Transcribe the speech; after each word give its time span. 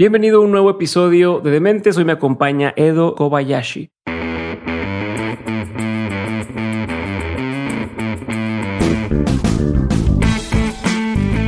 Bienvenido 0.00 0.38
a 0.38 0.44
un 0.44 0.52
nuevo 0.52 0.70
episodio 0.70 1.40
de 1.40 1.50
Dementes. 1.50 1.96
Hoy 1.96 2.04
me 2.04 2.12
acompaña 2.12 2.72
Edo 2.76 3.16
Kobayashi. 3.16 3.90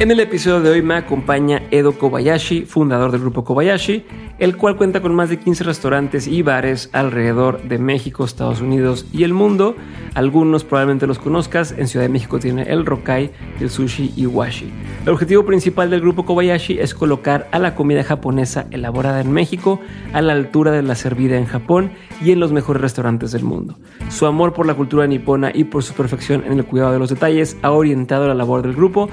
En 0.01 0.11
el 0.11 0.19
episodio 0.19 0.63
de 0.63 0.71
hoy 0.71 0.81
me 0.81 0.95
acompaña 0.95 1.63
Edo 1.71 1.93
Kobayashi, 1.93 2.63
fundador 2.63 3.13
del 3.13 3.21
grupo 3.21 3.45
Kobayashi, 3.45 4.03
el 4.39 4.57
cual 4.57 4.77
cuenta 4.77 5.03
con 5.03 5.15
más 5.15 5.29
de 5.29 5.39
15 5.39 5.63
restaurantes 5.65 6.27
y 6.27 6.41
bares 6.41 6.89
alrededor 6.95 7.63
de 7.65 7.77
México, 7.77 8.25
Estados 8.25 8.63
Unidos 8.63 9.05
y 9.13 9.25
el 9.25 9.35
mundo. 9.35 9.77
Algunos 10.15 10.65
probablemente 10.65 11.07
los 11.07 11.19
conozcas. 11.19 11.75
En 11.77 11.87
Ciudad 11.87 12.07
de 12.07 12.09
México 12.09 12.39
tiene 12.39 12.63
el 12.63 12.87
Rokai, 12.87 13.31
el 13.61 13.69
Sushi 13.69 14.15
y 14.17 14.25
Washi. 14.25 14.73
El 15.03 15.11
objetivo 15.11 15.45
principal 15.45 15.91
del 15.91 16.01
grupo 16.01 16.25
Kobayashi 16.25 16.79
es 16.79 16.95
colocar 16.95 17.47
a 17.53 17.59
la 17.59 17.75
comida 17.75 18.03
japonesa 18.03 18.69
elaborada 18.71 19.21
en 19.21 19.31
México 19.31 19.81
a 20.15 20.23
la 20.23 20.33
altura 20.33 20.71
de 20.71 20.83
la 20.83 20.95
servida 20.95 21.37
en 21.37 21.45
Japón 21.45 21.91
y 22.25 22.33
en 22.33 22.41
los 22.41 22.53
mejores 22.53 22.81
restaurantes 22.81 23.33
del 23.33 23.45
mundo. 23.45 23.77
Su 24.09 24.25
amor 24.25 24.55
por 24.55 24.65
la 24.65 24.73
cultura 24.73 25.07
nipona 25.07 25.53
y 25.55 25.65
por 25.65 25.83
su 25.83 25.93
perfección 25.93 26.43
en 26.47 26.55
el 26.55 26.65
cuidado 26.65 26.93
de 26.93 26.99
los 26.99 27.11
detalles 27.11 27.59
ha 27.61 27.71
orientado 27.71 28.27
la 28.27 28.35
labor 28.35 28.63
del 28.63 28.73
grupo, 28.73 29.11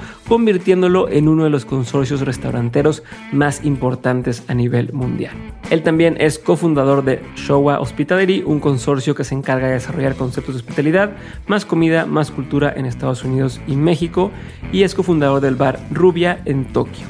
convirtiéndolo 0.78 1.08
en 1.08 1.28
uno 1.28 1.44
de 1.44 1.50
los 1.50 1.64
consorcios 1.64 2.20
restauranteros 2.20 3.02
más 3.32 3.64
importantes 3.64 4.44
a 4.48 4.54
nivel 4.54 4.92
mundial. 4.92 5.34
Él 5.70 5.82
también 5.82 6.16
es 6.20 6.38
cofundador 6.38 7.04
de 7.04 7.20
Showa 7.36 7.80
Hospitality, 7.80 8.42
un 8.44 8.60
consorcio 8.60 9.14
que 9.14 9.24
se 9.24 9.34
encarga 9.34 9.66
de 9.66 9.74
desarrollar 9.74 10.14
conceptos 10.14 10.54
de 10.54 10.60
hospitalidad, 10.60 11.12
más 11.46 11.64
comida, 11.64 12.06
más 12.06 12.30
cultura 12.30 12.72
en 12.76 12.86
Estados 12.86 13.24
Unidos 13.24 13.60
y 13.66 13.76
México, 13.76 14.30
y 14.72 14.82
es 14.82 14.94
cofundador 14.94 15.40
del 15.40 15.56
bar 15.56 15.80
Rubia 15.90 16.40
en 16.44 16.64
Tokio. 16.64 17.06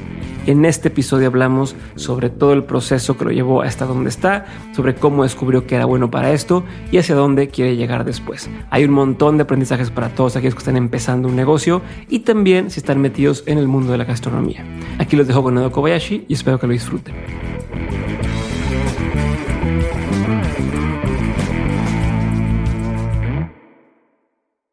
En 0.48 0.64
este 0.64 0.88
episodio 0.88 1.26
hablamos 1.26 1.76
sobre 1.96 2.30
todo 2.30 2.54
el 2.54 2.64
proceso 2.64 3.18
que 3.18 3.26
lo 3.26 3.32
llevó 3.32 3.60
hasta 3.60 3.84
donde 3.84 4.08
está, 4.08 4.46
sobre 4.74 4.94
cómo 4.94 5.24
descubrió 5.24 5.66
que 5.66 5.74
era 5.74 5.84
bueno 5.84 6.10
para 6.10 6.32
esto 6.32 6.64
y 6.90 6.96
hacia 6.96 7.14
dónde 7.14 7.48
quiere 7.48 7.76
llegar 7.76 8.06
después. 8.06 8.48
Hay 8.70 8.86
un 8.86 8.92
montón 8.92 9.36
de 9.36 9.42
aprendizajes 9.42 9.90
para 9.90 10.08
todos 10.08 10.36
aquellos 10.36 10.54
que 10.54 10.60
están 10.60 10.78
empezando 10.78 11.28
un 11.28 11.36
negocio 11.36 11.82
y 12.08 12.20
también 12.20 12.70
si 12.70 12.80
están 12.80 12.98
metidos 12.98 13.42
en 13.44 13.57
el 13.58 13.68
mundo 13.68 13.92
de 13.92 13.98
la 13.98 14.04
gastronomía. 14.04 14.64
Aquí 14.98 15.16
los 15.16 15.26
dejo 15.26 15.42
con 15.42 15.56
Edo 15.58 15.70
Kobayashi 15.70 16.26
y 16.28 16.34
espero 16.34 16.58
que 16.58 16.66
lo 16.66 16.72
disfruten. 16.72 17.14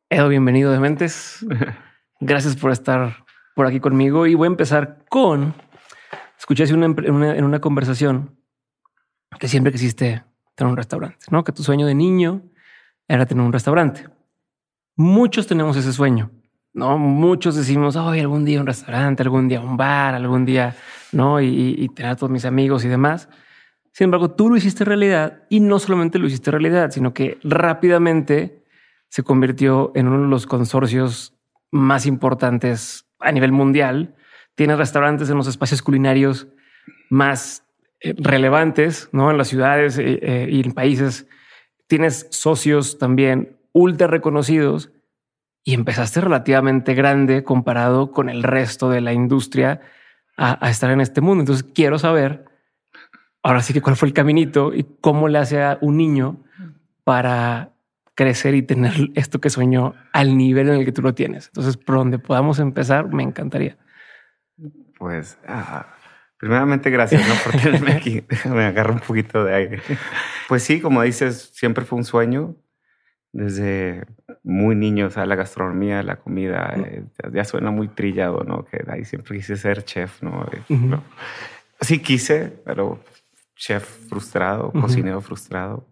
Edo, 0.10 0.30
bienvenido 0.30 0.72
de 0.72 0.80
Mentes. 0.80 1.46
Gracias 2.20 2.56
por 2.56 2.72
estar 2.72 3.26
por 3.56 3.68
aquí 3.68 3.80
conmigo. 3.80 4.28
Y 4.28 4.36
voy 4.36 4.46
a 4.46 4.52
empezar 4.52 5.06
con. 5.10 5.54
Escuché 6.38 6.64
en 6.66 6.84
una, 6.84 7.36
en 7.36 7.44
una 7.44 7.60
conversación 7.60 8.38
que 9.40 9.48
siempre 9.48 9.72
quisiste 9.72 10.24
tener 10.56 10.72
un 10.72 10.78
restaurante, 10.78 11.26
¿no? 11.32 11.44
Que 11.44 11.52
tu 11.52 11.64
sueño 11.64 11.86
de 11.86 11.96
niño 11.96 12.44
era 13.08 13.26
tener 13.26 13.44
un 13.44 13.54
restaurante. 13.54 14.08
Muchos 14.96 15.48
tenemos 15.48 15.76
ese 15.76 15.92
sueño, 15.92 16.32
¿no? 16.76 16.98
Muchos 16.98 17.56
decimos, 17.56 17.96
hoy 17.96 18.20
algún 18.20 18.46
día 18.46 18.60
un 18.60 18.68
restaurante, 18.68 19.24
algún 19.24 19.48
día 19.48 19.62
un 19.62 19.78
bar, 19.78 20.14
algún 20.14 20.46
día, 20.46 20.76
¿no? 21.14 21.42
Y, 21.42 21.76
y, 21.78 21.90
tener 21.90 22.12
a 22.12 22.16
todos 22.16 22.30
mis 22.30 22.46
amigos 22.46 22.84
y 22.84 22.90
demás. 22.90 23.30
Sin 23.94 24.06
embargo, 24.06 24.32
tú 24.32 24.50
lo 24.50 24.58
hiciste 24.58 24.84
realidad 24.84 25.44
y 25.50 25.62
no 25.62 25.80
solamente 25.80 26.20
lo 26.20 26.28
hiciste 26.28 26.52
realidad, 26.52 26.92
sino 26.92 27.14
que 27.14 27.40
rápidamente 27.44 28.66
se 29.08 29.24
convirtió 29.24 29.94
en 29.96 30.10
uno 30.10 30.24
de 30.24 30.28
los 30.28 30.46
consorcios 30.46 31.34
más 31.72 32.06
importantes 32.06 33.06
a 33.20 33.32
nivel 33.32 33.54
mundial. 33.54 34.16
Tiene 34.56 34.76
restaurantes 34.76 35.30
en 35.30 35.38
los 35.38 35.48
espacios 35.48 35.82
culinarios 35.82 36.48
más 37.10 37.64
eh, 38.02 38.14
relevantes, 38.18 39.08
¿no? 39.14 39.32
En 39.32 39.38
las 39.38 39.48
ciudades 39.48 39.98
eh, 39.98 40.20
eh, 40.22 40.50
y 40.52 40.62
en 40.66 40.74
países. 40.74 41.26
Tienes 41.88 42.28
socios 42.32 42.98
también 42.98 43.58
ultra 43.72 44.08
reconocidos 44.08 44.92
y 45.66 45.74
empezaste 45.74 46.22
relativamente 46.22 46.94
grande 46.94 47.44
comparado 47.44 48.12
con 48.12 48.30
el 48.30 48.44
resto 48.44 48.90
de 48.90 49.02
la 49.02 49.12
industria 49.12 49.82
a, 50.38 50.66
a 50.66 50.70
estar 50.70 50.92
en 50.92 51.02
este 51.02 51.20
mundo. 51.20 51.42
Entonces 51.42 51.66
quiero 51.74 52.00
saber 52.00 52.46
ahora 53.44 53.62
sí 53.62 53.74
que 53.74 53.82
cuál 53.82 53.98
fue 53.98 54.08
el 54.08 54.14
caminito 54.14 54.74
y 54.74 54.86
cómo 55.02 55.28
le 55.28 55.40
hace 55.40 55.62
a 55.62 55.78
un 55.82 55.98
niño 55.98 56.44
para 57.04 57.76
crecer 58.16 58.56
y 58.56 58.64
tener 58.64 58.94
esto 59.14 59.40
que 59.42 59.50
sueño 59.50 59.94
al 60.14 60.38
nivel 60.38 60.70
en 60.70 60.76
el 60.76 60.86
que 60.86 60.92
tú 60.92 61.02
lo 61.02 61.14
tienes. 61.14 61.48
Entonces, 61.48 61.78
por 61.78 61.96
donde 61.96 62.18
podamos 62.18 62.60
empezar, 62.60 63.14
me 63.14 63.24
encantaría. 63.24 63.78
Pues, 64.98 65.38
ah, 65.48 65.86
primeramente, 66.38 66.90
gracias 66.90 67.22
por 67.44 67.60
tenerme 67.62 67.92
aquí. 67.92 68.24
me 68.46 68.66
agarro 68.66 68.94
un 68.94 69.02
poquito 69.02 69.44
de 69.44 69.54
aire. 69.54 69.82
Pues 70.48 70.64
sí, 70.64 70.80
como 70.80 71.02
dices, 71.02 71.52
siempre 71.54 71.86
fue 71.86 71.98
un 72.00 72.06
sueño. 72.06 72.56
Desde 73.34 74.06
muy 74.46 74.76
niño, 74.76 75.08
o 75.08 75.10
sea, 75.10 75.26
la 75.26 75.36
gastronomía, 75.36 76.04
la 76.04 76.18
comida, 76.18 76.74
eh, 76.78 77.04
ya 77.34 77.44
suena 77.44 77.72
muy 77.72 77.88
trillado, 77.88 78.44
¿no? 78.44 78.64
Que 78.64 78.84
ahí 78.88 79.04
siempre 79.04 79.38
quise 79.38 79.58
ser 79.58 79.84
chef, 79.84 80.22
¿no? 80.22 80.46
¿no? 80.70 81.04
Sí 81.82 82.00
quise, 82.00 82.54
pero 82.64 83.04
chef 83.56 83.84
frustrado, 84.08 84.72
cocinero 84.72 85.20
frustrado. 85.22 85.88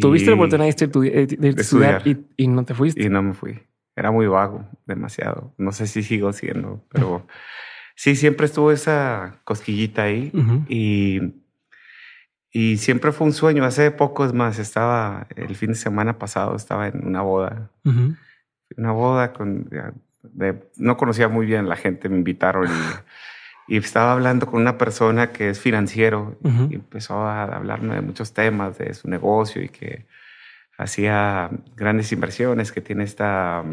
Tuviste 0.00 0.30
la 0.30 0.36
oportunidad 0.36 0.74
de, 0.76 1.26
de, 1.26 1.48
estudiar, 1.60 2.02
y, 2.36 2.48
no 2.48 2.64
te 2.64 2.74
fuiste. 2.74 3.02
Y 3.02 3.08
no 3.08 3.22
me 3.22 3.34
fui. 3.34 3.58
Era 3.96 4.12
muy 4.12 4.26
vago, 4.26 4.68
demasiado. 4.86 5.52
No 5.58 5.72
sé 5.72 5.88
si 5.88 6.02
sigo 6.02 6.32
siendo, 6.32 6.84
pero 6.90 7.26
sí, 7.96 8.14
siempre 8.14 8.46
estuvo 8.46 8.70
esa 8.70 9.40
cosquillita 9.44 10.04
ahí. 10.04 10.30
y, 10.68 11.20
y 12.58 12.76
siempre 12.78 13.12
fue 13.12 13.26
un 13.26 13.32
sueño. 13.32 13.64
Hace 13.64 13.90
poco, 13.90 14.24
es 14.24 14.32
más, 14.32 14.58
estaba 14.58 15.26
el 15.36 15.54
fin 15.56 15.70
de 15.70 15.74
semana 15.74 16.18
pasado, 16.18 16.56
estaba 16.56 16.88
en 16.88 17.06
una 17.06 17.22
boda. 17.22 17.70
Una 18.76 18.92
boda 18.92 19.32
con... 19.32 19.68
no 20.76 20.96
conocía 20.96 21.28
muy 21.28 21.46
bien 21.46 21.68
la 21.68 21.76
gente, 21.76 22.08
me 22.08 22.16
invitaron 22.16 22.68
y 22.68 22.94
y 23.68 23.76
estaba 23.76 24.12
hablando 24.12 24.46
con 24.46 24.60
una 24.60 24.78
persona 24.78 25.32
que 25.32 25.50
es 25.50 25.60
financiero 25.60 26.38
y 26.70 26.76
empezó 26.76 27.18
a 27.26 27.44
hablarme 27.44 27.96
de 27.96 28.00
muchos 28.00 28.32
temas 28.32 28.78
de 28.78 28.94
su 28.94 29.08
negocio 29.08 29.62
y 29.62 29.68
que 29.68 30.06
hacía 30.78 31.50
grandes 31.74 32.12
inversiones, 32.12 32.70
que 32.70 32.80
tiene 32.80 33.04
esta, 33.04 33.64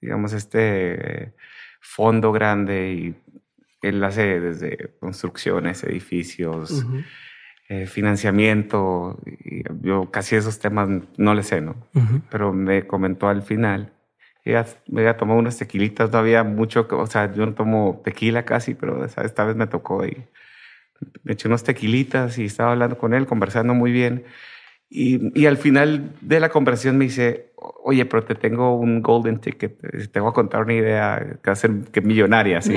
digamos, 0.00 0.32
este 0.32 1.32
fondo 1.80 2.30
grande 2.30 2.92
y 2.92 3.14
él 3.82 4.02
hace 4.04 4.40
desde 4.40 4.94
construcciones, 5.00 5.82
edificios, 5.82 6.86
eh, 7.68 7.86
financiamiento. 7.86 9.18
Y 9.26 9.62
yo 9.82 10.10
casi 10.10 10.36
esos 10.36 10.58
temas 10.58 10.88
no 11.16 11.34
le 11.34 11.42
sé, 11.42 11.60
¿no? 11.60 11.76
Pero 12.30 12.52
me 12.52 12.86
comentó 12.86 13.28
al 13.28 13.42
final 13.42 13.92
me 14.86 15.00
había 15.00 15.16
tomado 15.16 15.40
unas 15.40 15.58
tequilitas, 15.58 16.12
no 16.12 16.18
había 16.18 16.44
mucho, 16.44 16.86
o 16.90 17.06
sea, 17.06 17.32
yo 17.32 17.46
no 17.46 17.54
tomo 17.54 18.00
tequila 18.04 18.44
casi, 18.44 18.74
pero 18.74 19.04
esta 19.04 19.44
vez 19.44 19.56
me 19.56 19.66
tocó 19.66 20.06
y 20.06 20.24
me 21.24 21.32
eché 21.32 21.48
unos 21.48 21.64
tequilitas 21.64 22.38
y 22.38 22.44
estaba 22.44 22.72
hablando 22.72 22.96
con 22.96 23.12
él, 23.12 23.26
conversando 23.26 23.74
muy 23.74 23.90
bien. 23.90 24.24
Y, 24.88 25.40
y, 25.40 25.46
al 25.46 25.56
final 25.56 26.12
de 26.20 26.38
la 26.38 26.48
conversación 26.48 26.96
me 26.96 27.06
dice, 27.06 27.52
oye, 27.82 28.04
pero 28.06 28.22
te 28.22 28.34
tengo 28.34 28.76
un 28.76 29.02
golden 29.02 29.38
ticket, 29.38 29.78
te 30.12 30.20
voy 30.20 30.30
a 30.30 30.32
contar 30.32 30.62
una 30.62 30.74
idea 30.74 31.38
que 31.42 31.50
va 31.50 31.52
a 31.52 31.56
ser 31.56 31.72
que 31.92 32.00
millonaria. 32.00 32.62
¿sí? 32.62 32.74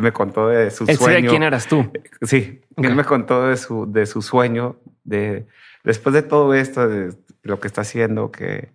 Me 0.00 0.12
contó 0.12 0.48
de 0.48 0.70
su 0.70 0.84
¿El 0.86 0.96
sueño. 0.96 1.30
quién 1.30 1.42
eras 1.42 1.66
tú? 1.66 1.90
Sí, 2.22 2.60
él 2.76 2.94
me 2.94 3.04
contó 3.04 3.48
de 3.48 3.56
su, 3.56 3.90
de 3.90 4.06
su 4.06 4.20
sueño, 4.20 4.76
de 5.04 5.46
después 5.84 6.14
de 6.14 6.22
todo 6.22 6.54
esto, 6.54 6.86
de 6.86 7.14
lo 7.42 7.60
que 7.60 7.66
está 7.66 7.80
haciendo, 7.80 8.30
que 8.30 8.70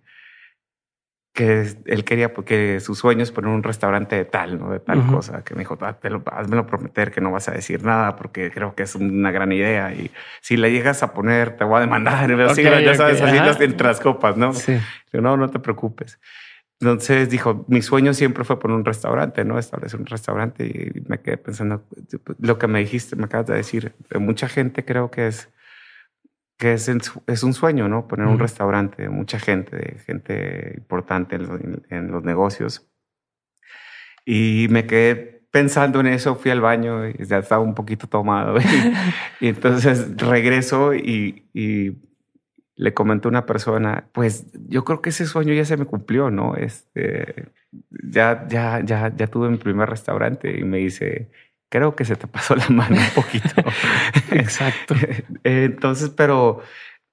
que 1.33 1.75
él 1.85 2.03
quería 2.03 2.31
porque 2.31 2.79
su 2.79 2.93
sueño 2.93 3.23
es 3.23 3.31
poner 3.31 3.49
un 3.49 3.63
restaurante 3.63 4.15
de 4.15 4.23
tal, 4.23 4.59
¿no? 4.59 4.69
De 4.69 4.79
tal 4.79 5.07
cosa, 5.07 5.43
que 5.43 5.55
me 5.55 5.61
dijo, 5.61 5.77
hazmelo 5.81 6.67
prometer 6.67 7.11
que 7.11 7.21
no 7.21 7.31
vas 7.31 7.49
a 7.49 7.51
decir 7.51 7.83
nada 7.83 8.15
porque 8.15 8.51
creo 8.51 8.75
que 8.75 8.83
es 8.83 8.93
una 8.93 9.31
gran 9.31 9.51
idea 9.51 9.91
y 9.93 10.11
si 10.41 10.57
la 10.57 10.69
llegas 10.69 11.01
a 11.01 11.11
poner 11.11 11.57
te 11.57 11.63
voy 11.63 11.77
a 11.77 11.79
demandar. 11.81 12.29
ya 12.83 12.93
sabes, 12.93 13.19
así 13.19 13.35
las 13.37 13.59
entre 13.59 13.95
copas, 13.95 14.37
¿no? 14.37 14.53
Sí. 14.53 14.77
no, 15.11 15.35
no 15.35 15.49
te 15.49 15.57
preocupes. 15.57 16.19
Entonces 16.79 17.29
dijo, 17.29 17.65
mi 17.67 17.81
sueño 17.81 18.13
siempre 18.13 18.43
fue 18.43 18.59
poner 18.59 18.77
un 18.77 18.85
restaurante, 18.85 19.43
¿no? 19.43 19.57
Establecer 19.57 19.99
un 19.99 20.05
restaurante 20.05 20.65
y 20.67 21.01
me 21.07 21.19
quedé 21.19 21.37
pensando, 21.37 21.83
lo 22.39 22.59
que 22.59 22.67
me 22.67 22.79
dijiste, 22.79 23.15
me 23.15 23.25
acabas 23.25 23.47
de 23.47 23.55
decir, 23.55 23.93
mucha 24.19 24.47
gente 24.49 24.85
creo 24.85 25.09
que 25.09 25.27
es 25.27 25.49
que 26.57 26.73
es, 26.73 26.89
es 27.27 27.43
un 27.43 27.53
sueño, 27.53 27.87
¿no? 27.87 28.07
Poner 28.07 28.27
un 28.27 28.39
restaurante, 28.39 29.09
mucha 29.09 29.39
gente, 29.39 29.97
gente 30.05 30.73
importante 30.77 31.35
en 31.35 32.11
los, 32.11 32.23
negocios. 32.23 32.89
Y 34.25 34.67
me 34.69 34.85
quedé 34.85 35.45
pensando 35.51 35.99
en 35.99 36.07
eso, 36.07 36.35
fui 36.35 36.51
al 36.51 36.61
baño 36.61 37.07
y 37.07 37.25
ya 37.25 37.39
estaba 37.39 37.61
un 37.61 37.75
poquito 37.75 38.07
tomado. 38.07 38.57
y, 39.39 39.47
entonces 39.47 40.15
regreso 40.17 40.93
y, 40.93 41.49
y, 41.53 41.97
le 42.75 42.93
comenté 42.95 43.27
a 43.27 43.29
una 43.29 43.45
persona, 43.45 44.09
pues 44.13 44.47
yo 44.67 44.83
creo 44.83 44.99
que 44.99 45.09
ese 45.09 45.27
sueño 45.27 45.53
ya 45.53 45.63
se 45.63 45.77
me 45.77 45.85
cumplió, 45.85 46.31
¿no? 46.31 46.55
Este, 46.55 47.51
ya, 48.09 48.47
ya, 48.47 48.81
ya, 48.83 49.15
ya 49.15 49.27
tuve 49.27 49.49
mi 49.49 49.57
primer 49.57 49.89
restaurante 49.89 50.59
y 50.59 50.63
me 50.63 50.79
dice, 50.79 51.29
creo 51.73 51.95
que 51.95 52.05
se 52.05 52.15
te 52.15 52.27
pasó 52.27 52.55
la 52.55 52.69
mano 52.69 52.97
un 52.97 53.23
poquito. 53.23 53.49
Exacto. 54.31 54.93
Entonces, 55.43 56.11
pero 56.11 56.61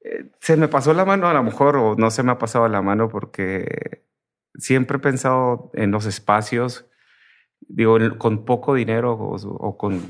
eh, 0.05 0.27
se 0.39 0.59
me 0.59 0.69
pasó 0.69 0.93
la 0.93 1.07
mano 1.07 1.29
a 1.29 1.33
lo 1.33 1.43
mejor, 1.43 1.77
o 1.79 1.97
no 1.97 2.11
se 2.11 2.23
me 2.23 2.33
ha 2.33 2.39
pasado 2.39 2.69
la 2.69 2.83
mano 2.83 3.09
porque 3.09 4.03
siempre 4.55 4.99
he 4.99 5.01
pensado 5.01 5.71
en 5.73 5.91
los 5.93 6.05
espacios, 6.05 6.85
digo, 7.61 7.97
con 8.19 8.45
poco 8.45 8.75
dinero 8.75 9.15
o, 9.15 9.79
con, 9.79 10.03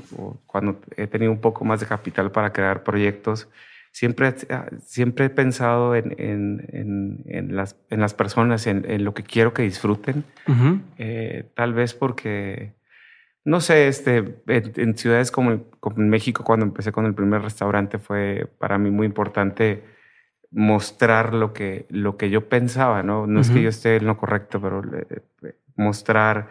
cuando 0.45 0.81
he 0.97 1.07
tenido 1.07 1.31
un 1.31 1.39
poco 1.39 1.63
más 1.63 1.79
de 1.79 1.85
capital 1.85 2.31
para 2.31 2.51
crear 2.51 2.83
proyectos, 2.83 3.47
siempre, 3.93 4.35
siempre 4.83 5.27
he 5.27 5.29
pensado 5.29 5.95
en, 5.95 6.13
en, 6.17 7.23
en, 7.25 7.55
las, 7.55 7.77
en 7.89 8.01
las 8.01 8.13
personas, 8.13 8.67
en, 8.67 9.05
lo 9.05 9.13
que 9.13 9.23
quiero 9.23 9.53
que 9.53 9.61
disfruten. 9.61 10.25
Eh, 10.97 11.49
tal 11.55 11.73
vez 11.73 11.93
porque, 11.93 12.73
no 13.43 13.59
sé, 13.59 13.87
este, 13.87 14.41
en, 14.47 14.97
ciudades 14.97 15.31
como, 15.31 15.65
México, 15.95 16.43
cuando 16.43 16.65
empecé 16.65 16.91
con 16.91 17.05
el 17.05 17.13
primer 17.13 17.41
restaurante, 17.41 17.97
fue 17.97 18.47
para 18.59 18.77
mí 18.77 18.91
muy 18.91 19.07
importante 19.07 19.83
mostrar 20.51 21.33
lo 21.33 21.53
que, 21.53 21.87
lo 21.89 22.17
que 22.17 22.29
yo 22.29 22.49
pensaba, 22.49 23.03
¿no? 23.03 23.25
No 23.25 23.39
es 23.39 23.49
que 23.49 23.61
yo 23.61 23.69
esté 23.69 23.95
en 23.95 24.05
lo 24.05 24.17
correcto, 24.17 24.61
pero 24.61 24.81
mostrar 25.75 26.49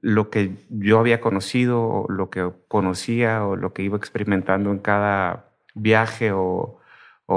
lo 0.00 0.28
que 0.28 0.56
yo 0.68 0.98
había 0.98 1.20
conocido, 1.20 1.82
o 1.82 2.06
lo 2.10 2.28
que 2.28 2.50
conocía 2.68 3.46
o 3.46 3.56
lo 3.56 3.72
que 3.72 3.82
iba 3.82 3.96
experimentando 3.96 4.70
en 4.70 4.78
cada 4.78 5.46
viaje 5.74 6.32
o, 6.32 6.78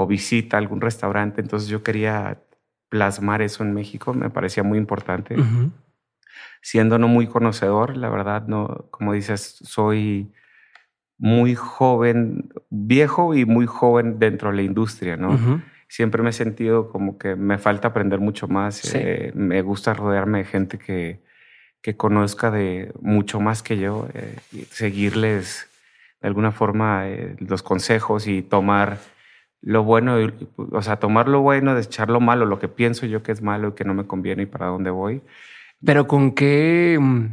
visita 0.06 0.58
a 0.58 0.60
algún 0.60 0.82
restaurante. 0.82 1.40
Entonces 1.40 1.70
yo 1.70 1.82
quería 1.82 2.42
plasmar 2.90 3.40
eso 3.40 3.62
en 3.62 3.72
México, 3.72 4.12
me 4.12 4.28
parecía 4.28 4.62
muy 4.62 4.76
importante. 4.76 5.36
Siendo 6.66 6.98
no 6.98 7.06
muy 7.06 7.28
conocedor, 7.28 7.96
la 7.96 8.08
verdad, 8.08 8.48
no, 8.48 8.88
como 8.90 9.12
dices, 9.12 9.60
soy 9.62 10.32
muy 11.16 11.54
joven, 11.54 12.52
viejo 12.70 13.36
y 13.36 13.44
muy 13.44 13.66
joven 13.66 14.18
dentro 14.18 14.50
de 14.50 14.56
la 14.56 14.62
industria, 14.62 15.16
¿no? 15.16 15.38
Siempre 15.86 16.24
me 16.24 16.30
he 16.30 16.32
sentido 16.32 16.90
como 16.90 17.18
que 17.18 17.36
me 17.36 17.58
falta 17.58 17.86
aprender 17.86 18.18
mucho 18.18 18.48
más. 18.48 18.92
Eh, 18.96 19.30
me 19.36 19.62
gusta 19.62 19.94
rodearme 19.94 20.38
de 20.38 20.44
gente 20.44 20.76
que, 20.76 21.22
que 21.82 21.96
conozca 21.96 22.50
de 22.50 22.90
mucho 23.00 23.38
más 23.38 23.62
que 23.62 23.78
yo, 23.78 24.08
eh, 24.14 24.34
seguirles 24.72 25.70
de 26.20 26.26
alguna 26.26 26.50
forma 26.50 27.08
eh, 27.08 27.36
los 27.38 27.62
consejos 27.62 28.26
y 28.26 28.42
tomar 28.42 28.98
lo 29.60 29.84
bueno, 29.84 30.16
o 30.72 30.82
sea, 30.82 30.96
tomar 30.96 31.28
lo 31.28 31.42
bueno, 31.42 31.76
desechar 31.76 32.10
lo 32.10 32.18
malo, 32.18 32.44
lo 32.44 32.58
que 32.58 32.66
pienso 32.66 33.06
yo 33.06 33.22
que 33.22 33.30
es 33.30 33.40
malo 33.40 33.68
y 33.68 33.72
que 33.74 33.84
no 33.84 33.94
me 33.94 34.04
conviene 34.08 34.42
y 34.42 34.46
para 34.46 34.66
dónde 34.66 34.90
voy. 34.90 35.22
Pero 35.84 36.06
con 36.06 36.32
qué, 36.32 36.98
mm, 37.00 37.26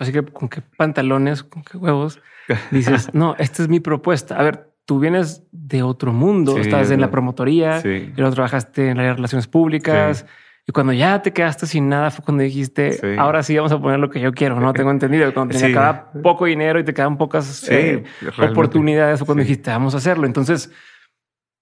así 0.00 0.12
que 0.12 0.24
con 0.24 0.48
qué 0.48 0.62
pantalones, 0.76 1.42
con 1.42 1.62
qué 1.62 1.76
huevos 1.76 2.20
dices, 2.70 3.10
no, 3.14 3.34
esta 3.38 3.62
es 3.62 3.68
mi 3.68 3.80
propuesta. 3.80 4.38
A 4.38 4.42
ver, 4.42 4.72
tú 4.84 5.00
vienes 5.00 5.44
de 5.50 5.82
otro 5.82 6.12
mundo, 6.12 6.58
estás 6.58 6.90
en 6.90 7.00
la 7.00 7.10
promotoría, 7.10 7.80
y 7.84 8.12
luego 8.16 8.32
trabajaste 8.32 8.90
en 8.90 8.98
las 8.98 9.16
relaciones 9.16 9.46
públicas. 9.46 10.26
Y 10.68 10.72
cuando 10.72 10.92
ya 10.92 11.22
te 11.22 11.32
quedaste 11.32 11.66
sin 11.66 11.88
nada 11.88 12.10
fue 12.10 12.24
cuando 12.24 12.42
dijiste, 12.42 13.16
ahora 13.18 13.44
sí 13.44 13.56
vamos 13.56 13.70
a 13.70 13.80
poner 13.80 14.00
lo 14.00 14.10
que 14.10 14.20
yo 14.20 14.32
quiero. 14.32 14.58
No 14.58 14.72
tengo 14.72 14.90
entendido. 14.90 15.32
Cuando 15.32 15.56
te 15.56 15.66
quedaba 15.68 16.10
poco 16.22 16.46
dinero 16.46 16.80
y 16.80 16.84
te 16.84 16.92
quedan 16.92 17.16
pocas 17.18 17.68
eh, 17.70 18.02
oportunidades 18.38 19.20
fue 19.20 19.26
cuando 19.26 19.42
dijiste, 19.42 19.70
vamos 19.70 19.94
a 19.94 19.98
hacerlo. 19.98 20.26
Entonces 20.26 20.72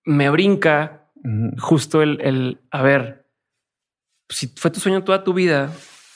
me 0.04 0.30
brinca 0.30 1.10
justo 1.58 2.02
el, 2.02 2.20
el, 2.20 2.60
a 2.70 2.82
ver, 2.82 3.26
si 4.28 4.48
fue 4.48 4.70
tu 4.70 4.80
sueño 4.80 5.02
toda 5.04 5.24
tu 5.24 5.32
vida, 5.32 5.70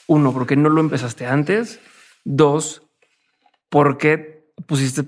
uno, 0.09 0.33
¿por 0.33 0.47
qué 0.47 0.55
no 0.55 0.69
lo 0.69 0.81
empezaste 0.81 1.27
antes? 1.27 1.79
Dos, 2.25 2.81
¿por 3.69 3.97
qué 3.99 4.51
pusiste, 4.65 5.05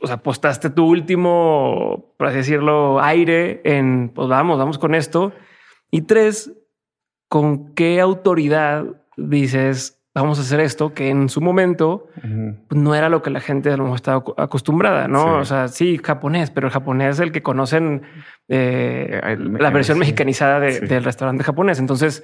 o 0.00 0.06
sea, 0.06 0.16
apostaste 0.16 0.70
tu 0.70 0.86
último, 0.86 2.14
por 2.16 2.28
así 2.28 2.36
decirlo, 2.36 3.02
aire 3.02 3.60
en, 3.64 4.10
pues 4.14 4.28
vamos, 4.28 4.56
vamos 4.56 4.78
con 4.78 4.94
esto? 4.94 5.32
Y 5.90 6.02
tres, 6.02 6.52
¿con 7.28 7.74
qué 7.74 8.00
autoridad 8.00 8.84
dices, 9.16 10.00
vamos 10.14 10.38
a 10.38 10.42
hacer 10.42 10.60
esto 10.60 10.94
que 10.94 11.08
en 11.08 11.28
su 11.28 11.40
momento 11.40 12.06
pues, 12.22 12.80
no 12.80 12.94
era 12.94 13.08
lo 13.08 13.22
que 13.22 13.30
la 13.30 13.40
gente 13.40 13.72
a 13.72 13.76
lo 13.76 13.82
mejor 13.82 13.96
estaba 13.96 14.24
acostumbrada, 14.36 15.08
¿no? 15.08 15.38
O 15.38 15.44
sea, 15.44 15.66
sí, 15.66 16.00
japonés, 16.02 16.52
pero 16.52 16.68
el 16.68 16.72
japonés 16.72 17.16
es 17.16 17.20
el 17.20 17.32
que 17.32 17.42
conocen 17.42 18.02
eh, 18.46 19.36
la 19.58 19.70
versión 19.70 19.98
mexicanizada 19.98 20.60
del 20.60 21.02
restaurante 21.02 21.42
japonés. 21.42 21.80
Entonces, 21.80 22.22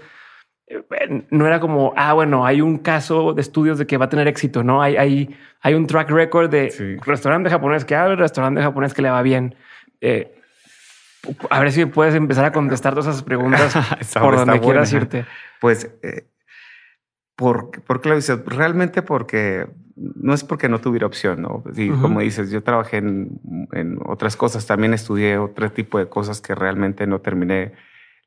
no 1.30 1.46
era 1.46 1.60
como, 1.60 1.92
ah, 1.96 2.12
bueno, 2.12 2.46
hay 2.46 2.60
un 2.60 2.78
caso 2.78 3.32
de 3.32 3.40
estudios 3.40 3.78
de 3.78 3.86
que 3.86 3.96
va 3.96 4.06
a 4.06 4.08
tener 4.08 4.28
éxito, 4.28 4.62
¿no? 4.62 4.82
Hay, 4.82 4.96
hay, 4.96 5.36
hay 5.60 5.74
un 5.74 5.86
track 5.86 6.10
record 6.10 6.50
de 6.50 6.98
restaurante 7.04 7.50
japonés 7.50 7.84
que 7.84 7.94
abre, 7.96 8.16
restaurante 8.16 8.62
japonés 8.62 8.94
que 8.94 9.02
le 9.02 9.10
va 9.10 9.22
bien 9.22 9.56
a 11.50 11.60
ver 11.60 11.72
si 11.72 11.84
puedes 11.86 12.14
empezar 12.14 12.44
a 12.44 12.52
contestar 12.52 12.94
todas 12.94 13.08
esas 13.08 13.22
preguntas 13.22 13.74
por 14.20 14.36
donde 14.36 14.60
quieras 14.60 14.92
irte. 14.92 15.26
Pues, 15.60 15.90
eh, 16.02 16.26
¿por, 17.36 17.70
¿por, 17.82 18.00
qué 18.00 18.08
lo 18.08 18.16
dices? 18.16 18.38
Realmente 18.46 19.02
porque 19.02 19.66
no 19.96 20.32
es 20.32 20.44
porque 20.44 20.68
no 20.68 20.80
tuviera 20.80 21.06
opción, 21.06 21.42
¿no? 21.42 21.62
Y 21.76 21.90
como 21.90 22.20
dices, 22.20 22.50
yo 22.50 22.62
trabajé 22.62 22.98
en, 22.98 23.40
en, 23.72 23.98
otras 24.06 24.36
cosas, 24.36 24.66
también 24.66 24.94
estudié 24.94 25.36
otro 25.36 25.70
tipo 25.70 25.98
de 25.98 26.08
cosas 26.08 26.40
que 26.40 26.54
realmente 26.54 27.06
no 27.06 27.20
terminé 27.20 27.72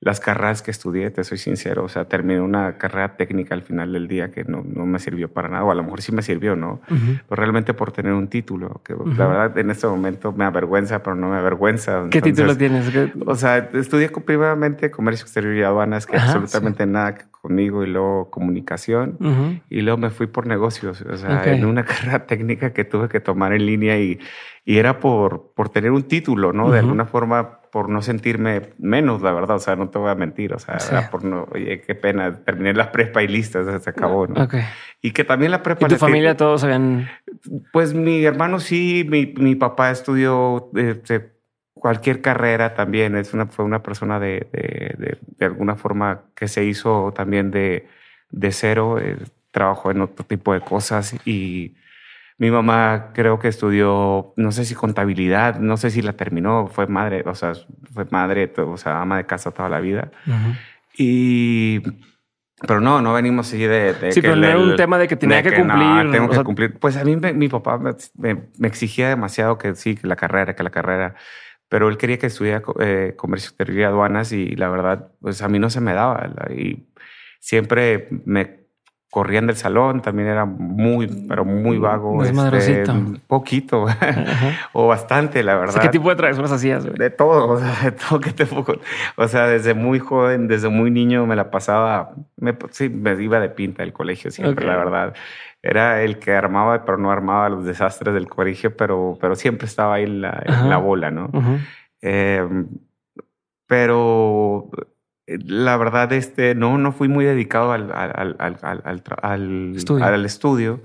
las 0.04 0.20
carreras 0.20 0.62
que 0.62 0.70
estudié, 0.70 1.10
te 1.12 1.24
soy 1.24 1.38
sincero, 1.38 1.86
o 1.86 1.88
sea, 1.88 2.06
terminé 2.06 2.42
una 2.42 2.78
carrera 2.78 3.16
técnica 3.16 3.56
al 3.56 3.62
final 3.62 3.94
del 3.94 4.10
día 4.10 4.32
que 4.32 4.44
no, 4.44 4.62
no 4.66 4.86
me 4.86 5.00
sirvió 5.00 5.32
para 5.32 5.48
nada, 5.48 5.64
o 5.64 5.72
a 5.72 5.76
lo 5.76 5.84
mejor 5.84 6.02
sí 6.02 6.12
me 6.12 6.22
sirvió, 6.22 6.58
¿no? 6.58 6.82
Pero 6.88 7.40
realmente 7.40 7.74
por 7.74 7.94
tener 7.94 8.12
un 8.12 8.28
título, 8.28 8.82
que 8.84 8.94
la 8.94 9.28
verdad 9.28 9.58
en 9.58 9.70
este 9.70 9.88
momento 9.88 10.34
me 10.34 10.44
avergüenza, 10.44 11.02
pero 11.02 11.16
no 11.16 11.30
me 11.30 11.38
avergüenza. 11.38 12.04
¿Qué 12.10 12.22
título 12.22 12.58
tienes? 12.58 12.92
O 13.26 13.36
sea, 13.36 13.70
estudié 13.74 14.10
primeramente 14.10 14.92
comercio 14.92 15.24
exterior 15.24 15.56
y 15.56 15.64
aduanas, 15.64 16.06
que 16.06 16.18
absolutamente 16.18 16.86
nada 16.86 17.16
conmigo, 17.32 17.84
y 17.86 17.88
luego 17.88 18.30
comunicación, 18.30 19.62
y 19.70 19.82
luego 19.82 19.98
me 19.98 20.10
fui 20.10 20.28
por 20.28 20.48
negocios, 20.48 21.02
o 21.02 21.16
sea, 21.16 21.46
en 21.46 21.64
una 21.64 21.86
carrera 21.86 22.26
técnica 22.26 22.74
que 22.74 22.84
tuve 22.84 23.08
que 23.08 23.22
tomar 23.22 23.54
en 23.54 23.66
línea 23.66 23.98
y, 24.00 24.20
y 24.66 24.80
era 24.80 25.00
por, 25.00 25.54
por 25.56 25.70
tener 25.70 25.92
un 25.92 26.04
título, 26.04 26.52
¿no? 26.52 26.72
De 26.72 26.80
alguna 26.80 27.06
forma 27.06 27.62
por 27.74 27.90
no 27.90 28.04
sentirme 28.04 28.70
menos, 28.78 29.24
la 29.24 29.34
verdad. 29.34 29.56
O 29.56 29.60
sea, 29.60 29.75
no 29.75 29.90
te 29.90 29.98
voy 29.98 30.12
a 30.12 30.14
mentir. 30.14 30.54
O 30.54 30.60
sea, 30.60 31.10
por 31.10 31.24
no, 31.24 31.48
oye, 31.52 31.81
qué 31.81 31.96
pena. 31.96 32.31
Terminé 32.46 32.72
la 32.75 32.92
prepa 32.92 33.24
y 33.24 33.28
lista, 33.28 33.80
se 33.80 33.90
acabó, 33.90 34.28
¿no? 34.28 34.48
Y 35.02 35.10
que 35.10 35.24
también 35.24 35.50
la 35.50 35.64
prepa. 35.64 35.88
¿Y 35.88 35.90
tu 35.90 35.96
familia 35.96 36.38
todos 36.38 36.64
habían? 36.64 37.10
Pues 37.72 37.96
mi 37.96 38.24
hermano 38.24 38.60
sí, 38.60 39.08
mi, 39.10 39.34
mi 39.38 39.56
papá 39.56 39.90
estudió 39.90 40.70
este, 40.75 41.31
cualquier 41.74 42.22
carrera 42.22 42.76
también. 42.76 43.18
Es 43.18 43.33
una, 43.33 43.47
fue 43.47 43.66
una 43.66 43.81
persona 43.81 44.19
de, 44.19 44.47
de, 44.52 45.18
de, 45.40 45.45
alguna 45.47 45.76
forma 45.76 46.26
que 46.36 46.47
se 46.47 46.64
hizo 46.66 47.12
también 47.16 47.50
de, 47.50 47.88
de 48.30 48.52
cero. 48.52 49.00
Eh, 49.00 49.18
trabajó 49.50 49.90
en 49.90 50.02
otro 50.02 50.24
tipo 50.26 50.54
de 50.54 50.62
cosas 50.62 51.16
y 51.26 51.74
mi 52.44 52.52
mamá 52.52 53.12
creo 53.14 53.40
que 53.40 53.47
estudió, 53.47 54.33
no 54.35 54.52
sé 54.52 54.66
si 54.66 54.76
contabilidad, 54.76 55.62
no 55.62 55.78
sé 55.78 55.92
si 55.92 56.02
la 56.02 56.12
terminó, 56.12 56.68
fue 56.68 56.88
madre, 56.88 57.23
o 57.26 57.35
sea, 57.35 57.54
fue 57.94 58.06
madre, 58.12 58.52
o 58.57 58.76
sea, 58.76 59.00
ama 59.00 59.16
de 59.16 59.26
casa 59.26 59.52
toda 59.52 59.69
la 59.69 59.80
vida. 59.80 60.12
Y 60.97 61.81
pero 62.59 62.81
no, 62.81 63.02
no 63.02 63.14
venimos 63.14 63.47
así 63.47 63.59
de, 63.59 63.95
sí, 64.12 64.21
pero 64.21 64.35
no 64.35 64.45
era 64.45 64.59
un 64.59 64.76
tema 64.76 64.97
de 64.97 65.07
que 65.07 65.16
tenía 65.16 65.42
que, 65.42 65.56
cumplir. 65.56 66.12
tengo 66.12 66.30
que 66.30 66.44
cumplir. 66.44 66.80
Pues 66.80 66.97
a 66.97 67.06
mí 67.06 67.16
mi 67.16 67.47
papá 67.47 67.80
me, 68.18 68.50
exigía 68.68 69.07
demasiado 69.07 69.57
que 69.57 69.73
sí, 69.76 69.95
que 69.95 70.06
la 70.06 70.18
carrera, 70.18 70.54
que 70.54 70.64
la 70.64 70.69
carrera. 70.69 71.16
Pero 71.69 71.88
él 71.88 71.97
quería 71.97 72.19
que 72.19 72.28
estudiara 72.28 72.62
eh, 72.81 73.14
comercio 73.16 73.52
exterior 73.52 73.80
y 73.80 73.83
aduanas 73.83 74.33
y 74.33 74.57
la 74.57 74.68
verdad, 74.68 75.14
pues 75.21 75.42
a 75.42 75.47
mí 75.47 75.59
no 75.59 75.69
se 75.69 75.80
me 75.80 75.94
daba. 75.94 76.30
Y 76.54 76.90
siempre 77.40 78.09
me 78.26 78.63
corrían 79.14 79.46
del 79.46 79.56
salón, 79.56 80.02
también 80.02 80.28
era 80.28 80.44
muy, 80.44 81.06
pero 81.06 81.46
muy 81.46 81.78
vago. 81.78 82.24
Este, 82.24 82.84
poquito 83.28 83.86
o 84.74 84.88
bastante, 84.88 85.44
la 85.44 85.56
verdad. 85.56 85.80
¿Qué 85.80 85.90
tipo 85.90 86.10
de 86.10 86.16
travesuras 86.16 86.52
hacías? 86.52 86.84
De 86.84 87.12
todo, 87.12 87.48
o 87.48 87.60
sea, 87.60 87.76
de 87.84 87.92
todo 87.92 88.20
que 88.20 88.32
te 88.32 88.48
O 89.16 89.28
sea, 89.28 89.46
desde 89.46 89.76
muy 89.76 90.00
joven, 90.00 90.48
desde 90.48 90.70
muy 90.70 90.90
niño 90.90 91.28
me 91.28 91.36
la 91.36 91.52
pasaba, 91.52 92.16
me, 92.38 92.58
sí, 92.72 92.90
me 92.90 93.14
iba 93.22 93.40
de 93.40 93.50
pinta 93.50 93.84
del 93.84 93.94
colegio 93.94 94.32
siempre, 94.32 94.66
la 94.66 94.78
verdad. 94.78 95.14
Era 95.62 96.02
el 96.02 96.18
que 96.18 96.34
armaba, 96.34 96.84
pero 96.84 96.98
no 96.98 97.12
armaba 97.12 97.50
los 97.50 97.66
desastres 97.66 98.16
del 98.16 98.28
colegio, 98.28 98.76
pero, 98.76 99.16
pero 99.22 99.36
siempre 99.36 99.68
estaba 99.68 99.94
ahí 99.94 100.06
en 100.06 100.22
la, 100.22 100.78
bola, 100.78 101.12
¿no? 101.12 101.30
Em, 102.02 102.68
pero 103.68 104.72
la 105.27 105.77
verdad, 105.77 106.11
este, 106.13 106.56
no, 106.56 106.77
no 106.77 106.92
fui 106.92 107.07
muy 107.07 107.25
dedicado 107.25 107.71
al, 107.71 107.92
al, 107.92 108.35
al, 108.39 108.57
al 109.21 109.75
estudio. 109.75 110.06
al, 110.06 110.25
estudio. 110.25 110.81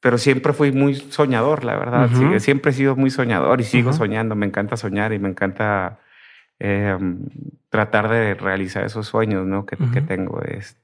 pero 0.00 0.18
siempre 0.18 0.52
fui 0.52 0.72
muy 0.72 0.94
soñador, 0.94 1.64
la 1.64 1.76
verdad. 1.76 2.10
siempre 2.38 2.70
he 2.70 2.74
sido 2.74 2.96
muy 2.96 3.10
soñador 3.10 3.60
y 3.60 3.64
sigo 3.64 3.92
soñando. 3.92 4.34
Me 4.34 4.46
encanta 4.46 4.76
soñar 4.76 5.12
y 5.12 5.18
me 5.18 5.28
encanta 5.28 5.98
eh, 6.58 6.96
tratar 7.70 8.08
de 8.08 8.34
realizar 8.34 8.84
esos 8.84 9.06
sueños 9.06 9.46
¿no? 9.46 9.66
que, 9.66 9.76
que 9.92 10.00
tengo. 10.00 10.40
Es, 10.42 10.76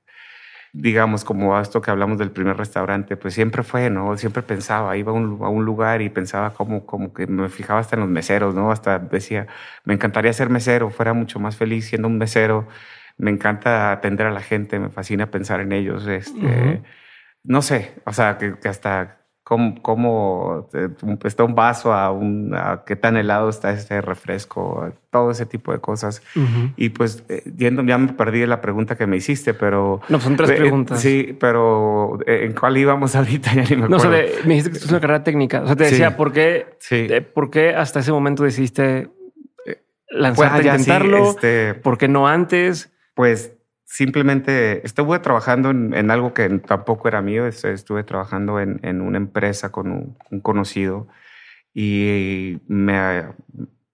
digamos, 0.78 1.24
como 1.24 1.58
esto 1.58 1.80
que 1.80 1.90
hablamos 1.90 2.18
del 2.18 2.30
primer 2.30 2.56
restaurante, 2.56 3.16
pues 3.16 3.32
siempre 3.34 3.62
fue, 3.62 3.88
¿no? 3.88 4.16
Siempre 4.18 4.42
pensaba, 4.42 4.96
iba 4.96 5.10
a 5.10 5.14
un, 5.14 5.42
a 5.42 5.48
un 5.48 5.64
lugar 5.64 6.02
y 6.02 6.10
pensaba 6.10 6.52
como, 6.52 6.84
como 6.84 7.14
que 7.14 7.26
me 7.26 7.48
fijaba 7.48 7.80
hasta 7.80 7.96
en 7.96 8.00
los 8.00 8.10
meseros, 8.10 8.54
¿no? 8.54 8.70
Hasta 8.70 8.98
decía, 8.98 9.46
me 9.84 9.94
encantaría 9.94 10.32
ser 10.34 10.50
mesero, 10.50 10.90
fuera 10.90 11.14
mucho 11.14 11.40
más 11.40 11.56
feliz 11.56 11.86
siendo 11.86 12.08
un 12.08 12.18
mesero. 12.18 12.68
Me 13.16 13.30
encanta 13.30 13.90
atender 13.92 14.26
a 14.26 14.30
la 14.32 14.42
gente, 14.42 14.78
me 14.78 14.90
fascina 14.90 15.30
pensar 15.30 15.60
en 15.60 15.72
ellos. 15.72 16.06
Este, 16.06 16.82
No 17.44 17.62
sé, 17.62 17.94
o 18.04 18.12
sea, 18.12 18.38
que, 18.38 18.58
que 18.58 18.68
hasta 18.68 19.25
cómo, 19.46 19.80
cómo 19.80 20.68
eh, 20.74 20.88
está 21.22 21.44
un 21.44 21.54
vaso 21.54 21.92
a, 21.92 22.10
un, 22.10 22.52
qué 22.84 22.96
tan 22.96 23.16
helado 23.16 23.48
está 23.48 23.70
este 23.70 24.00
refresco, 24.00 24.92
todo 25.10 25.30
ese 25.30 25.46
tipo 25.46 25.70
de 25.70 25.78
cosas. 25.78 26.20
Y 26.76 26.88
pues 26.88 27.22
eh, 27.28 27.44
yendo, 27.56 27.84
ya 27.84 27.96
me 27.96 28.12
perdí 28.12 28.40
de 28.40 28.48
la 28.48 28.60
pregunta 28.60 28.96
que 28.96 29.06
me 29.06 29.16
hiciste, 29.16 29.54
pero... 29.54 30.00
No, 30.08 30.18
son 30.18 30.34
tres 30.34 30.50
eh, 30.50 30.56
preguntas. 30.56 31.00
Sí, 31.00 31.36
pero 31.38 32.18
¿en 32.26 32.54
cuál 32.54 32.76
íbamos 32.76 33.14
ahorita? 33.14 33.54
Ya 33.54 33.62
ni 33.62 33.76
me 33.76 33.84
acuerdo. 33.84 33.88
No, 33.88 34.00
sé, 34.00 34.32
me 34.42 34.54
dijiste 34.54 34.72
que 34.72 34.78
es 34.78 34.90
una 34.90 34.98
carrera 34.98 35.22
técnica. 35.22 35.62
O 35.62 35.66
sea, 35.66 35.76
te 35.76 35.84
decía, 35.84 36.16
¿por, 36.16 36.32
qué, 36.32 36.66
sí. 36.80 37.06
¿por 37.32 37.48
qué 37.48 37.72
hasta 37.72 38.00
ese 38.00 38.10
momento 38.10 38.42
decidiste 38.42 39.10
lanzarte 40.08 40.62
pues, 40.62 40.66
a 40.66 40.76
intentarlo? 40.76 41.30
este, 41.30 41.74
¿Por 41.74 41.98
qué 41.98 42.08
no 42.08 42.26
antes? 42.26 42.92
Pues 43.14 43.52
simplemente 43.86 44.84
estuve 44.84 45.20
trabajando 45.20 45.70
en, 45.70 46.10
algo 46.10 46.34
que 46.34 46.48
tampoco 46.58 47.08
era 47.08 47.22
mío, 47.22 47.46
estuve 47.46 48.02
trabajando 48.02 48.60
en, 48.60 49.00
una 49.00 49.16
empresa 49.16 49.70
con 49.70 49.90
un, 49.92 50.40
conocido 50.40 51.06
y 51.72 52.58
me 52.66 53.24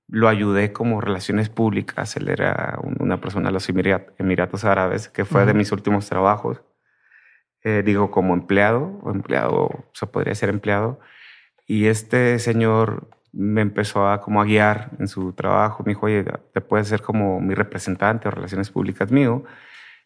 lo 0.09 0.29
ayudé 0.29 0.73
como 0.73 1.01
relaciones 1.01 1.51
públicas. 1.51 2.17
Él 2.17 2.29
era 2.29 2.79
una 2.99 3.21
persona 3.21 3.49
de 3.49 3.53
los 3.53 3.69
Emiratos 3.69 4.65
Árabes, 4.65 5.09
que 5.09 5.25
fue 5.25 5.45
de 5.47 5.55
mis 5.55 5.73
últimos 5.73 6.09
trabajos. 6.09 6.63
Eh, 7.65 7.83
digo, 7.85 8.11
como 8.11 8.35
empleado, 8.35 8.99
o 9.03 9.11
empleado, 9.11 9.57
o 9.57 9.91
sea, 9.93 10.11
podría 10.11 10.35
ser 10.35 10.49
empleado. 10.49 11.01
Y 11.67 11.87
este 11.87 12.39
señor 12.39 13.09
me 13.33 13.61
empezó 13.61 14.09
a 14.09 14.21
como 14.21 14.41
a 14.43 14.45
guiar 14.45 14.91
en 14.99 15.09
su 15.09 15.33
trabajo. 15.33 15.83
Me 15.85 15.91
dijo, 15.91 16.07
oye, 16.07 16.25
te 16.25 16.61
puedes 16.61 16.89
ser 16.89 17.03
como 17.03 17.41
mi 17.41 17.55
representante 17.55 18.29
o 18.29 18.31
relaciones 18.31 18.71
públicas 18.71 19.11
mío 19.13 19.45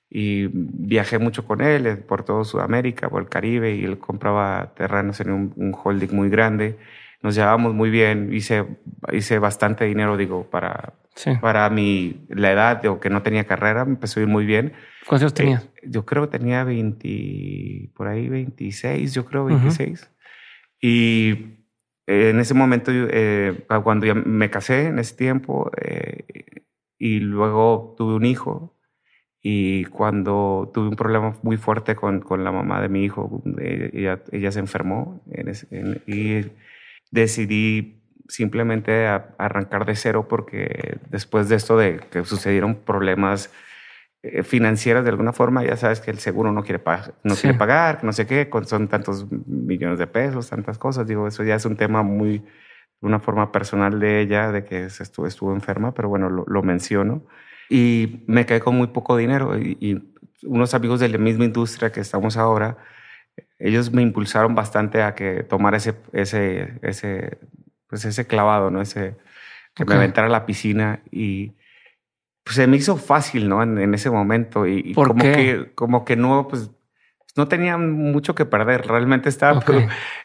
y 0.08 0.48
viajé 0.52 1.18
mucho 1.18 1.44
con 1.44 1.60
él 1.60 1.86
eh, 1.86 1.96
por 1.96 2.24
todo 2.24 2.44
Sudamérica, 2.44 3.08
por 3.08 3.22
el 3.22 3.28
Caribe, 3.28 3.74
y 3.74 3.84
él 3.84 3.98
compraba 3.98 4.72
terrenos 4.74 5.20
en 5.20 5.30
un, 5.30 5.76
holding 5.82 6.14
muy 6.14 6.28
grande. 6.28 6.78
Nos 7.22 7.34
llevábamos 7.34 7.74
muy 7.74 7.90
bien, 7.90 8.32
hice, 8.32 8.66
hice 9.12 9.38
bastante 9.38 9.84
dinero, 9.84 10.16
digo, 10.16 10.48
para, 10.48 10.94
para 11.40 11.68
mi, 11.70 12.24
la 12.28 12.52
edad, 12.52 12.86
o 12.86 13.00
que 13.00 13.10
no 13.10 13.22
tenía 13.22 13.44
carrera, 13.44 13.84
me 13.84 13.92
empezó 13.92 14.20
a 14.20 14.22
ir 14.22 14.28
muy 14.28 14.46
bien. 14.46 14.74
¿Cuántos 15.06 15.22
años 15.22 15.34
tenías? 15.34 15.64
Eh, 15.64 15.88
yo 15.88 16.04
creo 16.04 16.28
que 16.28 16.38
tenía 16.38 16.62
20, 16.62 17.90
por 17.96 18.06
ahí 18.06 18.28
26, 18.28 19.12
yo 19.12 19.24
creo 19.24 19.46
26. 19.46 20.08
Y 20.80 21.56
en 22.06 22.38
ese 22.38 22.54
momento, 22.54 22.92
eh, 22.94 23.66
cuando 23.82 24.06
ya 24.06 24.14
me 24.14 24.50
casé 24.50 24.86
en 24.86 25.00
ese 25.00 25.16
tiempo, 25.16 25.70
y 26.98 27.18
luego 27.18 27.94
tuve 27.98 28.14
un 28.14 28.24
hijo, 28.24 28.75
y 29.48 29.84
cuando 29.84 30.72
tuve 30.74 30.88
un 30.88 30.96
problema 30.96 31.36
muy 31.42 31.56
fuerte 31.56 31.94
con, 31.94 32.18
con 32.18 32.42
la 32.42 32.50
mamá 32.50 32.82
de 32.82 32.88
mi 32.88 33.04
hijo, 33.04 33.44
eh, 33.60 33.90
ella, 33.92 34.20
ella 34.32 34.50
se 34.50 34.58
enfermó 34.58 35.22
y 36.08 36.46
decidí 37.12 38.02
simplemente 38.26 39.06
arrancar 39.06 39.86
de 39.86 39.94
cero 39.94 40.26
porque 40.28 40.98
después 41.10 41.48
de 41.48 41.54
esto 41.54 41.78
de 41.78 42.00
que 42.10 42.24
sucedieron 42.24 42.74
problemas 42.74 43.52
eh, 44.24 44.42
financieras 44.42 45.04
de 45.04 45.10
alguna 45.10 45.32
forma, 45.32 45.62
ya 45.64 45.76
sabes 45.76 46.00
que 46.00 46.10
el 46.10 46.18
seguro 46.18 46.50
no 46.50 46.64
quiere, 46.64 46.80
pagar, 46.80 47.14
no 47.22 47.36
quiere 47.36 47.56
pagar, 47.56 48.02
no 48.02 48.12
sé 48.12 48.26
qué, 48.26 48.50
son 48.64 48.88
tantos 48.88 49.28
millones 49.30 50.00
de 50.00 50.08
pesos, 50.08 50.50
tantas 50.50 50.76
cosas. 50.76 51.06
Digo, 51.06 51.28
eso 51.28 51.44
ya 51.44 51.54
es 51.54 51.64
un 51.64 51.76
tema 51.76 52.02
muy, 52.02 52.40
de 52.40 52.46
una 53.06 53.20
forma 53.20 53.52
personal 53.52 54.00
de 54.00 54.22
ella, 54.22 54.50
de 54.50 54.64
que 54.64 54.86
estuvo, 54.86 55.28
estuvo 55.28 55.54
enferma, 55.54 55.94
pero 55.94 56.08
bueno, 56.08 56.30
lo, 56.30 56.44
lo 56.48 56.64
menciono 56.64 57.22
y 57.68 58.24
me 58.26 58.46
quedé 58.46 58.60
con 58.60 58.76
muy 58.76 58.88
poco 58.88 59.16
dinero 59.16 59.58
y, 59.58 60.02
unos 60.42 60.74
amigos 60.74 61.00
de 61.00 61.08
la 61.08 61.18
misma 61.18 61.44
industria 61.44 61.90
que 61.90 62.00
estamos 62.00 62.36
ahora, 62.36 62.76
ellos 63.58 63.90
me 63.90 64.02
impulsaron 64.02 64.54
bastante 64.54 65.02
a 65.02 65.14
que 65.14 65.42
tomara 65.42 65.78
ese, 65.78 65.96
ese, 66.12 66.78
ese, 66.82 67.38
pues 67.88 68.04
ese 68.04 68.26
clavado, 68.26 68.70
¿no? 68.70 68.82
Ese, 68.82 69.16
que 69.74 69.84
me 69.84 69.94
aventara 69.94 70.26
a 70.26 70.30
la 70.30 70.46
piscina 70.46 71.00
y 71.10 71.52
pues 72.44 72.56
se 72.56 72.66
me 72.66 72.76
hizo 72.76 72.96
fácil, 72.96 73.48
¿no? 73.48 73.62
En, 73.62 73.92
ese 73.94 74.10
momento 74.10 74.66
y, 74.66 74.92
como 74.94 75.14
que 75.14 75.72
como 75.74 76.04
que 76.04 76.16
no, 76.16 76.48
pues 76.48 76.70
no 77.36 77.48
tenía 77.48 77.76
mucho 77.76 78.34
que 78.34 78.46
perder. 78.46 78.86
Realmente 78.86 79.28
estaba, 79.28 79.62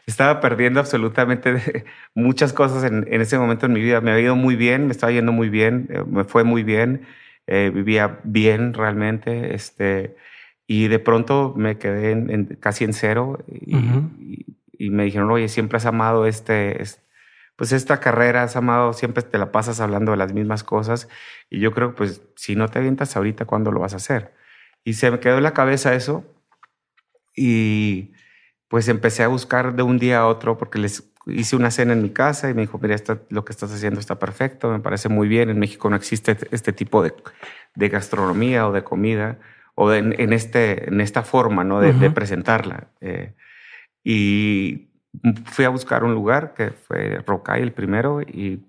estaba 0.05 0.39
perdiendo 0.39 0.79
absolutamente 0.79 1.85
muchas 2.15 2.53
cosas 2.53 2.83
en, 2.83 3.05
en, 3.11 3.21
ese 3.21 3.37
momento 3.37 3.65
en 3.65 3.73
mi 3.73 3.81
vida. 3.81 4.01
Me 4.01 4.11
había 4.11 4.25
ido 4.25 4.35
muy 4.35 4.55
bien, 4.55 4.85
me 4.85 4.91
estaba 4.91 5.11
yendo 5.11 5.31
muy 5.31 5.49
bien, 5.49 5.87
eh, 5.91 6.03
me 6.07 6.23
fue 6.23 6.43
muy 6.43 6.63
bien. 6.63 7.05
Eh, 7.53 7.69
vivía 7.69 8.21
bien 8.23 8.73
realmente, 8.73 9.53
este, 9.53 10.15
y 10.67 10.87
de 10.87 10.99
pronto 10.99 11.53
me 11.57 11.77
quedé 11.77 12.11
en, 12.11 12.45
casi 12.61 12.85
en 12.85 12.93
cero 12.93 13.43
y, 13.49 14.89
me 14.89 15.03
dijeron, 15.03 15.29
oye, 15.29 15.49
siempre 15.49 15.75
has 15.75 15.85
amado 15.85 16.25
este, 16.25 16.81
pues 17.57 17.73
esta 17.73 17.99
carrera, 17.99 18.43
has 18.43 18.55
amado, 18.55 18.93
siempre 18.93 19.21
te 19.21 19.37
la 19.37 19.51
pasas 19.51 19.81
hablando 19.81 20.11
de 20.11 20.17
las 20.17 20.31
mismas 20.31 20.63
cosas 20.63 21.09
y 21.49 21.59
yo 21.59 21.73
creo, 21.73 21.93
pues 21.93 22.21
si 22.37 22.55
no 22.55 22.69
te 22.69 22.79
avientas 22.79 23.17
ahorita, 23.17 23.43
¿cuándo 23.43 23.73
lo 23.73 23.81
vas 23.81 23.91
a 23.95 23.97
hacer? 23.97 24.33
Y 24.85 24.93
se 24.93 25.11
me 25.11 25.19
quedó 25.19 25.35
en 25.35 25.43
la 25.43 25.53
cabeza 25.53 25.93
eso 25.93 26.23
y 27.35 28.13
pues 28.69 28.87
empecé 28.87 29.23
a 29.23 29.27
buscar 29.27 29.75
de 29.75 29.83
un 29.83 29.99
día 29.99 30.19
a 30.19 30.27
otro 30.27 30.57
porque 30.57 30.79
les 30.79 31.10
hice 31.27 31.55
una 31.55 31.71
cena 31.71 31.93
en 31.93 32.01
mi 32.01 32.09
casa 32.09 32.49
y 32.49 32.53
me 32.53 32.61
dijo, 32.61 32.79
mira, 32.81 32.95
esto, 32.95 33.21
lo 33.29 33.45
que 33.45 33.51
estás 33.51 33.71
haciendo 33.71 33.99
está 33.99 34.17
perfecto, 34.19 34.71
me 34.71 34.79
parece 34.79 35.09
muy 35.09 35.27
bien. 35.27 35.49
En 35.49 35.59
México 35.59 35.89
no 35.89 35.95
existe 35.95 36.37
este 36.51 36.73
tipo 36.73 37.03
de, 37.03 37.13
de 37.75 37.89
gastronomía 37.89 38.67
o 38.67 38.71
de 38.71 38.83
comida 38.83 39.39
o 39.75 39.89
de, 39.89 39.99
en, 39.99 40.33
este, 40.33 40.89
en 40.89 41.01
esta 41.01 41.23
forma 41.23 41.63
¿no? 41.63 41.79
de, 41.79 42.09
presentarla. 42.09 42.87
Eh, 43.01 43.33
y 44.03 44.89
fui 45.45 45.65
a 45.65 45.69
buscar 45.69 46.03
un 46.03 46.13
lugar 46.13 46.53
que 46.55 46.71
fue 46.71 47.21
Rocay 47.25 47.61
el 47.61 47.71
primero 47.71 48.21
y 48.21 48.63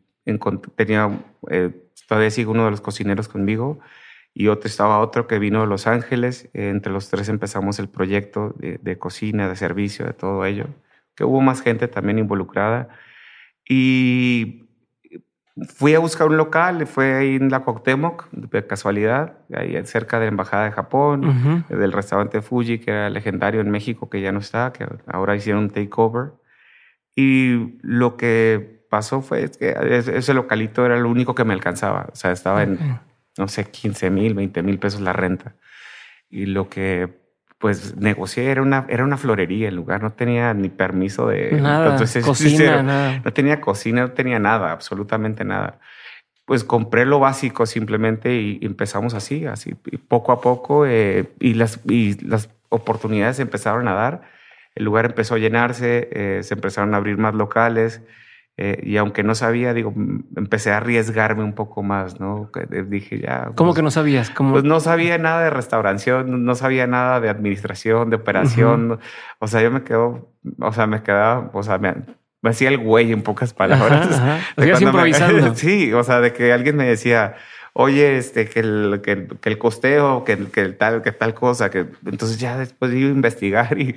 tenía, 0.77 1.11
eh, 1.51 1.71
todavía 2.07 2.31
sigo 2.31 2.53
uno 2.53 2.67
de 2.67 2.71
los 2.71 2.81
cocineros 2.81 3.29
conmigo 3.29 3.81
y 4.35 4.49
otro 4.49 4.69
estaba 4.69 5.01
otro 5.01 5.27
que 5.27 5.39
vino 5.39 5.63
de 5.63 5.67
Los 5.67 5.87
Ángeles. 5.87 6.49
entre 6.53 6.93
los 6.93 7.09
tres 7.09 7.29
empezamos 7.29 7.79
el 7.79 7.89
proyecto 7.89 8.55
de, 8.59 8.79
de 8.81 8.99
cocina, 8.99 9.49
de 9.49 9.57
servicio, 9.57 10.07
de 10.07 10.13
todo 10.13 10.45
ello 10.45 10.67
que 11.15 11.25
hubo 11.25 11.41
más 11.41 11.63
gente 11.63 11.89
también 11.89 12.19
involucrada. 12.19 12.89
Y 13.69 14.65
fui 15.75 15.95
a 15.95 15.99
buscar 15.99 16.29
un 16.29 16.37
local, 16.37 16.87
fue 16.87 17.15
ahí 17.15 17.37
en 17.37 17.51
la 17.51 17.61
Cuauhtémoc, 17.61 18.31
de 18.31 18.67
casualidad, 18.67 19.39
ahí 19.55 19.79
cerca 19.85 20.19
de 20.19 20.27
la 20.27 20.31
Embajada 20.31 20.65
de 20.65 20.73
Japón, 20.73 21.65
del 21.69 21.93
restaurante 21.93 22.43
Fuji, 22.43 22.79
que 22.79 22.91
era 22.91 23.11
legendario 23.11 23.61
en 23.61 23.71
México, 23.71 24.09
que 24.09 24.21
ya 24.21 24.33
no 24.33 24.39
está, 24.41 24.73
que 24.73 24.87
ahora 25.07 25.37
hicieron 25.37 25.65
un 25.65 25.71
takeover. 25.71 26.33
Y 27.15 27.79
lo 27.83 28.17
que 28.17 28.87
pasó 28.89 29.21
fue 29.21 29.51
que 29.51 29.75
ese 29.91 30.35
localito 30.35 30.85
era 30.87 30.99
lo 30.99 31.09
único 31.11 31.35
que 31.35 31.45
me 31.45 31.53
alcanzaba. 31.53 32.09
O 32.13 32.17
sea, 32.17 32.33
estaba 32.33 32.63
en, 32.63 32.79
no 33.39 33.49
sé, 33.49 33.65
15 33.71 34.11
mil, 34.11 34.35
20 34.35 34.63
mil 34.63 34.79
pesos 34.79 35.01
la 35.01 35.13
renta. 35.13 35.55
Y 36.31 36.47
lo 36.47 36.71
que 36.71 37.22
pues 37.63 37.97
negocié, 37.97 38.51
era 38.51 38.61
una, 38.61 38.87
era 38.89 39.05
una 39.05 39.17
florería, 39.17 39.69
el 39.69 39.77
lugar 39.77 40.03
no 40.03 40.11
tenía 40.11 40.53
ni 40.53 40.69
permiso 40.69 41.29
de 41.29 41.53
nada, 41.53 41.97
cocina, 42.25 42.83
nada. 42.83 43.23
no 43.25 43.33
tenía 43.33 43.61
cocina, 43.61 44.01
no 44.01 44.11
tenía 44.11 44.41
nada, 44.41 44.73
absolutamente 44.73 45.45
nada. 45.45 45.79
Pues 46.45 46.65
compré 46.65 47.07
lo 47.07 47.21
básico 47.21 47.65
simplemente 47.65 48.35
y 48.35 48.59
empezamos 48.63 49.15
así, 49.15 49.47
así, 49.47 49.77
poco 50.09 50.33
a 50.33 50.41
poco, 50.41 50.87
eh, 50.87 51.31
y, 51.39 51.55
las, 51.55 51.79
y 51.87 52.21
las 52.27 52.51
oportunidades 52.69 53.39
empezaron 53.39 53.87
a 53.87 53.95
dar, 53.95 54.23
el 54.75 54.85
lugar 54.85 55.05
empezó 55.05 55.37
a 55.37 55.39
llenarse, 55.39 56.09
eh, 56.11 56.43
se 56.43 56.55
empezaron 56.55 56.95
a 56.95 56.97
abrir 56.97 57.17
más 57.17 57.35
locales, 57.35 58.03
eh, 58.59 58.81
y 58.83 58.99
aunque 58.99 59.23
no 59.23 59.35
sabía, 59.35 59.73
digo, 59.73 59.95
empecé 60.37 60.73
a 60.73 60.77
arriesgarme 60.77 61.43
un 61.43 61.55
poco 61.55 61.83
más, 61.83 62.21
¿no? 62.21 62.51
Dije 62.87 63.19
ya. 63.19 63.51
¿Cómo 63.55 63.71
pues, 63.71 63.77
que 63.77 63.83
no 63.83 63.91
sabías? 63.91 64.29
¿Cómo? 64.31 64.53
Pues 64.53 64.65
no 64.65 64.79
sabía 64.81 65.17
nada 65.17 65.45
de 65.45 65.51
restauración, 65.51 66.45
no 66.45 66.55
sabía 66.55 66.87
nada 66.87 67.21
de 67.21 67.31
administración, 67.31 68.11
de 68.11 68.17
operación. 68.17 69.01
O 69.39 69.47
sea, 69.47 69.63
yo 69.63 69.71
me 69.71 69.83
quedo, 69.85 70.35
o 70.61 70.73
sea, 70.73 70.87
me 70.87 71.03
quedaba, 71.03 71.51
o 71.55 71.63
sea, 71.63 71.79
me, 71.79 71.95
hacía 72.43 72.69
el 72.69 72.79
güey 72.79 73.11
en 73.13 73.23
pocas 73.23 73.55
palabras. 73.55 74.21
improvisando. 74.81 75.55
sí, 75.55 75.93
o 75.95 76.05
sea, 76.05 76.21
de 76.21 76.35
que 76.35 76.53
alguien 76.53 76.77
me 76.77 76.85
decía, 76.85 77.37
oye, 77.75 78.19
este, 78.19 78.49
que 78.49 78.61
el, 78.61 79.01
que, 79.03 79.29
que 79.41 79.49
el 79.49 79.59
costeo, 79.59 80.25
que, 80.25 80.47
que 80.49 80.61
el 80.61 80.77
tal, 80.77 81.03
que 81.03 81.13
tal 81.13 81.35
cosa, 81.35 81.71
que 81.71 81.87
entonces 82.05 82.39
ya 82.39 82.59
después 82.59 82.93
iba 82.93 83.09
a 83.09 83.13
investigar 83.13 83.79
y 83.79 83.95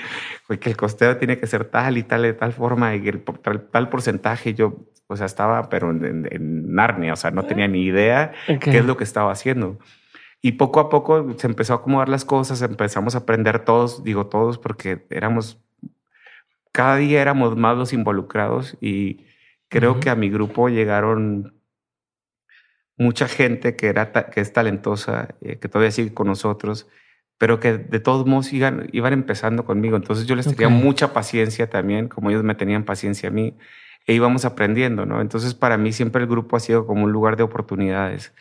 que 0.58 0.70
el 0.70 0.77
costeo 0.77 1.17
tiene 1.17 1.38
que 1.38 1.48
ser 1.48 1.65
tal 1.65 1.98
y 1.98 2.03
tal 2.03 2.22
de 2.22 2.34
tal 2.34 2.53
forma 2.53 2.96
y 2.96 3.08
el 3.08 3.24
tal, 3.24 3.89
porcentaje. 3.89 4.53
Yo, 4.53 4.75
o 5.08 5.17
sea, 5.17 5.25
estaba, 5.25 5.70
pero 5.70 5.91
en, 5.91 6.74
Narnia, 6.74 7.13
o 7.13 7.17
sea, 7.17 7.32
no 7.32 7.44
tenía 7.44 7.67
ni 7.67 7.84
idea 7.84 8.32
qué 8.60 8.77
es 8.77 8.86
lo 8.86 8.98
que 8.98 9.03
estaba 9.03 9.32
haciendo. 9.32 9.77
y 10.41 10.53
poco 10.53 10.79
a 10.79 10.89
poco 10.89 11.36
se 11.38 11.48
empezó 11.48 11.74
a 11.74 11.77
acomodar 11.77 12.10
las 12.10 12.25
cosas, 12.25 12.62
empezamos 12.62 13.15
a 13.15 13.20
aprender 13.20 13.60
todos, 13.65 14.03
digo 14.03 14.27
todos, 14.27 14.58
porque 14.58 15.05
éramos, 15.10 15.60
cada 16.72 16.98
día 16.98 17.22
éramos 17.22 17.58
más 17.58 17.77
los 17.77 17.94
involucrados 17.94 18.77
y 18.79 19.25
creo 19.70 20.00
que 20.00 20.10
a 20.10 20.15
mi 20.15 20.29
grupo 20.29 20.70
llegaron 20.70 21.55
mucha 22.98 23.28
gente 23.28 23.75
que, 23.75 23.88
era 23.88 24.12
que 24.12 24.42
es 24.42 24.54
talentosa, 24.54 25.36
eh, 25.42 25.58
que 25.58 25.68
todavía 25.68 25.92
sigue 25.92 26.14
con 26.14 26.28
nosotros, 26.28 26.88
pero 27.38 27.60
que 27.60 27.78
de 27.78 28.00
todos 28.00 28.25
modos 28.25 28.54
iban, 28.54 28.88
iban 28.94 29.14
empezando 29.14 29.66
conmigo. 29.66 29.98
Entonces 29.98 30.25
yo 30.25 30.36
les 30.36 30.48
tenía 30.48 30.70
mucha 30.70 31.14
paciencia 31.14 31.70
también, 31.70 32.08
como 32.08 32.30
ellos 32.30 32.44
me 32.44 32.56
tenían 32.56 32.86
paciencia 32.86 33.30
a 33.30 33.32
mí, 33.32 33.58
e 34.08 34.14
íbamos 34.14 34.46
aprendiendo, 34.46 35.06
¿no? 35.06 35.20
Entonces 35.22 35.54
para 35.54 35.78
mí 35.78 35.92
siempre 35.92 36.22
el 36.22 36.28
grupo 36.28 36.56
ha 36.56 36.60
sido 36.60 36.86
como 36.86 37.04
un 37.04 37.12
lugar 37.12 37.36
de 37.36 37.44
oportunidades. 37.44 38.34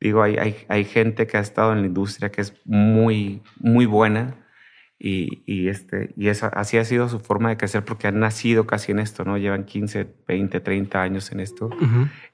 Digo, 0.00 0.22
hay, 0.22 0.36
hay, 0.36 0.56
hay 0.68 0.84
gente 0.84 1.26
que 1.26 1.36
ha 1.36 1.40
estado 1.40 1.72
en 1.72 1.80
la 1.80 1.86
industria 1.86 2.30
que 2.30 2.40
es 2.40 2.54
muy, 2.64 3.42
muy 3.58 3.84
buena 3.84 4.47
y, 5.00 5.42
y, 5.46 5.68
este, 5.68 6.12
y 6.16 6.28
esa, 6.28 6.48
así 6.48 6.76
ha 6.76 6.84
sido 6.84 7.08
su 7.08 7.20
forma 7.20 7.50
de 7.50 7.56
crecer 7.56 7.84
porque 7.84 8.08
han 8.08 8.18
nacido 8.18 8.66
casi 8.66 8.90
en 8.90 8.98
esto, 8.98 9.24
¿no? 9.24 9.38
Llevan 9.38 9.64
15, 9.64 10.08
20, 10.26 10.60
30 10.60 11.00
años 11.00 11.30
en 11.30 11.38
esto. 11.38 11.70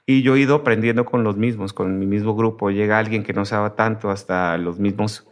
Y 0.07 0.23
yo 0.23 0.35
he 0.35 0.41
ido 0.41 0.55
aprendiendo 0.55 1.05
con 1.05 1.25
los 1.25 1.37
mismos, 1.37 1.75
con 1.75 1.99
mi 1.99 2.07
mismo 2.07 2.35
grupo. 2.35 2.71
Llega 2.71 2.99
alguien 2.99 3.23
que 3.23 3.35
no 3.35 3.45
sabe 3.45 3.71
tanto, 3.71 4.11
hasta 4.11 4.57
los 4.57 4.79
mismos 4.79 5.29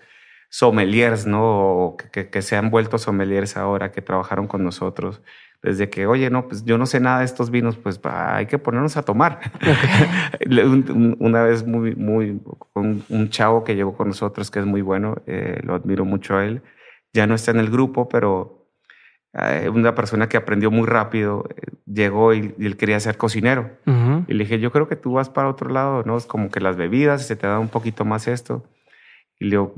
sommeliers, 0.50 1.26
¿no? 1.26 1.96
que, 2.12 2.28
que, 2.28 2.42
se 2.42 2.56
han 2.56 2.68
vuelto 2.68 2.98
sommeliers 2.98 3.56
ahora, 3.56 3.90
que 3.92 4.02
trabajaron 4.02 4.46
con 4.46 4.62
nosotros. 4.62 5.22
Desde 5.62 5.88
que, 5.88 6.06
oye, 6.06 6.28
no, 6.28 6.48
pues 6.48 6.64
yo 6.64 6.76
no 6.76 6.84
sé 6.84 7.00
nada 7.00 7.20
de 7.20 7.24
estos 7.24 7.50
vinos, 7.50 7.78
pues 7.78 7.98
hay 8.04 8.44
que 8.46 8.58
ponernos 8.58 8.98
a 8.98 9.04
tomar. 9.04 9.40
Una 11.18 11.44
vez 11.44 11.66
muy, 11.66 11.94
muy, 11.94 12.40
un, 12.74 13.04
un, 13.08 13.30
chavo 13.30 13.64
que 13.64 13.74
llegó 13.74 13.96
con 13.96 14.08
nosotros, 14.08 14.50
que 14.50 14.58
es 14.58 14.66
muy 14.66 14.82
bueno, 14.82 15.22
eh, 15.26 15.60
lo 15.62 15.74
admiro 15.74 16.04
mucho 16.04 16.36
a 16.36 16.44
él, 16.44 16.62
ya 17.12 17.26
no 17.26 17.34
está 17.34 17.50
en 17.50 17.58
el 17.58 17.70
grupo, 17.70 18.08
pero 18.08 18.62
eh, 19.34 19.70
una 19.72 19.94
persona 19.94 20.28
que 20.28 20.36
aprendió 20.36 20.70
muy 20.70 20.86
rápido, 20.86 21.46
eh, 21.56 21.72
llegó 21.86 22.34
y, 22.34 22.54
él 22.58 22.76
quería 22.76 23.00
ser 23.00 23.16
cocinero. 23.16 23.70
Y 24.28 24.34
le 24.34 24.44
dije, 24.44 24.60
yo 24.60 24.70
creo 24.72 24.88
que 24.88 24.96
tú 24.96 25.14
vas 25.14 25.30
para 25.30 25.48
otro 25.48 25.70
lado, 25.70 26.02
¿no? 26.04 26.16
Es 26.16 26.26
como 26.26 26.50
que 26.50 26.60
las 26.60 26.76
bebidas, 26.76 27.26
se 27.26 27.36
te 27.36 27.46
da 27.46 27.58
un 27.58 27.68
poquito 27.68 28.04
más 28.04 28.28
esto. 28.28 28.64
Y 29.38 29.46
le 29.46 29.50
digo, 29.50 29.74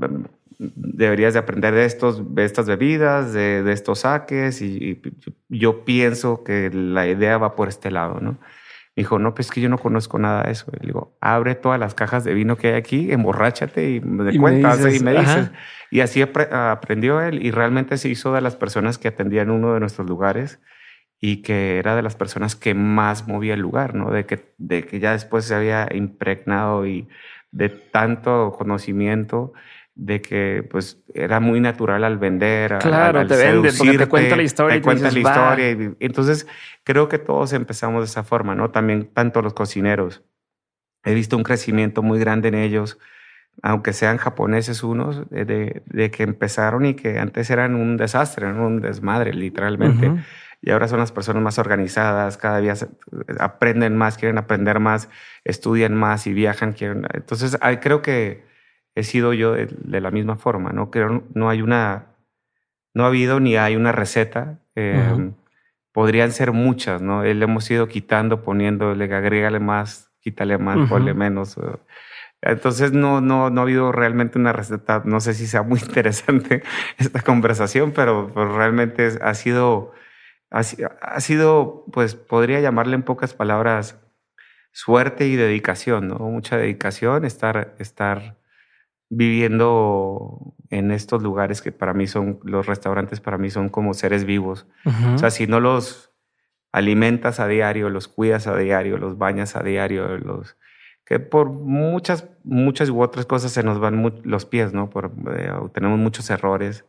deberías 0.59 1.33
de 1.33 1.39
aprender 1.39 1.73
de, 1.73 1.85
estos, 1.85 2.35
de 2.35 2.45
estas 2.45 2.67
bebidas, 2.67 3.33
de, 3.33 3.71
estos 3.71 3.99
saques, 3.99 4.61
y, 4.61 5.01
yo 5.49 5.85
pienso 5.85 6.43
que 6.43 6.69
la 6.71 7.07
idea 7.07 7.37
va 7.37 7.55
por 7.55 7.69
este 7.69 7.91
lado, 7.91 8.19
¿no? 8.19 8.37
Dijo, 8.95 9.19
no, 9.19 9.33
pues 9.35 9.51
que 9.51 9.59
yo 9.59 9.67
no 9.67 9.77
conozco 9.77 10.17
nada 10.19 10.43
de 10.43 10.51
eso. 10.51 10.71
le 10.71 10.87
digo, 10.87 11.17
abre 11.19 11.55
todas 11.55 11.79
las 11.79 11.93
cajas 11.93 12.23
de 12.23 12.33
vino 12.33 12.55
que 12.55 12.69
hay 12.69 12.73
aquí, 12.75 13.11
emborráchate 13.11 13.91
y 13.91 13.99
me 13.99 14.37
cuentas 14.37 14.79
y 14.95 15.03
me 15.03 15.19
dices. 15.19 15.51
Y 15.91 15.99
así 15.99 16.21
aprendió 16.21 17.21
él 17.21 17.45
y 17.45 17.51
realmente 17.51 17.97
se 17.97 18.07
hizo 18.07 18.33
de 18.33 18.41
las 18.41 18.55
personas 18.55 18.97
que 18.97 19.09
atendían 19.09 19.49
uno 19.49 19.73
de 19.73 19.81
nuestros 19.81 20.07
lugares 20.07 20.61
y 21.19 21.41
que 21.41 21.77
era 21.77 21.95
de 21.95 22.03
las 22.03 22.15
personas 22.15 22.55
que 22.55 22.73
más 22.73 23.27
movía 23.27 23.53
el 23.53 23.59
lugar, 23.59 23.95
¿no? 23.95 24.11
De 24.11 24.25
que, 24.25 24.53
de 24.57 24.85
que 24.85 24.99
ya 24.99 25.11
después 25.11 25.45
se 25.45 25.55
había 25.55 25.87
impregnado 25.93 26.85
y 26.85 27.07
de 27.51 27.69
tanto 27.69 28.53
conocimiento 28.57 29.53
de 29.95 30.21
que 30.21 30.67
pues 30.69 31.01
era 31.13 31.39
muy 31.39 31.61
natural 31.61 32.03
al 32.03 32.17
vender. 32.17 32.77
Claro, 32.79 33.21
al, 33.21 33.27
te 33.27 33.37
vende 33.37 33.71
porque 33.77 33.97
te 33.97 34.07
cuenta 34.07 34.35
la 34.35 34.43
historia. 34.43 34.75
Te 34.75 34.81
cuenta 34.81 35.09
la 35.09 35.19
historia. 35.19 35.71
Y, 35.71 35.95
entonces 36.01 36.47
creo 36.83 37.07
que 37.07 37.17
todos 37.17 37.53
empezamos 37.53 38.01
de 38.01 38.05
esa 38.05 38.23
forma, 38.23 38.55
¿no? 38.55 38.71
También 38.71 39.09
tanto 39.13 39.41
los 39.41 39.53
cocineros. 39.53 40.23
He 41.05 41.13
visto 41.13 41.37
un 41.37 41.43
crecimiento 41.43 42.01
muy 42.01 42.19
grande 42.19 42.49
en 42.49 42.55
ellos, 42.55 42.99
aunque 43.61 43.93
sean 43.93 44.17
japoneses 44.17 44.83
unos, 44.83 45.29
de, 45.29 45.83
de 45.85 46.11
que 46.11 46.23
empezaron 46.23 46.85
y 46.85 46.95
que 46.95 47.19
antes 47.19 47.49
eran 47.49 47.75
un 47.75 47.95
desastre, 47.95 48.47
eran 48.47 48.59
un 48.59 48.81
desmadre, 48.81 49.33
literalmente. 49.33 50.11
Y 50.61 50.71
ahora 50.71 50.87
son 50.87 50.99
las 50.99 51.11
personas 51.11 51.43
más 51.43 51.59
organizadas, 51.59 52.37
cada 52.37 52.59
día 52.59 52.73
aprenden 53.39 53.95
más, 53.95 54.17
quieren 54.17 54.39
aprender 54.39 54.79
más, 54.79 55.09
estudian 55.43 55.93
más 55.93 56.25
y 56.25 56.33
viajan. 56.33 56.73
Quieren... 56.73 57.07
Entonces, 57.13 57.57
creo 57.81 58.01
que 58.01 58.43
he 58.95 59.03
sido 59.03 59.33
yo 59.33 59.53
de, 59.53 60.01
la 60.01 60.09
misma 60.09 60.37
forma, 60.37 60.71
¿no? 60.71 60.89
Creo 60.89 61.23
no 61.33 61.49
hay 61.49 61.61
una, 61.61 62.07
no 62.93 63.03
ha 63.03 63.07
habido 63.07 63.41
ni 63.41 63.57
hay 63.57 63.75
una 63.75 63.91
receta. 63.91 64.59
Em, 64.73 65.33
podrían 65.91 66.31
ser 66.31 66.53
muchas, 66.53 67.01
¿no? 67.01 67.23
Le 67.23 67.31
hemos 67.31 67.69
ido 67.69 67.87
quitando, 67.87 68.41
poniéndole, 68.41 69.13
agrégale 69.13 69.59
más, 69.59 70.11
quítale 70.21 70.57
más, 70.57 70.89
ponle 70.89 71.13
menos. 71.13 71.57
Entonces 72.41 72.93
no, 72.93 73.21
no, 73.21 73.49
no 73.49 73.61
ha 73.61 73.63
habido 73.63 73.91
realmente 73.91 74.39
una 74.39 74.53
receta. 74.53 75.01
No 75.05 75.19
sé 75.19 75.33
si 75.33 75.45
sea 75.45 75.61
muy 75.61 75.79
interesante 75.85 76.63
esta 76.97 77.21
conversación, 77.21 77.91
pero, 77.91 78.31
realmente 78.33 79.09
ha 79.21 79.33
sido, 79.33 79.93
ha, 80.51 80.61
ha, 81.01 81.19
sido, 81.19 81.85
pues 81.91 82.15
podría 82.15 82.61
llamarle 82.61 82.95
en 82.95 83.03
pocas 83.03 83.33
palabras, 83.33 83.99
suerte 84.71 85.27
y 85.27 85.35
dedicación, 85.35 86.07
¿no? 86.07 86.17
Mucha 86.19 86.57
dedicación, 86.57 87.25
estar, 87.25 87.75
estar 87.79 88.37
viviendo 89.09 90.55
en 90.69 90.91
estos 90.91 91.21
lugares 91.21 91.61
que 91.61 91.71
para 91.71 91.93
mí 91.93 92.07
son, 92.07 92.39
los 92.43 92.65
restaurantes 92.65 93.19
para 93.19 93.37
mí 93.37 93.49
son 93.49 93.69
como 93.69 93.93
seres 93.93 94.25
vivos. 94.25 94.67
O 95.13 95.17
sea, 95.17 95.29
si 95.29 95.47
no 95.47 95.59
los 95.59 96.11
alimentas 96.71 97.39
a 97.39 97.47
diario, 97.47 97.89
los 97.89 98.07
cuidas 98.07 98.47
a 98.47 98.57
diario, 98.57 98.97
los 98.97 99.17
bañas 99.17 99.55
a 99.55 99.63
diario, 99.63 100.17
los 100.17 100.57
que 101.05 101.19
por 101.19 101.49
muchas, 101.49 102.27
muchas 102.43 102.89
u 102.89 103.01
otras 103.01 103.25
cosas 103.25 103.51
se 103.51 103.63
nos 103.63 103.79
van 103.79 104.21
los 104.23 104.45
pies, 104.45 104.73
¿no? 104.73 104.89
Por, 104.89 105.11
eh, 105.37 105.51
tenemos 105.71 105.99
muchos 105.99 106.29
errores, 106.31 106.83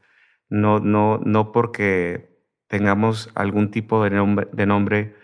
no, 0.49 0.81
no, 0.81 1.21
no 1.23 1.53
porque 1.53 2.35
tengamos 2.67 3.31
algún 3.35 3.71
tipo 3.71 4.03
de 4.03 4.11
nombre, 4.11 4.49
de 4.53 4.67
nombre 4.67 5.17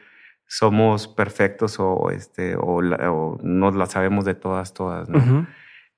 somos 0.46 1.08
perfectos 1.08 1.80
o, 1.80 2.10
este, 2.10 2.56
o, 2.56 2.80
o 2.80 3.38
nos 3.42 3.74
la 3.74 3.86
sabemos 3.86 4.26
de 4.26 4.34
todas, 4.34 4.74
todas, 4.74 5.08
¿no? 5.08 5.46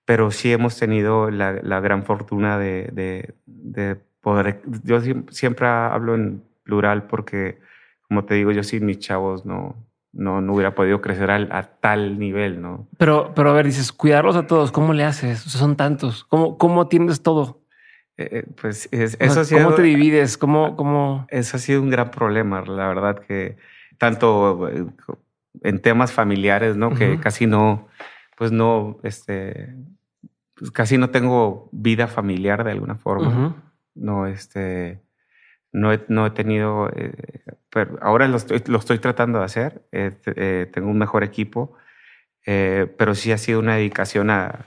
Pero 0.05 0.31
sí 0.31 0.53
hemos 0.53 0.79
tenido 0.79 1.31
la, 1.31 1.53
gran 1.81 2.05
fortuna 2.05 2.59
de, 2.59 3.35
de, 3.47 3.97
poder, 4.21 4.63
yo 4.85 5.01
siempre 5.31 5.67
hablo 5.67 6.15
en 6.15 6.43
plural 6.63 7.07
porque, 7.07 7.59
como 8.09 8.25
te 8.25 8.35
digo, 8.35 8.53
yo 8.53 8.63
sin 8.63 8.87
mis 8.87 8.99
chavos 8.99 9.45
no, 9.45 9.77
no, 10.13 10.41
no 10.41 10.55
hubiera 10.55 10.75
podido 10.75 11.01
crecer 11.01 11.31
a 11.31 11.63
tal 11.81 12.19
nivel, 12.19 12.63
¿no? 12.63 12.89
Pero, 12.99 13.33
pero 13.35 13.51
a 13.51 13.53
ver, 13.53 13.67
dices, 13.67 13.93
cuidarlos 13.93 14.37
a 14.37 14.47
todos, 14.47 14.73
¿cómo 14.73 14.93
le 14.93 15.05
haces? 15.05 15.41
son 15.41 15.77
tantos, 15.77 16.25
¿cómo, 16.25 16.57
cómo 16.57 16.83
atiendes 16.83 17.23
todo? 17.23 17.61
Eh, 18.17 18.29
eh, 18.31 18.45
pues 18.61 18.89
eso 18.93 19.41
ha 19.41 19.45
sido, 19.45 19.65
¿Cómo 19.65 19.75
te 19.75 19.83
divides? 19.83 20.39
¿Cómo, 20.39 20.77
cómo? 20.77 21.27
Eso 21.31 21.57
ha 21.57 21.61
sido 21.61 21.83
un 21.83 21.91
gran 21.91 22.11
problema, 22.11 22.63
la 22.63 22.89
verdad 22.89 23.19
que 23.19 23.57
tanto 23.99 24.69
eh, 24.69 24.87
en 25.63 25.81
temas 25.81 26.13
familiares, 26.13 26.77
¿no? 26.77 26.95
Que 26.95 27.19
casi 27.19 27.47
no, 27.47 27.89
pues 28.37 28.53
no, 28.53 28.99
este, 29.03 29.75
pues 30.55 30.71
casi 30.71 30.99
no 30.99 31.11
tengo 31.11 31.69
vida 31.73 32.07
familiar 32.07 32.65
de 32.65 32.73
alguna 32.73 32.97
forma. 32.97 33.63
No, 33.95 34.27
este, 34.27 35.01
no 35.73 35.93
he, 35.93 36.05
no 36.09 36.27
he 36.27 36.31
tenido, 36.31 36.89
eh, 36.95 37.13
pero 37.71 37.99
ahora 38.01 38.29
lo 38.29 38.37
estoy, 38.37 38.63
lo 38.67 38.79
estoy 38.79 38.99
tratando 38.99 39.41
de 39.41 39.45
hacer. 39.45 39.83
Eh, 39.93 40.71
tengo 40.73 40.89
un 40.89 40.99
mejor 40.99 41.25
equipo, 41.25 41.77
eh, 42.47 42.87
pero 42.97 43.15
sí 43.15 43.33
ha 43.33 43.39
sido 43.39 43.61
una 43.61 43.77
dedicación 43.77 44.31
a. 44.31 44.67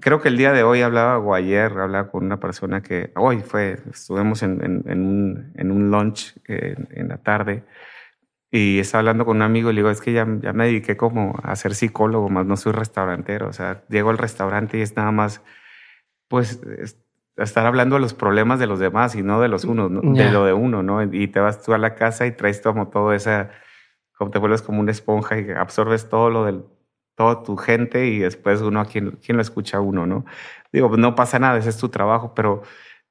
Creo 0.00 0.20
que 0.20 0.28
el 0.28 0.36
día 0.36 0.52
de 0.52 0.62
hoy 0.62 0.82
hablaba, 0.82 1.18
o 1.18 1.34
ayer 1.34 1.72
hablaba 1.72 2.08
con 2.10 2.24
una 2.24 2.38
persona 2.38 2.82
que 2.82 3.10
hoy 3.16 3.42
fue, 3.42 3.78
estuvimos 3.90 4.42
en, 4.44 4.84
en, 4.86 5.00
un, 5.04 5.52
en 5.56 5.70
un 5.72 5.90
lunch 5.90 6.36
en 6.46 7.08
la 7.08 7.18
tarde 7.18 7.64
y 8.50 8.78
estaba 8.78 9.00
hablando 9.00 9.24
con 9.24 9.36
un 9.36 9.42
amigo 9.42 9.70
y 9.70 9.74
le 9.74 9.80
digo, 9.80 9.90
es 9.90 10.00
que 10.00 10.12
ya, 10.12 10.26
ya 10.40 10.52
me 10.52 10.66
dediqué 10.66 10.96
como 10.96 11.38
a 11.42 11.56
ser 11.56 11.74
psicólogo, 11.74 12.28
más 12.28 12.46
no 12.46 12.56
soy 12.56 12.72
restaurantero. 12.72 13.48
O 13.48 13.52
sea, 13.52 13.84
llego 13.88 14.10
al 14.10 14.18
restaurante 14.18 14.78
y 14.78 14.82
es 14.82 14.96
nada 14.96 15.10
más, 15.10 15.42
pues, 16.28 16.60
estar 17.36 17.66
hablando 17.66 17.96
de 17.96 18.00
los 18.00 18.14
problemas 18.14 18.58
de 18.58 18.66
los 18.66 18.78
demás 18.78 19.14
y 19.14 19.22
no 19.22 19.40
de 19.40 19.48
los 19.48 19.64
unos, 19.64 19.90
de 19.90 20.30
lo 20.30 20.44
de 20.44 20.52
uno, 20.52 20.82
¿no? 20.82 21.02
Y 21.02 21.28
te 21.28 21.40
vas 21.40 21.62
tú 21.62 21.74
a 21.74 21.78
la 21.78 21.94
casa 21.94 22.26
y 22.26 22.32
traes 22.32 22.60
como 22.60 22.88
todo 22.88 23.12
esa, 23.12 23.50
como 24.16 24.30
te 24.30 24.38
vuelves 24.38 24.62
como 24.62 24.80
una 24.80 24.92
esponja 24.92 25.38
y 25.38 25.50
absorbes 25.50 26.08
todo 26.08 26.30
lo 26.30 26.44
del, 26.44 26.64
toda 27.16 27.42
tu 27.42 27.56
gente 27.56 28.06
y 28.06 28.20
después 28.20 28.60
uno 28.60 28.80
a 28.80 28.86
quien, 28.86 29.12
quien 29.12 29.36
lo 29.36 29.42
escucha 29.42 29.80
uno, 29.80 30.06
¿no? 30.06 30.24
Digo, 30.72 30.96
no 30.96 31.14
pasa 31.14 31.38
nada, 31.38 31.58
ese 31.58 31.70
es 31.70 31.78
tu 31.78 31.88
trabajo, 31.88 32.34
pero 32.34 32.62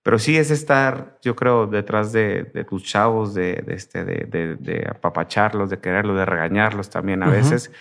pero 0.05 0.19
sí 0.19 0.37
es 0.37 0.51
estar, 0.51 1.17
yo 1.23 1.35
creo, 1.35 1.65
detrás 1.65 2.11
de, 2.13 2.45
tus 2.69 2.83
chavos, 2.83 3.33
de, 3.33 3.63
de 3.65 3.73
este, 3.73 4.05
de, 4.05 4.55
de, 4.55 4.87
apapacharlos, 4.87 5.71
de 5.71 5.79
quererlos, 5.79 6.15
de 6.15 6.25
regañarlos 6.25 6.91
también 6.91 7.23
a 7.23 7.27
veces. 7.27 7.71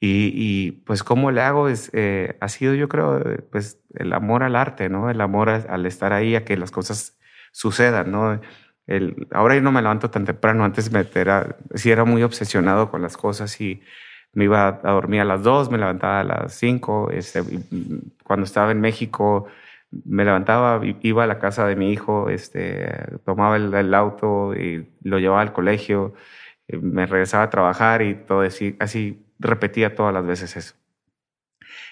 Y, 0.00 0.32
y, 0.34 0.72
pues 0.72 1.02
cómo 1.02 1.30
le 1.30 1.42
hago 1.42 1.68
es, 1.68 1.90
eh, 1.92 2.38
ha 2.40 2.48
sido 2.48 2.72
yo 2.72 2.88
creo, 2.88 3.22
pues 3.52 3.78
el 3.94 4.14
amor 4.14 4.42
al 4.42 4.56
arte, 4.56 4.88
¿no? 4.88 5.10
El 5.10 5.20
amor 5.20 5.50
al 5.50 5.84
estar 5.84 6.14
ahí, 6.14 6.34
a 6.34 6.46
que 6.46 6.56
las 6.56 6.70
cosas 6.70 7.18
sucedan, 7.52 8.10
¿no? 8.10 8.40
El, 8.86 9.28
ahora 9.32 9.54
yo 9.54 9.60
no 9.60 9.70
me 9.70 9.82
levanto 9.82 10.08
tan 10.08 10.24
temprano, 10.24 10.64
antes 10.64 10.90
me 10.90 11.06
era, 11.14 11.58
sí 11.74 11.90
era 11.90 12.06
muy 12.06 12.22
obsesionado 12.22 12.90
con 12.90 13.02
las 13.02 13.18
cosas 13.18 13.60
y 13.60 13.82
me 14.32 14.44
iba 14.44 14.80
a 14.82 14.92
dormir 14.92 15.20
a 15.20 15.26
las 15.26 15.42
2, 15.42 15.70
me 15.70 15.76
levantaba 15.76 16.20
a 16.20 16.24
las 16.24 16.54
5. 16.54 17.10
Este, 17.10 17.42
cuando 18.24 18.46
estaba 18.46 18.72
en 18.72 18.80
México, 18.80 19.46
me 19.90 20.24
levantaba, 20.24 20.80
iba 21.02 21.24
a 21.24 21.26
la 21.26 21.38
casa 21.38 21.66
de 21.66 21.76
mi 21.76 21.92
hijo, 21.92 22.28
este, 22.28 23.18
tomaba 23.24 23.56
el, 23.56 23.94
auto 23.94 24.54
y 24.54 24.90
lo 25.02 25.18
llevaba 25.18 25.42
al 25.42 25.52
colegio, 25.52 26.14
me 26.68 27.06
regresaba 27.06 27.44
a 27.44 27.50
trabajar 27.50 28.02
y 28.02 28.14
todo 28.14 28.40
así, 28.40 28.76
así 28.80 29.24
repetía 29.38 29.94
todas 29.94 30.12
las 30.12 30.26
veces 30.26 30.56
eso. 30.56 30.74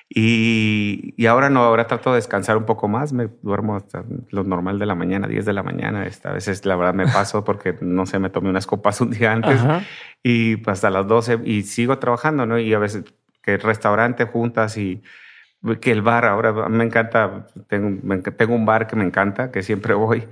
Y, 0.09 1.15
y, 1.17 1.27
ahora 1.27 1.49
no, 1.49 1.61
ahora 1.61 1.87
trato 1.87 2.11
de 2.11 2.17
descansar 2.17 2.59
un 2.59 2.67
poco 2.67 2.89
más, 2.89 3.13
me 3.13 3.29
duermo 3.43 3.75
hasta 3.75 4.05
lo 4.31 4.45
normal 4.45 4.79
de 4.79 4.87
la 4.87 4.95
mañana, 4.95 5.27
10 5.27 5.47
de 5.47 5.53
la 5.55 5.63
mañana, 5.63 6.07
esta, 6.07 6.31
a 6.31 6.33
veces 6.35 6.67
la 6.67 6.77
verdad 6.77 6.93
me 6.93 7.07
paso 7.07 7.43
porque 7.43 7.77
no 7.81 8.05
sé, 8.05 8.19
me 8.19 8.29
tomé 8.29 8.51
unas 8.51 8.67
copas 8.67 9.01
un 9.01 9.11
día 9.11 9.33
antes 9.33 9.61
y 10.23 10.63
hasta 10.69 10.91
las 10.91 11.07
12 11.07 11.41
y 11.45 11.63
sigo 11.63 11.99
trabajando, 11.99 12.45
¿no? 12.45 12.59
Y 12.59 12.75
a 12.75 12.79
veces 12.79 13.05
que 13.43 13.55
el 13.55 13.61
restaurante 13.61 14.25
juntas 14.25 14.77
y 14.77 15.03
que 15.81 15.93
el 15.93 16.03
bar 16.03 16.25
ahora 16.25 16.69
me 16.69 16.85
encanta, 16.85 17.47
tengo, 17.69 18.21
tengo 18.37 18.55
un 18.55 18.67
bar 18.67 18.87
que 18.87 18.97
me 18.97 19.05
encanta, 19.05 19.51
que 19.51 19.63
siempre 19.63 19.95
voy 19.95 20.27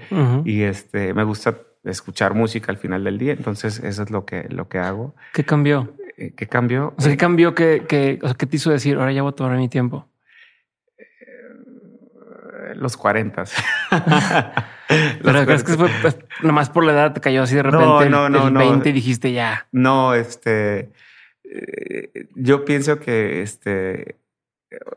y 0.44 0.62
este, 0.62 1.14
me 1.14 1.24
gusta 1.24 1.56
escuchar 1.84 2.34
música 2.34 2.70
al 2.70 2.78
final 2.78 3.04
del 3.04 3.18
día, 3.18 3.32
entonces 3.32 3.80
eso 3.82 4.02
es 4.02 4.10
lo 4.10 4.24
que, 4.24 4.46
lo 4.50 4.68
que 4.68 4.78
hago. 4.78 5.14
¿Qué 5.32 5.44
cambió? 5.44 5.94
Eh, 6.16 6.32
¿Qué 6.36 6.46
cambió? 6.46 6.94
O 6.96 7.00
sea, 7.00 7.10
¿qué 7.10 7.16
cambió 7.16 7.54
que, 7.54 7.84
que, 7.88 8.18
o 8.22 8.26
sea, 8.26 8.34
¿qué 8.34 8.46
te 8.46 8.56
hizo 8.56 8.70
decir, 8.70 8.96
ahora 8.96 9.12
ya 9.12 9.22
voy 9.22 9.32
a 9.32 9.34
tomar 9.34 9.56
mi 9.56 9.68
tiempo? 9.68 10.06
Eh, 10.98 12.74
los 12.76 12.96
40. 12.96 13.44
Pero 15.22 15.44
crees 15.44 15.64
que 15.64 15.72
fue 15.72 15.88
pues, 16.02 16.18
nomás 16.42 16.70
por 16.70 16.84
la 16.84 16.92
edad 16.92 17.12
te 17.12 17.20
cayó 17.20 17.42
así 17.42 17.54
de 17.54 17.62
repente 17.62 18.10
no, 18.10 18.28
no, 18.28 18.48
el, 18.48 18.54
20 18.54 18.88
y 18.88 18.92
dijiste 18.92 19.32
ya. 19.32 19.66
No, 19.72 20.14
este 20.14 20.92
eh, 21.44 22.28
yo 22.34 22.64
pienso 22.64 22.98
que 22.98 23.42
este 23.42 24.16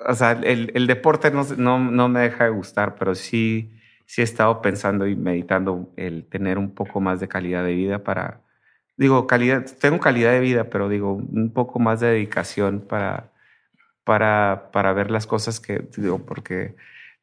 o 0.08 0.14
sea, 0.14 0.32
el, 0.32 0.72
el 0.74 0.88
deporte 0.88 1.32
no, 1.32 1.44
no, 1.58 1.80
no, 1.80 2.10
me 2.10 2.22
deja 2.22 2.46
de 2.46 2.50
gustar, 2.52 2.96
pero 2.96 3.16
sí, 3.16 3.72
sí 4.06 4.22
he 4.22 4.24
estado 4.24 4.62
pensando 4.62 5.08
y 5.08 5.16
meditando 5.16 5.90
el 5.98 6.26
tener 6.26 6.58
un 6.58 6.74
poco 6.74 7.02
más 7.02 7.20
de 7.20 7.28
calidad 7.28 7.64
de 7.64 7.74
vida 7.74 8.04
para, 8.04 8.42
digo, 8.98 9.28
calidad, 9.28 9.66
tengo 9.80 10.00
calidad 10.00 10.32
de 10.32 10.40
vida, 10.40 10.66
pero 10.66 10.90
digo, 10.90 11.14
un 11.14 11.52
poco 11.54 11.80
más 11.80 12.00
de 12.00 12.08
dedicación 12.08 12.82
para, 12.82 13.32
para, 14.04 14.70
para 14.72 14.94
ver 14.94 15.12
las 15.12 15.28
cosas 15.28 15.60
que, 15.60 15.88
digo, 15.98 16.20
porque, 16.20 16.76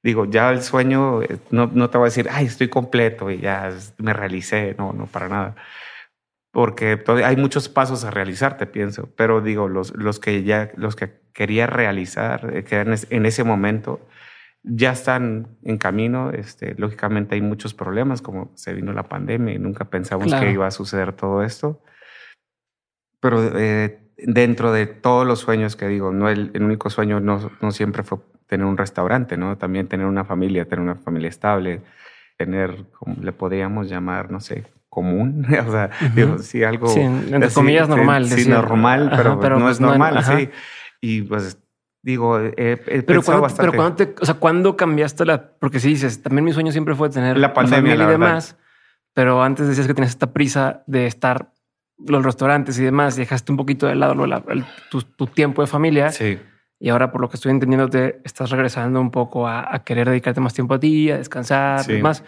digo, 0.02 0.26
ya 0.26 0.50
el 0.50 0.62
sueño, 0.62 1.22
eh, 1.22 1.38
no, 1.50 1.70
no 1.72 1.90
te 1.90 1.98
voy 1.98 2.06
a 2.06 2.10
decir, 2.10 2.28
ay, 2.30 2.46
estoy 2.46 2.68
completo 2.68 3.30
y 3.30 3.38
ya 3.38 3.72
me 3.98 4.12
realicé, 4.12 4.74
no, 4.78 4.92
no, 4.92 5.06
para 5.06 5.28
nada 5.28 5.56
porque 6.52 7.02
hay 7.24 7.36
muchos 7.36 7.68
pasos 7.68 8.04
a 8.04 8.10
realizar, 8.10 8.56
te 8.56 8.66
pienso, 8.66 9.08
pero 9.16 9.40
digo, 9.40 9.68
los, 9.68 9.94
los 9.96 10.20
que 10.20 10.44
ya, 10.44 10.70
los 10.76 10.94
que 10.94 11.20
quería 11.32 11.66
realizar, 11.66 12.54
eh, 12.54 12.62
que 12.64 12.76
en 12.76 13.26
ese 13.26 13.42
momento, 13.42 14.06
ya 14.62 14.92
están 14.92 15.58
en 15.62 15.78
camino. 15.78 16.30
Este, 16.30 16.74
lógicamente 16.76 17.34
hay 17.34 17.40
muchos 17.40 17.74
problemas, 17.74 18.22
como 18.22 18.52
se 18.54 18.72
vino 18.74 18.92
la 18.92 19.08
pandemia 19.08 19.54
y 19.54 19.58
nunca 19.58 19.86
pensamos 19.86 20.32
que 20.32 20.50
iba 20.50 20.66
a 20.66 20.70
suceder 20.70 21.12
todo 21.12 21.42
esto. 21.42 21.82
Pero 23.20 23.58
eh, 23.58 24.00
dentro 24.16 24.72
de 24.72 24.86
todos 24.86 25.26
los 25.26 25.40
sueños 25.40 25.76
que 25.76 25.88
digo, 25.88 26.12
no 26.12 26.28
el, 26.28 26.50
el 26.54 26.62
único 26.62 26.90
sueño 26.90 27.20
no, 27.20 27.50
no, 27.60 27.70
siempre 27.70 28.02
fue 28.02 28.18
tener 28.46 28.66
un 28.66 28.76
restaurante, 28.76 29.36
¿no? 29.36 29.56
También 29.58 29.88
tener 29.88 30.06
una 30.06 30.24
familia, 30.24 30.66
tener 30.66 30.82
una 30.82 30.96
familia 30.96 31.28
estable, 31.28 31.82
tener, 32.36 32.86
como 32.92 33.16
le 33.22 33.32
podríamos 33.32 33.88
llamar, 33.88 34.30
no 34.30 34.40
sé, 34.40 34.66
común, 34.92 35.46
o 35.66 35.72
sea, 35.72 35.88
digo, 36.14 36.38
sí, 36.38 36.62
algo... 36.62 36.86
Sí, 36.86 37.00
entre 37.00 37.48
comillas 37.48 37.88
normal. 37.88 38.28
Sí, 38.28 38.46
normal, 38.46 39.10
pero, 39.16 39.40
pero 39.40 39.58
no 39.58 39.70
es 39.70 39.80
normal, 39.80 40.22
sí. 40.22 40.50
Y 41.00 41.22
pues 41.22 41.58
digo, 42.02 42.38
he, 42.38 42.76
pero 42.76 43.22
cuando, 43.22 43.40
bastante. 43.40 43.70
Pero 43.70 43.82
cuando 43.82 43.96
te, 43.96 44.14
o 44.20 44.26
sea, 44.26 44.34
¿cuándo 44.34 44.76
cambiaste 44.76 45.24
la...? 45.24 45.52
Porque 45.58 45.80
si 45.80 45.88
dices, 45.88 46.22
también 46.22 46.44
mi 46.44 46.52
sueño 46.52 46.72
siempre 46.72 46.94
fue 46.94 47.08
tener 47.08 47.38
la 47.38 47.54
pandemia 47.54 47.94
y 47.94 48.06
demás, 48.06 48.58
pero 49.14 49.42
antes 49.42 49.66
decías 49.66 49.86
que 49.86 49.94
tenías 49.94 50.10
esta 50.10 50.34
prisa 50.34 50.82
de 50.86 51.06
estar 51.06 51.54
los 51.96 52.22
restaurantes 52.22 52.78
y 52.78 52.84
demás, 52.84 53.16
dejaste 53.16 53.50
un 53.50 53.56
poquito 53.56 53.86
de 53.86 53.94
lado 53.94 54.14
tu, 54.90 55.26
tiempo 55.26 55.62
de 55.62 55.68
familia. 55.68 56.10
Sí. 56.10 56.38
Y 56.78 56.90
ahora, 56.90 57.10
por 57.12 57.22
lo 57.22 57.30
que 57.30 57.36
estoy 57.36 57.52
entendiendo, 57.52 57.88
te 57.88 58.20
estás 58.24 58.50
regresando 58.50 59.00
un 59.00 59.10
poco 59.10 59.48
a, 59.48 59.82
querer 59.86 60.10
dedicarte 60.10 60.42
más 60.42 60.52
tiempo 60.52 60.74
a 60.74 60.80
ti, 60.80 61.10
a 61.10 61.16
descansar 61.16 61.88
y 61.88 61.94
demás. 61.94 62.22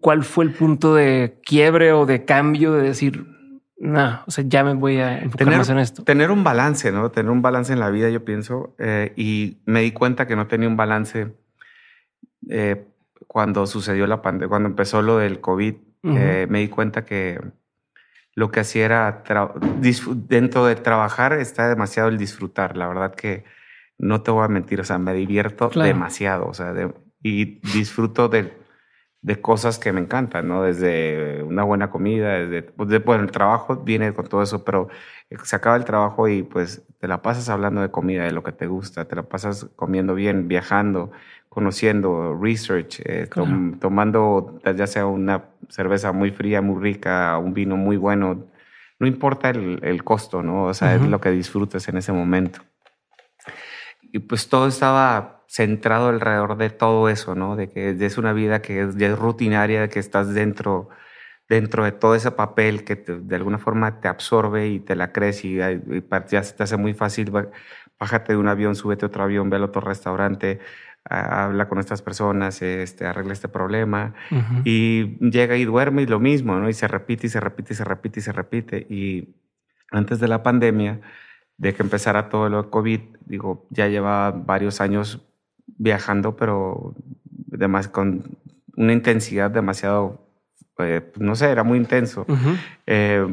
¿Cuál 0.00 0.24
fue 0.24 0.44
el 0.44 0.52
punto 0.52 0.94
de 0.94 1.40
quiebre 1.44 1.92
o 1.92 2.06
de 2.06 2.24
cambio 2.24 2.72
de 2.72 2.82
decir, 2.82 3.26
no, 3.78 4.22
o 4.26 4.30
sea, 4.30 4.44
ya 4.46 4.64
me 4.64 4.74
voy 4.74 4.98
a 4.98 5.18
enfocar 5.18 5.56
más 5.56 5.68
en 5.70 5.78
esto? 5.78 6.04
Tener 6.04 6.30
un 6.30 6.44
balance, 6.44 6.92
¿no? 6.92 7.10
Tener 7.10 7.30
un 7.30 7.42
balance 7.42 7.72
en 7.72 7.80
la 7.80 7.90
vida, 7.90 8.08
yo 8.10 8.24
pienso, 8.24 8.74
eh, 8.78 9.12
y 9.16 9.58
me 9.66 9.82
di 9.82 9.92
cuenta 9.92 10.26
que 10.26 10.36
no 10.36 10.46
tenía 10.46 10.68
un 10.68 10.76
balance 10.76 11.32
eh, 12.48 12.86
cuando 13.26 13.66
sucedió 13.66 14.06
la 14.06 14.22
pandemia, 14.22 14.48
cuando 14.48 14.68
empezó 14.68 15.02
lo 15.02 15.18
del 15.18 15.40
COVID, 15.40 15.74
eh, 16.04 16.46
me 16.48 16.60
di 16.60 16.68
cuenta 16.68 17.04
que 17.04 17.40
lo 18.34 18.50
que 18.50 18.60
hacía 18.60 18.84
era, 18.84 19.24
dentro 20.14 20.64
de 20.64 20.76
trabajar 20.76 21.32
está 21.32 21.68
demasiado 21.68 22.08
el 22.08 22.18
disfrutar, 22.18 22.76
la 22.76 22.86
verdad 22.86 23.14
que 23.14 23.44
no 23.98 24.22
te 24.22 24.30
voy 24.30 24.44
a 24.44 24.48
mentir, 24.48 24.80
o 24.80 24.84
sea, 24.84 24.98
me 24.98 25.12
divierto 25.12 25.70
demasiado, 25.70 26.46
o 26.46 26.54
sea, 26.54 26.72
y 27.20 27.60
disfruto 27.72 28.28
del 28.28 28.52
de 29.20 29.40
cosas 29.40 29.78
que 29.78 29.92
me 29.92 30.00
encantan, 30.00 30.46
¿no? 30.46 30.62
Desde 30.62 31.42
una 31.42 31.64
buena 31.64 31.90
comida, 31.90 32.38
desde, 32.38 32.62
pues, 32.62 33.04
bueno, 33.04 33.24
el 33.24 33.30
trabajo 33.32 33.76
viene 33.76 34.12
con 34.14 34.26
todo 34.26 34.42
eso, 34.42 34.64
pero 34.64 34.88
se 35.42 35.56
acaba 35.56 35.76
el 35.76 35.84
trabajo 35.84 36.28
y 36.28 36.42
pues 36.42 36.86
te 37.00 37.08
la 37.08 37.20
pasas 37.20 37.48
hablando 37.48 37.80
de 37.80 37.90
comida, 37.90 38.24
de 38.24 38.32
lo 38.32 38.42
que 38.42 38.52
te 38.52 38.66
gusta, 38.66 39.06
te 39.06 39.16
la 39.16 39.24
pasas 39.24 39.66
comiendo 39.76 40.14
bien, 40.14 40.48
viajando, 40.48 41.10
conociendo, 41.48 42.38
research, 42.40 43.00
eh, 43.04 43.28
tomando 43.80 44.60
ya 44.76 44.86
sea 44.86 45.06
una 45.06 45.44
cerveza 45.68 46.12
muy 46.12 46.30
fría, 46.30 46.62
muy 46.62 46.80
rica, 46.80 47.36
un 47.38 47.52
vino 47.54 47.76
muy 47.76 47.96
bueno, 47.96 48.46
no 49.00 49.06
importa 49.06 49.50
el, 49.50 49.80
el 49.82 50.04
costo, 50.04 50.42
¿no? 50.42 50.64
O 50.64 50.74
sea, 50.74 50.94
es 50.94 51.02
lo 51.02 51.20
que 51.20 51.30
disfrutes 51.30 51.88
en 51.88 51.96
ese 51.96 52.12
momento. 52.12 52.60
Y 54.12 54.20
pues 54.20 54.48
todo 54.48 54.68
estaba 54.68 55.37
centrado 55.48 56.08
alrededor 56.08 56.58
de 56.58 56.70
todo 56.70 57.08
eso, 57.08 57.34
¿no? 57.34 57.56
De 57.56 57.68
que 57.68 57.96
es 57.98 58.18
una 58.18 58.32
vida 58.32 58.60
que 58.60 58.82
es, 58.82 58.96
ya 58.96 59.08
es 59.08 59.18
rutinaria, 59.18 59.80
de 59.80 59.88
que 59.88 59.98
estás 59.98 60.34
dentro, 60.34 60.90
dentro 61.48 61.84
de 61.84 61.92
todo 61.92 62.14
ese 62.14 62.30
papel 62.30 62.84
que 62.84 62.96
de 62.96 63.36
alguna 63.36 63.58
forma 63.58 64.00
te 64.00 64.08
absorbe 64.08 64.68
y 64.68 64.78
te 64.78 64.94
la 64.94 65.10
crees 65.12 65.44
y, 65.44 65.56
ya 65.56 66.42
se 66.42 66.54
te 66.54 66.62
hace 66.62 66.76
muy 66.76 66.92
fácil. 66.92 67.32
Bájate 67.98 68.34
de 68.34 68.38
un 68.38 68.46
avión, 68.46 68.76
súbete 68.76 69.06
a 69.06 69.08
otro 69.08 69.24
avión, 69.24 69.48
ve 69.48 69.56
al 69.56 69.64
otro 69.64 69.80
restaurante, 69.80 70.60
habla 71.04 71.66
con 71.66 71.78
estas 71.78 72.02
personas, 72.02 72.60
este, 72.60 73.06
arregla 73.06 73.32
este 73.32 73.48
problema 73.48 74.14
y 74.64 75.16
llega 75.30 75.56
y 75.56 75.64
duerme 75.64 76.02
y 76.02 76.06
lo 76.06 76.20
mismo, 76.20 76.56
¿no? 76.56 76.68
Y 76.68 76.74
se 76.74 76.86
repite 76.86 77.26
y 77.26 77.30
se 77.30 77.40
repite 77.40 77.72
y 77.72 77.76
se 77.76 77.84
repite 77.84 78.20
y 78.20 78.22
se 78.22 78.32
repite. 78.32 78.86
Y 78.90 79.34
antes 79.90 80.20
de 80.20 80.28
la 80.28 80.42
pandemia, 80.42 81.00
de 81.56 81.74
que 81.74 81.82
empezara 81.82 82.28
todo 82.28 82.50
lo 82.50 82.64
de 82.64 82.70
COVID, 82.70 83.00
digo, 83.24 83.66
ya 83.70 83.88
lleva 83.88 84.30
varios 84.30 84.80
años 84.80 85.27
viajando, 85.76 86.36
pero 86.36 86.94
además 87.52 87.88
con 87.88 88.24
una 88.76 88.92
intensidad 88.92 89.50
demasiado, 89.50 90.20
eh, 90.78 91.12
no 91.18 91.34
sé, 91.34 91.50
era 91.50 91.64
muy 91.64 91.78
intenso. 91.78 92.26
Eh, 92.86 93.26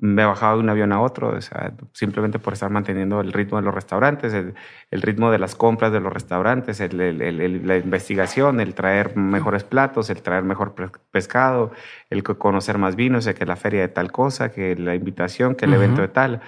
me 0.00 0.24
bajaba 0.24 0.54
de 0.54 0.60
un 0.60 0.68
avión 0.68 0.92
a 0.92 1.00
otro, 1.00 1.36
o 1.36 1.40
sea, 1.40 1.72
simplemente 1.92 2.38
por 2.38 2.52
estar 2.52 2.70
manteniendo 2.70 3.20
el 3.20 3.32
ritmo 3.32 3.58
de 3.58 3.64
los 3.64 3.74
restaurantes, 3.74 4.32
el, 4.32 4.54
ritmo 5.02 5.30
de 5.30 5.38
las 5.38 5.56
compras 5.56 5.92
de 5.92 6.00
los 6.00 6.12
restaurantes, 6.12 6.80
la 6.92 7.76
investigación, 7.76 8.60
el 8.60 8.74
traer 8.74 9.16
mejores 9.16 9.64
platos, 9.64 10.08
el 10.10 10.22
traer 10.22 10.44
mejor 10.44 10.74
pescado, 11.10 11.72
el 12.10 12.22
conocer 12.22 12.78
más 12.78 12.94
vinos, 12.94 13.26
que 13.26 13.46
la 13.46 13.56
feria 13.56 13.80
de 13.80 13.88
tal 13.88 14.12
cosa, 14.12 14.52
que 14.52 14.76
la 14.76 14.94
invitación, 14.94 15.56
que 15.56 15.64
el 15.64 15.74
evento 15.74 16.00
de 16.00 16.08
tal. 16.08 16.40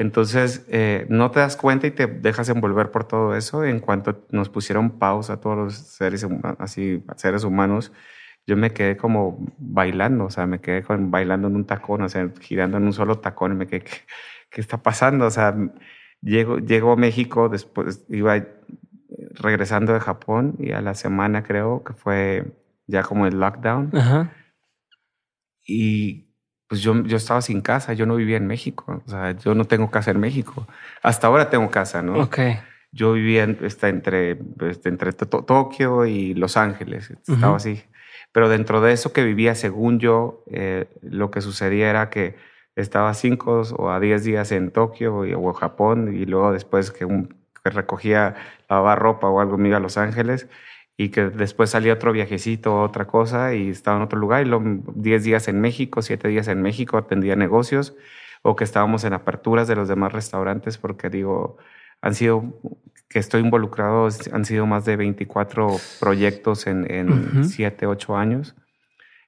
Entonces, 0.00 0.64
eh, 0.70 1.04
no 1.10 1.30
te 1.30 1.40
das 1.40 1.58
cuenta 1.58 1.86
y 1.86 1.90
te 1.90 2.06
dejas 2.06 2.48
envolver 2.48 2.90
por 2.90 3.04
todo 3.04 3.36
eso. 3.36 3.64
En 3.64 3.80
cuanto 3.80 4.26
nos 4.30 4.48
pusieron 4.48 4.98
pausa 4.98 5.34
a 5.34 5.40
todos 5.42 5.58
los 5.58 5.74
seres, 5.74 6.26
así, 6.58 7.04
seres 7.16 7.44
humanos, 7.44 7.92
yo 8.46 8.56
me 8.56 8.72
quedé 8.72 8.96
como 8.96 9.46
bailando, 9.58 10.24
o 10.24 10.30
sea, 10.30 10.46
me 10.46 10.58
quedé 10.62 10.82
bailando 10.88 11.48
en 11.48 11.56
un 11.56 11.66
tacón, 11.66 12.00
o 12.00 12.08
sea, 12.08 12.30
girando 12.40 12.78
en 12.78 12.84
un 12.84 12.94
solo 12.94 13.18
tacón, 13.18 13.58
me 13.58 13.66
quedé, 13.66 13.84
¿qué, 14.48 14.60
está 14.62 14.82
pasando? 14.82 15.26
O 15.26 15.30
sea, 15.30 15.54
llego, 16.22 16.56
llego 16.56 16.92
a 16.92 16.96
México, 16.96 17.50
después 17.50 18.06
iba 18.08 18.42
regresando 19.34 19.92
de 19.92 20.00
Japón 20.00 20.56
y 20.58 20.72
a 20.72 20.80
la 20.80 20.94
semana 20.94 21.42
creo 21.42 21.84
que 21.84 21.92
fue 21.92 22.54
ya 22.86 23.02
como 23.02 23.26
el 23.26 23.38
lockdown. 23.38 23.90
Y 25.66 26.29
pues 26.70 26.82
yo, 26.82 27.02
yo 27.02 27.16
estaba 27.16 27.42
sin 27.42 27.62
casa, 27.62 27.94
yo 27.94 28.06
no 28.06 28.14
vivía 28.14 28.36
en 28.36 28.46
México, 28.46 29.02
o 29.04 29.10
sea, 29.10 29.32
yo 29.32 29.56
no 29.56 29.64
tengo 29.64 29.90
casa 29.90 30.12
en 30.12 30.20
México. 30.20 30.68
Hasta 31.02 31.26
ahora 31.26 31.50
tengo 31.50 31.68
casa, 31.68 32.00
¿no? 32.00 32.20
Ok. 32.20 32.38
Yo 32.92 33.14
vivía 33.14 33.42
está 33.62 33.88
entre, 33.88 34.36
pues, 34.36 34.80
entre 34.84 35.12
Tokio 35.12 36.06
y 36.06 36.32
Los 36.34 36.56
Ángeles, 36.56 37.12
estaba 37.26 37.56
así. 37.56 37.82
Pero 38.30 38.48
dentro 38.48 38.80
de 38.80 38.92
eso 38.92 39.12
que 39.12 39.24
vivía, 39.24 39.56
según 39.56 39.98
yo, 39.98 40.44
eh, 40.52 40.86
lo 41.02 41.32
que 41.32 41.40
sucedía 41.40 41.90
era 41.90 42.08
que 42.08 42.36
estaba 42.76 43.14
cinco 43.14 43.62
o 43.76 43.90
a 43.90 43.98
diez 43.98 44.22
días 44.22 44.52
en 44.52 44.70
Tokio 44.70 45.16
o 45.16 45.52
Japón 45.52 46.14
y 46.14 46.24
luego 46.24 46.52
después 46.52 46.92
que, 46.92 47.04
que 47.64 47.70
recogía, 47.70 48.36
lavaba 48.68 48.94
ropa 48.94 49.28
o 49.28 49.40
algo 49.40 49.58
me 49.58 49.70
iba 49.70 49.78
a 49.78 49.80
Los 49.80 49.98
Ángeles 49.98 50.46
y 51.00 51.08
que 51.08 51.30
después 51.30 51.70
salía 51.70 51.94
otro 51.94 52.12
viajecito, 52.12 52.82
otra 52.82 53.06
cosa 53.06 53.54
y 53.54 53.70
estaba 53.70 53.96
en 53.96 54.02
otro 54.02 54.18
lugar 54.18 54.44
y 54.44 54.50
luego 54.50 54.82
10 54.94 55.24
días 55.24 55.48
en 55.48 55.58
México, 55.58 56.02
siete 56.02 56.28
días 56.28 56.46
en 56.46 56.60
México, 56.60 56.98
atendía 56.98 57.36
negocios 57.36 57.96
o 58.42 58.54
que 58.54 58.64
estábamos 58.64 59.04
en 59.04 59.14
aperturas 59.14 59.66
de 59.66 59.76
los 59.76 59.88
demás 59.88 60.12
restaurantes 60.12 60.76
porque 60.76 61.08
digo, 61.08 61.56
han 62.02 62.14
sido, 62.14 62.52
que 63.08 63.18
estoy 63.18 63.40
involucrado, 63.40 64.10
han 64.30 64.44
sido 64.44 64.66
más 64.66 64.84
de 64.84 64.96
24 64.96 65.74
proyectos 66.00 66.66
en, 66.66 66.90
en 66.92 67.48
7, 67.48 67.86
8 67.86 68.16
años. 68.18 68.54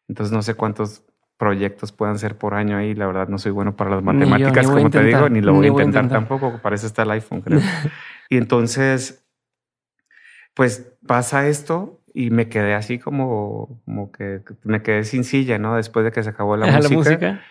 Entonces 0.09 0.31
no 0.31 0.43
sé 0.43 0.53
cuántos 0.53 1.05
proyectos 1.39 1.91
puedan 1.91 2.19
ser 2.19 2.37
por 2.37 2.53
año 2.53 2.77
ahí. 2.77 2.95
La 2.95 3.07
verdad 3.07 3.29
no 3.29 3.39
soy 3.39 3.53
bueno 3.53 3.77
para 3.77 3.89
las 3.89 4.03
matemáticas, 4.03 4.67
como 4.67 4.91
te 4.91 5.05
digo, 5.05 5.27
ni 5.31 5.41
lo 5.41 5.55
voy, 5.55 5.69
a 5.69 5.69
intentar, 5.71 6.07
tampoco. 6.11 6.61
Para 6.61 6.75
eso 6.75 6.87
está 6.87 7.05
el 7.05 7.13
iPhone, 7.13 7.41
creo. 7.41 7.61
y 8.29 8.37
entonces, 8.37 9.25
pues 10.55 10.93
pasa 11.07 11.49
esto 11.49 12.03
y 12.15 12.31
me 12.31 12.49
quedé 12.49 12.75
así 12.75 12.99
como, 12.99 13.81
como 13.85 14.13
que 14.13 14.43
me 14.65 14.83
quedé 14.83 15.05
sin 15.05 15.25
silla, 15.25 15.59
¿no? 15.59 15.77
Después 15.77 16.05
de 16.05 16.13
que 16.13 16.23
se 16.23 16.31
acabó 16.31 16.57
la, 16.57 16.67
música, 16.67 16.89
la 16.89 16.97
música, 16.97 17.43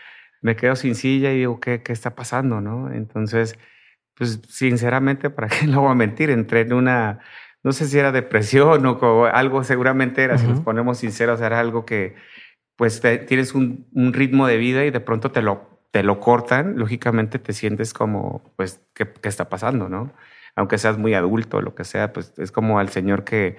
me 0.41 0.55
quedo 0.55 0.75
sin 0.75 0.95
silla 0.95 1.31
y 1.31 1.39
digo, 1.39 1.59
¿qué, 1.59 1.81
qué 1.81 1.93
está 1.93 2.15
pasando, 2.15 2.61
no? 2.61 2.91
Entonces, 2.91 3.57
pues 4.15 4.39
sinceramente, 4.47 5.29
¿para 5.29 5.47
qué 5.47 5.65
lo 5.67 5.81
voy 5.81 5.91
a 5.91 5.95
mentir? 5.95 6.29
Entré 6.29 6.61
en 6.61 6.73
una, 6.73 7.19
no 7.63 7.71
sé 7.71 7.87
si 7.87 7.97
era 7.97 8.11
depresión 8.11 8.85
o 8.85 9.25
algo, 9.25 9.63
seguramente 9.63 10.23
era, 10.23 10.37
si 10.37 10.47
nos 10.47 10.61
ponemos 10.61 10.99
sinceros, 10.99 11.41
era 11.41 11.59
algo 11.59 11.85
que 11.85 12.15
pues 12.75 13.01
tienes 13.27 13.53
un, 13.53 13.87
ritmo 14.13 14.47
de 14.47 14.57
vida 14.57 14.85
y 14.85 14.91
de 14.91 14.99
pronto 14.99 15.31
te 15.31 15.41
lo, 15.41 15.81
te 15.91 16.01
lo 16.01 16.19
cortan, 16.19 16.77
lógicamente 16.77 17.37
te 17.37 17.53
sientes 17.53 17.93
como, 17.93 18.41
pues, 18.55 18.81
¿qué, 18.95 19.07
¿qué, 19.07 19.29
está 19.29 19.49
pasando, 19.49 19.87
no? 19.87 20.11
Aunque 20.55 20.77
seas 20.77 20.97
muy 20.97 21.13
adulto, 21.13 21.57
o 21.57 21.61
lo 21.61 21.75
que 21.75 21.83
sea, 21.83 22.13
pues 22.13 22.33
es 22.37 22.51
como 22.51 22.79
al 22.79 22.89
señor 22.89 23.23
que, 23.23 23.57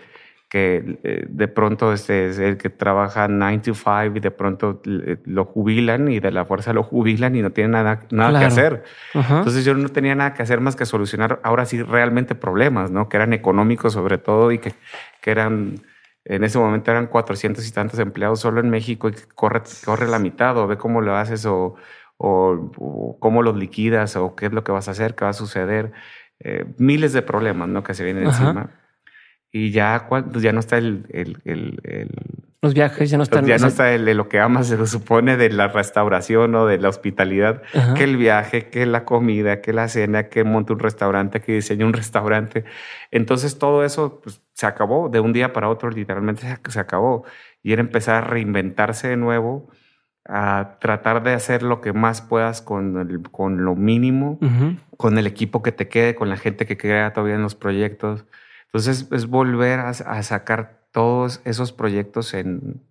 que 0.48 0.98
eh, 1.02 1.24
de 1.28 1.48
pronto 1.48 1.92
este, 1.92 2.28
es 2.28 2.38
el 2.38 2.59
que 2.59 2.68
trabaja 2.68 3.28
9 3.28 3.59
to 3.59 3.74
5 3.74 4.16
y 4.16 4.20
de 4.20 4.31
pronto 4.31 4.83
eh, 4.85 5.16
lo 5.24 5.46
jubilan 5.46 6.09
y 6.09 6.20
de 6.20 6.31
la 6.31 6.44
fuerza 6.44 6.72
lo 6.72 6.83
jubilan 6.83 7.35
y 7.37 7.42
no 7.42 7.50
tiene 7.50 7.70
nada, 7.70 8.00
nada 8.11 8.38
que 8.38 8.44
hacer. 8.44 8.85
Entonces 9.14 9.64
yo 9.64 9.74
no 9.74 9.88
tenía 9.88 10.14
nada 10.14 10.35
que 10.35 10.42
hacer 10.42 10.61
más 10.61 10.76
que 10.76 10.85
solucionar 10.85 11.40
ahora 11.42 11.64
sí 11.64 11.83
realmente 11.83 12.35
problemas, 12.35 12.90
¿no? 12.90 13.09
Que 13.09 13.16
eran 13.16 13.33
económicos 13.33 13.94
sobre 13.94 14.18
todo 14.18 14.52
y 14.52 14.59
que, 14.59 14.74
que 15.22 15.31
eran 15.31 15.81
en 16.24 16.44
ese 16.44 16.59
momento 16.59 16.90
eran 16.90 17.07
400 17.07 17.66
y 17.66 17.72
tantos 17.72 17.98
empleados 17.98 18.40
solo 18.40 18.61
en 18.61 18.70
México 18.70 19.09
y 19.09 19.14
corre, 19.35 19.62
corre 19.85 20.07
la 20.07 20.18
mitad 20.18 20.57
o 20.59 20.66
ve 20.66 20.76
cómo 20.76 21.00
lo 21.00 21.16
haces 21.16 21.46
o, 21.46 21.74
o, 22.16 23.16
cómo 23.20 23.42
los 23.42 23.57
liquidas 23.57 24.16
o 24.16 24.37
qué 24.37 24.46
es 24.46 24.52
lo 24.52 24.62
que 24.62 24.72
vas 24.72 24.88
a 24.88 24.92
hacer, 24.92 25.14
qué 25.14 25.24
va 25.24 25.31
a 25.31 25.35
suceder. 25.35 25.92
Eh, 26.44 26.64
miles 26.78 27.12
de 27.12 27.22
problemas 27.22 27.68
¿no? 27.68 27.83
que 27.83 27.94
se 27.94 28.05
vienen 28.05 28.24
encima. 28.24 28.70
Y 29.50 29.70
ya, 29.70 30.07
pues 30.09 30.42
ya 30.42 30.52
no 30.52 30.61
está 30.61 30.78
el, 30.78 31.07
el, 31.11 31.38
el, 31.44 31.78
los 32.62 32.74
viajes 32.74 33.11
ya 33.11 33.16
no 33.16 33.24
están. 33.24 33.44
Ya 33.44 33.59
no 33.59 33.66
está 33.66 33.92
el, 33.92 34.05
lo 34.16 34.28
que 34.28 34.38
amas, 34.38 34.66
se 34.68 34.87
supone, 34.87 35.37
de 35.37 35.50
la 35.50 35.66
restauración 35.66 36.55
o 36.55 36.64
de 36.64 36.78
la 36.78 36.88
hospitalidad, 36.88 37.62
que 37.96 38.05
el 38.05 38.16
viaje, 38.16 38.70
que 38.70 38.87
la 38.87 39.05
comida, 39.05 39.61
que 39.61 39.72
la 39.72 39.88
cena, 39.88 40.28
que 40.28 40.44
monte 40.44 40.72
un 40.72 40.78
restaurante, 40.78 41.40
que 41.40 41.55
diseñe 41.55 41.85
un 41.85 41.92
restaurante. 41.92 42.64
Entonces 43.11 43.59
todo 43.59 43.85
eso 43.85 44.20
pues, 44.22 44.40
se 44.55 44.66
acabó 44.66 45.09
de 45.09 45.18
un 45.18 45.33
día 45.33 45.52
para 45.52 45.68
otro, 45.68 45.90
literalmente 45.90 46.46
se 46.68 46.81
acabó. 46.81 47.24
Y 47.64 47.72
era 47.72 47.83
empezar 47.83 48.22
a 48.22 48.26
reinventarse 48.28 49.09
de 49.09 49.16
nuevo, 49.16 49.68
a 50.24 50.76
tratar 50.80 51.22
de 51.22 51.32
hacer 51.32 51.62
lo 51.62 51.80
que 51.80 51.92
más 51.92 52.22
puedas 52.22 52.62
con, 52.62 52.98
el, 52.98 53.22
con 53.30 53.64
lo 53.64 53.74
mínimo, 53.74 54.38
con 54.96 55.18
el 55.18 55.26
equipo 55.26 55.62
que 55.62 55.72
te 55.72 55.88
quede, 55.88 56.14
con 56.14 56.28
la 56.28 56.37
gente 56.37 56.66
que 56.66 56.76
queda 56.76 57.12
todavía 57.12 57.35
en 57.35 57.42
los 57.42 57.54
proyectos. 57.54 58.24
Entonces 58.66 59.08
es 59.11 59.26
volver 59.26 59.80
a, 59.80 59.88
a 59.88 60.22
sacar 60.22 60.82
todos 60.92 61.40
esos 61.44 61.72
proyectos 61.72 62.35
en, 62.35 62.82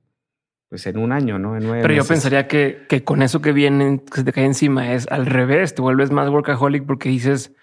pues 0.70 0.86
en 0.88 0.98
un 0.98 1.12
año, 1.12 1.40
¿no? 1.40 1.56
En 1.58 1.64
nueve 1.64 1.82
Pero 1.82 1.94
yo 1.94 2.06
pensaría 2.06 2.48
que, 2.48 2.86
que 2.88 3.04
con 3.04 3.22
eso 3.22 3.42
que 3.42 3.52
viene, 3.52 4.02
que 4.10 4.18
se 4.18 4.24
te 4.24 4.34
cae 4.34 4.46
encima, 4.46 4.94
es 4.94 5.08
al 5.10 5.26
revés, 5.26 5.76
te 5.76 5.82
vuelves 5.82 6.12
más 6.12 6.30
workaholic 6.30 6.86
porque 6.86 7.10
dices, 7.10 7.54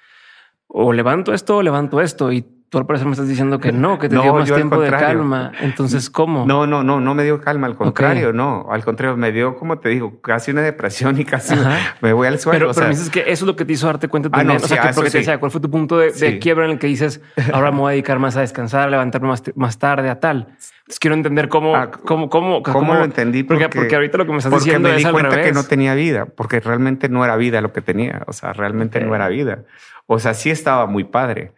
o 0.66 0.92
levanto 0.92 1.32
esto 1.32 1.56
o 1.56 1.62
levanto 1.62 2.00
esto 2.00 2.32
y 2.32 2.46
tú 2.68 2.78
al 2.78 2.86
parecer 2.86 3.06
me 3.06 3.12
estás 3.12 3.28
diciendo 3.28 3.58
que 3.60 3.72
no, 3.72 3.98
que 3.98 4.08
te 4.08 4.18
dio 4.18 4.34
más 4.34 4.50
tiempo 4.50 4.80
de 4.80 4.90
calma. 4.90 5.52
Entonces, 5.60 6.10
¿cómo? 6.10 6.44
No, 6.46 6.66
no, 6.66 6.82
no, 6.82 7.00
no 7.00 7.14
me 7.14 7.24
dio 7.24 7.40
calma. 7.40 7.66
Al 7.66 7.76
contrario, 7.76 8.32
no. 8.32 8.66
Al 8.70 8.84
contrario, 8.84 9.16
me 9.16 9.32
dio, 9.32 9.56
como 9.56 9.78
te 9.78 9.88
digo, 9.88 10.20
casi 10.20 10.50
una 10.50 10.62
depresión 10.62 11.18
y 11.18 11.24
casi 11.24 11.54
me 12.00 12.12
voy 12.12 12.26
al 12.26 12.38
suelo. 12.38 12.66
Pero, 12.66 12.74
pero 12.74 12.88
dices 12.88 13.10
que 13.10 13.20
eso 13.20 13.30
es 13.30 13.42
lo 13.42 13.56
que 13.56 13.64
te 13.64 13.72
hizo 13.72 13.86
darte 13.86 14.08
cuenta 14.08 14.28
ah, 14.32 14.38
también. 14.38 14.62
o 14.62 14.66
sea, 14.66 14.82
que, 14.82 14.92
te 14.92 15.18
decía, 15.18 15.38
¿cuál 15.38 15.50
fue 15.50 15.60
tu 15.60 15.70
punto 15.70 15.98
de, 15.98 16.38
quiebra 16.38 16.66
en 16.66 16.72
el 16.72 16.78
que 16.78 16.86
dices, 16.86 17.20
ahora 17.52 17.70
me 17.70 17.78
voy 17.78 17.88
a 17.88 17.92
dedicar 17.92 18.18
más 18.18 18.36
a 18.36 18.40
descansar, 18.40 18.88
a 18.88 18.90
levantarme 18.90 19.28
más, 19.28 19.42
más 19.54 19.78
tarde, 19.78 20.10
a 20.10 20.20
tal? 20.20 20.48
Entonces 20.80 21.00
quiero 21.00 21.14
entender 21.14 21.48
cómo, 21.48 21.76
ah, 21.76 21.90
cómo, 21.90 22.30
cómo, 22.30 22.62
cómo, 22.62 22.94
lo 22.94 23.04
entendí. 23.04 23.42
Porque, 23.42 23.68
porque, 23.68 23.94
ahorita 23.94 24.18
lo 24.18 24.26
que 24.26 24.32
me 24.32 24.38
estás 24.38 24.52
diciendo 24.52 24.88
me 24.88 24.96
di 24.96 25.04
cuenta 25.04 25.40
que 25.42 25.52
no 25.52 25.64
tenía 25.64 25.94
vida, 25.94 26.26
porque 26.26 26.60
realmente 26.60 27.08
no 27.08 27.24
era 27.24 27.36
vida 27.36 27.60
lo 27.60 27.72
que 27.72 27.82
tenía. 27.82 28.22
O 28.26 28.32
sea, 28.32 28.52
realmente 28.52 29.00
no 29.00 29.14
era 29.14 29.28
vida. 29.28 29.64
O 30.06 30.18
sea, 30.18 30.32
sí 30.32 30.50
estaba 30.50 30.86
muy 30.86 31.04
padre 31.04 31.52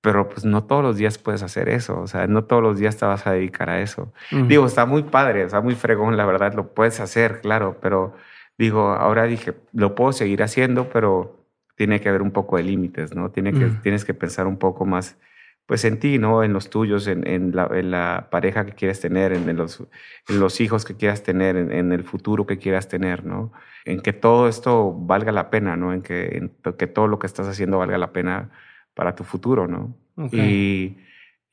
pero 0.00 0.28
pues 0.28 0.44
no 0.44 0.64
todos 0.64 0.82
los 0.82 0.96
días 0.96 1.18
puedes 1.18 1.42
hacer 1.42 1.68
eso, 1.68 2.00
o 2.00 2.06
sea, 2.06 2.26
no 2.26 2.44
todos 2.44 2.62
los 2.62 2.78
días 2.78 2.96
te 2.96 3.04
vas 3.04 3.26
a 3.26 3.32
dedicar 3.32 3.68
a 3.68 3.80
eso. 3.82 4.12
Digo, 4.30 4.64
está 4.64 4.86
muy 4.86 5.02
padre, 5.02 5.42
está 5.42 5.60
muy 5.60 5.74
fregón, 5.74 6.16
la 6.16 6.24
verdad, 6.24 6.54
lo 6.54 6.72
puedes 6.72 7.00
hacer, 7.00 7.40
claro, 7.42 7.78
pero 7.82 8.14
digo, 8.56 8.90
ahora 8.90 9.24
dije, 9.24 9.54
lo 9.72 9.94
puedo 9.94 10.12
seguir 10.12 10.42
haciendo, 10.42 10.88
pero 10.88 11.40
tiene 11.76 12.00
que 12.00 12.08
haber 12.08 12.22
un 12.22 12.30
poco 12.30 12.56
de 12.56 12.62
límites, 12.62 13.14
¿no? 13.14 13.30
Tiene 13.30 13.52
que, 13.52 13.66
Tienes 13.82 14.04
que 14.04 14.14
pensar 14.14 14.46
un 14.46 14.58
poco 14.58 14.84
más, 14.86 15.18
pues 15.66 15.84
en 15.84 15.98
ti, 15.98 16.18
¿no? 16.18 16.44
En 16.44 16.52
los 16.52 16.70
tuyos, 16.70 17.06
en, 17.06 17.26
en, 17.26 17.54
la, 17.54 17.70
en 17.72 17.90
la, 17.90 18.28
pareja 18.30 18.64
que 18.66 18.72
quieres 18.72 19.00
tener, 19.00 19.32
en, 19.32 19.56
los, 19.56 19.80
en 20.28 20.40
los 20.40 20.60
hijos 20.60 20.84
que 20.84 20.94
quieras 20.94 21.22
tener, 21.22 21.56
en, 21.56 21.92
el 21.92 22.04
futuro 22.04 22.46
que 22.46 22.58
quieras 22.58 22.88
tener, 22.88 23.24
¿no? 23.24 23.52
En 23.84 24.00
que 24.00 24.12
todo 24.12 24.48
esto 24.48 24.94
valga 24.94 25.32
la 25.32 25.48
pena, 25.48 25.76
¿no? 25.76 25.92
En 25.92 26.02
que, 26.02 26.36
en 26.36 26.74
que 26.74 26.86
todo 26.86 27.06
lo 27.06 27.18
que 27.18 27.26
estás 27.26 27.48
haciendo 27.48 27.78
valga 27.78 27.98
la 27.98 28.12
pena 28.12 28.50
para 28.94 29.14
tu 29.14 29.24
futuro, 29.24 29.66
¿no? 29.66 29.96
Y, 30.32 30.98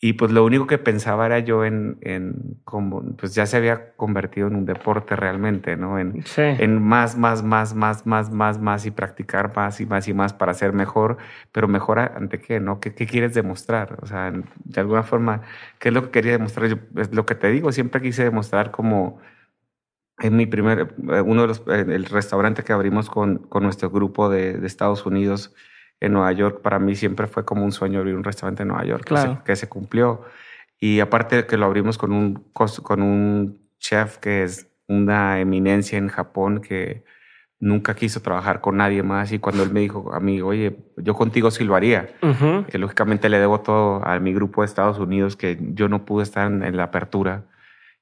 y, 0.02 0.14
pues 0.14 0.32
lo 0.32 0.44
único 0.44 0.68
que 0.68 0.78
pensaba 0.78 1.26
era 1.26 1.40
yo 1.40 1.64
en, 1.64 1.98
en 2.02 2.60
como, 2.66 3.02
pues 3.16 3.34
ya 3.34 3.46
se 3.46 3.56
había 3.56 3.96
convertido 3.96 4.48
en 4.48 4.56
un 4.56 4.66
deporte 4.66 5.16
realmente, 5.16 5.78
¿no? 5.78 5.98
En, 5.98 6.22
en 6.36 6.84
más, 6.84 7.18
más, 7.18 7.44
más, 7.44 7.74
más, 7.74 8.06
más, 8.06 8.30
más, 8.30 8.60
más 8.60 8.86
y 8.86 8.92
practicar 8.92 9.56
más 9.56 9.80
y 9.80 9.86
más 9.86 10.08
y 10.10 10.14
más 10.14 10.34
para 10.34 10.54
ser 10.54 10.74
mejor, 10.74 11.18
pero 11.54 11.70
mejor 11.70 12.00
ante 12.00 12.40
qué, 12.40 12.60
¿no? 12.60 12.82
¿Qué, 12.82 12.94
qué 12.94 13.08
quieres 13.08 13.34
demostrar? 13.34 13.98
O 14.02 14.06
sea, 14.06 14.34
de 14.66 14.82
alguna 14.82 15.04
forma, 15.04 15.44
¿qué 15.80 15.90
es 15.90 15.94
lo 15.94 16.04
que 16.04 16.12
quería 16.12 16.34
demostrar? 16.34 16.68
Yo, 16.68 16.76
es 16.98 17.14
lo 17.14 17.26
que 17.26 17.36
te 17.36 17.50
digo, 17.50 17.72
siempre 17.72 18.02
quise 18.02 18.26
demostrar 18.26 18.72
como 18.72 19.20
en 20.20 20.36
mi 20.36 20.46
primer, 20.46 20.96
eh, 21.10 21.22
uno 21.22 21.42
de 21.42 21.48
los, 21.48 21.60
eh, 21.68 21.86
el 21.88 22.06
restaurante 22.06 22.64
que 22.64 22.74
abrimos 22.74 23.10
con, 23.10 23.38
con 23.38 23.64
nuestro 23.64 23.90
grupo 23.90 24.30
de, 24.30 24.54
de 24.54 24.68
Estados 24.68 25.06
Unidos, 25.06 25.54
en 26.00 26.14
Nueva 26.14 26.32
York, 26.32 26.62
para 26.62 26.80
mí 26.80 26.96
siempre 26.96 27.28
fue 27.28 27.46
como 27.46 27.64
un 27.64 27.72
sueño 27.72 28.00
abrir 28.00 28.16
un 28.16 28.24
restaurante 28.24 28.64
en 28.64 28.70
Nueva 28.70 28.86
York, 28.86 29.10
que, 29.44 29.56
se, 29.56 29.68
cumplió. 29.68 30.24
Y 30.80 31.00
aparte 31.00 31.38
de 31.38 31.48
que 31.48 31.58
lo 31.58 31.66
abrimos 31.66 31.98
con 31.98 32.12
un, 32.12 32.46
con 32.54 33.02
un 33.02 33.60
chef 33.80 34.18
que 34.18 34.44
es 34.44 34.68
una 34.88 35.40
eminencia 35.40 35.98
en 35.98 36.08
Japón, 36.08 36.62
que 36.62 37.04
nunca 37.60 37.96
quiso 37.96 38.22
trabajar 38.22 38.62
con 38.62 38.78
nadie 38.78 39.02
más. 39.02 39.32
Y 39.32 39.40
cuando 39.40 39.64
él 39.64 39.72
me 39.72 39.80
dijo 39.80 40.14
a 40.14 40.20
mí, 40.20 40.40
oye, 40.42 40.78
yo 40.98 41.16
contigo 41.16 41.50
sí 41.50 41.64
lo 41.64 41.76
haría, 41.76 42.10
que 42.70 42.78
lógicamente 42.78 43.30
le 43.30 43.40
debo 43.40 43.62
todo 43.62 44.06
a 44.06 44.20
mi 44.20 44.34
grupo 44.34 44.62
de 44.62 44.68
Estados 44.68 45.00
Unidos, 45.00 45.36
que 45.36 45.58
yo 45.74 45.90
no 45.90 46.06
pude 46.06 46.24
estar 46.24 46.52
en, 46.52 46.78
la 46.78 46.84
apertura. 46.84 47.46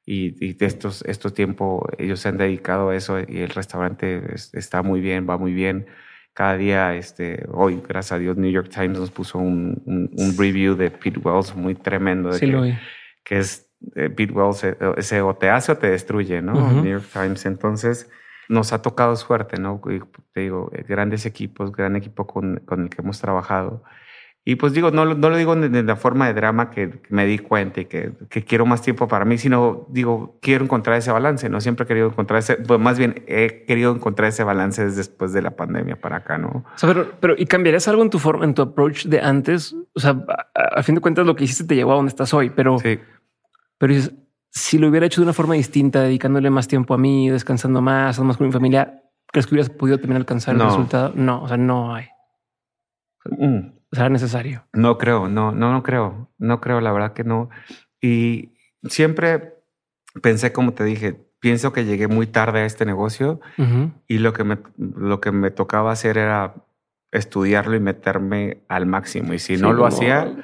Y, 0.06 0.36
y 0.46 0.58
estos, 0.64 1.02
estos 1.04 1.34
tiempos 1.34 1.82
ellos 1.98 2.20
se 2.20 2.30
han 2.30 2.38
dedicado 2.38 2.90
a 2.90 2.96
eso 2.96 3.20
y 3.20 3.40
el 3.40 3.50
restaurante 3.50 4.36
está 4.54 4.84
muy 4.84 5.02
bien, 5.02 5.28
va 5.28 5.38
muy 5.38 5.54
bien 5.54 5.88
cada 6.36 6.58
día, 6.58 6.96
este, 6.96 7.48
hoy, 7.54 7.82
gracias 7.88 8.12
a 8.12 8.20
Dios, 8.20 8.36
New 8.36 8.52
York 8.52 8.70
Times 8.70 9.00
nos 9.00 9.10
puso 9.10 9.40
un, 9.40 9.82
un, 9.86 10.38
review 10.38 10.76
de 10.76 10.92
Pete 10.92 11.18
Wells 11.18 11.56
muy 11.56 11.76
tremendo. 11.76 12.30
De 12.30 12.40
sí, 12.40 12.46
que, 12.46 12.52
lo 12.52 12.62
que 13.24 13.38
es 13.38 13.72
eh, 13.96 14.10
Pete 14.10 14.34
Wells, 14.34 14.66
eh, 14.66 14.76
ese 14.98 15.22
o 15.22 15.34
te 15.34 15.50
hace 15.50 15.72
o 15.72 15.78
te 15.78 15.88
destruye, 15.88 16.42
¿no? 16.42 16.54
New 16.74 16.92
York 16.92 17.06
Times. 17.14 17.46
Entonces, 17.46 18.12
nos 18.50 18.74
ha 18.74 18.82
tocado 18.82 19.16
suerte, 19.16 19.58
¿no? 19.58 19.82
te 20.34 20.42
digo, 20.42 20.72
eh, 20.76 20.84
grandes 20.86 21.26
equipos, 21.26 21.72
gran 21.72 21.96
equipo 21.96 22.28
con, 22.28 22.58
con 22.66 22.84
el 22.84 22.90
que 22.90 23.02
hemos 23.02 23.22
trabajado. 23.22 23.82
Y 24.48 24.58
pues 24.58 24.74
digo, 24.74 24.92
no, 24.92 25.06
no 25.06 25.30
lo 25.32 25.38
digo 25.38 25.56
de, 25.56 25.82
la 25.82 25.96
forma 25.96 26.28
de 26.28 26.36
drama 26.36 26.70
que, 26.70 27.02
me 27.10 27.26
di 27.26 27.40
cuenta 27.40 27.82
y 27.82 27.86
que, 27.86 28.12
que, 28.30 28.44
quiero 28.44 28.68
más 28.68 28.84
tiempo 28.84 29.08
para 29.08 29.26
mí, 29.26 29.40
sino 29.40 29.88
digo, 29.90 30.38
quiero 30.40 30.64
encontrar 30.64 30.98
ese 30.98 31.12
balance. 31.12 31.50
No 31.50 31.60
siempre 31.62 31.86
he 31.86 31.88
querido 31.88 32.10
encontrar 32.10 32.38
ese, 32.38 32.58
pues 32.58 32.80
más 32.80 33.00
bien 33.00 33.24
he 33.26 33.64
querido 33.66 33.96
encontrar 33.96 34.30
ese 34.30 34.44
balance 34.44 34.86
después 34.92 35.34
de 35.34 35.42
la 35.42 35.56
pandemia 35.56 35.96
para 35.96 36.18
acá, 36.18 36.38
¿no? 36.38 36.64
O 36.64 36.78
sea, 36.78 36.88
pero, 36.88 37.12
pero 37.20 37.34
¿y 37.36 37.48
cambiarías 37.48 37.88
algo 37.88 38.04
en 38.04 38.12
tu 38.12 38.20
forma, 38.20 38.46
en 38.46 38.54
tu 38.54 38.62
approach 38.62 39.06
de 39.06 39.20
antes? 39.20 39.76
O 39.96 40.00
sea, 40.00 40.24
a, 40.54 40.84
fin 40.84 40.94
de 40.94 41.02
cuentas 41.02 41.26
lo 41.26 41.36
que 41.36 41.46
hiciste 41.46 41.64
te 41.64 41.76
llevó 41.76 41.94
a 41.94 41.96
donde 41.96 42.10
estás 42.10 42.32
hoy, 42.32 42.52
pero, 42.52 42.78
sí. 42.78 43.00
pero 43.80 43.96
si 44.52 44.78
lo 44.78 44.90
hubiera 44.90 45.08
hecho 45.08 45.22
de 45.22 45.26
una 45.26 45.34
forma 45.34 45.56
distinta, 45.56 46.04
dedicándole 46.04 46.52
más 46.52 46.68
tiempo 46.68 46.94
a 46.94 47.00
mí, 47.00 47.32
descansando 47.32 47.82
más, 47.82 48.20
más 48.20 48.38
con 48.38 48.46
mi 48.46 48.54
familia, 48.54 49.02
¿crees 49.26 49.48
que 49.48 49.56
hubieras 49.56 49.72
podido 49.72 49.98
también 49.98 50.18
alcanzar 50.18 50.54
el 50.54 50.62
resultado? 50.62 51.14
No, 51.16 51.42
o 51.42 51.48
sea, 51.48 51.58
no 51.58 51.96
hay. 51.96 52.06
Mm. 53.26 53.75
Sea, 53.96 54.10
necesario. 54.10 54.66
No 54.74 54.98
creo, 54.98 55.28
no, 55.28 55.52
no, 55.52 55.72
no 55.72 55.84
creo, 55.84 56.30
no 56.38 56.62
creo, 56.62 56.82
la 56.82 56.92
verdad 56.92 57.14
que 57.14 57.24
no. 57.24 57.50
Y 58.02 58.54
siempre 58.84 59.56
pensé, 60.22 60.52
como 60.52 60.74
te 60.74 60.84
dije, 60.84 61.20
pienso 61.40 61.74
que 61.74 61.86
llegué 61.86 62.08
muy 62.08 62.28
tarde 62.28 62.60
a 62.60 62.66
este 62.66 62.86
negocio 62.86 63.40
y 64.08 64.18
lo 64.18 64.34
que 64.34 64.44
me, 64.44 64.58
lo 64.78 65.22
que 65.22 65.32
me 65.32 65.52
tocaba 65.52 65.92
hacer 65.92 66.18
era 66.18 66.56
estudiarlo 67.12 67.76
y 67.76 67.80
meterme 67.80 68.58
al 68.68 68.86
máximo. 68.86 69.34
Y 69.34 69.40
si 69.40 69.58
no 69.58 69.74
lo 69.74 69.86
hacía, 69.86 70.36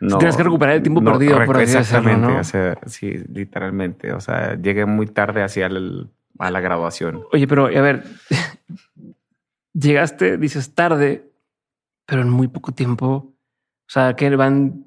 no. 0.00 0.18
Tienes 0.18 0.36
que 0.36 0.42
recuperar 0.42 0.76
el 0.76 0.82
tiempo 0.82 1.02
perdido, 1.02 1.42
por 1.44 1.56
así 1.56 1.76
Exactamente, 1.76 2.38
o 2.38 2.44
sea, 2.44 2.78
sí, 2.86 3.22
literalmente. 3.32 4.12
O 4.12 4.20
sea, 4.20 4.54
llegué 4.56 4.84
muy 4.84 5.06
tarde 5.06 5.42
hacia 5.42 5.66
el, 5.66 6.10
a 6.38 6.50
la 6.50 6.60
graduación. 6.60 7.22
Oye, 7.32 7.46
pero 7.46 7.66
a 7.66 7.80
ver, 7.80 8.04
llegaste, 9.72 10.36
dices 10.36 10.74
tarde, 10.74 11.25
pero 12.06 12.22
en 12.22 12.30
muy 12.30 12.48
poco 12.48 12.72
tiempo. 12.72 13.06
O 13.06 13.88
sea, 13.88 14.14
que 14.16 14.34
van 14.34 14.86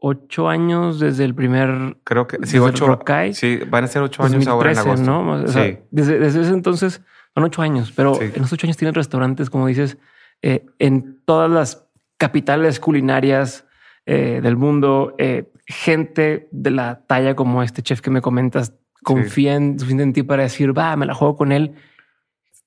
ocho 0.00 0.48
años 0.48 1.00
desde 1.00 1.24
el 1.24 1.34
primer. 1.34 1.96
Creo 2.04 2.26
que 2.26 2.38
sí, 2.46 2.58
ocho. 2.58 2.98
Sí, 3.32 3.60
van 3.68 3.84
a 3.84 3.86
ser 3.88 4.02
ocho 4.02 4.22
años 4.22 4.46
ahora 4.46 4.72
en 4.72 4.78
agosto. 4.78 5.04
¿no? 5.04 5.48
sí. 5.48 5.78
desde, 5.90 6.24
ese 6.26 6.48
entonces 6.48 7.02
son 7.34 7.44
ocho 7.44 7.62
años, 7.62 7.92
pero 7.94 8.20
en 8.20 8.40
los 8.40 8.52
ocho 8.52 8.66
años 8.66 8.76
tienen 8.76 8.94
restaurantes, 8.94 9.50
como 9.50 9.66
dices, 9.66 9.98
eh, 10.42 10.66
en 10.78 11.20
todas 11.24 11.50
las 11.50 11.86
capitales 12.16 12.80
culinarias 12.80 13.66
eh, 14.06 14.40
del 14.42 14.56
mundo. 14.56 15.14
Eh, 15.18 15.50
gente 15.66 16.48
de 16.50 16.70
la 16.70 17.04
talla 17.06 17.34
como 17.34 17.62
este 17.62 17.82
chef 17.82 18.00
que 18.00 18.10
me 18.10 18.22
comentas 18.22 18.72
confía 19.02 19.54
en, 19.54 19.76
en 19.86 20.12
ti 20.12 20.22
para 20.22 20.44
decir, 20.44 20.76
va, 20.76 20.96
me 20.96 21.06
la 21.06 21.14
juego 21.14 21.36
con 21.36 21.52
él. 21.52 21.74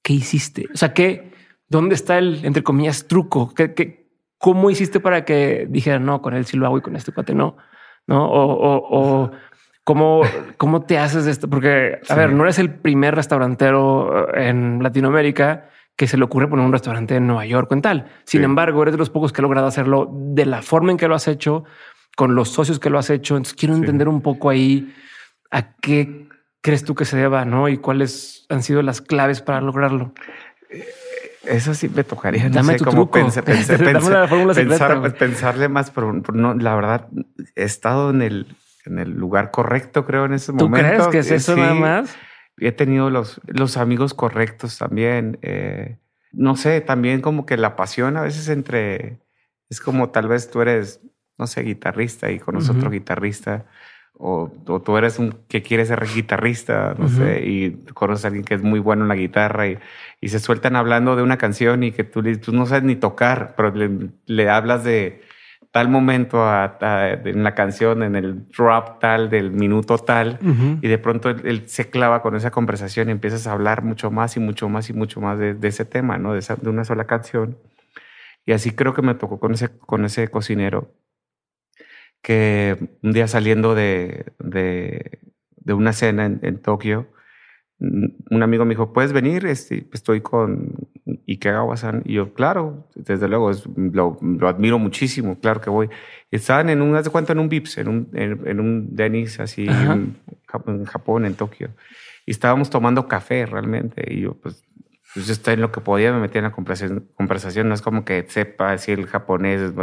¿Qué 0.04 0.14
hiciste? 0.14 0.68
O 0.74 0.78
sea, 0.78 0.94
¿qué, 0.94 1.31
¿dónde 1.72 1.96
está 1.96 2.18
el, 2.18 2.44
entre 2.44 2.64
comillas, 2.64 3.08
truco? 3.08 3.54
¿Qué, 3.56 3.74
qué, 3.74 4.06
¿Cómo 4.38 4.70
hiciste 4.70 5.00
para 5.00 5.24
que 5.24 5.66
dijera 5.70 6.00
no, 6.00 6.22
con 6.22 6.34
él 6.34 6.46
sí 6.46 6.58
lo 6.58 6.66
hago 6.66 6.78
y 6.78 6.82
con 6.82 6.98
este 6.98 7.14
cuate 7.14 7.34
no? 7.34 7.56
¿No? 8.08 8.28
O, 8.30 9.32
cómo, 9.86 10.22
cómo 10.58 10.82
te 10.82 10.98
haces 10.98 11.28
esto? 11.28 11.50
Porque, 11.50 12.00
a 12.10 12.16
ver, 12.16 12.34
no 12.34 12.44
eres 12.44 12.60
el 12.60 12.74
primer 12.74 13.16
restaurantero 13.16 14.36
eh, 14.36 14.50
en 14.50 14.84
Latinoamérica 14.84 15.70
que 15.96 16.08
se 16.08 16.18
le 16.18 16.26
ocurre 16.26 16.50
poner 16.50 16.66
un 16.66 16.74
restaurante 16.74 17.16
en 17.16 17.26
Nueva 17.26 17.46
York 17.46 17.72
o 17.72 17.74
en 17.74 17.82
tal. 17.82 18.12
Sin 18.26 18.44
embargo, 18.44 18.82
eres 18.82 18.94
de 18.94 18.98
los 18.98 19.10
pocos 19.10 19.32
que 19.32 19.40
ha 19.40 19.44
logrado 19.44 19.68
hacerlo 19.68 20.10
de 20.12 20.46
la 20.46 20.62
forma 20.62 20.92
en 20.92 20.98
que 20.98 21.08
lo 21.08 21.16
has 21.16 21.28
hecho, 21.30 21.64
con 22.18 22.36
los 22.36 22.50
socios 22.50 22.80
que 22.80 22.90
lo 22.90 23.00
has 23.00 23.10
hecho. 23.10 23.38
Entonces 23.38 23.56
quiero 23.56 23.76
entender 23.76 24.10
un 24.10 24.22
poco 24.22 24.50
ahí 24.50 24.94
a 25.52 25.76
qué 25.76 26.28
crees 26.62 26.84
tú 26.84 26.96
que 26.96 27.06
se 27.06 27.16
deba, 27.16 27.46
¿no? 27.46 27.70
Y 27.70 27.78
cuáles 27.78 28.46
han 28.50 28.62
sido 28.62 28.82
las 28.82 29.02
claves 29.02 29.42
para 29.42 29.62
lograrlo. 29.62 30.14
Eh, 31.44 31.56
eso 31.56 31.74
sí 31.74 31.90
me 31.90 32.04
tocaría. 32.04 32.44
No 32.46 32.56
Dame 32.56 32.78
sé 32.78 32.84
cómo 32.86 33.10
pensar, 33.12 33.44
pensarle 35.14 35.70
más, 35.70 35.92
pero, 35.92 36.14
no, 36.14 36.54
la 36.54 36.76
verdad, 36.76 37.08
he 37.56 37.64
estado 37.64 38.10
en 38.10 38.22
el, 38.22 38.56
en 38.86 39.00
el 39.00 39.12
lugar 39.12 39.52
correcto, 39.52 40.06
creo, 40.06 40.26
en 40.26 40.34
ese 40.34 40.52
momento. 40.52 40.78
¿Tú 40.78 40.82
crees 40.82 41.08
que 41.08 41.20
es 41.20 41.32
eso 41.32 41.56
nada 41.56 41.74
más? 41.74 42.16
He 42.58 42.72
tenido 42.72 43.10
los, 43.10 43.42
los 43.48 43.78
amigos 43.78 44.14
correctos 44.14 44.78
también. 44.78 45.40
Eh, 45.42 45.98
no 46.32 46.56
sé, 46.56 46.82
también 46.82 47.22
como 47.22 47.46
que 47.46 47.58
la 47.58 47.76
pasión 47.76 48.18
a 48.18 48.22
veces 48.22 48.48
entre. 48.50 49.20
Es 49.70 49.80
como 49.80 50.10
tal 50.10 50.28
vez 50.28 50.52
tú 50.52 50.62
eres, 50.62 51.00
no 51.38 51.48
sé, 51.48 51.64
guitarrista 51.64 52.30
y 52.30 52.40
con 52.40 52.58
otro 52.58 52.90
guitarrista 52.90 53.66
o, 54.24 54.52
tú 54.86 54.98
eres 54.98 55.18
un 55.18 55.36
que 55.48 55.64
quieres 55.64 55.88
ser 55.88 56.06
guitarrista, 56.06 56.94
no 56.98 57.10
sé, 57.10 57.42
y 57.44 57.72
conoces 57.94 58.24
a 58.24 58.28
alguien 58.28 58.46
que 58.46 58.54
es 58.54 58.62
muy 58.62 58.80
bueno 58.80 59.02
en 59.02 59.08
la 59.08 59.16
guitarra 59.16 59.68
y, 59.68 59.80
y 60.22 60.30
se 60.30 60.40
sueltan 60.40 60.76
hablando 60.76 61.16
de 61.16 61.24
una 61.24 61.38
canción 61.38 61.84
y 61.84 61.92
que 61.92 62.04
tú, 62.04 62.22
tú 62.38 62.52
no 62.54 62.68
sabes 62.68 62.84
ni 62.84 62.96
tocar, 62.96 63.56
pero 63.58 63.74
le, 64.28 64.50
hablas 64.50 64.84
de 64.84 65.22
tal 65.72 65.90
momento 65.90 66.38
en 66.40 67.44
la 67.44 67.56
canción, 67.56 68.04
en 68.04 68.16
el 68.16 68.48
drop 68.50 69.00
tal, 69.00 69.32
del 69.32 69.50
minuto 69.50 69.98
tal, 69.98 70.38
y 70.82 70.88
de 70.88 70.98
pronto 71.00 71.32
él, 71.32 71.64
se 71.68 71.90
clava 71.90 72.22
con 72.22 72.36
esa 72.36 72.52
conversación 72.52 73.10
y 73.10 73.14
empiezas 73.14 73.48
a 73.48 73.54
hablar 73.54 73.84
mucho 73.84 74.12
más 74.12 74.38
y 74.38 74.40
mucho 74.40 74.70
más 74.70 74.88
y 74.92 74.94
mucho 74.94 75.20
más 75.20 75.40
de, 75.40 75.58
ese 75.64 75.86
tema, 75.86 76.20
¿no? 76.20 76.34
De, 76.34 76.42
de 76.62 76.70
una 76.70 76.84
sola 76.86 77.06
canción. 77.06 77.58
Y 78.46 78.52
así 78.52 78.72
creo 78.72 78.94
que 78.94 79.02
me 79.02 79.16
tocó 79.16 79.40
con 79.40 79.54
ese, 79.54 79.70
con 79.70 80.06
ese 80.06 80.28
cocinero 80.28 80.92
que 82.22 82.78
un 83.02 83.14
día 83.14 83.28
saliendo 83.28 83.76
de, 83.76 84.26
de, 84.40 85.20
de 85.58 85.74
una 85.74 85.94
cena 85.94 86.26
en, 86.26 86.40
en, 86.44 86.62
Tokio, 86.62 87.08
un 87.80 88.44
amigo 88.44 88.64
me 88.64 88.76
dijo, 88.76 88.94
¿puedes 88.94 89.12
venir? 89.12 89.46
Este, 89.48 89.88
estoy 89.92 90.22
con 90.22 90.76
Ikegawa-san. 91.26 92.04
Y 92.06 92.14
yo, 92.14 92.34
claro, 92.34 92.88
desde 92.94 93.28
luego, 93.28 93.52
lo, 93.76 94.20
lo, 94.22 94.48
admiro 94.48 94.78
muchísimo, 94.78 95.40
claro 95.40 95.62
que 95.62 95.72
voy. 95.72 95.90
Estaban 96.30 96.70
en 96.70 96.82
un, 96.82 96.96
haz 96.96 97.06
de 97.06 97.10
cuenta, 97.10 97.34
en 97.34 97.40
un 97.40 97.50
Vips, 97.50 97.80
en 97.80 97.88
un, 97.88 98.10
en, 98.14 98.60
un 98.60 98.96
Denis 98.96 99.40
así 99.40 99.66
en, 99.68 100.16
en, 100.68 100.86
Japón, 100.86 101.26
en 101.26 101.34
Tokio. 101.34 101.72
Y 102.28 102.32
estábamos 102.32 102.70
tomando 102.70 103.08
café 103.08 103.48
realmente. 103.48 104.14
Y 104.14 104.22
yo, 104.22 104.36
pues, 104.36 104.64
pues 105.14 105.26
yo 105.26 105.34
estaba 105.34 105.54
en 105.54 105.62
lo 105.62 105.72
que 105.72 105.82
podía, 105.82 106.14
me 106.14 106.20
metía 106.20 106.40
en 106.40 106.46
la 106.46 106.52
conversación. 106.52 107.08
conversación. 107.16 107.68
No 107.68 107.74
es 107.74 107.82
como 107.82 108.06
que 108.06 108.26
sepa 108.28 108.72
decir 108.72 109.00
el 109.00 109.08
japonés, 109.08 109.74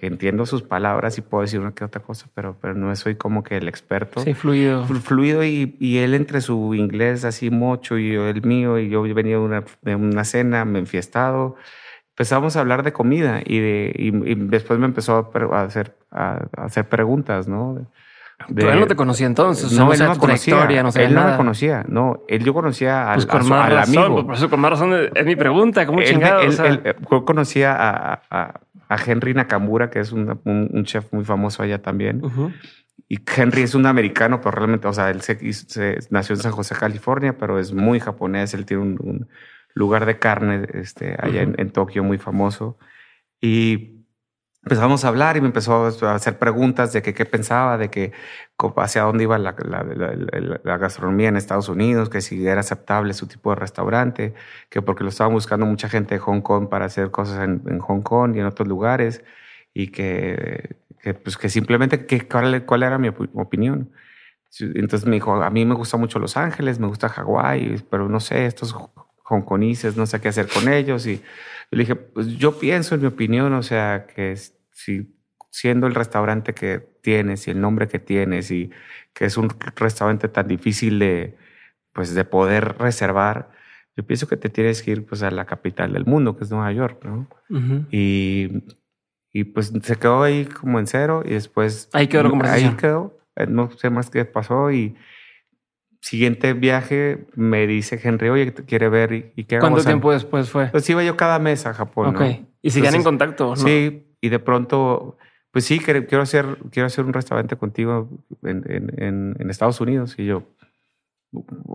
entiendo 0.00 0.46
sus 0.46 0.62
palabras 0.62 1.18
y 1.18 1.22
puedo 1.22 1.42
decir 1.42 1.60
una 1.60 1.72
que 1.72 1.84
otra 1.84 2.00
cosa, 2.00 2.26
pero, 2.34 2.56
pero 2.60 2.74
no 2.74 2.94
soy 2.94 3.16
como 3.16 3.42
que 3.42 3.56
el 3.56 3.68
experto. 3.68 4.20
Sí, 4.20 4.34
fluido. 4.34 4.84
Fluido 4.84 5.44
y, 5.44 5.76
y 5.80 5.98
él 5.98 6.14
entre 6.14 6.40
su 6.40 6.74
inglés 6.74 7.24
así 7.24 7.50
mucho 7.50 7.98
y 7.98 8.12
yo 8.12 8.28
el 8.28 8.42
mío 8.42 8.78
y 8.78 8.88
yo 8.88 9.02
venía 9.02 9.36
de 9.36 9.42
una, 9.42 9.64
de 9.82 9.96
una 9.96 10.24
cena, 10.24 10.64
me 10.64 10.78
enfiestado. 10.78 11.56
Empezamos 12.10 12.56
a 12.56 12.60
hablar 12.60 12.82
de 12.82 12.92
comida 12.92 13.40
y, 13.44 13.58
de, 13.58 13.92
y, 13.94 14.10
después 14.46 14.78
me 14.78 14.86
empezó 14.86 15.30
a 15.34 15.62
hacer, 15.62 15.96
a, 16.10 16.46
hacer 16.56 16.88
preguntas, 16.88 17.48
¿no? 17.48 17.74
De, 18.48 18.70
él 18.70 18.80
no 18.80 18.86
te 18.86 18.96
conocía 18.96 19.26
entonces, 19.26 19.72
no, 19.72 19.92
él 19.92 19.98
no 19.98 20.10
me 20.10 20.18
conocía, 20.18 20.82
no 20.82 20.90
él 20.94 21.14
no 21.14 21.24
me 21.26 21.36
conocía, 21.36 21.84
no, 21.88 22.20
él 22.28 22.44
yo 22.44 22.52
conocía 22.52 23.10
al, 23.10 23.26
pues 23.26 23.50
al 23.50 23.78
amigo. 23.78 24.26
Por 24.26 24.34
eso 24.34 24.50
con 24.50 24.60
más 24.60 24.72
razón 24.72 24.92
es 25.14 25.26
mi 25.26 25.36
pregunta, 25.36 25.86
¿cómo 25.86 26.02
chingados? 26.02 26.60
yo 27.10 27.24
conocía 27.24 27.74
a, 27.74 28.22
a 28.30 28.60
Henry 28.94 29.34
Nakamura, 29.34 29.90
que 29.90 30.00
es 30.00 30.12
un, 30.12 30.40
un, 30.44 30.84
chef 30.84 31.12
muy 31.12 31.24
famoso 31.24 31.62
allá 31.62 31.82
también. 31.82 32.22
Y 33.08 33.18
Henry 33.36 33.62
es 33.62 33.74
un 33.74 33.86
americano, 33.86 34.40
pero 34.40 34.52
realmente, 34.52 34.88
o 34.88 34.92
sea, 34.92 35.10
él 35.10 35.20
se, 35.22 35.36
nació 36.10 36.34
en 36.34 36.40
San 36.40 36.52
José, 36.52 36.74
California, 36.74 37.36
pero 37.36 37.58
es 37.58 37.72
muy 37.72 38.00
japonés. 38.00 38.54
Él 38.54 38.64
tiene 38.64 38.82
un, 38.82 39.28
lugar 39.74 40.06
de 40.06 40.18
carne 40.18 40.66
este, 40.72 41.16
allá 41.18 41.42
en, 41.42 41.54
en, 41.58 41.70
Tokio 41.70 42.02
muy 42.02 42.16
famoso. 42.16 42.78
Y 43.40 43.95
empezamos 44.66 45.04
a 45.04 45.08
hablar 45.08 45.36
y 45.36 45.40
me 45.40 45.46
empezó 45.46 45.86
a 45.86 46.14
hacer 46.16 46.40
preguntas 46.40 46.92
de 46.92 47.00
que 47.00 47.14
qué 47.14 47.24
pensaba, 47.24 47.78
de 47.78 47.88
que 47.88 48.12
hacia 48.78 49.02
dónde 49.02 49.22
iba 49.22 49.38
la, 49.38 49.54
la, 50.64 50.76
gastronomía 50.76 51.28
en 51.28 51.36
Estados 51.36 51.68
Unidos, 51.68 52.10
que 52.10 52.20
si 52.20 52.44
era 52.44 52.60
aceptable 52.60 53.14
su 53.14 53.28
tipo 53.28 53.50
de 53.50 53.56
restaurante, 53.56 54.34
que 54.68 54.82
porque 54.82 55.04
lo 55.04 55.10
estaban 55.10 55.32
buscando 55.32 55.66
mucha 55.66 55.88
gente 55.88 56.16
de 56.16 56.18
Hong 56.18 56.40
Kong 56.40 56.68
para 56.68 56.86
hacer 56.86 57.12
cosas 57.12 57.44
en, 57.44 57.78
Hong 57.78 58.00
Kong 58.00 58.34
y 58.34 58.40
en 58.40 58.46
otros 58.46 58.66
lugares, 58.66 59.22
y 59.72 59.92
que, 59.92 60.74
que 61.00 61.14
pues 61.14 61.36
que 61.36 61.48
simplemente 61.48 62.04
que, 62.04 62.26
cuál, 62.26 62.64
cuál 62.66 62.82
era 62.82 62.98
mi 62.98 63.08
opinión. 63.34 63.92
Entonces 64.58 65.06
me 65.06 65.14
dijo, 65.14 65.32
a 65.34 65.50
mí 65.50 65.64
me 65.64 65.74
gusta 65.76 65.96
mucho 65.96 66.18
Los 66.18 66.36
Ángeles, 66.36 66.80
me 66.80 66.88
gusta 66.88 67.08
Hawái, 67.08 67.84
pero 67.88 68.08
no 68.08 68.18
sé, 68.18 68.46
estos 68.46 68.74
hongkoneses, 69.28 69.96
no 69.96 70.06
sé 70.06 70.20
qué 70.20 70.28
hacer 70.28 70.48
con 70.48 70.68
ellos. 70.68 71.06
Y 71.06 71.22
le 71.70 71.80
dije, 71.80 71.94
pues 71.94 72.26
yo 72.36 72.58
pienso, 72.58 72.96
en 72.96 73.02
mi 73.02 73.06
opinión, 73.06 73.52
o 73.54 73.62
sea, 73.62 74.06
que 74.06 74.32
si 74.76 75.16
siendo 75.50 75.86
el 75.86 75.94
restaurante 75.94 76.52
que 76.52 76.86
tienes 77.00 77.48
y 77.48 77.50
el 77.50 77.60
nombre 77.60 77.88
que 77.88 77.98
tienes 77.98 78.50
y 78.50 78.70
que 79.14 79.24
es 79.24 79.38
un 79.38 79.48
restaurante 79.74 80.28
tan 80.28 80.46
difícil 80.46 80.98
de, 80.98 81.34
pues, 81.94 82.14
de 82.14 82.24
poder 82.24 82.76
reservar, 82.78 83.50
yo 83.96 84.06
pienso 84.06 84.28
que 84.28 84.36
te 84.36 84.50
tienes 84.50 84.82
que 84.82 84.90
ir 84.90 85.06
pues, 85.06 85.22
a 85.22 85.30
la 85.30 85.46
capital 85.46 85.94
del 85.94 86.04
mundo, 86.04 86.36
que 86.36 86.44
es 86.44 86.50
Nueva 86.50 86.70
York, 86.72 87.02
¿no? 87.04 87.26
y, 87.90 88.64
y, 89.32 89.44
pues 89.44 89.72
se 89.82 89.96
quedó 89.96 90.22
ahí 90.22 90.44
como 90.44 90.78
en 90.78 90.86
cero 90.86 91.22
y 91.24 91.30
después... 91.30 91.88
Ahí 91.94 92.06
quedó 92.06 92.24
la 92.24 92.30
conversación. 92.30 92.70
Ahí 92.72 92.76
quedó, 92.76 93.18
eh, 93.36 93.46
no 93.46 93.70
sé 93.70 93.88
más 93.88 94.10
qué 94.10 94.26
pasó 94.26 94.70
y 94.70 94.94
siguiente 96.02 96.52
viaje 96.52 97.26
me 97.34 97.66
dice 97.66 97.98
Henry, 98.02 98.28
oye, 98.28 98.50
te 98.50 98.64
quiere 98.64 98.90
ver 98.90 99.32
y, 99.34 99.44
qué 99.44 99.58
¿Cuánto 99.58 99.82
tiempo 99.82 100.12
después 100.12 100.50
fue? 100.50 100.66
Pues 100.66 100.88
iba 100.90 101.02
yo 101.02 101.16
cada 101.16 101.38
mes 101.38 101.64
a 101.64 101.72
Japón. 101.72 102.14
Ok. 102.14 102.22
Y 102.60 102.70
siguen 102.70 102.94
en 102.94 103.02
contacto. 103.02 103.50
¿no? 103.50 103.56
Sí, 103.56 104.05
y 104.20 104.28
de 104.28 104.38
pronto, 104.38 105.18
pues 105.50 105.64
sí, 105.64 105.78
quiero 105.78 106.22
hacer, 106.22 106.58
quiero 106.70 106.86
hacer 106.86 107.04
un 107.04 107.12
restaurante 107.12 107.56
contigo 107.56 108.08
en, 108.42 108.64
en, 108.98 109.36
en 109.38 109.50
Estados 109.50 109.80
Unidos. 109.80 110.14
Y 110.18 110.26
yo, 110.26 110.44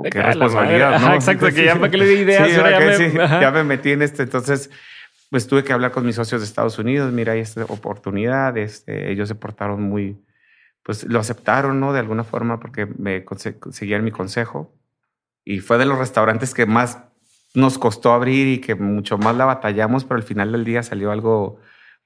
qué 0.09 0.21
responsabilidad, 0.21 0.99
¿no? 0.99 1.13
exacto, 1.13 1.47
que 1.47 1.65
ya 1.65 1.75
para 1.75 1.91
que 1.91 1.97
le 1.97 2.05
di 2.05 2.21
ideas. 2.21 2.49
ya, 3.41 3.51
me, 3.51 3.63
metí 3.63 3.91
en 3.91 4.01
esto. 4.01 4.23
Entonces, 4.23 4.69
pues 5.29 5.47
tuve 5.47 5.63
que 5.63 5.73
hablar 5.73 5.91
con 5.91 6.05
mis 6.05 6.15
socios 6.15 6.41
de 6.41 6.47
Estados 6.47 6.77
Unidos. 6.79 7.11
Mira, 7.11 7.33
hay 7.33 7.39
esta 7.39 7.65
oportunidad. 7.65 8.57
Este, 8.57 9.11
ellos 9.11 9.27
se 9.27 9.35
portaron 9.35 9.83
muy, 9.83 10.17
pues 10.83 11.03
lo 11.03 11.19
aceptaron, 11.19 11.79
¿no? 11.79 11.93
De 11.93 11.99
alguna 11.99 12.23
forma, 12.23 12.59
porque 12.59 12.85
me 12.85 13.23
seguían 13.71 14.03
mi 14.03 14.11
consejo. 14.11 14.73
Y 15.43 15.59
fue 15.59 15.77
de 15.77 15.85
los 15.85 15.97
restaurantes 15.97 16.53
que 16.53 16.65
más 16.65 16.99
nos 17.53 17.77
costó 17.77 18.13
abrir 18.13 18.47
y 18.47 18.59
que 18.59 18.75
mucho 18.75 19.17
más 19.17 19.35
la 19.35 19.45
batallamos, 19.45 20.05
pero 20.05 20.15
al 20.15 20.23
final 20.23 20.51
del 20.51 20.63
día 20.63 20.83
salió 20.83 21.11
algo 21.11 21.59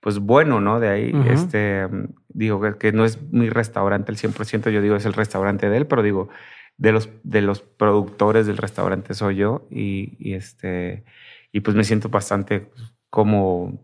pues 0.06 0.20
bueno, 0.20 0.62
¿no? 0.62 0.80
De 0.80 0.88
ahí, 0.88 1.12
este, 1.26 1.88
digo 2.28 2.62
que, 2.78 2.91
no 2.91 3.06
es 3.06 3.20
mi 3.32 3.49
restaurante 3.49 4.12
el 4.12 4.20
100%, 4.20 4.70
yo 4.70 4.80
digo 4.80 4.95
es 4.95 5.08
el 5.08 5.14
restaurante 5.14 5.68
de 5.68 5.78
él, 5.78 5.88
pero 5.88 6.03
digo, 6.03 6.30
de 6.78 6.91
los, 6.91 7.10
de 7.24 7.41
los 7.41 7.62
productores 7.62 8.45
del 8.45 8.58
restaurante 8.58 9.16
soy 9.16 9.38
yo 9.38 9.66
y, 9.72 10.36
este, 10.36 11.06
y 11.51 11.62
pues 11.62 11.76
me 11.76 11.84
siento 11.84 12.10
bastante 12.10 12.70
como 13.10 13.84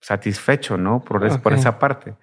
satisfecho, 0.00 0.78
¿no? 0.78 1.02
Por, 1.02 1.42
por 1.42 1.52
esa 1.52 1.80
parte. 1.80 2.14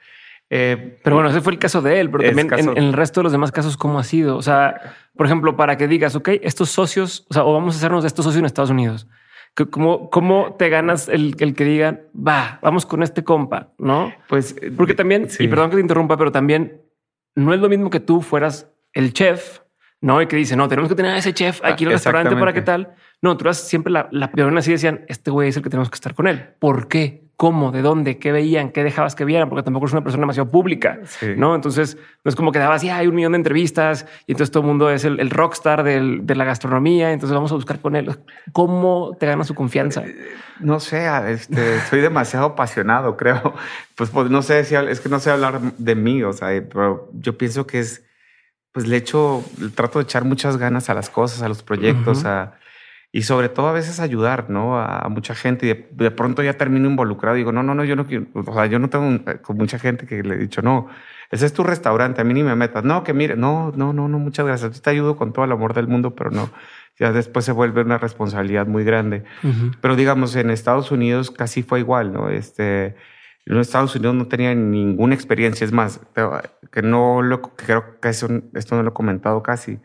Eh, 0.50 0.98
pero 1.04 1.18
bueno, 1.18 1.32
ese 1.32 1.42
fue 1.42 1.52
el 1.52 1.60
caso 1.60 1.82
de 1.82 2.00
él, 2.00 2.10
pero 2.10 2.24
también 2.24 2.48
en, 2.54 2.78
el 2.78 2.94
resto 2.94 3.20
de 3.20 3.24
los 3.24 3.34
demás 3.34 3.52
casos, 3.52 3.76
¿cómo 3.76 4.00
ha 4.00 4.06
sido? 4.06 4.38
O 4.38 4.42
sea, 4.42 4.96
por 5.18 5.26
ejemplo, 5.26 5.58
para 5.58 5.76
que 5.76 5.90
digas, 5.90 6.16
ok, 6.16 6.30
estos 6.44 6.70
socios, 6.70 7.28
o 7.30 7.34
sea, 7.34 7.44
o 7.44 7.52
vamos 7.52 7.76
a 7.76 7.78
hacernos 7.78 8.04
de 8.04 8.08
estos 8.08 8.24
socios 8.24 8.40
en 8.40 8.46
Estados 8.46 8.70
Unidos. 8.70 9.06
¿Cómo, 9.72 10.10
cómo 10.10 10.56
te 10.60 10.68
ganas 10.68 11.08
el, 11.08 11.36
el, 11.40 11.56
que 11.56 11.64
digan, 11.64 12.02
va, 12.16 12.60
vamos 12.62 12.86
con 12.86 13.04
este 13.04 13.24
compa, 13.24 13.70
no? 13.78 14.14
Pues 14.28 14.54
porque 14.76 14.94
también, 14.94 15.30
y 15.40 15.48
perdón 15.48 15.70
que 15.70 15.78
te 15.78 15.82
interrumpa, 15.82 16.18
pero 16.18 16.32
también 16.32 16.82
no 17.36 17.54
es 17.54 17.62
lo 17.62 17.70
mismo 17.70 17.90
que 17.90 18.02
tú 18.02 18.22
fueras 18.22 18.70
el 18.92 19.14
chef, 19.14 19.60
no? 20.02 20.22
Y 20.22 20.28
que 20.28 20.36
dice, 20.36 20.58
no, 20.58 20.68
tenemos 20.68 20.90
que 20.90 20.96
tener 20.96 21.12
a 21.12 21.18
ese 21.18 21.34
chef 21.34 21.62
aquí 21.64 21.86
en 21.86 21.90
el 21.90 21.94
ah, 21.94 21.98
restaurante 21.98 22.36
para 22.36 22.54
qué 22.54 22.62
tal. 22.62 22.96
No, 23.22 23.38
tú 23.38 23.46
eras 23.46 23.60
siempre 23.60 23.94
la, 23.94 24.10
la 24.12 24.30
peor, 24.30 24.56
así 24.58 24.72
decían, 24.72 25.06
este 25.08 25.32
güey 25.32 25.50
es 25.50 25.58
el 25.58 25.64
que 25.64 25.70
tenemos 25.70 25.90
que 25.90 25.96
estar 25.96 26.14
con 26.14 26.28
él. 26.28 26.50
¿Por 26.60 26.90
qué? 26.90 27.25
Cómo, 27.38 27.72
de 27.72 27.82
dónde, 27.82 28.18
qué 28.18 28.32
veían, 28.32 28.72
qué 28.72 28.84
dejabas 28.84 29.16
que 29.16 29.26
vieran, 29.26 29.50
porque 29.50 29.64
tampoco 29.64 29.88
es 29.88 29.92
una 29.92 30.04
persona 30.04 30.22
demasiado 30.22 30.50
pública, 30.50 31.00
¿no? 31.36 31.56
Entonces, 31.56 31.98
no 32.24 32.30
es 32.30 32.36
como 32.36 32.52
que 32.52 32.60
dabas, 32.60 32.82
ya 32.82 32.98
hay 32.98 33.08
un 33.08 33.16
millón 33.16 33.34
de 33.34 33.38
entrevistas 33.38 34.06
y 34.26 34.32
entonces 34.32 34.52
todo 34.52 34.62
el 34.62 34.68
mundo 34.68 34.90
es 34.90 35.04
el, 35.04 35.30
rockstar 35.30 35.84
de 35.84 36.36
la 36.36 36.46
gastronomía, 36.46 37.12
entonces 37.12 37.34
vamos 37.34 37.52
a 37.52 37.56
buscar 37.56 37.80
con 37.80 37.96
él. 37.96 38.18
¿Cómo 38.54 39.18
te 39.20 39.26
gana 39.26 39.44
su 39.44 39.54
confianza? 39.54 40.04
Eh, 40.06 40.16
no 40.60 40.80
sé, 40.80 41.08
este, 41.28 41.82
soy 41.82 42.02
demasiado 42.02 42.48
apasionado, 42.48 43.18
creo. 43.18 43.54
Pues, 43.96 44.10
pues, 44.10 44.30
no 44.30 44.42
sé, 44.42 44.64
si 44.64 44.76
es 44.76 45.00
que 45.02 45.10
no 45.10 45.20
sé 45.20 45.32
hablar 45.32 45.60
de 45.62 45.96
mí, 45.96 46.24
o 46.24 46.32
sea, 46.32 46.48
pero 46.48 47.10
yo 47.14 47.38
pienso 47.38 47.68
que 47.68 47.80
es, 47.80 48.04
pues 48.72 48.88
le 48.88 48.98
echo, 48.98 49.44
trato 49.76 50.00
de 50.00 50.04
echar 50.04 50.24
muchas 50.24 50.58
ganas 50.58 50.90
a 50.90 50.94
las 50.94 51.10
cosas, 51.10 51.42
a 51.42 51.50
los 51.50 51.64
proyectos, 51.64 52.26
a 52.26 52.56
y 53.16 53.22
sobre 53.22 53.48
todo 53.48 53.70
a 53.70 53.72
veces 53.72 54.02
ayudar, 54.02 54.50
¿no? 54.50 54.78
A, 54.78 55.08
mucha 55.08 55.36
gente 55.36 55.66
y 55.68 55.96
de, 56.04 56.12
pronto 56.12 56.44
ya 56.44 56.56
termino 56.58 56.90
involucrado 56.90 57.38
y 57.38 57.40
digo, 57.40 57.54
no, 57.54 57.64
no, 57.64 57.74
no, 57.74 57.86
yo 57.86 57.96
no 57.96 58.06
quiero, 58.06 58.26
o 58.34 58.54
sea, 58.54 58.66
yo 58.66 58.78
no 58.78 58.90
tengo 58.90 59.32
eh, 59.32 59.38
con 59.42 59.56
mucha 59.56 59.80
gente 59.80 60.06
que 60.06 60.22
le 60.22 60.36
he 60.36 60.38
dicho, 60.38 60.62
no, 60.62 60.90
ese 61.32 61.46
es 61.46 61.54
tu 61.54 61.64
restaurante, 61.64 62.20
a 62.20 62.26
mí 62.26 62.34
ni 62.34 62.44
me 62.44 62.54
metas, 62.58 62.84
no, 62.84 63.06
que 63.06 63.14
mire, 63.14 63.38
no, 63.38 63.72
no, 63.74 63.94
no, 63.94 64.10
no, 64.10 64.20
muchas 64.20 64.46
gracias, 64.46 64.76
yo 64.76 64.82
te 64.82 64.90
ayudo 64.90 65.16
con 65.16 65.32
todo 65.32 65.46
el 65.46 65.54
amor 65.54 65.74
del 65.74 65.88
mundo, 65.88 66.14
pero 66.14 66.30
no, 66.30 66.50
ya 67.00 67.14
después 67.14 67.46
se 67.46 67.54
vuelve 67.54 67.84
una 67.84 67.98
responsabilidad 67.98 68.68
muy 68.68 68.84
grande. 68.84 69.24
Pero 69.80 69.96
digamos, 69.96 70.36
en 70.36 70.50
Estados 70.50 70.92
Unidos 70.92 71.32
casi 71.32 71.64
fue 71.64 71.80
igual, 71.80 72.12
¿no? 72.12 72.30
Este, 72.30 72.98
en 73.46 73.58
Estados 73.60 73.96
Unidos 73.96 74.16
no 74.16 74.28
tenía 74.28 74.54
ninguna 74.54 75.16
experiencia, 75.16 75.64
es 75.64 75.72
más, 75.72 76.02
que 76.70 76.82
no 76.82 77.22
lo, 77.22 77.42
que 77.42 77.66
creo 77.66 77.98
que 78.02 78.10
eso, 78.10 78.28
esto 78.56 78.76
no 78.76 78.84
lo 78.84 78.90
he 78.90 78.94
comentado 78.94 79.42
casi 79.42 79.80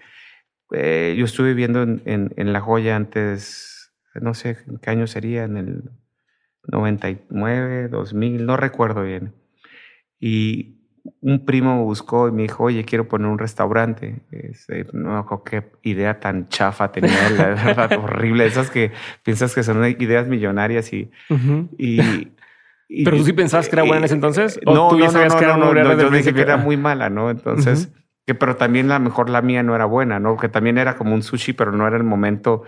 eh, 0.73 1.14
yo 1.18 1.25
estuve 1.25 1.49
viviendo 1.49 1.83
en, 1.83 2.03
en, 2.05 2.53
La 2.53 2.61
Joya 2.61 2.97
antes, 2.97 3.93
no 4.14 4.35
sé 4.35 4.59
en 4.66 4.79
qué 4.79 4.91
año 4.91 5.07
sería, 5.07 5.45
en 5.45 5.57
el 5.57 5.91
99, 6.64 7.89
2000, 7.89 8.47
no 8.47 8.57
recuerdo 8.57 9.03
bien. 9.03 9.35
Y 10.18 10.77
un 11.23 11.45
primo 11.45 11.77
me 11.77 11.83
buscó 11.83 12.29
y 12.29 12.33
me 12.33 12.43
dijo, 12.43 12.64
oye, 12.64 12.85
quiero 12.85 13.09
poner 13.09 13.29
un 13.29 13.39
restaurante. 13.39 14.21
Este, 14.31 14.87
no, 14.93 15.27
qué 15.45 15.64
idea 15.83 16.21
tan 16.21 16.49
chafa 16.49 16.93
tenía, 16.93 17.31
la 17.31 17.47
verdad, 17.64 17.99
horrible. 17.99 18.47
Esas 18.47 18.71
que 18.71 18.93
piensas 19.23 19.55
que 19.55 19.62
son 19.62 19.85
ideas 19.85 20.29
millonarias 20.29 20.93
y... 20.93 21.11
y, 21.79 22.33
¿Pero 23.05 23.18
tú 23.18 23.25
sí 23.25 23.33
pensabas 23.33 23.68
que 23.68 23.77
era 23.77 23.85
buena 23.85 23.99
en 23.99 24.05
ese 24.05 24.14
entonces? 24.14 24.59
¿O 24.66 24.75
no, 24.75 24.89
tú 24.89 24.99
no, 24.99 25.07
no, 25.07 25.12
que 25.12 25.45
era 25.45 25.57
no, 25.57 25.73
no, 25.73 26.01
yo 26.01 26.11
dije 26.11 26.35
que 26.35 26.41
era 26.41 26.57
muy 26.57 26.77
mala, 26.77 27.09
¿no? 27.09 27.31
Entonces 27.31 27.93
que 28.31 28.37
pero 28.37 28.55
también 28.55 28.87
la 28.87 29.01
mejor 29.01 29.28
la 29.28 29.43
mía 29.43 29.64
no 29.64 29.74
era 29.74 29.87
buena, 29.87 30.20
¿no? 30.20 30.37
Que 30.37 30.49
también 30.49 30.78
era 30.78 30.97
como 30.97 31.14
un 31.14 31.24
sushi, 31.24 31.53
pero 31.53 31.72
no 31.72 31.89
era 31.89 31.97
el 31.97 32.05
momento 32.05 32.62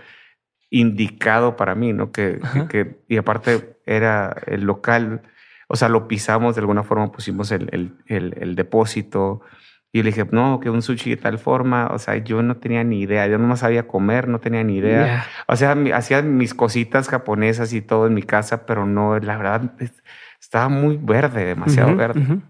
indicado 0.69 1.55
para 1.55 1.73
mí, 1.73 1.93
¿no? 1.93 2.11
Que, 2.11 2.41
que, 2.69 2.97
y 3.07 3.15
aparte 3.15 3.77
era 3.85 4.35
el 4.45 4.63
local, 4.65 5.21
o 5.69 5.77
sea, 5.77 5.87
lo 5.87 6.09
pisamos 6.09 6.55
de 6.55 6.59
alguna 6.59 6.83
forma, 6.83 7.13
pusimos 7.13 7.49
el, 7.53 7.69
el, 8.07 8.35
el, 8.37 8.55
depósito 8.55 9.39
y 9.93 10.03
le 10.03 10.09
dije, 10.09 10.27
no, 10.31 10.59
que 10.59 10.69
un 10.69 10.81
sushi 10.81 11.11
de 11.11 11.15
tal 11.15 11.39
forma, 11.39 11.87
o 11.93 11.97
sea, 11.97 12.17
yo 12.17 12.43
no 12.43 12.57
tenía 12.57 12.83
ni 12.83 12.99
idea, 12.99 13.25
yo 13.27 13.37
no 13.37 13.55
sabía 13.55 13.87
comer, 13.87 14.27
no 14.27 14.39
tenía 14.39 14.65
ni 14.65 14.79
idea. 14.79 15.25
O 15.47 15.55
sea, 15.55 15.77
hacía 15.93 16.21
mis 16.23 16.53
cositas 16.53 17.07
japonesas 17.07 17.71
y 17.71 17.81
todo 17.81 18.05
en 18.07 18.15
mi 18.15 18.23
casa, 18.23 18.65
pero 18.65 18.85
no, 18.85 19.17
la 19.17 19.37
verdad, 19.37 19.71
estaba 20.41 20.67
muy 20.67 20.97
verde, 20.97 21.45
demasiado 21.45 21.95
verde. 21.95 22.41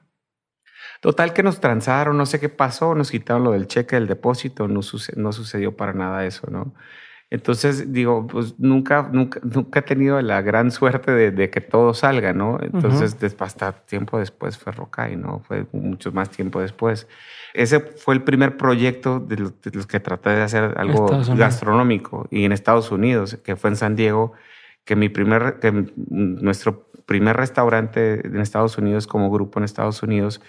Total 1.04 1.34
que 1.34 1.44
nos 1.44 1.60
transaron, 1.60 2.16
no 2.18 2.26
sé 2.26 2.40
qué 2.40 2.48
pasó, 2.48 2.96
nos 2.96 3.12
quitaron 3.12 3.44
lo 3.44 3.52
del 3.52 3.68
cheque 3.68 3.98
del 3.98 4.08
depósito, 4.08 4.70
no, 4.70 4.80
no 5.18 5.34
sucedió 5.34 5.76
para 5.76 5.92
nada 5.92 6.26
eso, 6.26 6.48
¿no? 6.50 6.74
Entonces, 7.30 7.92
digo, 7.92 8.26
pues 8.26 8.58
nunca, 8.58 9.10
nunca, 9.12 9.42
nunca 9.44 9.80
he 9.80 9.82
tenido 9.82 10.22
la 10.22 10.42
gran 10.42 10.72
suerte 10.72 11.12
de, 11.12 11.50
que 11.50 11.60
todo 11.60 11.94
salga, 11.94 12.32
¿no? 12.32 12.58
Entonces, 12.62 13.18
hasta 13.38 13.74
tiempo 13.74 14.18
después 14.18 14.58
fue 14.58 14.72
Rocay, 14.72 15.18
¿no? 15.18 15.42
Fue 15.46 15.66
mucho 15.74 16.14
más 16.14 16.30
tiempo 16.30 16.62
después. 16.62 17.06
Ese 17.54 17.82
fue 17.82 18.14
el 18.14 18.24
primer 18.24 18.56
proyecto 18.56 19.20
de 19.20 19.52
los, 19.74 19.88
que 19.88 20.00
traté 20.00 20.30
de 20.30 20.42
hacer 20.42 20.76
algo 20.78 21.08
gastronómico 21.36 22.30
y 22.32 22.46
en 22.46 22.54
Estados 22.54 22.92
Unidos, 22.92 23.38
que 23.44 23.58
fue 23.58 23.72
en 23.72 23.76
San 23.76 23.98
Diego, 23.98 24.32
que 24.86 24.96
mi 24.96 25.10
primer, 25.10 25.60
que 25.60 25.92
nuestro 26.08 26.88
primer 27.06 27.36
restaurante 27.36 28.26
en 28.26 28.40
Estados 28.40 28.78
Unidos 28.78 29.06
como 29.06 29.30
grupo 29.30 29.60
en 29.60 29.66
Estados 29.66 30.02
Unidos 30.02 30.40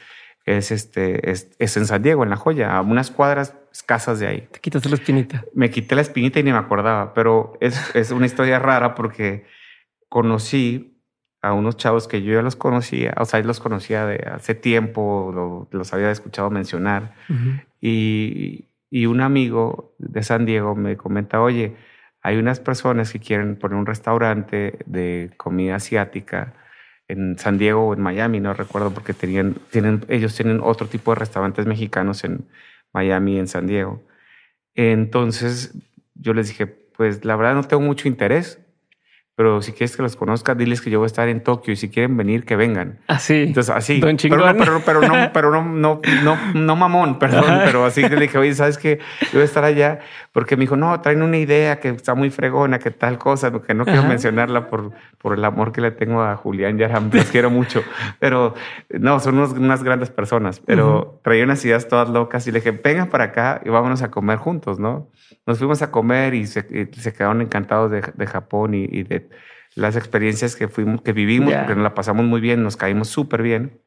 es, 0.44 0.70
este, 0.70 1.30
es, 1.30 1.76
en 1.76 1.86
San 1.86 2.02
Diego, 2.02 2.22
en 2.22 2.30
La 2.30 2.36
Joya, 2.36 2.76
a 2.76 2.82
unas 2.82 3.10
cuadras 3.10 3.56
escasas 3.72 4.20
de 4.20 4.26
ahí. 4.26 4.48
Te 4.50 4.60
quitaste 4.60 4.88
la 4.88 4.96
espinita. 4.96 5.44
Me 5.54 5.70
quité 5.70 5.94
la 5.94 6.02
espinita 6.02 6.40
y 6.40 6.42
ni 6.42 6.52
me 6.52 6.58
acordaba, 6.58 7.14
pero 7.14 7.56
es, 7.60 7.94
es 7.94 8.10
una 8.10 8.26
historia 8.26 8.58
rara 8.58 8.94
porque 8.94 9.46
conocí 10.08 11.00
a 11.40 11.52
unos 11.52 11.76
chavos 11.76 12.08
que 12.08 12.22
yo 12.22 12.32
ya 12.32 12.42
los 12.42 12.56
conocía, 12.56 13.14
o 13.18 13.24
sea, 13.26 13.40
los 13.40 13.60
conocía 13.60 14.06
de 14.06 14.16
hace 14.30 14.54
tiempo, 14.54 15.68
los 15.70 15.92
había 15.92 16.10
escuchado 16.10 16.48
mencionar, 16.50 17.14
y, 17.82 18.70
y 18.90 19.06
un 19.06 19.20
amigo 19.20 19.94
de 19.98 20.22
San 20.22 20.46
Diego 20.46 20.74
me 20.74 20.96
comenta, 20.96 21.42
oye, 21.42 21.76
hay 22.22 22.38
unas 22.38 22.60
personas 22.60 23.12
que 23.12 23.18
quieren 23.18 23.56
poner 23.56 23.76
un 23.76 23.84
restaurante 23.84 24.78
de 24.86 25.32
comida 25.36 25.74
asiática 25.74 26.54
en 27.08 27.38
San 27.38 27.58
Diego 27.58 27.88
o 27.88 27.94
en 27.94 28.00
Miami, 28.00 28.40
no 28.40 28.54
recuerdo 28.54 28.90
porque 28.92 29.12
tenían, 29.12 29.56
tienen, 29.70 30.04
ellos 30.08 30.34
tienen 30.34 30.60
otro 30.62 30.86
tipo 30.86 31.12
de 31.12 31.16
restaurantes 31.16 31.66
mexicanos 31.66 32.24
en 32.24 32.46
Miami 32.92 33.34
y 33.34 33.38
en 33.38 33.48
San 33.48 33.66
Diego. 33.66 34.02
Entonces 34.74 35.74
yo 36.14 36.32
les 36.32 36.48
dije, 36.48 36.66
pues 36.66 37.24
la 37.24 37.36
verdad 37.36 37.54
no 37.54 37.64
tengo 37.64 37.82
mucho 37.82 38.08
interés, 38.08 38.60
pero 39.36 39.60
si 39.62 39.72
quieres 39.72 39.96
que 39.96 40.02
los 40.02 40.14
conozcas, 40.14 40.56
diles 40.56 40.80
que 40.80 40.90
yo 40.90 41.00
voy 41.00 41.06
a 41.06 41.08
estar 41.08 41.28
en 41.28 41.42
Tokio 41.42 41.72
y 41.72 41.76
si 41.76 41.90
quieren 41.90 42.16
venir, 42.16 42.44
que 42.44 42.54
vengan. 42.54 43.00
Así. 43.08 43.34
Entonces, 43.34 43.74
así. 43.74 44.00
Pero 44.00 44.12
no, 44.12 44.56
pero, 44.56 44.80
pero, 44.84 45.00
no, 45.00 45.30
pero 45.32 45.50
no, 45.50 45.64
no, 45.64 46.00
no, 46.22 46.52
no 46.54 46.76
mamón, 46.76 47.18
perdón, 47.18 47.62
pero 47.64 47.84
así 47.84 48.02
que 48.02 48.14
le 48.14 48.22
dije, 48.22 48.38
oye, 48.38 48.54
¿sabes 48.54 48.78
qué? 48.78 49.00
Yo 49.22 49.30
voy 49.32 49.42
a 49.42 49.44
estar 49.46 49.64
allá 49.64 50.00
porque 50.34 50.56
me 50.56 50.62
dijo, 50.62 50.76
no, 50.76 51.00
traen 51.00 51.22
una 51.22 51.38
idea 51.38 51.80
que 51.80 51.88
está 51.88 52.14
muy 52.14 52.28
fregona, 52.28 52.78
que 52.80 52.90
tal 52.90 53.16
cosa, 53.18 53.52
que 53.62 53.72
no 53.72 53.84
quiero 53.84 54.02
mencionarla 54.02 54.68
por, 54.68 54.90
por 55.16 55.38
el 55.38 55.44
amor 55.44 55.72
que 55.72 55.80
le 55.80 55.92
tengo 55.92 56.22
a 56.22 56.36
Julián 56.36 56.76
Yaram, 56.76 57.08
los 57.12 57.30
quiero 57.30 57.48
mucho, 57.48 57.82
pero 58.18 58.54
no, 58.90 59.20
son 59.20 59.38
unas 59.38 59.82
grandes 59.82 60.10
personas, 60.10 60.60
pero 60.60 61.20
traía 61.22 61.44
unas 61.44 61.64
ideas 61.64 61.88
todas 61.88 62.10
locas 62.10 62.46
y 62.46 62.52
le 62.52 62.58
dije, 62.58 62.72
vengan 62.72 63.08
para 63.08 63.24
acá 63.24 63.62
y 63.64 63.70
vámonos 63.70 64.02
a 64.02 64.10
comer 64.10 64.38
juntos, 64.38 64.78
¿no? 64.78 65.08
Nos 65.46 65.58
fuimos 65.58 65.80
a 65.82 65.90
comer 65.90 66.34
y 66.34 66.46
se, 66.46 66.90
se 66.92 67.12
quedaron 67.12 67.40
encantados 67.40 67.90
de, 67.92 68.02
de 68.12 68.26
Japón 68.26 68.74
y, 68.74 68.84
y 68.90 69.04
de 69.04 69.30
las 69.74 69.96
experiencias 69.96 70.56
que 70.56 70.68
fuimos, 70.68 71.02
que 71.02 71.12
vivimos, 71.12 71.52
porque 71.54 71.74
nos 71.74 71.82
la 71.84 71.94
pasamos 71.94 72.24
muy 72.24 72.40
bien, 72.40 72.62
nos 72.62 72.76
caímos 72.76 73.08
súper 73.08 73.42
bien. 73.42 73.80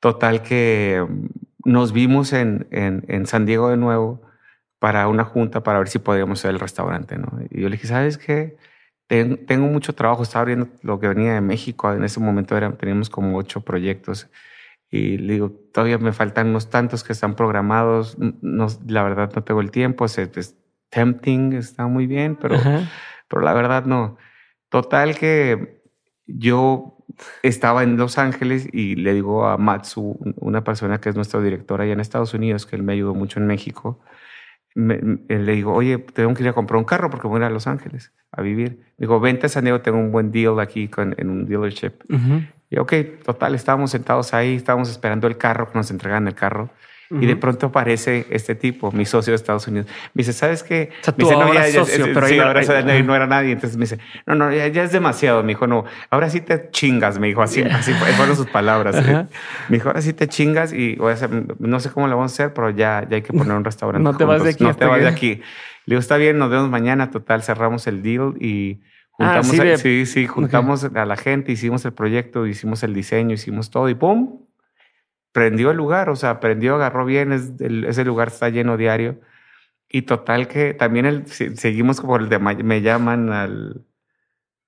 Total 0.00 0.42
que 0.42 1.04
mm, 1.08 1.70
nos 1.70 1.92
vimos 1.92 2.32
en, 2.32 2.66
en, 2.70 3.26
San 3.26 3.46
Diego 3.46 3.68
de 3.68 3.76
nuevo 3.76 4.22
para 4.82 5.06
una 5.06 5.22
junta 5.22 5.62
para 5.62 5.78
ver 5.78 5.86
si 5.86 6.00
podíamos 6.00 6.40
hacer 6.40 6.50
el 6.50 6.58
restaurante, 6.58 7.16
¿no? 7.16 7.28
Y 7.50 7.60
yo 7.60 7.68
le 7.68 7.76
dije, 7.76 7.86
¿sabes 7.86 8.18
qué? 8.18 8.56
tengo 9.06 9.68
mucho 9.68 9.94
trabajo, 9.94 10.24
estaba 10.24 10.40
abriendo 10.40 10.70
lo 10.80 10.98
que 10.98 11.06
venía 11.06 11.34
de 11.34 11.40
México, 11.40 11.92
en 11.92 12.02
ese 12.02 12.18
momento 12.18 12.56
era, 12.56 12.72
teníamos 12.72 13.08
como 13.08 13.36
ocho 13.36 13.60
proyectos 13.60 14.28
y 14.90 15.18
le 15.18 15.34
digo, 15.34 15.52
todavía 15.72 15.98
me 15.98 16.12
faltan 16.12 16.48
unos 16.48 16.68
tantos 16.68 17.04
que 17.04 17.12
están 17.12 17.36
programados, 17.36 18.16
no, 18.18 18.66
la 18.88 19.04
verdad 19.04 19.30
no 19.32 19.44
tengo 19.44 19.60
el 19.60 19.70
tiempo, 19.70 20.04
es, 20.04 20.18
es 20.18 20.56
tempting, 20.88 21.52
está 21.52 21.86
muy 21.86 22.08
bien, 22.08 22.34
pero, 22.34 22.56
pero 23.28 23.42
la 23.42 23.52
verdad 23.52 23.84
no. 23.84 24.16
Total 24.68 25.16
que 25.16 25.80
yo 26.26 26.98
estaba 27.44 27.84
en 27.84 27.98
Los 27.98 28.18
Ángeles 28.18 28.68
y 28.72 28.96
le 28.96 29.14
digo 29.14 29.46
a 29.46 29.58
Matsu, 29.58 30.18
una 30.38 30.64
persona 30.64 31.00
que 31.00 31.10
es 31.10 31.14
nuestra 31.14 31.40
directora 31.40 31.84
allá 31.84 31.92
en 31.92 32.00
Estados 32.00 32.34
Unidos, 32.34 32.66
que 32.66 32.74
él 32.74 32.82
me 32.82 32.94
ayudó 32.94 33.14
mucho 33.14 33.38
en 33.38 33.46
México, 33.46 34.00
le 34.74 35.52
digo, 35.52 35.72
oye, 35.72 35.98
tengo 35.98 36.32
que 36.34 36.42
ir 36.42 36.48
a 36.48 36.52
comprar 36.52 36.78
un 36.78 36.84
carro 36.84 37.10
porque 37.10 37.26
voy 37.26 37.36
a 37.36 37.38
ir 37.40 37.44
a 37.44 37.50
Los 37.50 37.66
Ángeles 37.66 38.12
a 38.30 38.42
vivir. 38.42 38.80
Digo, 38.96 39.20
vente 39.20 39.46
a 39.46 39.48
San 39.48 39.64
Diego, 39.64 39.80
tengo 39.80 39.98
un 39.98 40.10
buen 40.10 40.32
deal 40.32 40.58
aquí 40.60 40.88
con, 40.88 41.14
en 41.18 41.28
un 41.28 41.46
dealership. 41.46 41.92
Y 42.70 42.78
ok, 42.78 42.92
total, 43.24 43.54
estábamos 43.54 43.90
sentados 43.90 44.32
ahí, 44.32 44.54
estábamos 44.54 44.90
esperando 44.90 45.26
el 45.26 45.36
carro, 45.36 45.70
que 45.70 45.76
nos 45.76 45.90
entregan 45.90 46.26
el 46.26 46.34
carro. 46.34 46.70
Y 47.20 47.26
de 47.26 47.36
pronto 47.36 47.66
aparece 47.66 48.26
este 48.30 48.54
tipo, 48.54 48.90
mi 48.92 49.04
socio 49.04 49.32
de 49.32 49.36
Estados 49.36 49.66
Unidos. 49.66 49.86
Me 50.14 50.20
dice, 50.20 50.32
¿sabes 50.32 50.62
qué? 50.62 50.90
O 51.06 51.10
me 51.10 51.24
dice, 51.24 51.36
no, 51.36 51.52
ya, 51.52 51.66
socio, 51.70 52.06
pero 52.14 52.26
sí, 52.26 52.38
ahora 52.38 52.62
no 53.02 53.14
era 53.14 53.26
nadie. 53.26 53.52
Entonces 53.52 53.76
me 53.76 53.82
dice, 53.82 53.98
no, 54.26 54.34
no, 54.34 54.52
ya, 54.52 54.66
es 54.66 54.92
demasiado. 54.92 55.42
Me 55.42 55.48
dijo, 55.48 55.66
no, 55.66 55.84
ahora 56.10 56.30
sí 56.30 56.40
te 56.40 56.70
chingas. 56.70 57.18
Me 57.18 57.26
dijo, 57.26 57.42
así, 57.42 57.62
así 57.62 57.92
fueron 57.92 58.36
sus 58.36 58.46
palabras. 58.46 58.96
Me 59.68 59.76
dijo, 59.76 59.88
ahora 59.88 60.00
sí 60.00 60.12
te 60.12 60.28
chingas 60.28 60.72
y 60.72 60.98
no 61.58 61.80
sé 61.80 61.90
cómo 61.90 62.08
lo 62.08 62.16
vamos 62.16 62.32
a 62.32 62.34
hacer, 62.34 62.54
pero 62.54 62.70
ya, 62.70 63.06
ya 63.08 63.16
hay 63.16 63.22
que 63.22 63.32
poner 63.32 63.54
un 63.54 63.64
restaurante. 63.64 64.02
No 64.02 64.16
te 64.16 64.24
vas 64.24 64.42
de 64.42 64.50
aquí. 64.50 64.64
No 64.64 64.74
te 64.74 64.86
vas 64.86 65.00
de 65.00 65.08
aquí. 65.08 65.42
Le 65.84 65.94
digo, 65.94 66.00
está 66.00 66.16
bien, 66.16 66.38
nos 66.38 66.50
vemos 66.50 66.70
mañana. 66.70 67.10
Total, 67.10 67.42
cerramos 67.42 67.86
el 67.86 68.02
deal 68.02 68.34
y 68.40 68.80
ah, 69.18 69.42
juntamos, 69.42 69.60
a, 69.60 69.76
sí, 69.78 70.06
sí, 70.06 70.26
juntamos 70.26 70.84
a 70.84 71.04
la 71.04 71.16
gente, 71.16 71.52
hicimos 71.52 71.84
el 71.84 71.92
proyecto, 71.92 72.46
hicimos 72.46 72.82
el 72.82 72.94
diseño, 72.94 73.34
hicimos 73.34 73.70
todo 73.70 73.88
y 73.88 73.94
¡pum! 73.94 74.46
Prendió 75.32 75.70
el 75.70 75.76
lugar, 75.76 76.10
o 76.10 76.16
sea, 76.16 76.40
prendió, 76.40 76.76
agarró 76.76 77.04
bien, 77.04 77.32
ese 77.32 78.04
lugar 78.04 78.28
está 78.28 78.48
lleno 78.50 78.76
diario. 78.76 79.20
Y 79.88 80.02
total 80.02 80.48
que 80.48 80.74
también 80.74 81.06
el, 81.06 81.26
seguimos 81.26 82.00
como 82.00 82.16
el 82.16 82.28
de, 82.28 82.38
me 82.38 82.80
llaman 82.80 83.30
al, 83.32 83.84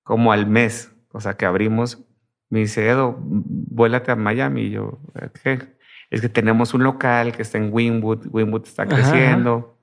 como 0.02 0.32
al 0.32 0.46
mes, 0.46 0.92
o 1.12 1.20
sea, 1.20 1.36
que 1.36 1.46
abrimos. 1.46 2.04
Me 2.50 2.60
dice, 2.60 2.88
Edo, 2.88 3.16
vuélate 3.18 4.12
a 4.12 4.16
Miami. 4.16 4.62
Y 4.64 4.70
yo, 4.70 5.00
¿qué? 5.42 5.74
Es 6.10 6.20
que 6.20 6.28
tenemos 6.28 6.74
un 6.74 6.84
local 6.84 7.32
que 7.32 7.42
está 7.42 7.58
en 7.58 7.72
Winwood, 7.72 8.26
Winwood 8.30 8.66
está 8.66 8.86
creciendo. 8.86 9.78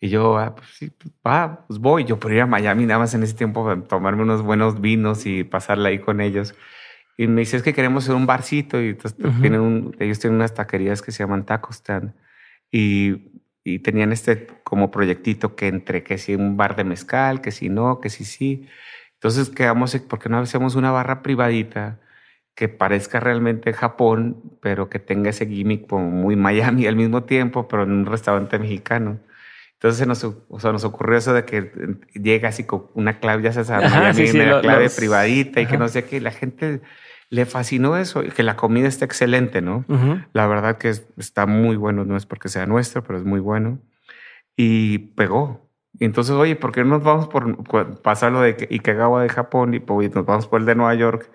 Y 0.00 0.10
yo, 0.10 0.38
ah, 0.38 0.54
pues 0.54 0.68
sí, 0.74 0.90
pues, 0.90 1.12
va, 1.26 1.64
pues 1.66 1.80
voy. 1.80 2.04
Yo 2.04 2.20
podría 2.20 2.38
ir 2.38 2.42
a 2.42 2.46
Miami 2.46 2.86
nada 2.86 3.00
más 3.00 3.14
en 3.14 3.22
ese 3.22 3.34
tiempo 3.34 3.76
tomarme 3.88 4.22
unos 4.22 4.42
buenos 4.42 4.80
vinos 4.80 5.26
y 5.26 5.42
pasarla 5.42 5.88
ahí 5.88 5.98
con 5.98 6.20
ellos. 6.20 6.54
Y 7.20 7.26
me 7.26 7.40
dice, 7.40 7.56
es 7.56 7.64
que 7.64 7.74
queremos 7.74 8.04
hacer 8.04 8.14
un 8.14 8.26
barcito 8.26 8.80
y 8.80 8.94
tienen 9.40 9.60
un, 9.60 9.96
ellos 9.98 10.20
tienen 10.20 10.36
unas 10.36 10.54
taquerías 10.54 11.02
que 11.02 11.10
se 11.10 11.24
llaman 11.24 11.44
Taco 11.44 11.72
Stand 11.72 12.12
y, 12.70 13.32
y, 13.64 13.80
tenían 13.80 14.12
este 14.12 14.46
como 14.62 14.92
proyectito 14.92 15.56
que 15.56 15.66
entre 15.66 16.04
que 16.04 16.16
si 16.16 16.36
un 16.36 16.56
bar 16.56 16.76
de 16.76 16.84
mezcal, 16.84 17.40
que 17.40 17.50
si 17.50 17.70
no, 17.70 18.00
que 18.00 18.08
si 18.08 18.24
sí. 18.24 18.68
Entonces 19.14 19.50
quedamos, 19.50 19.96
¿por 19.96 20.20
qué 20.20 20.28
no 20.28 20.38
hacemos 20.38 20.76
una 20.76 20.92
barra 20.92 21.22
privadita 21.22 21.98
que 22.54 22.68
parezca 22.68 23.18
realmente 23.18 23.72
Japón, 23.72 24.40
pero 24.62 24.88
que 24.88 25.00
tenga 25.00 25.30
ese 25.30 25.46
gimmick 25.46 25.88
como 25.88 26.08
muy 26.08 26.36
Miami 26.36 26.86
al 26.86 26.94
mismo 26.94 27.24
tiempo, 27.24 27.66
pero 27.66 27.82
en 27.82 27.90
un 27.90 28.06
restaurante 28.06 28.60
mexicano? 28.60 29.18
Entonces 29.72 30.06
nos, 30.06 30.22
o 30.22 30.60
sea, 30.60 30.70
nos 30.70 30.84
ocurrió 30.84 31.18
eso 31.18 31.34
de 31.34 31.44
que 31.44 31.72
llega 32.14 32.50
así 32.50 32.62
con 32.62 32.86
una 32.94 33.18
clave, 33.18 33.42
ya 33.42 33.52
se 33.52 33.64
Miami, 33.72 34.30
una 34.30 34.60
clave 34.60 34.88
privadita 34.90 35.60
y 35.60 35.66
que 35.66 35.78
no 35.78 35.88
sé 35.88 36.04
qué, 36.04 36.20
la 36.20 36.30
gente 36.30 36.80
le 37.30 37.46
fascinó 37.46 37.96
eso, 37.96 38.22
que 38.22 38.42
la 38.42 38.56
comida 38.56 38.88
está 38.88 39.04
excelente, 39.04 39.60
¿no? 39.60 39.84
La 40.32 40.46
verdad 40.46 40.78
que 40.78 40.88
está 40.88 41.46
muy 41.46 41.76
bueno, 41.76 42.04
no 42.04 42.16
es 42.16 42.24
porque 42.24 42.48
sea 42.48 42.66
nuestro, 42.66 43.02
pero 43.04 43.18
es 43.18 43.24
muy 43.24 43.40
bueno. 43.40 43.80
Y 44.56 44.98
pegó. 44.98 45.68
Y 45.98 46.04
entonces, 46.04 46.34
oye, 46.34 46.56
¿por 46.56 46.72
qué 46.72 46.84
no 46.84 46.90
nos 46.90 47.04
vamos 47.04 47.28
por, 47.28 48.00
pasar 48.00 48.32
lo 48.32 48.40
de 48.40 48.68
Ikagawa 48.70 49.22
de 49.22 49.28
Japón 49.28 49.74
y 49.74 49.80
pues, 49.80 50.14
nos 50.14 50.24
vamos 50.24 50.46
por 50.46 50.60
el 50.60 50.66
de 50.66 50.74
Nueva 50.74 50.94
York? 50.94 51.30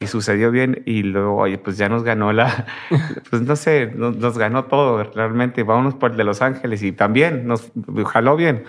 Y 0.00 0.06
sucedió 0.06 0.52
bien 0.52 0.82
y 0.86 1.02
luego, 1.02 1.36
oye, 1.36 1.58
pues 1.58 1.76
ya 1.76 1.88
nos 1.88 2.04
ganó 2.04 2.32
la, 2.32 2.66
pues 3.30 3.42
no 3.42 3.56
sé, 3.56 3.90
nos, 3.96 4.38
ganó 4.38 4.66
todo 4.66 5.02
realmente. 5.02 5.62
Vámonos 5.64 5.94
por 5.94 6.12
el 6.12 6.16
de 6.18 6.24
Los 6.24 6.40
Ángeles 6.42 6.82
y 6.82 6.92
también 6.92 7.46
nos 7.46 7.72
jaló 8.06 8.36
bien. 8.36 8.64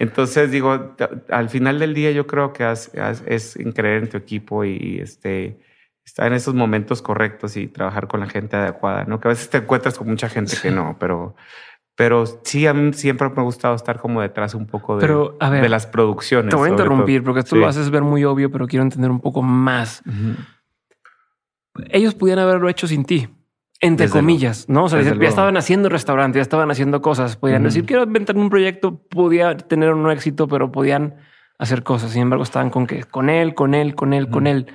Entonces 0.00 0.50
digo, 0.50 0.96
al 1.28 1.48
final 1.48 1.78
del 1.78 1.94
día 1.94 2.10
yo 2.10 2.26
creo 2.26 2.52
que 2.52 2.68
es 2.72 3.58
creer 3.74 4.02
en 4.02 4.08
tu 4.08 4.16
equipo 4.16 4.64
y 4.64 4.98
este, 5.00 5.60
estar 6.04 6.26
en 6.26 6.34
esos 6.34 6.54
momentos 6.54 7.02
correctos 7.02 7.56
y 7.56 7.66
trabajar 7.66 8.08
con 8.08 8.20
la 8.20 8.26
gente 8.26 8.56
adecuada, 8.56 9.04
¿no? 9.04 9.20
Que 9.20 9.28
a 9.28 9.30
veces 9.30 9.48
te 9.50 9.58
encuentras 9.58 9.98
con 9.98 10.08
mucha 10.08 10.28
gente 10.28 10.56
que 10.60 10.70
no, 10.70 10.96
pero, 11.00 11.34
pero 11.96 12.24
sí, 12.42 12.66
a 12.66 12.74
mí 12.74 12.92
siempre 12.92 13.28
me 13.30 13.40
ha 13.40 13.42
gustado 13.42 13.74
estar 13.74 13.98
como 13.98 14.20
detrás 14.20 14.54
un 14.54 14.66
poco 14.66 14.98
de, 14.98 15.08
de 15.60 15.68
las 15.68 15.86
producciones. 15.86 16.50
Te 16.50 16.56
voy 16.56 16.68
a 16.68 16.72
interrumpir 16.72 17.22
porque 17.24 17.40
esto 17.40 17.56
lo 17.56 17.66
haces 17.66 17.90
ver 17.90 18.02
muy 18.02 18.24
obvio, 18.24 18.50
pero 18.50 18.66
quiero 18.66 18.82
entender 18.82 19.10
un 19.10 19.20
poco 19.20 19.42
más. 19.42 20.02
Ellos 21.90 22.14
pudieran 22.14 22.44
haberlo 22.44 22.68
hecho 22.68 22.86
sin 22.86 23.04
ti. 23.04 23.28
Entre 23.80 24.08
comillas, 24.08 24.68
¿no? 24.68 24.84
O 24.84 24.88
sea, 24.88 25.02
ya 25.02 25.28
estaban 25.28 25.56
haciendo 25.56 25.88
restaurantes, 25.88 26.38
ya 26.38 26.42
estaban 26.42 26.70
haciendo 26.70 27.02
cosas. 27.02 27.36
Podían 27.36 27.64
decir, 27.64 27.84
quiero 27.84 28.04
inventar 28.04 28.36
un 28.36 28.48
proyecto, 28.48 28.96
podía 29.10 29.56
tener 29.56 29.92
un 29.92 30.10
éxito, 30.10 30.48
pero 30.48 30.72
podían 30.72 31.16
hacer 31.58 31.82
cosas. 31.82 32.12
Sin 32.12 32.22
embargo, 32.22 32.44
estaban 32.44 32.70
con 32.70 32.86
que 32.86 33.04
con 33.04 33.28
él, 33.28 33.54
con 33.54 33.74
él, 33.74 33.94
con 33.94 34.14
él, 34.14 34.30
con 34.30 34.46
él. 34.46 34.66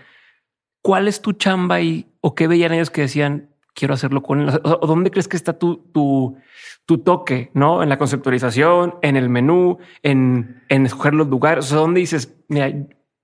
¿Cuál 0.82 1.08
es 1.08 1.22
tu 1.22 1.34
chamba 1.34 1.82
y 1.82 2.08
o 2.22 2.36
qué 2.36 2.48
veían 2.48 2.74
ellos 2.74 2.90
que 2.90 3.02
decían 3.02 3.50
quiero 3.74 3.94
hacerlo 3.94 4.22
con 4.24 4.42
él? 4.42 4.62
O, 4.64 4.88
dónde 4.88 5.12
crees 5.12 5.28
que 5.28 5.38
está 5.38 5.58
tu, 5.58 5.78
tu, 5.94 6.38
tu, 6.86 7.00
toque, 7.00 7.52
no? 7.54 7.84
En 7.84 7.90
la 7.90 7.98
conceptualización, 7.98 8.96
en 9.02 9.16
el 9.16 9.30
menú, 9.30 9.78
en, 10.04 10.64
en 10.70 10.86
escoger 10.86 11.14
los 11.14 11.28
lugares. 11.28 11.66
O 11.66 11.68
sea, 11.70 11.78
dónde 11.78 12.00
dices, 12.00 12.36
mira, 12.48 12.74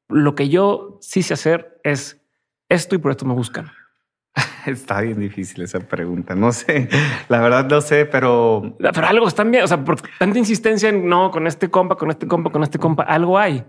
lo 0.07 0.35
que 0.35 0.49
yo 0.49 0.97
sí 1.01 1.23
sé 1.23 1.33
hacer 1.33 1.79
es 1.83 2.21
esto 2.69 2.95
y 2.95 2.97
por 2.97 3.11
esto 3.11 3.25
me 3.25 3.33
buscan. 3.33 3.71
Está 4.65 5.01
bien 5.01 5.19
difícil 5.19 5.63
esa 5.63 5.79
pregunta. 5.79 6.35
No 6.35 6.51
sé, 6.51 6.89
la 7.29 7.39
verdad 7.41 7.65
no 7.69 7.81
sé, 7.81 8.05
pero. 8.05 8.75
Pero 8.79 9.07
algo 9.07 9.27
está 9.27 9.43
bien. 9.43 9.63
O 9.63 9.67
sea, 9.67 9.83
por 9.83 10.01
tanta 10.01 10.37
insistencia 10.37 10.89
en 10.89 11.07
no 11.07 11.31
con 11.31 11.47
este 11.47 11.69
compa, 11.69 11.95
con 11.95 12.09
este 12.09 12.27
compa, 12.27 12.51
con 12.51 12.63
este 12.63 12.79
compa, 12.79 13.03
algo 13.03 13.37
hay. 13.37 13.63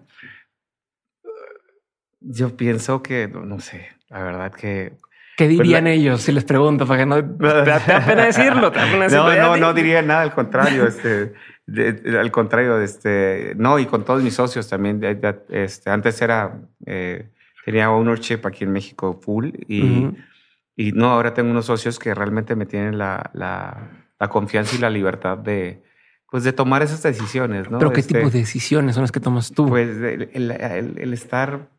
Yo 2.28 2.56
pienso 2.56 3.02
que, 3.02 3.28
no, 3.28 3.60
sé, 3.60 3.88
la 4.08 4.22
verdad 4.22 4.52
que... 4.52 4.94
¿Qué 5.36 5.44
pues 5.44 5.58
dirían 5.58 5.86
ellos 5.86 6.22
si 6.22 6.32
les 6.32 6.44
pregunto? 6.44 6.86
Para 6.86 7.00
que 7.00 7.06
no 7.06 7.22
te, 7.22 7.46
da 7.46 8.04
pena 8.06 8.24
decirlo. 8.24 8.72
no, 9.10 9.36
no, 9.36 9.56
no 9.56 9.74
diría 9.74 10.00
nada, 10.00 10.22
al 10.22 10.32
contrario. 10.32 10.86
Este, 10.86 11.34
al 12.18 12.30
contrario, 12.30 12.80
este, 12.80 13.52
no, 13.56 13.78
y 13.78 13.84
con 13.86 14.04
todos 14.04 14.22
mis 14.22 14.34
socios 14.34 14.66
también. 14.68 15.00
Este, 15.50 15.90
antes 15.90 16.22
era, 16.22 16.58
eh, 16.86 17.28
tenía 17.66 17.90
ownership 17.90 18.40
aquí 18.44 18.64
en 18.64 18.72
México 18.72 19.20
full 19.22 19.50
y, 19.68 20.08
y 20.74 20.92
no, 20.92 21.10
ahora 21.10 21.34
tengo 21.34 21.50
unos 21.50 21.66
socios 21.66 21.98
que 21.98 22.14
realmente 22.14 22.56
me 22.56 22.64
tienen 22.64 22.96
la, 22.96 23.30
la, 23.34 23.90
la 24.18 24.28
confianza 24.28 24.74
y 24.74 24.78
la 24.78 24.88
libertad 24.88 25.36
de, 25.36 25.82
pues 26.30 26.44
de 26.44 26.54
tomar 26.54 26.82
esas 26.82 27.02
decisiones, 27.02 27.70
¿no? 27.70 27.78
Pero 27.78 27.92
qué 27.92 28.02
tipo 28.02 28.20
este, 28.20 28.30
de 28.30 28.38
decisiones 28.38 28.94
son 28.94 29.02
las 29.02 29.12
que 29.12 29.20
tomas 29.20 29.52
tú? 29.52 29.68
Pues 29.68 29.90
el, 29.98 30.30
el 30.32 31.12
estar 31.12 31.75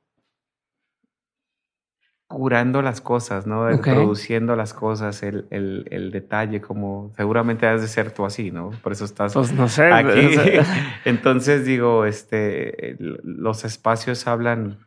curando 2.27 2.81
las 2.81 2.99
cosas, 2.99 3.47
¿no? 3.47 3.67
Produciendo 3.81 4.55
las 4.55 4.73
cosas, 4.73 5.23
el, 5.23 5.47
el, 5.49 5.87
el, 5.91 6.11
detalle, 6.11 6.59
como 6.59 7.11
seguramente 7.15 7.65
has 7.67 7.81
de 7.81 7.87
ser 7.87 8.11
tú 8.11 8.25
así, 8.25 8.51
¿no? 8.51 8.71
Por 8.83 8.91
eso 8.91 9.05
estás 9.05 9.33
pues 9.33 9.53
no 9.53 9.69
sé, 9.69 9.91
aquí. 9.91 10.35
Entonces 11.05 11.65
digo, 11.65 12.05
este, 12.05 12.97
los 12.99 13.63
espacios 13.63 14.27
hablan, 14.27 14.79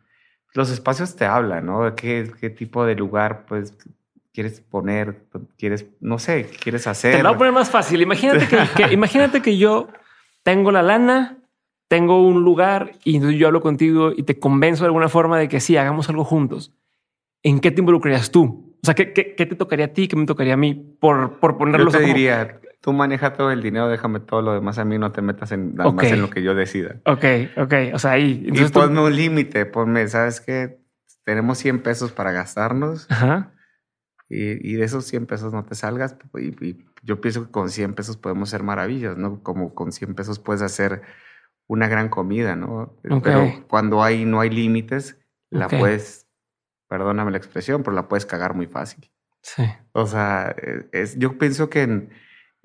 los 0.53 0.71
espacios 0.71 1.17
te 1.17 1.25
hablan, 1.25 1.65
¿no? 1.65 1.95
¿Qué, 1.95 2.31
qué 2.39 2.51
tipo 2.51 2.85
de 2.85 2.95
lugar, 2.95 3.47
pues, 3.49 3.75
quieres 4.35 4.61
poner, 4.61 5.25
quieres, 5.57 5.87
no 6.01 6.19
sé, 6.19 6.47
quieres 6.63 6.87
hacer? 6.87 7.17
Te 7.17 7.23
lo 7.23 7.31
voy 7.31 7.37
a 7.37 7.39
poner 7.39 7.55
más 7.55 7.71
fácil. 7.71 8.03
Imagínate 8.03 8.47
que, 8.49 8.83
imagínate 8.93 9.41
que 9.41 9.57
yo 9.57 9.89
tengo 10.43 10.73
la 10.73 10.83
lana, 10.83 11.39
tengo 11.89 12.23
un 12.23 12.45
lugar 12.45 12.93
y 13.03 13.19
yo 13.39 13.47
hablo 13.47 13.63
contigo 13.63 14.13
y 14.15 14.25
te 14.25 14.39
convenzo 14.39 14.85
de 14.85 14.89
alguna 14.89 15.09
forma 15.09 15.39
de 15.39 15.49
que 15.49 15.61
sí, 15.61 15.79
hagamos 15.79 16.11
algo 16.11 16.25
juntos. 16.25 16.75
¿En 17.43 17.61
qué 17.61 17.71
te 17.71 17.81
involucrarías 17.81 18.31
tú? 18.31 18.77
O 18.83 18.87
sea, 18.87 18.95
¿qué, 18.95 19.13
qué, 19.13 19.35
qué 19.35 19.47
te 19.47 19.57
tocaría 19.57 19.87
a 19.87 19.93
ti? 19.93 20.09
¿Qué 20.09 20.17
me 20.17 20.27
tocaría 20.27 20.55
a 20.55 20.57
mí? 20.57 20.75
Por, 20.75 21.39
por 21.39 21.59
ponerlo. 21.59 21.91
Yo 21.91 21.99
te 21.99 22.05
diría, 22.05 22.61
tú 22.81 22.93
maneja 22.93 23.35
todo 23.35 23.51
el 23.51 23.63
dinero, 23.63 23.89
déjame 23.89 24.21
todo 24.21 24.43
lo 24.43 24.55
demás 24.55 24.79
a 24.79 24.85
mí, 24.85 24.99
no 24.99 25.13
te 25.13 25.21
metas 25.23 25.53
en, 25.53 25.75
nada 25.75 25.93
más 25.93 26.07
en 26.07 26.23
lo 26.23 26.31
que 26.31 26.43
yo 26.43 26.55
decida. 26.55 27.01
Ok, 27.05 27.25
ok. 27.57 27.75
O 27.93 27.99
sea, 27.99 28.13
ahí. 28.13 28.47
y 28.47 28.65
ponme 28.71 29.01
un 29.03 29.15
límite, 29.15 29.67
ponme, 29.67 30.09
¿sabes 30.09 30.41
qué? 30.41 30.81
Tenemos 31.25 31.59
100 31.59 31.83
pesos 31.83 32.13
para 32.13 32.33
gastarnos. 32.33 33.07
Ajá. 33.11 33.53
Y, 34.29 34.73
y, 34.73 34.75
de 34.75 34.85
esos 34.85 35.05
100 35.07 35.27
pesos 35.27 35.53
no 35.53 35.65
te 35.65 35.75
salgas. 35.75 36.17
Y, 36.39 36.87
yo 37.03 37.21
pienso 37.21 37.47
que 37.47 37.51
con 37.51 37.69
100 37.69 37.95
pesos 37.95 38.17
podemos 38.17 38.49
hacer 38.49 38.63
maravillas, 38.63 39.17
¿no? 39.17 39.43
Como 39.43 39.75
con 39.75 39.93
100 39.93 40.15
pesos 40.15 40.39
puedes 40.39 40.63
hacer 40.63 41.03
una 41.67 41.89
gran 41.89 42.09
comida, 42.09 42.57
¿no? 42.57 42.97
Pero 43.03 43.65
cuando 43.69 44.03
hay, 44.03 44.25
no 44.25 44.41
hay 44.41 44.51
límites, 44.51 45.19
la 45.51 45.69
puedes 45.69 46.30
perdóname 46.91 47.31
la 47.31 47.37
expresión, 47.39 47.85
pero 47.85 47.95
la 47.95 48.09
puedes 48.09 48.27
cagar 48.27 48.55
muy 48.55 48.67
fácil. 48.67 49.09
Sí. 49.43 49.63
O 49.93 50.07
sea, 50.07 50.55
es, 50.91 51.17
yo 51.17 51.39
pienso 51.39 51.71
que 51.71 51.83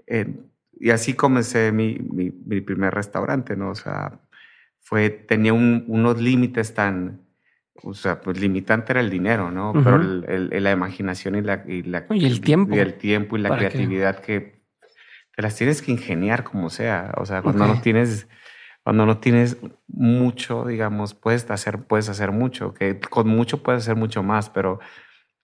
en, 0.08 0.50
y 0.80 0.90
así 0.90 1.14
comencé 1.14 1.72
mi, 1.72 2.00
mi, 2.00 2.62
primer 2.62 2.94
restaurante, 2.94 3.56
¿no? 3.56 3.70
O 3.70 3.76
sea, 3.76 4.20
fue, 4.82 5.12
tenía 5.12 5.54
unos 5.54 6.20
límites 6.20 6.74
tan, 6.74 7.22
o 7.84 7.94
sea, 7.94 8.20
pues 8.20 8.40
limitante 8.40 8.94
era 8.94 9.02
el 9.02 9.12
dinero, 9.12 9.52
¿no? 9.52 9.74
Pero 9.74 9.98
el, 9.98 10.64
la 10.64 10.72
imaginación 10.72 11.36
y, 11.36 11.42
la, 11.42 11.64
y, 11.68 11.84
la, 11.84 12.08
y 12.10 12.26
el 12.26 12.42
tiempo. 12.42 12.76
Y 12.76 12.80
el 12.80 12.96
tiempo 12.96 13.38
y 13.38 13.42
la 13.42 13.56
creatividad 13.56 14.20
que 14.22 14.64
te 15.36 15.42
las 15.44 15.56
tienes 15.56 15.84
que 15.84 15.92
ingeniar 15.92 16.44
como 16.44 16.72
sea. 16.72 17.14
O 17.18 17.28
sea, 17.28 17.44
cuando 17.44 17.68
no 17.68 17.80
tienes, 17.80 18.28
cuando 18.86 19.08
no 19.08 19.18
tienes 19.18 19.58
mucho, 19.88 20.64
digamos, 20.66 21.16
puedes 21.16 21.50
hacer, 21.50 21.80
puedes 21.80 22.08
hacer 22.08 22.32
mucho, 22.32 22.76
que 22.76 23.00
con 23.00 23.28
mucho 23.28 23.64
puedes 23.64 23.82
hacer 23.82 23.96
mucho 23.96 24.22
más, 24.22 24.52
pero 24.52 24.80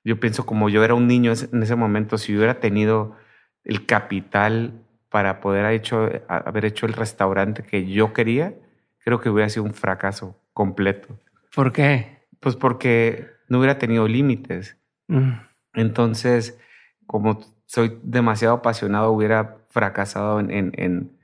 yo 0.04 0.20
pienso 0.20 0.46
como 0.46 0.70
yo 0.70 0.84
era 0.84 0.94
un 0.94 1.08
niño 1.08 1.34
en 1.52 1.64
ese 1.64 1.76
momento, 1.76 2.20
si 2.20 2.38
hubiera 2.38 2.60
tenido 2.60 3.16
el 3.64 3.88
capital 3.88 4.84
para 5.10 5.42
poder 5.42 5.66
haber 5.66 5.80
hecho, 5.80 6.08
haber 6.28 6.66
hecho 6.66 6.86
el 6.86 6.94
restaurante 6.94 7.64
que 7.64 7.88
yo 7.88 8.14
quería, 8.14 8.54
creo 9.00 9.20
que 9.20 9.32
hubiera 9.32 9.50
sido 9.50 9.64
un 9.64 9.74
fracaso 9.74 10.40
completo. 10.54 11.20
¿Por 11.56 11.72
qué? 11.72 12.20
Pues 12.40 12.56
porque 12.56 13.26
no 13.48 13.58
hubiera 13.58 13.80
tenido 13.80 14.08
límites. 14.08 14.78
Mm. 15.08 15.32
Entonces, 15.74 16.60
como 17.08 17.40
soy 17.66 17.98
demasiado 18.04 18.54
apasionado, 18.54 19.12
hubiera 19.12 19.58
fracasado 19.70 20.40
en, 20.40 20.52
en, 20.52 20.72
en, 20.76 21.18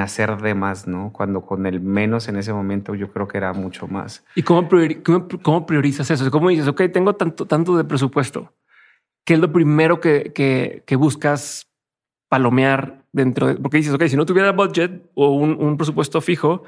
hacer 0.00 0.36
de 0.38 0.54
más, 0.54 0.86
¿no? 0.86 1.12
Cuando 1.12 1.42
con 1.42 1.66
el 1.66 1.80
menos 1.80 2.28
en 2.28 2.36
ese 2.36 2.52
momento 2.52 2.94
yo 2.94 3.12
creo 3.12 3.28
que 3.28 3.36
era 3.36 3.52
mucho 3.52 3.86
más. 3.86 4.24
¿Y 4.34 4.42
cómo, 4.42 4.68
cómo, 5.42 5.66
priorizas 5.66 6.10
eso? 6.10 6.30
¿Cómo 6.30 6.48
dices, 6.48 6.68
ok, 6.68 6.82
tengo 6.92 7.14
tanto, 7.14 7.46
tanto 7.46 7.76
de 7.76 7.84
presupuesto? 7.84 8.52
¿Qué 9.24 9.34
es 9.34 9.40
lo 9.40 9.52
primero 9.52 10.00
que, 10.00 10.32
que, 10.32 10.82
que 10.86 10.96
buscas 10.96 11.70
palomear 12.28 13.04
dentro 13.12 13.46
de, 13.46 13.54
porque 13.56 13.76
dices, 13.76 13.92
ok, 13.94 14.04
si 14.06 14.16
no 14.16 14.26
tuviera 14.26 14.52
budget 14.52 15.10
o 15.14 15.30
un, 15.30 15.56
un 15.62 15.76
presupuesto 15.76 16.20
fijo, 16.20 16.64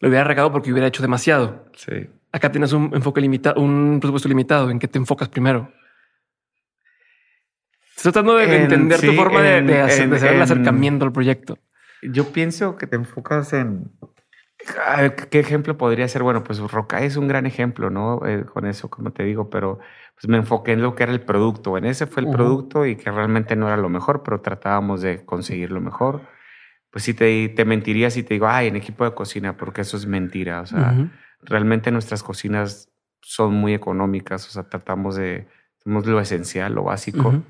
lo 0.00 0.08
hubiera 0.08 0.24
regado 0.24 0.52
porque 0.52 0.70
hubiera 0.70 0.88
hecho 0.88 1.02
demasiado. 1.02 1.66
Sí. 1.76 2.08
Acá 2.32 2.52
tienes 2.52 2.72
un 2.72 2.90
enfoque 2.92 3.20
limitado, 3.20 3.60
un 3.60 3.98
presupuesto 4.00 4.28
limitado. 4.28 4.70
¿En 4.70 4.78
qué 4.78 4.88
te 4.88 4.98
enfocas 4.98 5.28
primero? 5.28 5.72
Estoy 7.96 8.12
tratando 8.12 8.36
de 8.36 8.62
entender 8.62 9.00
tu 9.00 9.12
forma 9.14 9.40
de, 9.40 9.80
hacer, 9.80 10.12
el 10.12 10.42
acercamiento 10.42 11.06
al 11.06 11.12
proyecto. 11.12 11.58
Yo 12.12 12.32
pienso 12.32 12.76
que 12.76 12.86
te 12.86 12.96
enfocas 12.96 13.52
en 13.52 13.90
¿Qué 15.30 15.38
ejemplo 15.38 15.76
podría 15.76 16.08
ser? 16.08 16.22
Bueno, 16.22 16.42
pues 16.42 16.58
Roca 16.58 17.00
es 17.00 17.16
un 17.16 17.28
gran 17.28 17.46
ejemplo, 17.46 17.90
¿no? 17.90 18.26
Eh, 18.26 18.44
con 18.44 18.66
eso, 18.66 18.88
como 18.88 19.12
te 19.12 19.22
digo, 19.22 19.48
pero 19.50 19.78
pues 20.14 20.28
me 20.28 20.38
enfoqué 20.38 20.72
en 20.72 20.82
lo 20.82 20.94
que 20.94 21.04
era 21.04 21.12
el 21.12 21.20
producto. 21.20 21.76
En 21.76 21.84
ese 21.84 22.06
fue 22.06 22.22
el 22.22 22.30
producto 22.30 22.86
y 22.86 22.96
que 22.96 23.10
realmente 23.10 23.54
no 23.54 23.68
era 23.68 23.76
lo 23.76 23.88
mejor, 23.88 24.22
pero 24.22 24.40
tratábamos 24.40 25.02
de 25.02 25.24
conseguir 25.24 25.70
lo 25.70 25.80
mejor. 25.80 26.22
Pues 26.90 27.04
sí 27.04 27.14
te, 27.14 27.48
te 27.50 27.64
mentiría 27.64 28.10
si 28.10 28.22
te 28.22 28.34
digo, 28.34 28.48
ay, 28.48 28.68
en 28.68 28.76
equipo 28.76 29.04
de 29.04 29.14
cocina, 29.14 29.56
porque 29.56 29.82
eso 29.82 29.96
es 29.96 30.06
mentira. 30.06 30.62
O 30.62 30.66
sea, 30.66 30.94
realmente 31.42 31.90
nuestras 31.90 32.22
cocinas 32.22 32.90
son 33.20 33.54
muy 33.54 33.74
económicas, 33.74 34.46
o 34.48 34.50
sea, 34.50 34.68
tratamos 34.68 35.16
de, 35.16 35.46
hacemos 35.78 36.06
lo 36.06 36.18
esencial, 36.18 36.74
lo 36.74 36.84
básico. 36.84 37.42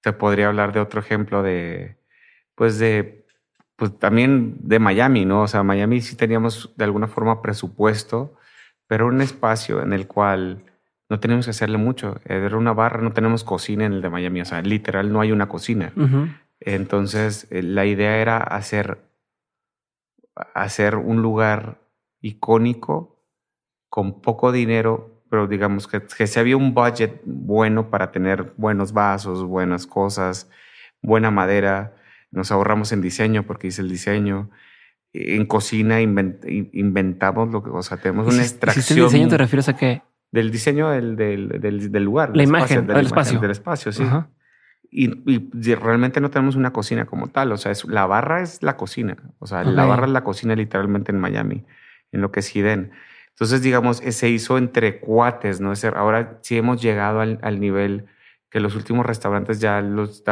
Te 0.00 0.12
podría 0.12 0.48
hablar 0.48 0.72
de 0.72 0.80
otro 0.80 1.00
ejemplo 1.00 1.42
de, 1.42 1.96
pues 2.54 2.78
de, 2.78 3.26
pues 3.76 3.98
también 3.98 4.56
de 4.60 4.78
Miami, 4.78 5.24
¿no? 5.24 5.42
O 5.42 5.48
sea, 5.48 5.62
Miami 5.62 6.00
sí 6.00 6.16
teníamos 6.16 6.74
de 6.76 6.84
alguna 6.84 7.08
forma 7.08 7.42
presupuesto, 7.42 8.36
pero 8.86 9.06
un 9.06 9.20
espacio 9.20 9.82
en 9.82 9.92
el 9.92 10.06
cual 10.06 10.64
no 11.08 11.20
tenemos 11.20 11.46
que 11.46 11.50
hacerle 11.50 11.78
mucho. 11.78 12.20
Era 12.24 12.56
una 12.56 12.72
barra, 12.72 13.02
no 13.02 13.12
tenemos 13.12 13.44
cocina 13.44 13.84
en 13.84 13.94
el 13.94 14.02
de 14.02 14.10
Miami, 14.10 14.40
o 14.40 14.44
sea, 14.44 14.62
literal 14.62 15.12
no 15.12 15.20
hay 15.20 15.32
una 15.32 15.48
cocina. 15.48 15.92
Entonces, 16.60 17.46
eh, 17.50 17.62
la 17.62 17.84
idea 17.84 18.16
era 18.18 18.38
hacer, 18.38 18.98
hacer 20.54 20.96
un 20.96 21.20
lugar 21.20 21.80
icónico 22.20 23.22
con 23.90 24.22
poco 24.22 24.50
dinero, 24.50 25.22
pero 25.28 25.46
digamos 25.46 25.86
que, 25.86 26.02
que 26.02 26.26
si 26.26 26.40
había 26.40 26.56
un 26.56 26.74
budget 26.74 27.20
bueno 27.24 27.90
para 27.90 28.10
tener 28.12 28.54
buenos 28.56 28.92
vasos, 28.92 29.44
buenas 29.44 29.86
cosas, 29.86 30.50
buena 31.02 31.30
madera, 31.30 31.94
nos 32.34 32.50
ahorramos 32.50 32.92
en 32.92 33.00
diseño 33.00 33.44
porque 33.44 33.68
hice 33.68 33.82
el 33.82 33.88
diseño. 33.88 34.50
En 35.12 35.46
cocina 35.46 36.00
inventamos 36.00 37.50
lo 37.50 37.62
que, 37.62 37.70
o 37.70 37.82
sea, 37.82 37.98
tenemos 37.98 38.32
una 38.32 38.42
extracción. 38.42 38.98
¿El 38.98 39.04
diseño 39.04 39.28
te 39.28 39.38
refieres 39.38 39.68
a 39.68 39.76
qué? 39.76 40.02
Del 40.32 40.50
diseño 40.50 40.90
del, 40.90 41.16
del, 41.16 41.92
del, 41.92 42.04
lugar. 42.04 42.36
La 42.36 42.42
imagen, 42.42 42.86
del 42.86 43.06
espacio. 43.06 43.38
Del 43.38 43.52
espacio, 43.52 43.92
sí. 43.92 44.04
Y, 44.90 45.10
y, 45.32 45.74
realmente 45.74 46.20
no 46.20 46.30
tenemos 46.30 46.56
una 46.56 46.72
cocina 46.72 47.06
como 47.06 47.28
tal. 47.28 47.52
O 47.52 47.56
sea, 47.56 47.70
es, 47.70 47.84
la 47.84 48.06
barra 48.06 48.42
es 48.42 48.62
la 48.62 48.76
cocina. 48.76 49.16
O 49.38 49.46
sea, 49.46 49.62
la 49.62 49.84
barra 49.84 50.06
es 50.06 50.12
la 50.12 50.24
cocina 50.24 50.56
literalmente 50.56 51.12
en 51.12 51.20
Miami 51.20 51.64
en 52.10 52.20
lo 52.20 52.32
que 52.32 52.40
es 52.40 52.56
Hiden. 52.56 52.92
Entonces, 53.30 53.62
digamos, 53.62 53.98
se 53.98 54.28
hizo 54.28 54.58
entre 54.58 55.00
cuates, 55.00 55.60
¿no? 55.60 55.72
Ahora 55.96 56.38
sí 56.42 56.56
hemos 56.56 56.80
llegado 56.80 57.20
al, 57.20 57.38
al 57.42 57.60
nivel 57.60 58.06
que 58.50 58.60
los 58.60 58.76
últimos 58.76 59.04
restaurantes 59.04 59.60
ya 59.60 59.80
los 59.80 60.22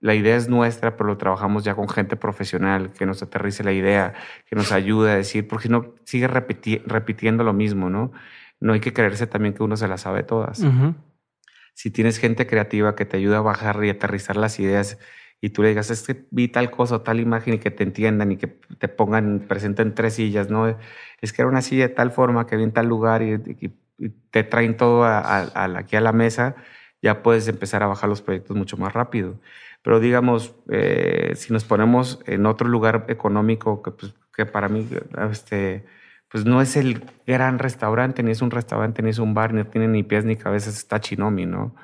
la 0.00 0.14
idea 0.14 0.36
es 0.36 0.48
nuestra, 0.48 0.96
pero 0.96 1.08
lo 1.08 1.18
trabajamos 1.18 1.62
ya 1.62 1.74
con 1.74 1.88
gente 1.88 2.16
profesional 2.16 2.92
que 2.92 3.06
nos 3.06 3.22
aterrice 3.22 3.62
la 3.62 3.72
idea, 3.72 4.14
que 4.46 4.56
nos 4.56 4.72
ayude 4.72 5.12
a 5.12 5.16
decir, 5.16 5.46
porque 5.46 5.64
si 5.64 5.68
no 5.68 5.94
sigue 6.04 6.26
repitiendo 6.26 7.44
lo 7.44 7.52
mismo, 7.52 7.90
¿no? 7.90 8.12
No 8.60 8.72
hay 8.72 8.80
que 8.80 8.92
creerse 8.92 9.26
también 9.26 9.54
que 9.54 9.62
uno 9.62 9.76
se 9.76 9.88
las 9.88 10.02
sabe 10.02 10.22
todas. 10.22 10.64
Si 11.74 11.90
tienes 11.90 12.18
gente 12.18 12.46
creativa 12.46 12.94
que 12.94 13.04
te 13.04 13.16
ayuda 13.16 13.38
a 13.38 13.42
bajar 13.42 13.82
y 13.84 13.90
aterrizar 13.90 14.36
las 14.36 14.58
ideas 14.58 14.98
y 15.40 15.50
tú 15.50 15.62
le 15.62 15.68
digas, 15.68 15.90
es 15.90 16.02
que 16.02 16.26
vi 16.30 16.48
tal 16.48 16.70
cosa 16.70 16.96
o 16.96 17.00
tal 17.00 17.20
imagen 17.20 17.54
y 17.54 17.58
que 17.58 17.70
te 17.70 17.82
entiendan 17.82 18.32
y 18.32 18.36
que 18.36 18.46
te 18.46 18.88
pongan, 18.88 19.46
presenten 19.48 19.94
tres 19.94 20.14
sillas, 20.14 20.50
¿no? 20.50 20.76
Es 21.20 21.32
que 21.32 21.42
era 21.42 21.48
una 21.48 21.62
silla 21.62 21.88
de 21.88 21.94
tal 21.94 22.10
forma 22.10 22.46
que 22.46 22.56
vi 22.56 22.64
en 22.64 22.72
tal 22.72 22.86
lugar 22.86 23.22
y, 23.22 23.38
te 24.30 24.44
traen 24.44 24.78
todo 24.78 25.04
aquí 25.04 25.96
a 25.96 26.00
la 26.00 26.12
mesa, 26.12 26.56
ya 27.02 27.22
puedes 27.22 27.48
empezar 27.48 27.82
a 27.82 27.86
bajar 27.86 28.08
los 28.08 28.22
proyectos 28.22 28.56
mucho 28.56 28.78
más 28.78 28.94
rápido. 28.94 29.38
Pero 29.82 30.00
digamos, 30.00 30.54
eh, 30.70 31.32
si 31.36 31.52
nos 31.52 31.64
ponemos 31.64 32.20
en 32.26 32.46
otro 32.46 32.68
lugar 32.68 33.06
económico 33.08 33.82
que, 33.82 33.90
pues, 33.92 34.14
que 34.34 34.46
para 34.46 34.68
mí, 34.68 34.86
este, 35.30 35.86
pues 36.30 36.44
no 36.44 36.62
es 36.62 36.76
el 36.76 37.02
gran 37.26 37.58
restaurante, 37.58 38.22
ni 38.22 38.30
es 38.30 38.40
un 38.40 38.52
restaurante, 38.52 39.02
ni 39.02 39.10
es 39.10 39.18
un 39.18 39.34
bar, 39.34 39.52
ni 39.52 39.64
tiene 39.64 39.88
ni 39.88 40.04
pies 40.04 40.24
ni 40.24 40.36
cabezas, 40.36 40.76
es 40.76 40.86
Tachinomi, 40.86 41.44
¿no? 41.44 41.74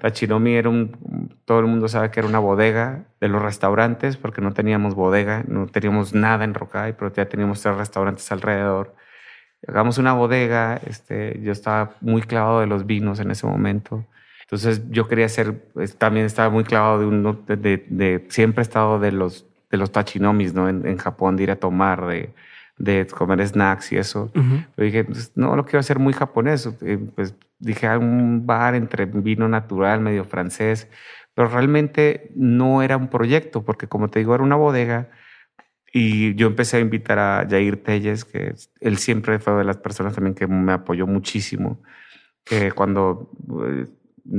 Tachinomi 0.00 0.54
era 0.54 0.68
un, 0.68 1.38
todo 1.46 1.60
el 1.60 1.66
mundo 1.66 1.88
sabe 1.88 2.10
que 2.10 2.20
era 2.20 2.28
una 2.28 2.38
bodega 2.38 3.06
de 3.20 3.28
los 3.28 3.40
restaurantes, 3.40 4.18
porque 4.18 4.42
no 4.42 4.52
teníamos 4.52 4.94
bodega, 4.94 5.44
no 5.48 5.66
teníamos 5.66 6.12
nada 6.12 6.44
en 6.44 6.52
Rocay, 6.52 6.92
pero 6.92 7.12
ya 7.14 7.26
teníamos 7.26 7.62
tres 7.62 7.76
restaurantes 7.76 8.30
alrededor. 8.30 8.94
Hagamos 9.66 9.96
una 9.96 10.12
bodega, 10.12 10.78
este, 10.86 11.40
yo 11.40 11.52
estaba 11.52 11.94
muy 12.02 12.20
clavado 12.20 12.60
de 12.60 12.66
los 12.66 12.84
vinos 12.84 13.20
en 13.20 13.30
ese 13.30 13.46
momento. 13.46 14.04
Entonces 14.44 14.82
yo 14.90 15.08
quería 15.08 15.28
ser, 15.28 15.64
pues, 15.72 15.96
también 15.96 16.26
estaba 16.26 16.50
muy 16.50 16.64
clavado 16.64 17.00
de 17.00 17.06
uno, 17.06 17.34
de, 17.46 17.56
de, 17.56 18.26
siempre 18.28 18.62
he 18.62 18.62
estado 18.62 18.98
de 18.98 19.12
los, 19.12 19.46
de 19.70 19.76
los 19.76 19.90
tachinomis, 19.92 20.54
¿no? 20.54 20.68
En, 20.68 20.86
en 20.86 20.96
Japón, 20.96 21.36
de 21.36 21.42
ir 21.44 21.50
a 21.50 21.56
tomar, 21.56 22.06
de 22.06 22.32
de 22.76 23.06
comer 23.06 23.46
snacks 23.46 23.92
y 23.92 23.96
eso. 23.96 24.30
dije, 24.76 25.04
pues, 25.04 25.32
no 25.36 25.54
lo 25.56 25.64
quiero 25.64 25.80
hacer 25.80 25.98
muy 25.98 26.12
japonés. 26.12 26.68
Pues 27.14 27.34
dije, 27.58 27.96
un 27.96 28.46
bar 28.46 28.74
entre 28.74 29.06
vino 29.06 29.48
natural, 29.48 30.00
medio 30.00 30.24
francés, 30.24 30.88
pero 31.34 31.48
realmente 31.48 32.30
no 32.34 32.82
era 32.82 32.96
un 32.96 33.08
proyecto, 33.08 33.64
porque 33.64 33.86
como 33.86 34.08
te 34.08 34.18
digo, 34.18 34.34
era 34.34 34.44
una 34.44 34.56
bodega. 34.56 35.10
Y 35.92 36.34
yo 36.34 36.48
empecé 36.48 36.78
a 36.78 36.80
invitar 36.80 37.18
a 37.20 37.46
Jair 37.48 37.82
Telles, 37.82 38.24
que 38.24 38.54
él 38.80 38.98
siempre 38.98 39.38
fue 39.38 39.54
de 39.54 39.64
las 39.64 39.76
personas 39.76 40.14
también 40.14 40.34
que 40.34 40.48
me 40.48 40.72
apoyó 40.72 41.06
muchísimo. 41.06 41.80
Que 42.42 42.72
cuando 42.72 43.30
eh, 43.64 43.86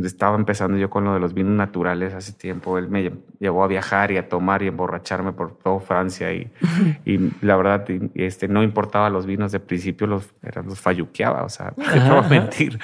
estaba 0.04 0.36
empezando 0.36 0.78
yo 0.78 0.90
con 0.90 1.04
lo 1.04 1.14
de 1.14 1.20
los 1.20 1.34
vinos 1.34 1.54
naturales 1.54 2.14
hace 2.14 2.34
tiempo. 2.34 2.78
Él 2.78 2.90
me 2.90 3.12
llevó 3.40 3.64
a 3.64 3.68
viajar 3.68 4.12
y 4.12 4.18
a 4.18 4.28
tomar 4.28 4.64
y 4.64 4.68
emborracharme 4.68 5.32
por 5.32 5.58
toda 5.58 5.80
Francia 5.80 6.34
y, 6.34 6.52
y 7.06 7.32
la 7.42 7.56
verdad 7.56 7.86
este, 8.16 8.48
no 8.48 8.64
importaba 8.64 9.10
los 9.10 9.26
vinos 9.26 9.52
de 9.52 9.60
principio, 9.60 10.08
los, 10.08 10.34
los 10.66 10.80
falluqueaba, 10.80 11.44
o 11.44 11.50
sea, 11.50 11.74
no 11.78 12.16
voy 12.16 12.26
a 12.26 12.30
mentir. 12.30 12.80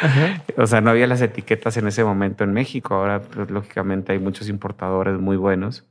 O 0.57 0.67
sea, 0.67 0.81
no 0.81 0.91
había 0.91 1.07
las 1.07 1.21
etiquetas 1.21 1.77
en 1.77 1.87
ese 1.87 2.03
momento 2.03 2.43
en 2.43 2.53
México. 2.53 2.95
Ahora, 2.95 3.21
pues, 3.21 3.49
lógicamente, 3.49 4.11
hay 4.11 4.19
muchos 4.19 4.49
importadores 4.49 5.19
muy 5.19 5.37
buenos 5.37 5.85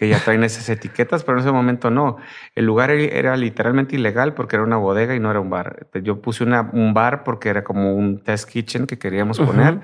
que 0.00 0.08
ya 0.08 0.18
traen 0.18 0.42
esas 0.44 0.66
etiquetas, 0.70 1.24
pero 1.24 1.36
en 1.36 1.44
ese 1.44 1.52
momento 1.52 1.90
no. 1.90 2.16
El 2.54 2.64
lugar 2.64 2.90
era 2.90 3.36
literalmente 3.36 3.96
ilegal 3.96 4.32
porque 4.32 4.56
era 4.56 4.64
una 4.64 4.78
bodega 4.78 5.14
y 5.14 5.20
no 5.20 5.30
era 5.30 5.40
un 5.40 5.50
bar. 5.50 5.88
Yo 6.02 6.22
puse 6.22 6.42
una, 6.42 6.70
un 6.72 6.94
bar 6.94 7.22
porque 7.22 7.50
era 7.50 7.64
como 7.64 7.94
un 7.94 8.24
test 8.24 8.48
kitchen 8.48 8.86
que 8.86 8.98
queríamos 8.98 9.38
poner 9.38 9.82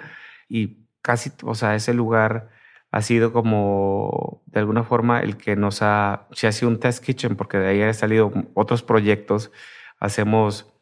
y 0.48 0.78
casi, 1.02 1.32
o 1.42 1.54
sea, 1.54 1.74
ese 1.74 1.92
lugar 1.92 2.48
ha 2.90 3.02
sido 3.02 3.30
como 3.30 4.42
de 4.46 4.60
alguna 4.60 4.84
forma 4.84 5.20
el 5.20 5.36
que 5.36 5.54
nos 5.54 5.82
ha, 5.82 6.28
se 6.32 6.46
ha 6.46 6.52
sido 6.52 6.70
un 6.70 6.80
test 6.80 7.04
kitchen 7.04 7.36
porque 7.36 7.58
de 7.58 7.68
ahí 7.68 7.82
han 7.82 7.92
salido 7.92 8.32
otros 8.54 8.82
proyectos, 8.82 9.52
hacemos 10.00 10.72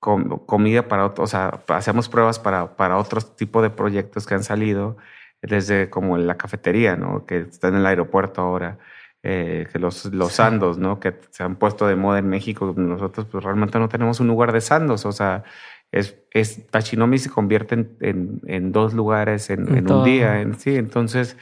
comida 0.00 0.88
para 0.88 1.04
otros, 1.04 1.28
o 1.28 1.30
sea, 1.30 1.62
hacemos 1.68 2.08
pruebas 2.08 2.38
para, 2.38 2.74
para 2.74 2.96
otros 2.96 3.36
tipos 3.36 3.62
de 3.62 3.68
proyectos 3.68 4.26
que 4.26 4.34
han 4.34 4.44
salido 4.44 4.96
desde 5.42 5.90
como 5.90 6.18
la 6.18 6.36
cafetería, 6.36 6.96
¿no? 6.96 7.26
Que 7.26 7.40
está 7.40 7.68
en 7.68 7.76
el 7.76 7.86
aeropuerto 7.86 8.42
ahora, 8.42 8.78
eh, 9.22 9.66
que 9.72 9.78
los, 9.78 10.06
los 10.06 10.32
sandos, 10.32 10.78
¿no? 10.78 11.00
Que 11.00 11.14
se 11.30 11.42
han 11.42 11.56
puesto 11.56 11.86
de 11.86 11.96
moda 11.96 12.18
en 12.18 12.28
México. 12.28 12.74
Nosotros 12.76 13.26
pues 13.30 13.44
realmente 13.44 13.78
no 13.78 13.88
tenemos 13.88 14.20
un 14.20 14.28
lugar 14.28 14.52
de 14.52 14.60
sandos, 14.60 15.06
o 15.06 15.12
sea, 15.12 15.44
es, 15.92 16.16
es 16.32 16.66
Tachinomi 16.68 17.18
se 17.18 17.30
convierte 17.30 17.74
en, 18.00 18.40
en, 18.46 18.72
dos 18.72 18.92
lugares 18.92 19.48
en, 19.50 19.90
un 19.90 20.04
día, 20.04 20.40
en, 20.40 20.54
sí, 20.54 20.76
entonces 20.76 21.36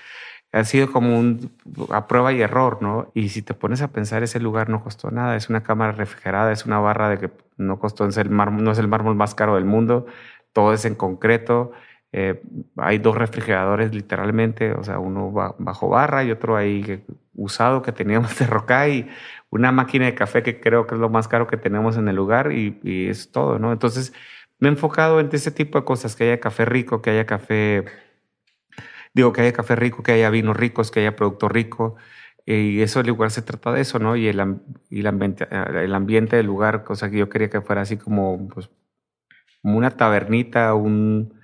ha 0.53 0.65
sido 0.65 0.91
como 0.93 1.19
un 1.19 1.51
a 1.91 2.07
prueba 2.07 2.33
y 2.33 2.41
error, 2.41 2.79
¿no? 2.81 3.11
Y 3.15 3.31
si 3.31 3.43
te 3.43 3.55
pones 3.55 3.83
a 3.83 3.89
pensar, 3.89 4.23
ese 4.23 4.41
lugar 4.41 4.69
no 4.69 4.83
costó 4.83 5.11
nada, 5.11 5.37
es 5.37 5.51
una 5.51 5.63
cámara 5.63 5.93
refrigerada, 5.93 6.53
es 6.53 6.65
una 6.65 6.79
barra 6.79 7.09
de 7.11 7.19
que 7.19 7.31
no 7.57 7.79
costó, 7.79 8.07
es 8.07 8.17
el 8.17 8.31
mármol, 8.31 8.65
no 8.65 8.71
es 8.71 8.79
el 8.79 8.89
mármol 8.89 9.17
más 9.17 9.35
caro 9.35 9.57
del 9.57 9.65
mundo, 9.65 10.07
todo 10.53 10.73
es 10.73 10.85
en 10.85 10.95
concreto, 10.95 11.73
eh, 12.19 12.41
hay 12.79 12.97
dos 12.97 13.15
refrigeradores 13.15 13.95
literalmente, 13.95 14.73
o 14.73 14.83
sea, 14.83 14.99
uno 14.99 15.31
bajo 15.59 15.89
barra 15.91 16.25
y 16.25 16.31
otro 16.31 16.57
ahí 16.57 17.05
usado 17.35 17.83
que 17.83 17.93
teníamos 17.93 18.39
de 18.39 18.47
roca 18.47 18.89
y 18.89 19.07
una 19.51 19.71
máquina 19.71 20.07
de 20.07 20.15
café 20.15 20.43
que 20.43 20.59
creo 20.59 20.87
que 20.87 20.95
es 20.95 21.01
lo 21.01 21.11
más 21.11 21.29
caro 21.29 21.47
que 21.47 21.59
tenemos 21.59 21.99
en 21.99 22.09
el 22.09 22.17
lugar 22.17 22.53
y, 22.53 22.81
y 22.83 23.09
es 23.09 23.31
todo, 23.31 23.59
¿no? 23.59 23.71
Entonces 23.71 24.15
me 24.59 24.69
he 24.69 24.73
enfocado 24.73 25.21
en 25.21 25.29
ese 25.31 25.51
tipo 25.51 25.79
de 25.79 25.85
cosas, 25.85 26.17
que 26.17 26.25
haya 26.25 26.41
café 26.41 26.65
rico, 26.65 27.03
que 27.03 27.11
haya 27.11 27.27
café 27.27 27.85
digo, 29.13 29.33
que 29.35 29.43
haya 29.43 29.53
café 29.53 29.77
rico, 29.77 30.03
que 30.03 30.13
haya 30.13 30.31
vinos 30.31 30.57
ricos, 30.57 30.91
que 30.91 31.01
haya 31.01 31.17
producto 31.17 31.49
rico. 31.51 31.97
Y 32.47 32.81
eso 32.81 33.01
el 33.01 33.09
lugar 33.09 33.31
se 33.31 33.43
trata 33.43 33.73
de 33.73 33.83
eso, 33.83 33.99
¿no? 33.99 34.17
Y 34.17 34.29
el, 34.29 34.59
y 34.89 35.01
el, 35.01 35.07
ambiente, 35.07 35.47
el 35.51 35.95
ambiente 35.95 36.37
del 36.37 36.47
lugar, 36.47 36.85
cosa 36.85 37.11
que 37.11 37.19
yo 37.19 37.29
quería 37.29 37.51
que 37.51 37.61
fuera 37.61 37.83
así 37.83 37.99
como, 37.99 38.49
pues, 38.49 38.71
como 39.63 39.79
una 39.79 39.91
tabernita, 39.91 40.75
un, 40.75 41.36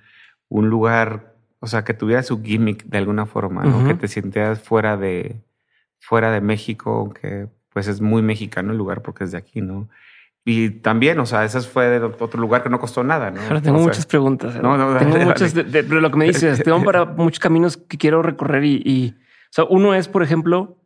un 0.52 0.68
lugar, 0.68 1.34
o 1.60 1.66
sea, 1.66 1.82
que 1.82 1.94
tuviera 1.94 2.22
su 2.22 2.42
gimmick 2.42 2.84
de 2.84 2.98
alguna 2.98 3.26
forma, 3.26 3.64
¿no? 3.64 3.86
Que 3.86 3.94
te 3.94 4.06
sintieras 4.06 4.60
fuera 4.60 4.96
de, 4.96 5.40
fuera 5.98 6.30
de 6.30 6.40
México, 6.40 7.12
que 7.12 7.48
pues 7.70 7.88
es 7.88 8.00
muy 8.00 8.20
mexicano 8.20 8.72
el 8.72 8.78
lugar 8.78 9.00
porque 9.00 9.24
es 9.24 9.32
de 9.32 9.38
aquí, 9.38 9.62
¿no? 9.62 9.88
Y 10.44 10.70
también, 10.70 11.18
o 11.20 11.26
sea, 11.26 11.44
ese 11.44 11.60
fue 11.60 11.86
de 11.86 12.04
otro 12.04 12.40
lugar 12.40 12.62
que 12.62 12.68
no 12.68 12.80
costó 12.80 13.02
nada, 13.02 13.30
¿no? 13.30 13.40
Ahora 13.40 13.62
tengo 13.62 13.78
muchas 13.78 14.06
preguntas. 14.06 14.56
¿eh? 14.56 14.58
No, 14.60 14.76
no, 14.76 14.98
tengo 14.98 15.16
muchas 15.18 15.54
de, 15.54 15.82
lo 15.84 16.10
que 16.10 16.18
me 16.18 16.26
dices. 16.26 16.62
tengo 16.64 16.82
para 16.82 17.04
muchos 17.04 17.38
caminos 17.38 17.76
que 17.76 17.96
quiero 17.96 18.22
recorrer 18.22 18.64
y, 18.64 19.14
o 19.16 19.52
sea, 19.52 19.64
uno 19.64 19.94
es, 19.94 20.08
por 20.08 20.22
ejemplo, 20.22 20.76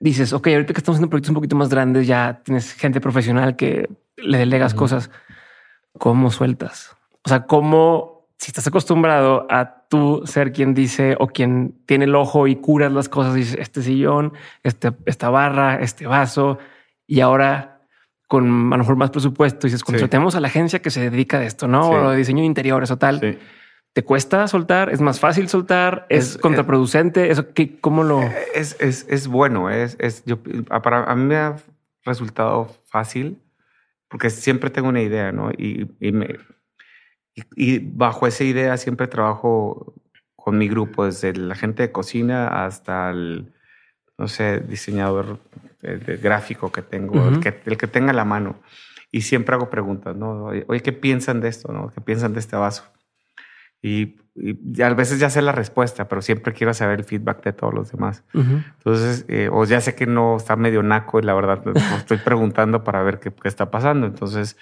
dices, 0.00 0.32
ok, 0.32 0.48
ahorita 0.48 0.72
que 0.72 0.78
estamos 0.78 0.96
haciendo 0.96 1.10
proyectos 1.10 1.30
un 1.30 1.34
poquito 1.36 1.54
más 1.54 1.68
grandes, 1.68 2.06
ya 2.06 2.40
tienes 2.44 2.72
gente 2.72 3.00
profesional 3.00 3.54
que 3.54 3.88
le 4.16 4.38
delegas 4.38 4.74
cosas. 4.74 5.10
¿Cómo 5.98 6.30
sueltas? 6.30 6.96
O 7.24 7.28
sea, 7.28 7.44
cómo, 7.46 8.11
si 8.42 8.50
estás 8.50 8.66
acostumbrado 8.66 9.46
a 9.48 9.86
tú 9.88 10.22
ser 10.24 10.52
quien 10.52 10.74
dice 10.74 11.14
o 11.20 11.28
quien 11.28 11.76
tiene 11.86 12.06
el 12.06 12.14
ojo 12.16 12.48
y 12.48 12.56
curas 12.56 12.90
las 12.90 13.08
cosas, 13.08 13.34
dices, 13.34 13.56
este 13.56 13.82
sillón, 13.82 14.32
este, 14.64 14.90
esta 15.06 15.30
barra, 15.30 15.76
este 15.76 16.08
vaso, 16.08 16.58
y 17.06 17.20
ahora 17.20 17.82
con 18.26 18.72
a 18.72 18.76
lo 18.76 18.78
mejor 18.78 18.96
más 18.96 19.10
presupuesto 19.10 19.68
y 19.68 19.70
dices, 19.70 19.84
contratemos 19.84 20.34
a 20.34 20.40
la 20.40 20.48
agencia 20.48 20.82
que 20.82 20.90
se 20.90 21.08
dedica 21.08 21.38
a 21.38 21.44
esto, 21.44 21.68
¿no? 21.68 21.88
O 21.88 22.10
diseño 22.10 22.40
de 22.40 22.46
interiores 22.46 22.90
o 22.90 22.98
tal. 22.98 23.38
¿Te 23.92 24.02
cuesta 24.02 24.48
soltar? 24.48 24.90
¿Es 24.90 25.00
más 25.00 25.20
fácil 25.20 25.48
soltar? 25.48 26.06
¿Es, 26.08 26.36
contraproducente? 26.36 27.30
¿Eso 27.30 27.52
qué, 27.52 27.78
¿Cómo 27.78 28.02
lo...? 28.02 28.22
Es, 28.56 28.76
es, 28.80 29.06
es 29.08 29.28
bueno. 29.28 29.70
Es, 29.70 29.96
es, 30.00 30.24
yo, 30.24 30.40
para, 30.82 31.04
a 31.04 31.14
mí 31.14 31.22
me 31.26 31.36
ha 31.36 31.56
resultado 32.04 32.74
fácil 32.88 33.38
porque 34.08 34.30
siempre 34.30 34.68
tengo 34.70 34.88
una 34.88 35.00
idea, 35.00 35.30
¿no? 35.30 35.52
Y, 35.52 35.88
y, 36.00 36.10
me, 36.10 36.38
y, 37.34 37.78
bajo 37.78 38.26
esa 38.26 38.44
idea 38.44 38.76
siempre 38.76 39.06
trabajo 39.06 39.94
con 40.36 40.58
mi 40.58 40.68
grupo, 40.68 41.04
desde 41.04 41.34
la 41.34 41.54
gente 41.54 41.82
de 41.82 41.92
cocina 41.92 42.64
hasta 42.64 43.10
el, 43.10 43.52
no 44.18 44.28
sé, 44.28 44.60
diseñador 44.60 45.38
el, 45.82 46.18
gráfico 46.18 46.72
que 46.72 46.82
tengo, 46.82 47.28
el, 47.28 47.40
que, 47.40 47.60
el 47.64 47.76
que 47.76 47.86
tenga 47.86 48.12
la 48.12 48.24
mano. 48.24 48.60
Y 49.10 49.22
siempre 49.22 49.54
hago 49.54 49.70
preguntas, 49.70 50.16
¿no? 50.16 50.46
Oye, 50.66 50.80
¿qué 50.80 50.92
piensan 50.92 51.40
de 51.40 51.48
esto? 51.48 51.70
¿no? 51.72 51.90
¿Qué 51.90 52.00
piensan 52.00 52.32
de 52.32 52.40
este 52.40 52.56
vaso? 52.56 52.84
Y, 53.82 54.16
a 54.82 54.94
veces 54.94 55.18
ya 55.18 55.28
sé 55.28 55.42
la 55.42 55.52
respuesta, 55.52 56.08
pero 56.08 56.22
siempre 56.22 56.54
quiero 56.54 56.72
saber 56.72 57.00
el 57.00 57.04
feedback 57.04 57.44
de 57.44 57.52
todos 57.52 57.74
los 57.74 57.92
demás. 57.92 58.24
Entonces, 58.32 59.26
eh, 59.28 59.50
o 59.52 59.66
ya 59.66 59.80
sé 59.82 59.94
que 59.94 60.06
no 60.06 60.38
está 60.38 60.56
medio 60.56 60.82
naco 60.82 61.18
y 61.18 61.22
la 61.22 61.34
verdad 61.34 61.62
estoy 61.98 62.16
preguntando 62.16 62.82
para 62.82 63.02
ver 63.02 63.20
qué, 63.20 63.30
qué, 63.30 63.48
está 63.48 63.70
pasando. 63.70 64.06
Entonces, 64.06 64.56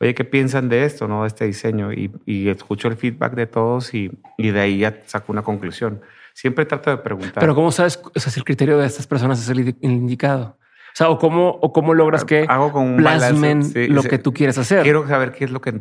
oye, 0.00 0.14
¿qué 0.14 0.24
piensan 0.24 0.68
de 0.68 0.84
esto, 0.84 1.08
no? 1.08 1.22
De 1.22 1.28
este 1.28 1.46
diseño. 1.46 1.92
Y, 1.92 2.10
y 2.24 2.48
escucho 2.48 2.88
el 2.88 2.96
feedback 2.96 3.34
de 3.34 3.46
todos 3.46 3.94
y, 3.94 4.10
y, 4.36 4.50
de 4.50 4.60
ahí 4.60 4.78
ya 4.78 5.00
saco 5.06 5.32
una 5.32 5.42
conclusión. 5.42 6.00
Siempre 6.34 6.66
trato 6.66 6.90
de 6.90 6.98
preguntar. 6.98 7.40
Pero 7.40 7.54
¿cómo 7.54 7.72
sabes? 7.72 8.00
O 8.14 8.20
sea, 8.20 8.30
si 8.30 8.40
el 8.40 8.44
criterio 8.44 8.78
de 8.78 8.86
estas 8.86 9.06
personas 9.06 9.40
es 9.40 9.48
el 9.48 9.76
indicado. 9.80 10.58
O 10.96 10.96
sea, 10.96 11.10
o 11.10 11.18
cómo, 11.18 11.50
o 11.60 11.74
cómo 11.74 11.92
logras 11.92 12.24
que 12.24 12.46
Hago 12.48 12.72
con 12.72 12.96
plasmen 12.96 13.60
lo 13.90 14.02
que 14.02 14.16
tú 14.16 14.32
quieres 14.32 14.56
hacer. 14.56 14.82
Quiero 14.82 15.06
saber 15.06 15.32
qué 15.32 15.44
es 15.44 15.50
lo 15.50 15.60
que, 15.60 15.78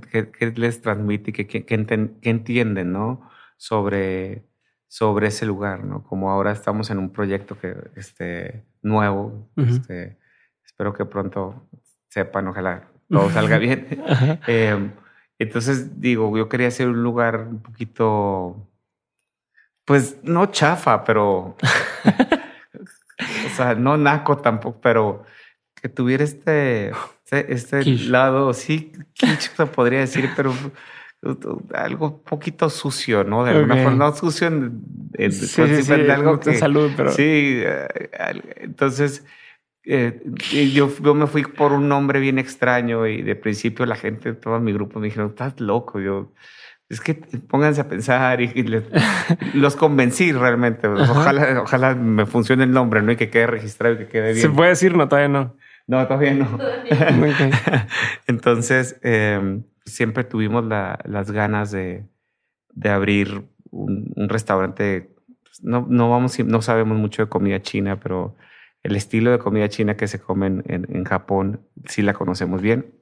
les 0.56 0.82
transmite 0.82 1.32
y 1.32 1.46
qué, 1.46 1.66
entienden, 2.22 2.92
¿no? 2.92 3.30
Sobre, 3.56 4.44
sobre 4.90 5.28
ese 5.28 5.46
lugar, 5.46 5.86
¿no? 5.86 6.04
Como 6.04 6.32
ahora 6.32 6.52
estamos 6.52 6.90
en 6.90 7.00
un 7.00 7.14
proyecto 7.14 7.58
que, 7.58 7.78
este, 7.96 8.66
nuevo, 8.82 9.50
este, 9.56 10.18
espero 10.66 10.92
que 10.92 11.06
pronto 11.06 11.66
sepan, 12.10 12.50
ojalá 12.50 12.90
todo 13.10 13.30
salga 13.30 13.58
bien. 13.60 14.04
Em, 14.48 14.92
entonces, 15.40 16.00
digo, 16.00 16.36
yo 16.38 16.50
quería 16.50 16.68
hacer 16.68 16.88
un 16.88 17.04
lugar 17.04 17.48
un 17.50 17.62
poquito, 17.62 18.70
pues 19.84 20.18
no 20.24 20.48
chafa, 20.48 21.04
pero 21.04 21.58
o 23.46 23.56
sea, 23.56 23.76
no 23.76 23.98
naco 23.98 24.38
tampoco, 24.38 24.80
pero 24.82 25.24
que 25.82 25.90
tuviera 25.90 26.24
este, 26.24 26.92
este, 27.26 27.54
este 27.54 27.86
lado, 27.86 28.54
sí, 28.54 28.94
se 29.14 29.66
podría 29.66 30.00
decir, 30.00 30.30
pero 30.36 30.54
algo 31.74 32.22
poquito 32.22 32.70
sucio, 32.70 33.24
¿no? 33.24 33.44
De 33.44 33.52
alguna 33.52 33.76
forma, 33.84 34.06
no 34.06 34.16
sucio 34.16 34.48
en, 34.48 34.82
de 35.12 36.12
algo 36.12 36.40
que... 36.40 36.56
salud, 36.56 36.92
pero... 36.96 37.12
Sí, 37.12 37.62
eh, 37.64 37.88
entonces... 38.58 39.26
Eh, 39.86 40.22
yo, 40.74 40.90
yo, 41.02 41.14
me 41.14 41.28
fui 41.28 41.44
por 41.44 41.72
un 41.72 41.88
nombre 41.88 42.20
bien 42.20 42.40
extraño 42.40 43.06
y 43.06 43.22
de 43.22 43.36
principio 43.36 43.86
la 43.86 43.96
gente, 43.96 44.34
todo 44.34 44.60
mi 44.60 44.74
grupo 44.74 45.00
me 45.00 45.08
dijeron, 45.08 45.30
estás 45.30 45.60
loco. 45.60 46.00
Yo, 46.00 46.34
es 46.90 47.02
que 47.02 47.14
pónganse 47.14 47.82
a 47.82 47.88
pensar 47.88 48.42
y, 48.42 48.52
los 49.54 49.76
convencí 49.76 50.32
realmente. 50.32 50.88
Ojalá, 50.88 51.62
ojalá 51.62 51.96
me 51.96 52.26
funcione 52.26 52.64
el 52.64 52.72
nombre, 52.72 53.02
¿no? 53.02 53.12
Y 53.12 53.16
que 53.16 53.30
quede 53.30 53.48
registrado 53.48 53.96
y 53.96 53.98
que 54.00 54.08
quede 54.08 54.34
bien. 54.34 54.42
¿Se 54.42 54.50
puede 54.50 54.70
decir? 54.70 54.96
No, 54.96 55.08
todavía 55.08 55.30
no. 55.30 55.56
No, 55.88 56.08
todavía 56.08 56.34
no. 56.34 56.58
Entonces, 58.28 59.00
em, 59.04 59.64
siempre 59.86 60.24
tuvimos 60.24 60.66
las 60.66 61.32
ganas 61.32 61.72
de, 61.72 62.06
de 62.74 62.90
abrir 62.90 63.44
un, 63.72 64.30
restaurante. 64.30 65.12
No, 65.62 65.86
no, 65.88 66.10
vamos, 66.10 66.40
no 66.40 66.62
sabemos 66.62 66.98
mucho 66.98 67.24
de 67.24 67.30
comida 67.30 67.62
china, 67.62 68.00
pero 68.00 68.36
el 68.86 68.96
estilo 68.96 69.32
de 69.32 69.40
comida 69.40 69.68
china 69.68 69.98
que 69.98 70.08
se 70.08 70.20
come 70.20 70.46
en, 70.48 70.64
en 70.68 71.04
Japón 71.04 71.62
sí 71.86 72.04
la 72.04 72.14
conocemos 72.14 72.62
bien. 72.62 72.94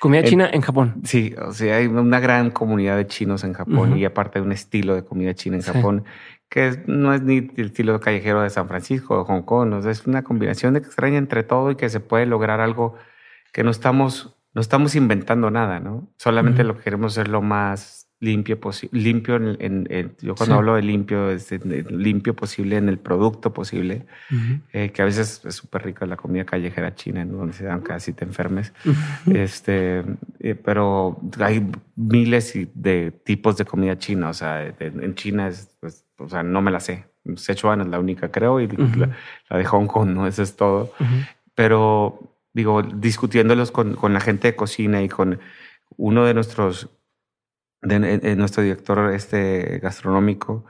Comida 0.00 0.22
china 0.22 0.48
en 0.52 0.60
Japón. 0.60 1.02
Sí, 1.04 1.34
o 1.44 1.52
sea, 1.52 1.76
hay 1.76 1.86
una 1.86 2.20
gran 2.20 2.50
comunidad 2.50 2.96
de 2.96 3.06
chinos 3.06 3.42
en 3.44 3.52
Japón 3.52 3.98
y 3.98 4.04
aparte 4.04 4.38
hay 4.38 4.44
un 4.44 4.52
estilo 4.52 4.94
de 4.94 5.04
comida 5.04 5.34
china 5.34 5.56
en 5.56 5.62
Japón 5.62 6.04
que 6.48 6.82
no 6.86 7.12
es 7.12 7.22
ni 7.22 7.50
el 7.56 7.66
estilo 7.66 7.98
callejero 8.00 8.42
de 8.42 8.48
San 8.48 8.68
Francisco 8.68 9.20
o 9.20 9.24
Hong 9.24 9.42
Kong, 9.42 9.74
o 9.74 9.82
sea, 9.82 9.90
es 9.90 10.06
una 10.06 10.22
combinación 10.22 10.76
extraña 10.76 11.18
entre 11.18 11.42
todo 11.42 11.72
y 11.72 11.76
que 11.76 11.88
se 11.88 12.00
puede 12.00 12.26
lograr 12.26 12.60
algo 12.60 12.94
que 13.52 13.64
no 13.64 13.70
estamos, 13.70 14.36
no 14.54 14.60
estamos 14.60 14.94
inventando 14.94 15.50
nada, 15.50 15.80
¿no? 15.80 16.08
Solamente 16.16 16.64
lo 16.64 16.76
que 16.76 16.84
queremos 16.84 17.18
es 17.18 17.28
lo 17.28 17.42
más 17.42 17.97
limpio 18.20 18.58
posible, 18.58 19.00
limpio 19.00 19.36
en, 19.36 20.16
yo 20.20 20.34
cuando 20.34 20.56
hablo 20.56 20.74
de 20.74 20.82
limpio, 20.82 21.30
es 21.30 21.50
limpio 21.90 22.34
posible 22.34 22.76
en 22.76 22.88
el 22.88 22.98
producto 22.98 23.52
posible, 23.52 24.06
eh, 24.72 24.90
que 24.90 25.02
a 25.02 25.04
veces 25.04 25.40
es 25.44 25.54
súper 25.54 25.84
rico 25.84 26.04
la 26.04 26.16
comida 26.16 26.44
callejera 26.44 26.94
china, 26.94 27.24
donde 27.24 27.52
se 27.52 27.64
dan 27.64 27.80
casi 27.80 28.12
te 28.12 28.24
enfermes, 28.24 28.72
este, 29.32 30.04
eh, 30.40 30.54
pero 30.56 31.20
hay 31.38 31.70
miles 31.94 32.58
de 32.74 33.12
tipos 33.12 33.56
de 33.56 33.64
comida 33.64 33.96
china, 33.98 34.30
o 34.30 34.34
sea, 34.34 34.66
en 34.66 35.14
China 35.14 35.48
es, 35.48 35.70
pues, 35.78 36.04
o 36.18 36.28
sea, 36.28 36.42
no 36.42 36.60
me 36.60 36.72
la 36.72 36.80
sé, 36.80 37.04
Sichuan 37.36 37.82
es 37.82 37.86
la 37.86 38.00
única 38.00 38.30
creo 38.30 38.60
y 38.60 38.66
la, 38.66 39.56
de 39.56 39.64
Hong 39.64 39.86
Kong, 39.86 40.08
¿no? 40.08 40.26
Eso 40.26 40.42
es 40.42 40.56
todo, 40.56 40.92
pero 41.54 42.34
digo, 42.52 42.82
discutiéndolos 42.82 43.70
con, 43.70 43.94
con 43.94 44.12
la 44.12 44.20
gente 44.20 44.48
de 44.48 44.56
cocina 44.56 45.02
y 45.02 45.08
con 45.08 45.38
uno 45.96 46.24
de 46.24 46.34
nuestros 46.34 46.88
de, 47.82 48.36
nuestro 48.36 48.62
director 48.62 49.12
este, 49.12 49.78
gastronómico, 49.82 50.64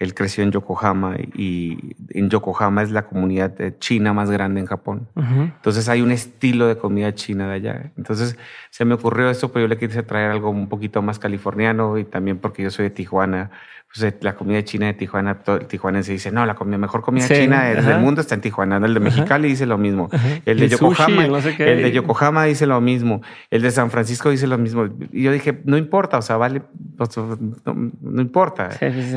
él 0.00 0.14
creció 0.14 0.42
en 0.42 0.50
Yokohama 0.50 1.16
y 1.34 1.94
en 2.08 2.30
Yokohama 2.30 2.82
es 2.82 2.90
la 2.90 3.06
comunidad 3.06 3.52
china 3.80 4.14
más 4.14 4.30
grande 4.30 4.60
en 4.60 4.66
Japón. 4.66 5.08
Entonces 5.14 5.90
hay 5.90 6.00
un 6.00 6.10
estilo 6.10 6.66
de 6.66 6.78
comida 6.78 7.14
china 7.14 7.46
de 7.48 7.54
allá. 7.54 7.92
Entonces 7.98 8.38
se 8.70 8.86
me 8.86 8.94
ocurrió 8.94 9.28
eso, 9.28 9.52
pero 9.52 9.66
yo 9.66 9.68
le 9.68 9.76
quise 9.76 10.02
traer 10.02 10.30
algo 10.30 10.48
un 10.48 10.70
poquito 10.70 11.02
más 11.02 11.18
californiano 11.18 11.98
y 11.98 12.04
también 12.04 12.38
porque 12.38 12.62
yo 12.62 12.70
soy 12.70 12.84
de 12.84 12.90
Tijuana 12.90 13.50
pues, 13.92 14.04
eh, 14.04 14.16
la 14.20 14.36
comida 14.36 14.62
china 14.62 14.86
de 14.86 14.94
Tijuana, 14.94 15.40
todo 15.40 15.56
el 15.56 15.66
tijuanense 15.66 16.12
dice, 16.12 16.30
no, 16.30 16.46
la 16.46 16.54
comida, 16.54 16.78
mejor 16.78 17.02
comida 17.02 17.26
china 17.26 17.64
del 17.64 17.98
mundo 17.98 18.20
está 18.20 18.36
en 18.36 18.40
Tijuana. 18.40 18.76
El 18.76 18.94
de 18.94 19.00
Mexicali 19.00 19.48
dice 19.48 19.66
lo 19.66 19.78
mismo. 19.78 20.08
El 20.46 20.60
de 20.60 20.68
Yokohama, 20.68 21.26
el 21.26 21.82
de 21.82 21.90
Yokohama 21.90 22.44
dice 22.44 22.66
lo 22.66 22.80
mismo. 22.80 23.20
El 23.50 23.62
de 23.62 23.70
San 23.72 23.90
Francisco 23.90 24.30
dice 24.30 24.46
lo 24.46 24.58
mismo. 24.58 24.88
Y 25.12 25.24
yo 25.24 25.32
dije, 25.32 25.60
no 25.64 25.76
importa, 25.76 26.18
o 26.18 26.22
sea, 26.22 26.36
vale, 26.36 26.62
no, 28.00 28.22
importa. 28.22 28.70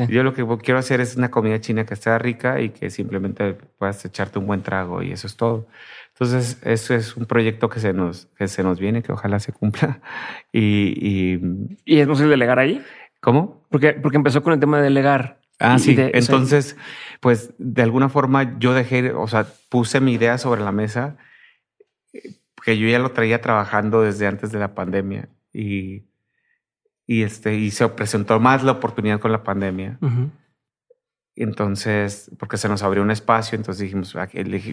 Yo 0.08 0.24
lo 0.24 0.34
que 0.34 0.44
quiero 0.62 0.80
hacer 0.80 1.00
es 1.00 1.14
una 1.14 1.30
comida 1.30 1.60
china 1.60 1.86
que 1.86 1.94
sea 1.94 2.18
rica 2.18 2.60
y 2.60 2.70
que 2.70 2.90
simplemente 2.90 3.54
puedas 3.78 4.04
echarte 4.04 4.40
un 4.40 4.46
buen 4.46 4.62
trago 4.62 5.04
y 5.04 5.12
eso 5.12 5.28
es 5.28 5.36
todo. 5.36 5.68
Entonces, 6.14 6.58
eso 6.62 6.94
es 6.94 7.16
un 7.16 7.26
proyecto 7.26 7.68
que 7.68 7.80
se 7.80 7.92
nos, 7.92 8.26
que 8.38 8.46
se 8.46 8.62
nos 8.62 8.78
viene, 8.78 9.02
que 9.02 9.10
ojalá 9.12 9.38
se 9.38 9.52
cumpla. 9.52 10.00
Y, 10.56 11.40
y, 11.84 11.98
es 11.98 12.06
posible 12.06 12.30
delegar 12.30 12.60
ahí? 12.60 12.80
¿Cómo? 13.24 13.66
Porque, 13.70 13.94
porque 13.94 14.18
empezó 14.18 14.42
con 14.42 14.52
el 14.52 14.60
tema 14.60 14.76
de 14.76 14.84
delegar. 14.84 15.40
Ah, 15.58 15.78
sí. 15.78 15.96
Entonces, 15.96 16.76
pues 17.20 17.54
de 17.56 17.80
alguna 17.80 18.10
forma 18.10 18.58
yo 18.58 18.74
dejé, 18.74 19.12
o 19.12 19.26
sea, 19.28 19.46
puse 19.70 19.98
mi 20.00 20.12
idea 20.12 20.36
sobre 20.36 20.60
la 20.60 20.72
mesa, 20.72 21.16
que 22.62 22.78
yo 22.78 22.86
ya 22.86 22.98
lo 22.98 23.12
traía 23.12 23.40
trabajando 23.40 24.02
desde 24.02 24.26
antes 24.26 24.52
de 24.52 24.58
la 24.58 24.74
pandemia 24.74 25.30
y, 25.54 26.02
y, 27.06 27.22
este, 27.22 27.54
y 27.54 27.70
se 27.70 27.88
presentó 27.88 28.38
más 28.40 28.62
la 28.62 28.72
oportunidad 28.72 29.20
con 29.20 29.32
la 29.32 29.42
pandemia. 29.42 29.98
Entonces, 31.34 32.30
porque 32.38 32.58
se 32.58 32.68
nos 32.68 32.82
abrió 32.82 33.02
un 33.02 33.10
espacio, 33.10 33.56
entonces 33.56 33.84
dijimos, 33.84 34.14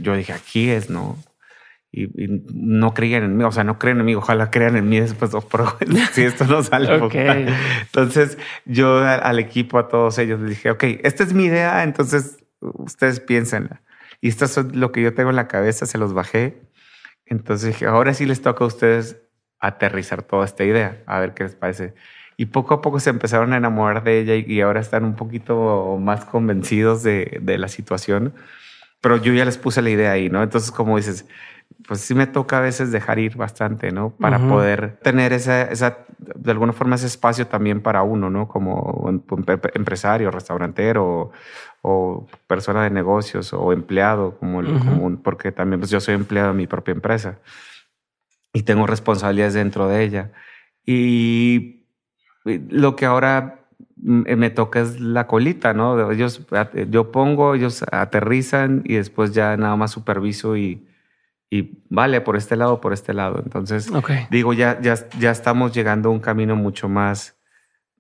yo 0.02 0.14
dije, 0.14 0.34
aquí 0.34 0.70
es, 0.70 0.90
¿no? 0.90 1.18
Y, 1.92 2.08
no 2.54 2.94
creían 2.94 3.24
en 3.24 3.38
mí, 3.38 3.44
o 3.44 3.52
sea, 3.52 3.64
no 3.64 3.78
creen 3.78 4.00
en 4.00 4.06
mí, 4.06 4.16
ojalá 4.16 4.50
crean 4.50 4.78
en 4.78 4.88
mí 4.88 5.00
después, 5.00 5.32
pero 5.52 5.78
si 6.14 6.24
esto 6.24 6.46
no 6.46 6.64
sale. 6.64 7.02
okay. 7.02 7.48
Entonces 7.82 8.38
yo 8.66 9.00
al 9.00 9.40
equipo, 9.40 9.78
a 9.78 9.88
todos 9.88 10.18
ellos, 10.18 10.40
les 10.40 10.50
dije, 10.52 10.72
ok, 10.72 10.84
esta 11.04 11.24
es 11.24 11.34
mi 11.34 11.46
idea, 11.46 11.84
entonces 11.84 12.38
ustedes 12.62 13.20
piénsenla. 13.20 13.82
Y 14.22 14.30
esto 14.30 14.46
es 14.46 14.58
lo 14.76 14.92
que 14.92 15.02
yo 15.02 15.14
tengo 15.14 15.32
en 15.32 15.36
la 15.36 15.48
cabeza, 15.48 15.86
se 15.86 15.98
los 15.98 16.14
bajé. 16.14 16.62
Entonces 17.26 17.70
dije, 17.70 17.88
ahora 17.88 18.14
sí 18.14 18.26
les 18.26 18.42
toca 18.42 18.64
a 18.64 18.68
ustedes 18.68 19.18
aterrizar 19.60 20.22
toda 20.24 20.46
esta 20.46 20.64
idea, 20.64 21.02
a 21.08 21.20
ver 21.20 21.34
qué 21.34 21.44
les 21.44 21.56
parece. 21.56 21.94
Y 22.38 22.48
poco 22.48 22.74
a 22.74 22.82
poco 22.82 23.00
se 23.00 23.10
empezaron 23.10 23.54
a 23.54 23.58
enamorar 23.58 24.04
de 24.04 24.20
ella 24.20 24.36
y, 24.36 24.62
ahora 24.62 24.80
están 24.80 25.04
un 25.06 25.16
poquito 25.16 25.98
más 26.00 26.26
convencidos 26.26 27.04
de, 27.04 27.40
de 27.42 27.58
la 27.58 27.68
situación. 27.68 28.34
Pero 29.02 29.18
yo 29.18 29.34
ya 29.34 29.46
les 29.46 29.58
puse 29.58 29.82
la 29.82 29.90
idea 29.90 30.12
ahí, 30.12 30.30
¿no? 30.30 30.44
Entonces, 30.44 30.72
como 30.72 30.98
dices, 30.98 31.26
pues 31.88 32.02
sí 32.02 32.14
me 32.16 32.28
toca 32.28 32.58
a 32.58 32.62
veces 32.62 32.92
dejar 32.92 33.20
ir 33.20 33.36
bastante, 33.36 33.92
¿no? 33.92 34.12
Para 34.12 34.40
poder 34.40 34.98
tener 35.02 35.34
esa, 35.34 35.64
esa, 35.64 36.00
de 36.18 36.52
alguna 36.52 36.74
forma, 36.74 36.96
ese 36.96 37.08
espacio 37.08 37.48
también 37.48 37.82
para 37.82 38.04
uno, 38.04 38.30
¿no? 38.30 38.48
Como 38.48 39.10
empresario, 39.74 40.32
restaurantero 40.32 41.32
o, 41.82 42.28
persona 42.48 42.84
de 42.84 42.90
negocios 42.90 43.54
o 43.54 43.74
empleado, 43.74 44.38
como, 44.38 44.62
el, 44.62 44.78
común, 44.80 45.22
porque 45.24 45.52
también 45.52 45.80
pues, 45.80 45.92
yo 45.92 46.00
soy 46.00 46.16
empleado 46.16 46.50
de 46.50 46.56
mi 46.56 46.68
propia 46.68 46.94
empresa 46.94 47.40
y 48.54 48.64
tengo 48.64 48.86
responsabilidades 48.86 49.54
dentro 49.54 49.88
de 49.88 50.04
ella. 50.04 50.32
Y 50.86 51.86
lo 52.44 52.96
que 52.96 53.06
ahora 53.06 53.62
me 53.96 54.50
toca 54.50 54.82
es 54.82 55.00
la 55.00 55.28
colita, 55.28 55.74
¿no? 55.74 56.12
Ellos, 56.12 56.46
yo 56.90 57.12
pongo, 57.12 57.56
ellos 57.56 57.86
aterrizan 57.92 58.82
y 58.84 58.96
después 58.96 59.34
ya 59.34 59.56
nada 59.58 59.76
más 59.76 59.92
superviso 59.92 60.58
y 60.58 60.88
y 61.54 61.84
vale 61.90 62.22
por 62.22 62.38
este 62.38 62.56
lado, 62.56 62.80
por 62.80 62.94
este 62.94 63.14
lado. 63.14 63.42
Entonces, 63.44 63.92
digo, 64.30 64.54
ya, 64.54 64.80
ya, 64.80 64.96
ya 65.20 65.32
estamos 65.32 65.74
llegando 65.74 66.08
a 66.08 66.14
un 66.14 66.22
camino 66.22 66.56
mucho 66.56 66.88
más, 66.88 67.38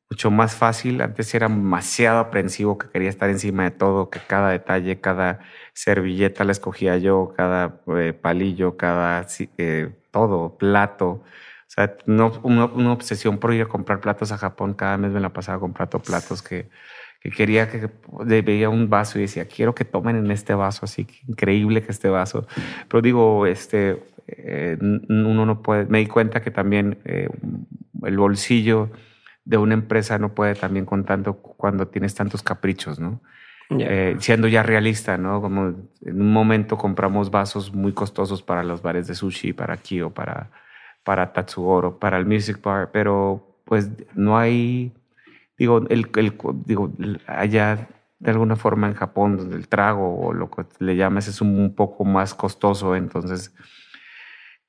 mucho 0.09 0.31
más 0.31 0.55
fácil. 0.55 1.01
Antes 1.01 1.35
era 1.35 1.49
demasiado 1.49 2.19
aprensivo, 2.19 2.77
que 2.77 2.89
quería 2.89 3.09
estar 3.09 3.29
encima 3.29 3.63
de 3.65 3.71
todo, 3.71 4.09
que 4.09 4.21
cada 4.25 4.51
detalle, 4.51 5.01
cada 5.01 5.39
servilleta 5.73 6.45
la 6.45 6.53
escogía 6.53 6.97
yo, 6.97 7.33
cada 7.35 7.81
eh, 7.97 8.13
palillo, 8.13 8.77
cada 8.77 9.27
eh, 9.57 9.93
todo, 10.11 10.57
plato. 10.57 11.07
O 11.09 11.23
sea, 11.67 11.97
no, 12.05 12.31
una, 12.43 12.65
una, 12.65 12.93
obsesión 12.93 13.37
por 13.37 13.53
ir 13.53 13.63
a 13.63 13.67
comprar 13.67 13.99
platos 13.99 14.31
a 14.31 14.37
Japón. 14.37 14.75
Cada 14.75 14.97
mes 14.97 15.11
me 15.11 15.19
la 15.19 15.33
pasaba 15.33 15.59
comprando 15.59 15.99
platos 15.99 16.41
que 16.41 16.69
que 17.21 17.29
quería 17.29 17.69
que 17.69 17.87
veía 18.41 18.69
un 18.69 18.89
vaso 18.89 19.19
y 19.19 19.21
decía, 19.21 19.45
quiero 19.45 19.75
que 19.75 19.85
tomen 19.85 20.15
en 20.15 20.31
este 20.31 20.55
vaso, 20.55 20.85
así 20.85 21.05
que 21.05 21.19
increíble 21.27 21.83
que 21.83 21.91
este 21.91 22.09
vaso. 22.09 22.47
Pero 22.87 23.01
digo, 23.01 23.45
este, 23.45 24.01
eh, 24.27 24.77
uno 24.79 25.45
no 25.45 25.61
puede, 25.61 25.85
me 25.85 25.99
di 25.99 26.07
cuenta 26.07 26.41
que 26.41 26.49
también 26.49 26.97
eh, 27.05 27.29
el 28.03 28.17
bolsillo 28.17 28.89
de 29.45 29.57
una 29.57 29.75
empresa 29.75 30.17
no 30.17 30.33
puede 30.33 30.55
también 30.55 30.85
con 30.85 31.05
tanto 31.05 31.35
cuando 31.35 31.87
tienes 31.87 32.15
tantos 32.15 32.41
caprichos, 32.41 32.99
¿no? 32.99 33.21
Eh, 33.79 34.17
siendo 34.19 34.49
ya 34.49 34.63
realista, 34.63 35.17
¿no? 35.17 35.41
Como 35.41 35.67
en 36.01 36.21
un 36.21 36.33
momento 36.33 36.77
compramos 36.77 37.31
vasos 37.31 37.73
muy 37.73 37.93
costosos 37.93 38.43
para 38.43 38.63
los 38.63 38.81
bares 38.81 39.07
de 39.07 39.15
sushi, 39.15 39.53
para 39.53 39.77
Kyo, 39.77 40.09
para, 40.09 40.49
para 41.05 41.31
Tatsugoro, 41.31 41.97
para 41.97 42.17
el 42.17 42.25
Music 42.25 42.59
Bar, 42.61 42.89
pero 42.91 43.61
pues 43.63 43.89
no 44.13 44.37
hay 44.37 44.91
digo, 45.61 45.85
el, 45.89 46.09
el, 46.15 46.33
digo, 46.65 46.91
allá 47.27 47.87
de 48.17 48.31
alguna 48.31 48.55
forma 48.55 48.87
en 48.87 48.95
Japón, 48.95 49.37
donde 49.37 49.55
el 49.55 49.67
trago 49.67 50.19
o 50.19 50.33
lo 50.33 50.49
que 50.49 50.65
le 50.79 50.95
llamas 50.95 51.27
es 51.27 51.39
un, 51.39 51.75
poco 51.75 52.03
más 52.03 52.33
costoso, 52.33 52.95
entonces 52.95 53.53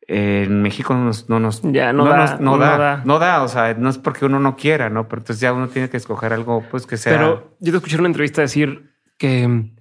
en 0.07 0.61
México 0.61 0.93
no 0.93 1.05
nos, 1.05 1.31
no 1.31 1.41
nos, 1.41 1.63
ya, 1.63 1.95
no, 1.95 2.05
da, 2.05 2.37
no, 2.39 2.59
da, 2.59 3.03
no, 3.07 3.19
da, 3.19 3.43
o 3.43 3.49
sea, 3.49 3.73
no 3.73 3.89
es 3.89 3.97
porque 3.97 4.27
uno 4.27 4.39
no 4.39 4.57
quiera, 4.57 4.91
¿no? 4.91 5.09
Pero 5.09 5.23
entonces 5.23 5.41
ya 5.41 5.55
uno 5.55 5.69
tiene 5.69 5.89
que 5.89 5.97
escoger 5.97 6.35
algo, 6.35 6.63
pues 6.71 6.87
que 6.87 6.99
sea. 6.99 7.13
Pero 7.13 7.57
yo 7.61 7.73
te 7.73 7.79
escuché 7.79 7.95
en 7.95 8.01
una 8.01 8.09
entrevista 8.09 8.43
decir 8.43 8.93
que 9.17 9.73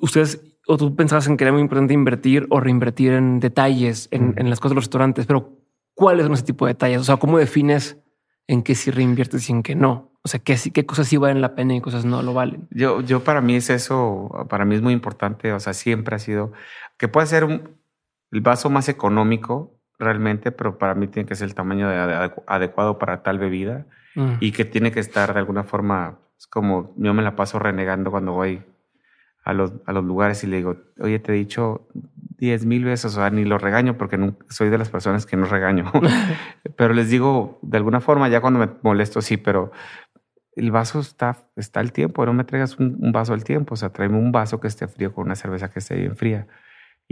ustedes 0.00 0.42
o 0.66 0.76
tú 0.76 0.96
pensabas 0.96 1.28
en 1.28 1.36
que 1.36 1.44
era 1.44 1.52
muy 1.52 1.62
importante 1.62 1.94
invertir 1.94 2.46
o 2.50 2.58
reinvertir 2.58 3.12
en 3.12 3.38
detalles 3.38 4.08
en, 4.10 4.34
en 4.36 4.50
las 4.50 4.58
cosas 4.58 4.70
de 4.70 4.74
los 4.76 4.84
restaurantes, 4.84 5.26
pero 5.26 5.60
¿cuáles 5.94 6.24
son 6.24 6.32
ese 6.32 6.44
tipo 6.44 6.66
de 6.66 6.72
detalles? 6.72 7.00
O 7.00 7.04
sea, 7.04 7.16
¿cómo 7.18 7.38
defines 7.38 7.98
en 8.46 8.62
qué 8.62 8.74
sí 8.74 8.90
reinviertes 8.90 9.48
y 9.48 9.52
en 9.52 9.62
qué 9.62 9.74
no. 9.74 10.10
O 10.22 10.28
sea, 10.28 10.40
qué, 10.40 10.56
qué 10.72 10.84
cosas 10.84 11.08
sí 11.08 11.16
valen 11.16 11.40
la 11.40 11.54
pena 11.54 11.74
y 11.74 11.80
cosas 11.80 12.04
no 12.04 12.22
lo 12.22 12.34
valen. 12.34 12.68
Yo, 12.70 13.00
yo 13.00 13.24
para 13.24 13.40
mí 13.40 13.56
es 13.56 13.70
eso, 13.70 14.46
para 14.50 14.64
mí 14.64 14.74
es 14.74 14.82
muy 14.82 14.92
importante. 14.92 15.52
O 15.52 15.60
sea, 15.60 15.72
siempre 15.72 16.16
ha 16.16 16.18
sido 16.18 16.52
que 16.98 17.08
puede 17.08 17.26
ser 17.26 17.44
el 18.30 18.40
vaso 18.40 18.68
más 18.68 18.88
económico 18.88 19.80
realmente, 19.98 20.52
pero 20.52 20.78
para 20.78 20.94
mí 20.94 21.08
tiene 21.08 21.28
que 21.28 21.34
ser 21.34 21.48
el 21.48 21.54
tamaño 21.54 21.88
adecuado 22.46 22.98
para 22.98 23.22
tal 23.22 23.38
bebida 23.38 23.86
mm. 24.14 24.34
y 24.40 24.52
que 24.52 24.64
tiene 24.64 24.92
que 24.92 25.00
estar 25.00 25.32
de 25.32 25.38
alguna 25.38 25.64
forma, 25.64 26.18
es 26.38 26.46
como 26.46 26.94
yo 26.96 27.14
me 27.14 27.22
la 27.22 27.36
paso 27.36 27.58
renegando 27.58 28.10
cuando 28.10 28.32
voy 28.32 28.62
a 29.44 29.52
los, 29.52 29.72
a 29.86 29.92
los 29.92 30.04
lugares 30.04 30.42
y 30.44 30.46
le 30.46 30.56
digo, 30.58 30.76
oye, 31.00 31.18
te 31.18 31.32
he 31.32 31.36
dicho 31.36 31.88
diez 32.40 32.64
mil 32.64 32.84
veces, 32.84 33.04
o 33.04 33.20
sea, 33.20 33.30
ni 33.30 33.44
lo 33.44 33.58
regaño 33.58 33.96
porque 33.96 34.18
soy 34.48 34.70
de 34.70 34.78
las 34.78 34.88
personas 34.88 35.26
que 35.26 35.36
no 35.36 35.44
regaño, 35.44 35.92
pero 36.76 36.94
les 36.94 37.10
digo, 37.10 37.60
de 37.62 37.76
alguna 37.76 38.00
forma, 38.00 38.28
ya 38.28 38.40
cuando 38.40 38.58
me 38.58 38.68
molesto, 38.82 39.20
sí, 39.20 39.36
pero 39.36 39.70
el 40.56 40.70
vaso 40.72 41.00
está, 41.00 41.36
está 41.56 41.80
al 41.80 41.92
tiempo, 41.92 42.24
no 42.26 42.32
me 42.32 42.44
traigas 42.44 42.78
un, 42.78 42.96
un 43.00 43.12
vaso 43.12 43.34
al 43.34 43.44
tiempo, 43.44 43.74
o 43.74 43.76
sea, 43.76 43.90
tráeme 43.90 44.18
un 44.18 44.32
vaso 44.32 44.58
que 44.58 44.68
esté 44.68 44.88
frío 44.88 45.12
con 45.12 45.26
una 45.26 45.36
cerveza 45.36 45.70
que 45.70 45.78
esté 45.78 45.94
bien 45.94 46.16
fría. 46.16 46.48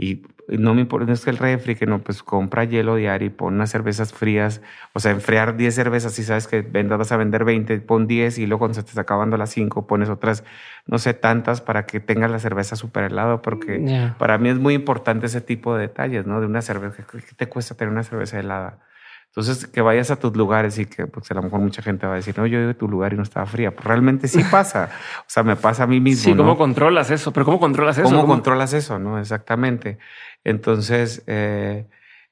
Y 0.01 0.23
no 0.47 0.73
me 0.73 0.79
importa, 0.79 1.05
no 1.05 1.11
es 1.11 1.25
que 1.25 1.29
el 1.29 1.37
refri, 1.37 1.75
que 1.75 1.85
no, 1.85 1.99
pues 1.99 2.23
compra 2.23 2.63
hielo 2.63 2.95
diario 2.95 3.27
y 3.27 3.29
pon 3.29 3.55
unas 3.55 3.69
cervezas 3.69 4.13
frías. 4.13 4.61
O 4.93 5.01
sea, 5.01 5.11
enfriar 5.11 5.57
10 5.57 5.75
cervezas 5.75 6.17
y 6.19 6.23
sabes 6.23 6.47
que 6.47 6.61
vendas, 6.61 6.97
vas 6.97 7.11
a 7.11 7.17
vender 7.17 7.43
20, 7.43 7.81
pon 7.81 8.07
10 8.07 8.37
y 8.37 8.47
luego 8.47 8.59
cuando 8.59 8.75
se 8.75 8.83
te 8.83 8.89
está 8.89 9.01
acabando 9.01 9.35
las 9.35 9.49
5 9.49 9.87
pones 9.87 10.07
otras, 10.07 10.45
no 10.87 10.99
sé, 10.99 11.13
tantas 11.13 11.59
para 11.59 11.85
que 11.85 11.99
tengas 11.99 12.31
la 12.31 12.39
cerveza 12.39 12.77
súper 12.77 13.11
helada. 13.11 13.41
Porque 13.41 14.13
para 14.17 14.37
mí 14.37 14.47
es 14.47 14.57
muy 14.57 14.73
importante 14.73 15.25
ese 15.25 15.41
tipo 15.41 15.75
de 15.75 15.81
detalles, 15.81 16.25
¿no? 16.25 16.39
De 16.39 16.47
una 16.47 16.61
cerveza, 16.61 17.03
¿qué 17.05 17.35
te 17.35 17.49
cuesta 17.49 17.75
tener 17.75 17.91
una 17.91 18.03
cerveza 18.03 18.39
helada? 18.39 18.79
Entonces, 19.29 19.67
que 19.67 19.81
vayas 19.81 20.09
a 20.09 20.15
tus 20.15 20.35
lugares 20.35 20.79
y 20.79 20.87
que 20.87 21.05
pues, 21.05 21.29
a 21.29 21.35
lo 21.35 21.43
mejor 21.43 21.59
mucha 21.59 21.83
gente 21.83 22.07
va 22.07 22.13
a 22.13 22.15
decir, 22.15 22.35
no, 22.37 22.47
yo 22.47 22.59
iba 22.59 22.71
a 22.71 22.73
tu 22.73 22.87
lugar 22.87 23.13
y 23.13 23.15
no 23.15 23.23
estaba 23.23 23.45
fría. 23.45 23.71
Pues 23.71 23.85
realmente 23.85 24.27
sí 24.27 24.41
pasa. 24.51 24.89
O 25.19 25.25
sea, 25.27 25.43
me 25.43 25.55
pasa 25.55 25.83
a 25.83 25.87
mí 25.87 25.99
mismo. 25.99 26.31
Sí, 26.31 26.35
¿cómo 26.35 26.57
controlas 26.57 27.11
eso? 27.11 27.31
Pero 27.31 27.45
¿cómo 27.45 27.59
controlas 27.59 27.97
eso? 27.99 28.09
¿Cómo, 28.09 28.25
controlas 28.25 28.73
eso? 28.73 28.97
No, 28.97 29.19
exactamente. 29.19 29.99
Entonces, 30.43 31.23
eh, 31.27 31.87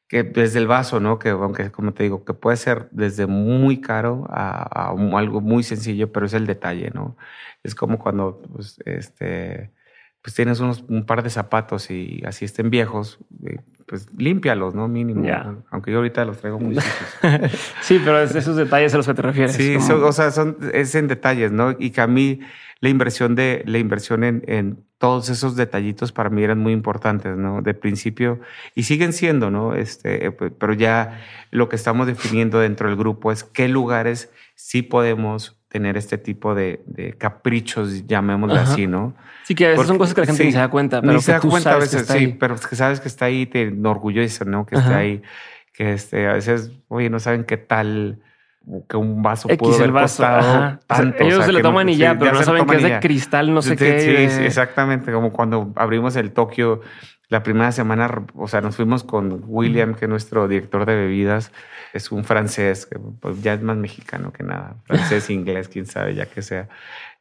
que 0.08 0.24
desde 0.24 0.58
el 0.58 0.66
vaso, 0.66 1.00
¿no? 1.00 1.20
Que 1.20 1.30
aunque, 1.30 1.72
como 1.72 1.94
te 1.94 2.04
digo, 2.04 2.26
que 2.26 2.34
puede 2.34 2.58
ser 2.58 2.88
desde 2.92 3.28
muy 3.28 3.80
caro 3.80 4.26
a, 4.30 4.90
algo 4.90 5.40
muy 5.40 5.62
sencillo, 5.62 6.12
pero 6.12 6.26
es 6.26 6.34
el 6.34 6.48
detalle, 6.48 6.90
¿no? 6.94 7.16
Es 7.62 7.76
como 7.76 8.00
cuando, 8.00 8.42
pues, 8.54 8.80
este, 8.86 9.72
pues 10.28 10.36
tienes 10.36 10.60
unos, 10.60 10.84
un 10.90 11.06
par 11.06 11.24
de 11.24 11.30
zapatos 11.30 11.90
y 11.90 12.22
así 12.26 12.44
estén 12.44 12.70
viejos, 12.70 13.18
eh, 13.46 13.62
pues 13.86 14.12
límpialos, 14.18 14.76
¿no? 14.76 14.90
Mínimo. 14.90 15.26
Aunque 15.72 15.90
yo 15.90 16.00
ahorita 16.00 16.26
los 16.26 16.40
traigo 16.40 16.60
muy 16.60 16.76
sí, 17.82 18.02
pero 18.04 18.20
es 18.20 18.36
esos 18.36 18.58
detalles 18.58 18.94
a 18.94 18.98
los 18.98 19.08
que 19.08 19.14
te 19.14 19.22
refieres. 19.22 19.56
Sí, 19.56 19.78
o 19.78 20.12
sea, 20.12 20.32
son, 20.32 20.58
es 20.74 20.94
en 20.96 21.08
detalles, 21.08 21.54
¿no? 21.54 21.78
Y 21.80 21.92
que 21.92 22.02
a 22.02 22.08
mí 22.08 22.42
la 22.82 22.90
inversión 22.90 23.36
de, 23.36 23.64
la 23.68 23.78
inversión 23.78 24.26
en, 24.26 24.44
en, 24.48 24.84
todos 24.98 25.30
esos 25.30 25.56
detallitos 25.56 26.12
para 26.12 26.30
mí 26.30 26.44
eran 26.44 26.60
muy 26.60 26.74
importantes, 26.74 27.38
¿no? 27.38 27.62
De 27.62 27.74
principio, 27.74 28.42
y 28.76 28.84
siguen 28.84 29.14
siendo, 29.14 29.50
¿no? 29.50 29.76
Este, 29.76 30.26
eh, 30.26 30.32
pues, 30.32 30.52
pero 30.60 30.74
ya 30.74 31.22
lo 31.52 31.70
que 31.70 31.78
estamos 31.78 32.06
definiendo 32.06 32.60
dentro 32.60 32.90
del 32.90 32.98
grupo 32.98 33.32
es 33.32 33.46
qué 33.46 33.70
lugares 33.70 34.30
sí 34.56 34.82
podemos 34.82 35.57
tener 35.68 35.98
este 35.98 36.18
tipo 36.18 36.56
de, 36.56 36.82
de 36.86 37.14
caprichos, 37.14 38.08
llamémoslo 38.08 38.56
así, 38.56 38.88
¿no? 38.88 39.16
Sí, 39.44 39.56
que 39.56 39.66
a 39.66 39.70
veces 39.70 39.88
son 39.88 39.98
cosas 39.98 40.14
que 40.14 40.22
la 40.22 40.28
gente 40.28 40.46
ni 40.46 40.52
se 40.52 40.58
da 40.58 40.70
cuenta. 40.70 41.02
Pero 41.02 41.14
ni 41.14 41.22
se 41.22 41.32
da 41.32 41.40
cuenta 41.40 41.74
a 41.74 41.78
veces, 41.78 42.08
sí, 42.08 42.36
pero 42.40 42.56
es 42.56 42.68
que 42.68 42.76
sabes 42.76 43.00
que 43.00 43.08
está 43.08 43.26
ahí, 43.26 43.46
te 43.46 43.64
enorgullece, 43.64 44.46
¿no? 44.46 44.66
Que 44.66 44.76
está 44.76 44.98
ahí, 44.98 45.22
que 45.74 45.94
este, 45.94 46.28
a 46.28 46.34
veces, 46.34 46.72
oye, 46.88 47.10
no 47.10 47.20
saben 47.20 47.44
qué 47.44 47.58
tal 47.58 48.20
que 48.90 48.98
un 48.98 49.22
vaso 49.22 49.48
pudo 49.50 49.76
haber 49.76 49.92
costado 49.92 50.80
tanto. 50.88 51.24
ellos 51.24 51.46
se 51.46 51.52
lo 51.52 51.62
toman 51.62 51.90
y 51.90 51.98
ya, 51.98 52.18
pero 52.18 52.34
no 52.34 52.44
saben 52.44 52.66
que 52.66 52.76
es 52.76 52.84
de 52.84 53.00
cristal, 53.00 53.54
no 53.54 53.62
sé 53.62 53.76
qué. 53.76 54.30
Sí, 54.30 54.44
exactamente. 54.44 55.12
Como 55.12 55.32
cuando 55.32 55.72
abrimos 55.76 56.16
el 56.16 56.32
Tokio 56.32 56.82
la 57.30 57.44
primera 57.44 57.72
semana, 57.72 58.26
o 58.36 58.48
sea, 58.48 58.62
nos 58.62 58.76
fuimos 58.76 59.04
con 59.04 59.44
William, 59.48 59.96
que 59.96 60.06
es 60.06 60.10
nuestro 60.10 60.48
director 60.48 60.86
de 60.86 60.96
bebidas. 60.96 61.52
Es 61.94 62.12
un 62.12 62.24
francés, 62.24 62.86
que 62.86 63.00
pues, 63.00 63.42
ya 63.42 63.54
es 63.54 63.62
más 63.62 63.78
mexicano 63.78 64.32
que 64.32 64.44
nada. 64.44 64.76
Francés, 64.86 65.30
inglés, 65.30 65.68
quién 65.68 65.86
sabe, 65.86 66.16
ya 66.16 66.26
que 66.26 66.42
sea. 66.42 66.70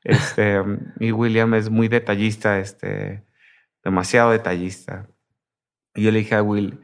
Este, 0.04 0.62
y 1.00 1.10
William 1.10 1.54
es 1.54 1.70
muy 1.70 1.88
detallista, 1.88 2.58
este, 2.60 3.24
demasiado 3.82 4.30
detallista. 4.30 5.06
Y 5.94 6.02
yo 6.02 6.12
le 6.12 6.20
dije 6.20 6.36
a 6.36 6.42
Will, 6.42 6.80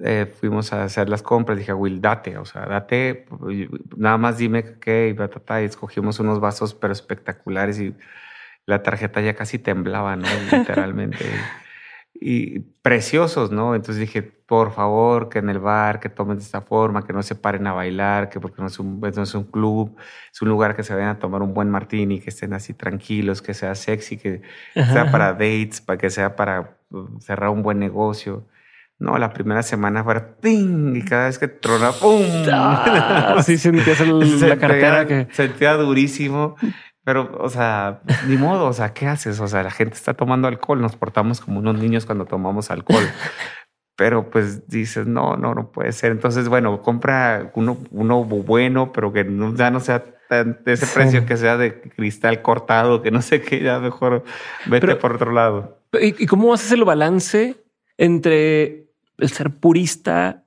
eh, 0.00 0.26
fuimos 0.26 0.72
a 0.72 0.84
hacer 0.84 1.08
las 1.08 1.22
compras, 1.22 1.58
dije 1.58 1.72
Will, 1.72 2.00
date, 2.00 2.38
o 2.38 2.44
sea, 2.44 2.66
date, 2.66 3.26
nada 3.96 4.16
más 4.16 4.38
dime 4.38 4.78
qué, 4.80 5.08
y, 5.08 5.62
y 5.62 5.64
escogimos 5.64 6.20
unos 6.20 6.38
vasos 6.40 6.74
pero 6.74 6.92
espectaculares 6.92 7.80
y 7.80 7.94
la 8.66 8.82
tarjeta 8.82 9.20
ya 9.20 9.34
casi 9.34 9.58
temblaba, 9.58 10.14
¿no? 10.14 10.26
Literalmente. 10.52 11.24
y 12.14 12.60
preciosos, 12.60 13.50
¿no? 13.50 13.74
Entonces 13.74 14.00
dije, 14.00 14.22
por 14.22 14.72
favor, 14.72 15.28
que 15.28 15.40
en 15.40 15.48
el 15.48 15.58
bar, 15.58 16.00
que 16.00 16.08
tomen 16.08 16.36
de 16.36 16.42
esta 16.42 16.60
forma, 16.60 17.04
que 17.04 17.12
no 17.12 17.22
se 17.22 17.34
paren 17.34 17.66
a 17.66 17.72
bailar, 17.72 18.28
que 18.28 18.40
porque 18.40 18.60
no 18.60 18.68
es 18.68 18.78
un, 18.78 19.00
no 19.00 19.22
es 19.22 19.34
un 19.34 19.44
club, 19.44 19.96
es 20.32 20.42
un 20.42 20.48
lugar 20.48 20.76
que 20.76 20.82
se 20.82 20.94
vayan 20.94 21.10
a 21.10 21.18
tomar 21.18 21.42
un 21.42 21.54
buen 21.54 21.70
martini, 21.70 22.20
que 22.20 22.30
estén 22.30 22.52
así 22.52 22.74
tranquilos, 22.74 23.42
que 23.42 23.54
sea 23.54 23.74
sexy, 23.74 24.16
que 24.16 24.42
sea 24.74 25.10
para 25.10 25.32
dates, 25.32 25.80
para 25.80 25.98
que 25.98 26.10
sea 26.10 26.36
para 26.36 26.78
uh, 26.90 27.20
cerrar 27.20 27.50
un 27.50 27.62
buen 27.62 27.78
negocio. 27.78 28.46
No, 28.98 29.16
la 29.16 29.32
primera 29.32 29.62
semana 29.62 30.02
fue 30.02 30.20
¡ting! 30.40 30.96
y 30.96 31.04
cada 31.04 31.26
vez 31.26 31.38
que 31.38 31.46
trona 31.46 31.92
¡pum! 31.92 32.22
Ah, 32.52 33.40
sí, 33.44 33.56
sentías 33.56 34.00
la 34.00 34.56
cartera 34.56 35.06
que... 35.06 35.28
Sentía 35.30 35.74
durísimo. 35.74 36.56
Pero, 37.04 37.30
o 37.40 37.48
sea, 37.48 38.02
ni 38.26 38.36
modo, 38.36 38.66
o 38.66 38.72
sea, 38.72 38.92
¿qué 38.92 39.06
haces? 39.06 39.40
O 39.40 39.46
sea, 39.48 39.62
la 39.62 39.70
gente 39.70 39.94
está 39.94 40.14
tomando 40.14 40.46
alcohol, 40.48 40.82
nos 40.82 40.96
portamos 40.96 41.40
como 41.40 41.60
unos 41.60 41.78
niños 41.78 42.04
cuando 42.04 42.26
tomamos 42.26 42.70
alcohol. 42.70 43.04
pero 43.96 44.30
pues 44.30 44.68
dices, 44.68 45.06
no, 45.06 45.36
no, 45.36 45.54
no 45.54 45.72
puede 45.72 45.92
ser. 45.92 46.12
Entonces, 46.12 46.48
bueno, 46.48 46.82
compra 46.82 47.50
uno, 47.54 47.78
uno 47.90 48.24
bueno, 48.24 48.92
pero 48.92 49.12
que 49.12 49.24
no, 49.24 49.54
ya 49.54 49.70
no 49.70 49.80
sea 49.80 50.04
de 50.28 50.72
ese 50.72 50.86
precio, 50.86 51.24
que 51.24 51.36
sea 51.36 51.56
de 51.56 51.80
cristal 51.80 52.42
cortado, 52.42 53.00
que 53.00 53.10
no 53.10 53.22
sé 53.22 53.40
qué, 53.40 53.62
ya 53.62 53.78
mejor 53.78 54.24
vete 54.66 54.94
por 54.96 55.14
otro 55.14 55.32
lado. 55.32 55.80
¿Y 56.00 56.26
cómo 56.26 56.52
haces 56.52 56.72
el 56.72 56.84
balance 56.84 57.56
entre 57.96 58.87
el 59.18 59.28
ser 59.30 59.50
purista 59.50 60.44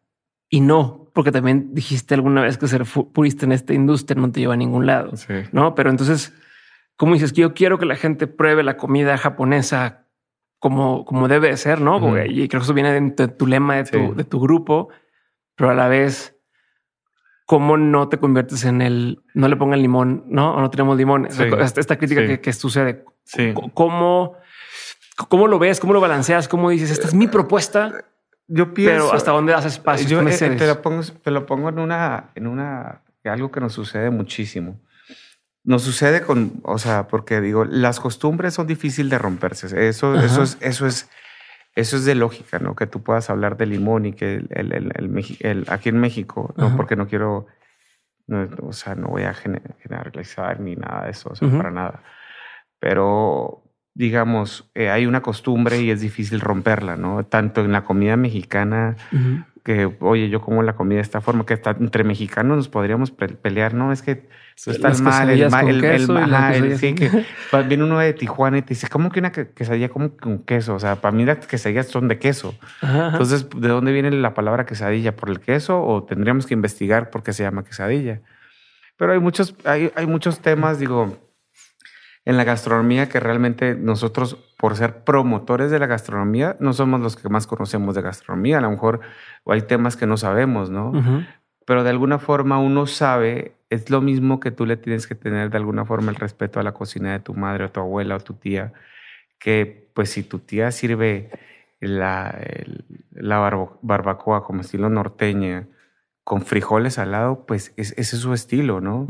y 0.49 0.61
no? 0.61 1.09
Porque 1.13 1.31
también 1.31 1.73
dijiste 1.73 2.13
alguna 2.13 2.41
vez 2.41 2.57
que 2.57 2.67
ser 2.67 2.85
purista 2.85 3.45
en 3.45 3.51
esta 3.51 3.73
industria 3.73 4.19
no 4.19 4.31
te 4.31 4.39
lleva 4.39 4.53
a 4.53 4.57
ningún 4.57 4.85
lado, 4.85 5.11
¿no? 5.51 5.75
Pero 5.75 5.89
entonces 5.89 6.33
como 7.01 7.15
dices 7.15 7.33
que 7.33 7.41
yo 7.41 7.55
quiero 7.55 7.79
que 7.79 7.87
la 7.87 7.95
gente 7.95 8.27
pruebe 8.27 8.61
la 8.61 8.77
comida 8.77 9.17
japonesa 9.17 10.05
como, 10.59 11.03
como 11.03 11.27
debe 11.27 11.57
ser, 11.57 11.81
¿no? 11.81 11.97
Y 12.23 12.47
creo 12.47 12.61
que 12.61 12.65
eso 12.65 12.75
viene 12.75 12.91
de 12.91 13.27
tu 13.27 13.47
lema 13.47 13.77
de 13.77 13.85
tu, 13.85 14.13
de 14.13 14.23
tu 14.23 14.39
grupo, 14.39 14.89
pero 15.55 15.71
a 15.71 15.73
la 15.73 15.87
vez, 15.87 16.37
¿cómo 17.47 17.75
no 17.75 18.07
te 18.07 18.19
conviertes 18.19 18.65
en 18.65 18.83
el, 18.83 19.23
no 19.33 19.47
le 19.47 19.55
pongan 19.55 19.81
limón, 19.81 20.25
¿no? 20.27 20.53
O 20.53 20.61
no 20.61 20.69
tenemos 20.69 20.95
limón. 20.95 21.25
esta, 21.25 21.97
crítica 21.97 22.27
que, 22.27 22.39
que, 22.39 22.53
sucede. 22.53 23.03
¿Cómo, 23.73 24.35
¿Cómo 25.27 25.47
lo 25.47 25.57
ves? 25.57 25.79
¿Cómo 25.79 25.93
lo 25.93 26.01
balanceas? 26.01 26.47
¿Cómo 26.47 26.69
dices, 26.69 26.91
esta 26.91 27.07
es 27.07 27.15
mi 27.15 27.27
propuesta? 27.27 28.05
Yo 28.53 28.73
pienso... 28.73 29.05
Pero 29.05 29.13
¿hasta 29.13 29.31
dónde 29.31 29.53
das 29.53 29.65
espacio? 29.65 30.07
Yo 30.07 30.21
eh, 30.27 30.55
te, 30.57 30.67
lo 30.67 30.81
pongo, 30.81 31.01
te 31.03 31.31
lo 31.31 31.45
pongo 31.45 31.69
en 31.69 31.79
una, 31.79 32.31
en 32.35 32.47
una, 32.47 33.01
algo 33.23 33.49
que 33.49 33.61
nos 33.61 33.71
sucede 33.71 34.09
muchísimo. 34.09 34.77
Nos 35.63 35.83
sucede 35.83 36.21
con, 36.21 36.59
o 36.63 36.77
sea, 36.77 37.07
porque 37.07 37.39
digo, 37.39 37.63
las 37.63 38.01
costumbres 38.01 38.55
son 38.55 38.67
difíciles 38.67 39.09
de 39.09 39.17
romperse. 39.19 39.87
Eso, 39.87 40.15
eso 40.15 40.43
es, 40.43 40.57
eso 40.59 40.85
es, 40.85 41.09
eso 41.75 41.95
es 41.95 42.03
de 42.03 42.15
lógica, 42.15 42.59
¿no? 42.59 42.75
Que 42.75 42.87
tú 42.87 43.01
puedas 43.01 43.29
hablar 43.29 43.55
de 43.55 43.67
limón 43.67 44.05
y 44.05 44.13
que 44.13 44.43
el, 44.49 44.73
el, 44.73 44.91
el, 45.39 45.65
aquí 45.69 45.87
en 45.87 45.99
México, 45.99 46.53
no 46.57 46.75
porque 46.75 46.97
no 46.97 47.07
quiero, 47.07 47.47
o 48.61 48.73
sea, 48.73 48.95
no 48.95 49.07
voy 49.07 49.23
a 49.23 49.33
generalizar 49.33 50.59
ni 50.59 50.75
nada 50.75 51.05
de 51.05 51.11
eso, 51.11 51.29
o 51.29 51.35
sea, 51.35 51.49
para 51.49 51.71
nada. 51.71 52.03
Pero, 52.79 53.63
digamos, 53.93 54.69
eh, 54.73 54.89
hay 54.89 55.05
una 55.05 55.21
costumbre 55.21 55.81
y 55.81 55.91
es 55.91 56.01
difícil 56.01 56.39
romperla, 56.39 56.95
¿no? 56.95 57.25
Tanto 57.25 57.61
en 57.61 57.71
la 57.71 57.83
comida 57.83 58.15
mexicana 58.15 58.95
que, 59.63 59.95
oye, 59.99 60.29
yo 60.29 60.41
como 60.41 60.63
la 60.63 60.73
comida 60.73 60.97
de 60.97 61.03
esta 61.03 61.21
forma, 61.21 61.45
que 61.45 61.53
está, 61.53 61.71
entre 61.71 62.03
mexicanos 62.03 62.57
nos 62.57 62.69
podríamos 62.69 63.11
pelear, 63.11 63.73
¿no? 63.73 63.91
Es 63.91 64.01
que 64.01 64.27
eso 64.55 64.71
está 64.71 64.89
mal, 65.03 65.29
el 65.29 65.49
mal, 65.49 65.67
el, 65.69 65.83
el, 65.83 66.77
sí, 66.77 66.95
que 66.95 67.25
viene 67.67 67.83
uno 67.83 67.99
de 67.99 68.13
Tijuana 68.13 68.57
y 68.57 68.61
te 68.61 68.69
dice, 68.69 68.87
¿cómo 68.87 69.11
que 69.11 69.19
una 69.19 69.31
quesadilla 69.31 69.89
como 69.89 70.15
con 70.17 70.39
queso? 70.39 70.75
O 70.75 70.79
sea, 70.79 70.95
para 70.95 71.15
mí 71.15 71.25
las 71.25 71.45
quesadillas 71.45 71.87
son 71.87 72.07
de 72.07 72.17
queso. 72.17 72.55
Entonces, 72.81 73.47
¿de 73.55 73.67
dónde 73.67 73.91
viene 73.91 74.09
la 74.11 74.33
palabra 74.33 74.65
quesadilla? 74.65 75.15
¿Por 75.15 75.29
el 75.29 75.39
queso 75.39 75.83
o 75.83 76.03
tendríamos 76.03 76.47
que 76.47 76.53
investigar 76.53 77.09
por 77.09 77.23
qué 77.23 77.33
se 77.33 77.43
llama 77.43 77.63
quesadilla? 77.63 78.21
Pero 78.97 79.13
hay 79.13 79.19
muchos, 79.19 79.55
hay, 79.65 79.91
hay 79.95 80.07
muchos 80.07 80.39
temas, 80.39 80.79
digo, 80.79 81.17
en 82.25 82.37
la 82.37 82.43
gastronomía 82.43 83.09
que 83.09 83.19
realmente 83.19 83.75
nosotros, 83.75 84.35
por 84.57 84.75
ser 84.75 85.03
promotores 85.03 85.71
de 85.71 85.79
la 85.79 85.87
gastronomía, 85.87 86.55
no 86.59 86.73
somos 86.73 87.01
los 87.01 87.15
que 87.15 87.29
más 87.29 87.47
conocemos 87.47 87.95
de 87.95 88.01
gastronomía. 88.01 88.59
A 88.59 88.61
lo 88.61 88.69
mejor 88.69 88.99
hay 89.45 89.61
temas 89.63 89.97
que 89.97 90.05
no 90.05 90.17
sabemos, 90.17 90.69
¿no? 90.69 90.91
Pero 91.65 91.83
de 91.83 91.89
alguna 91.89 92.19
forma 92.19 92.59
uno 92.59 92.85
sabe, 92.85 93.55
es 93.69 93.89
lo 93.89 94.01
mismo 94.01 94.39
que 94.39 94.51
tú 94.51 94.65
le 94.65 94.77
tienes 94.77 95.07
que 95.07 95.15
tener 95.15 95.49
de 95.49 95.57
alguna 95.57 95.85
forma 95.85 96.11
el 96.11 96.15
respeto 96.15 96.59
a 96.59 96.63
la 96.63 96.73
cocina 96.73 97.11
de 97.13 97.19
tu 97.19 97.33
madre 97.33 97.65
o 97.65 97.71
tu 97.71 97.79
abuela 97.79 98.15
o 98.15 98.19
tu 98.19 98.33
tía, 98.33 98.73
que 99.39 99.89
pues 99.93 100.11
si 100.11 100.23
tu 100.23 100.39
tía 100.39 100.71
sirve 100.71 101.29
la, 101.79 102.37
la 103.11 103.39
barbacoa 103.81 104.43
como 104.43 104.61
estilo 104.61 104.89
norteña, 104.89 105.67
con 106.23 106.43
frijoles 106.43 106.99
al 106.99 107.11
lado, 107.11 107.45
pues 107.47 107.73
ese 107.77 107.99
es 107.99 108.09
su 108.09 108.33
estilo, 108.33 108.79
¿no? 108.79 109.07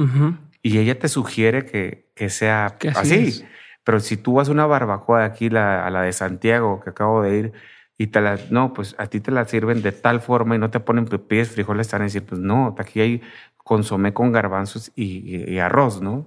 Y 0.61 0.77
ella 0.77 0.97
te 0.97 1.07
sugiere 1.07 1.65
que, 1.65 2.11
que 2.15 2.29
sea 2.29 2.77
así. 2.95 3.43
Pero 3.83 3.99
si 3.99 4.17
tú 4.17 4.33
vas 4.33 4.49
a 4.49 4.51
una 4.51 4.65
barbacoa 4.65 5.21
de 5.21 5.25
aquí, 5.25 5.49
la, 5.49 5.85
a 5.85 5.89
la 5.89 6.03
de 6.03 6.13
Santiago, 6.13 6.81
que 6.81 6.91
acabo 6.91 7.21
de 7.23 7.37
ir, 7.37 7.53
y 7.97 8.07
te 8.07 8.21
la, 8.21 8.39
no, 8.49 8.73
pues 8.73 8.95
a 8.97 9.07
ti 9.07 9.19
te 9.19 9.31
la 9.31 9.45
sirven 9.45 9.81
de 9.81 9.91
tal 9.91 10.21
forma 10.21 10.55
y 10.55 10.59
no 10.59 10.69
te 10.71 10.79
ponen 10.79 11.05
pies, 11.05 11.51
frijoles, 11.51 11.87
están 11.87 12.01
a 12.01 12.05
decir, 12.05 12.23
pues 12.23 12.41
no, 12.41 12.75
aquí 12.77 12.99
hay 12.99 13.21
consomé 13.63 14.13
con 14.13 14.31
garbanzos 14.31 14.91
y, 14.95 15.57
arroz, 15.59 16.01
¿no? 16.01 16.25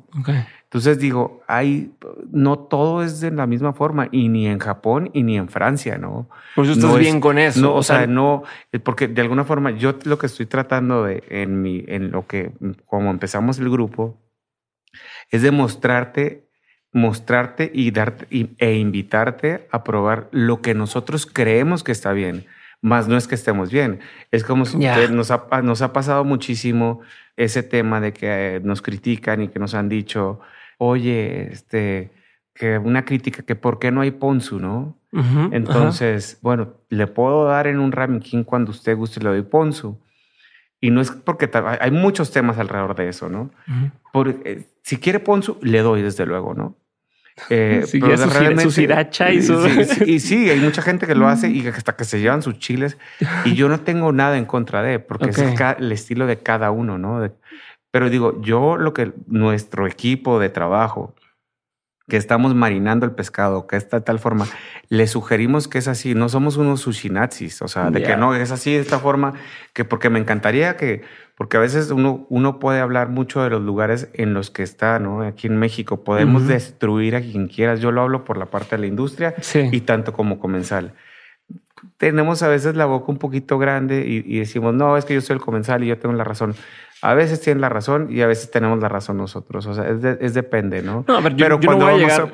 Entonces 0.62 0.98
digo, 0.98 1.42
hay, 1.46 1.92
no 2.30 2.58
todo 2.58 3.02
es 3.02 3.20
de 3.20 3.30
la 3.30 3.46
misma 3.46 3.72
forma, 3.72 4.08
y 4.12 4.28
ni 4.28 4.46
en 4.46 4.58
Japón 4.58 5.10
y 5.12 5.24
ni 5.24 5.36
en 5.36 5.48
Francia, 5.48 5.98
¿no? 5.98 6.28
Pues 6.56 6.68
estás 6.68 6.90
no 6.90 6.96
bien 6.96 7.20
con 7.20 7.38
eso. 7.38 7.60
No, 7.60 7.74
o, 7.74 7.82
sea, 7.82 8.06
no, 8.06 8.44
porque 8.82 9.08
de 9.08 9.20
alguna 9.20 9.44
forma 9.44 9.72
yo 9.72 9.94
lo 10.04 10.18
que 10.18 10.26
estoy 10.26 10.46
tratando 10.46 11.04
de, 11.04 11.22
en 11.28 11.60
mi, 11.60 11.84
en 11.86 12.10
lo 12.12 12.26
que, 12.26 12.52
como 12.86 13.10
empezamos 13.10 13.58
el 13.58 13.68
grupo, 13.68 14.16
es 15.34 15.42
demostrarte, 15.42 16.46
mostrarte 16.92 17.68
y 17.74 17.90
darte 17.90 18.28
e 18.30 18.74
invitarte 18.74 19.66
a 19.72 19.82
probar 19.82 20.28
lo 20.30 20.62
que 20.62 20.74
nosotros 20.74 21.26
creemos 21.26 21.82
que 21.82 21.90
está 21.90 22.12
bien, 22.12 22.46
más 22.80 23.08
no 23.08 23.16
es 23.16 23.26
que 23.26 23.34
estemos 23.34 23.72
bien. 23.72 23.98
Es 24.30 24.44
como 24.44 24.64
si 24.64 24.78
nos, 24.78 25.32
ha, 25.32 25.62
nos 25.62 25.82
ha 25.82 25.92
pasado 25.92 26.24
muchísimo 26.24 27.00
ese 27.36 27.64
tema 27.64 28.00
de 28.00 28.12
que 28.12 28.60
nos 28.62 28.80
critican 28.80 29.42
y 29.42 29.48
que 29.48 29.58
nos 29.58 29.74
han 29.74 29.88
dicho, 29.88 30.38
oye, 30.78 31.50
este, 31.50 32.12
que 32.54 32.78
una 32.78 33.04
crítica 33.04 33.42
que 33.42 33.56
por 33.56 33.80
qué 33.80 33.90
no 33.90 34.02
hay 34.02 34.12
Ponzu, 34.12 34.60
¿no? 34.60 34.96
Entonces, 35.50 36.38
bueno, 36.42 36.74
le 36.90 37.08
puedo 37.08 37.44
dar 37.44 37.66
en 37.66 37.80
un 37.80 37.90
Ramen 37.90 38.20
King 38.20 38.44
cuando 38.44 38.70
usted 38.70 38.96
guste 38.96 39.20
le 39.20 39.30
doy 39.30 39.42
Ponzu. 39.42 39.98
Y 40.84 40.90
no 40.90 41.00
es 41.00 41.10
porque 41.10 41.48
hay 41.80 41.90
muchos 41.90 42.30
temas 42.30 42.58
alrededor 42.58 42.94
de 42.94 43.08
eso, 43.08 43.30
¿no? 43.30 43.50
Porque, 44.12 44.38
eh, 44.44 44.66
si 44.82 44.98
quiere 44.98 45.18
Ponzu, 45.18 45.56
le 45.62 45.80
doy 45.80 46.02
desde 46.02 46.26
luego, 46.26 46.52
¿no? 46.52 46.76
Eh, 47.48 47.84
sí, 47.86 48.00
pero 48.00 48.18
su, 48.60 48.70
siracha 48.70 49.32
y 49.32 49.40
su... 49.40 49.66
y 50.06 50.20
sí, 50.20 50.50
hay 50.50 50.60
mucha 50.60 50.82
gente 50.82 51.06
que 51.06 51.14
lo 51.14 51.26
hace 51.26 51.48
y 51.48 51.66
hasta 51.66 51.96
que 51.96 52.04
se 52.04 52.20
llevan 52.20 52.42
sus 52.42 52.58
chiles. 52.58 52.98
Y 53.46 53.54
yo 53.54 53.70
no 53.70 53.80
tengo 53.80 54.12
nada 54.12 54.36
en 54.36 54.44
contra 54.44 54.82
de, 54.82 54.98
porque 54.98 55.30
es 55.30 55.38
el, 55.38 55.90
estilo 55.90 56.26
de 56.26 56.40
cada 56.40 56.70
uno, 56.70 56.98
¿no? 56.98 57.32
pero 57.90 58.10
digo, 58.10 58.42
yo 58.42 58.76
lo 58.76 58.92
que 58.92 59.14
nuestro 59.26 59.86
equipo 59.86 60.38
de 60.38 60.50
trabajo 60.50 61.14
que 62.08 62.18
estamos 62.18 62.54
marinando 62.54 63.06
el 63.06 63.12
pescado, 63.12 63.66
que 63.66 63.76
está 63.76 64.00
de 64.00 64.04
tal 64.04 64.18
forma, 64.18 64.46
le 64.88 65.06
sugerimos 65.06 65.68
que 65.68 65.78
es 65.78 65.88
así. 65.88 66.14
No 66.14 66.28
somos 66.28 66.56
unos 66.56 66.80
sushinatsis, 66.80 67.62
o 67.62 67.68
sea, 67.68 67.90
de 67.90 68.02
que 68.02 68.16
no, 68.16 68.34
es 68.34 68.50
así 68.50 68.72
de 68.72 68.80
esta 68.80 68.98
forma, 68.98 69.34
que 69.72 69.84
porque 69.84 70.10
me 70.10 70.18
encantaría 70.18 70.76
que, 70.76 71.02
porque 71.34 71.56
a 71.56 71.60
veces 71.60 71.90
uno, 71.90 72.26
uno 72.28 72.58
puede 72.58 72.80
hablar 72.80 73.08
mucho 73.08 73.42
de 73.42 73.50
los 73.50 73.62
lugares 73.62 74.08
en 74.12 74.34
los 74.34 74.50
que 74.50 74.62
está, 74.62 74.98
¿no? 74.98 75.22
Aquí 75.22 75.46
en 75.46 75.56
México 75.56 76.04
podemos 76.04 76.46
destruir 76.46 77.16
a 77.16 77.22
quien 77.22 77.48
quieras. 77.48 77.80
Yo 77.80 77.90
lo 77.90 78.02
hablo 78.02 78.24
por 78.24 78.36
la 78.36 78.46
parte 78.46 78.76
de 78.76 78.80
la 78.80 78.86
industria 78.86 79.34
y 79.54 79.80
tanto 79.80 80.12
como 80.12 80.38
comensal. 80.38 80.92
Tenemos 81.96 82.42
a 82.42 82.48
veces 82.48 82.76
la 82.76 82.86
boca 82.86 83.10
un 83.10 83.18
poquito 83.18 83.58
grande 83.58 84.04
y, 84.06 84.38
decimos, 84.38 84.74
no, 84.74 84.96
es 84.96 85.04
que 85.04 85.14
yo 85.14 85.20
soy 85.20 85.34
el 85.34 85.40
comensal 85.40 85.84
y 85.84 85.88
yo 85.88 85.98
tengo 85.98 86.14
la 86.14 86.24
razón. 86.24 86.54
A 87.02 87.12
veces 87.14 87.40
tienen 87.40 87.60
la 87.60 87.68
razón 87.68 88.08
y 88.10 88.22
a 88.22 88.26
veces 88.26 88.50
tenemos 88.50 88.78
la 88.80 88.88
razón 88.88 89.18
nosotros. 89.18 89.66
O 89.66 89.74
sea, 89.74 89.86
es, 90.20 90.34
depende, 90.34 90.82
¿no? 90.82 91.04
no 91.06 91.20
pero 91.36 91.60
cuando 91.60 91.88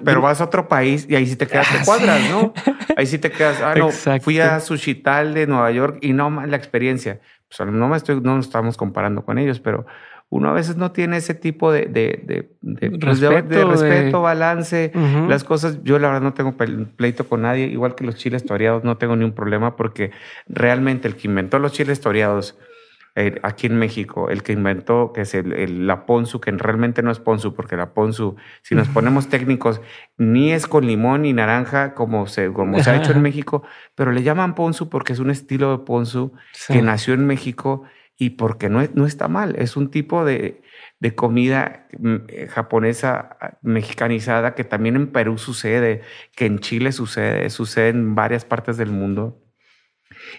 pero 0.04 0.20
vas 0.20 0.40
a 0.40 0.44
otro 0.44 0.68
país 0.68 1.06
y 1.08 1.16
ahí 1.16 1.26
sí 1.26 1.36
te 1.36 1.46
quedas, 1.46 1.68
te 1.70 1.84
cuadras, 1.84 2.30
¿no? 2.30 2.52
Ahí 2.96 3.06
sí 3.06 3.18
te 3.18 3.30
quedas, 3.30 3.60
ah, 3.62 3.74
no, 3.76 3.90
fui 4.20 4.38
a 4.38 4.60
Sushital 4.60 5.34
de 5.34 5.46
Nueva 5.46 5.70
York 5.70 5.98
y 6.02 6.12
no 6.12 6.46
la 6.46 6.56
experiencia. 6.56 7.20
Pues 7.48 7.68
no 7.68 7.88
me 7.88 7.96
estoy, 7.96 8.20
no 8.20 8.36
nos 8.36 8.46
estamos 8.46 8.76
comparando 8.76 9.24
con 9.24 9.38
ellos, 9.38 9.58
pero 9.58 9.86
uno 10.30 10.48
a 10.48 10.52
veces 10.52 10.76
no 10.76 10.92
tiene 10.92 11.16
ese 11.16 11.34
tipo 11.34 11.72
de, 11.72 11.86
de, 11.86 12.24
de, 12.62 12.90
pues, 12.90 13.20
respeto, 13.20 14.22
balance, 14.22 14.92
las 15.28 15.42
cosas. 15.42 15.82
Yo 15.82 15.98
la 15.98 16.06
verdad 16.08 16.22
no 16.22 16.34
tengo 16.34 16.54
pleito 16.96 17.28
con 17.28 17.42
nadie, 17.42 17.66
igual 17.66 17.96
que 17.96 18.04
los 18.04 18.14
chiles 18.14 18.44
toreados, 18.44 18.84
no 18.84 18.96
tengo 18.96 19.16
ni 19.16 19.24
un 19.24 19.32
problema 19.32 19.74
porque 19.74 20.12
realmente 20.46 21.08
el 21.08 21.16
que 21.16 21.26
inventó 21.26 21.58
los 21.58 21.72
chiles 21.72 22.00
toreados 22.00 22.56
eh, 23.16 23.40
aquí 23.42 23.66
en 23.66 23.76
México, 23.76 24.30
el 24.30 24.44
que 24.44 24.52
inventó, 24.52 25.12
que 25.12 25.22
es 25.22 25.34
el, 25.34 25.88
la 25.88 26.06
ponzu, 26.06 26.40
que 26.40 26.52
realmente 26.52 27.02
no 27.02 27.10
es 27.10 27.18
ponzu, 27.18 27.52
porque 27.54 27.76
la 27.76 27.92
ponzu, 27.92 28.36
si 28.62 28.76
nos 28.76 28.86
ponemos 28.86 29.28
técnicos, 29.28 29.80
ni 30.16 30.52
es 30.52 30.68
con 30.68 30.86
limón 30.86 31.22
ni 31.22 31.32
naranja 31.32 31.94
como 31.94 32.28
se, 32.28 32.52
como 32.52 32.80
se 32.80 32.88
ha 32.88 32.96
hecho 32.96 33.10
en 33.10 33.20
México, 33.22 33.64
pero 33.96 34.12
le 34.12 34.22
llaman 34.22 34.54
ponzu 34.54 34.88
porque 34.88 35.12
es 35.12 35.18
un 35.18 35.30
estilo 35.30 35.76
de 35.76 35.84
ponzu 35.84 36.34
que 36.68 36.82
nació 36.82 37.14
en 37.14 37.26
México 37.26 37.82
y 38.20 38.30
porque 38.30 38.68
no, 38.68 38.86
no 38.92 39.06
está 39.06 39.28
mal, 39.28 39.56
es 39.56 39.78
un 39.78 39.90
tipo 39.90 40.26
de, 40.26 40.60
de 40.98 41.14
comida 41.14 41.86
mm, 41.98 42.16
eh, 42.28 42.48
japonesa 42.48 43.38
ah, 43.40 43.52
mexicanizada 43.62 44.54
que 44.54 44.62
también 44.62 44.94
en 44.94 45.06
Perú 45.06 45.38
sucede, 45.38 46.02
que 46.36 46.44
en 46.44 46.58
Chile 46.58 46.92
sucede, 46.92 47.48
sucede 47.48 47.88
en 47.88 48.14
varias 48.14 48.44
partes 48.44 48.76
del 48.76 48.90
mundo. 48.90 49.40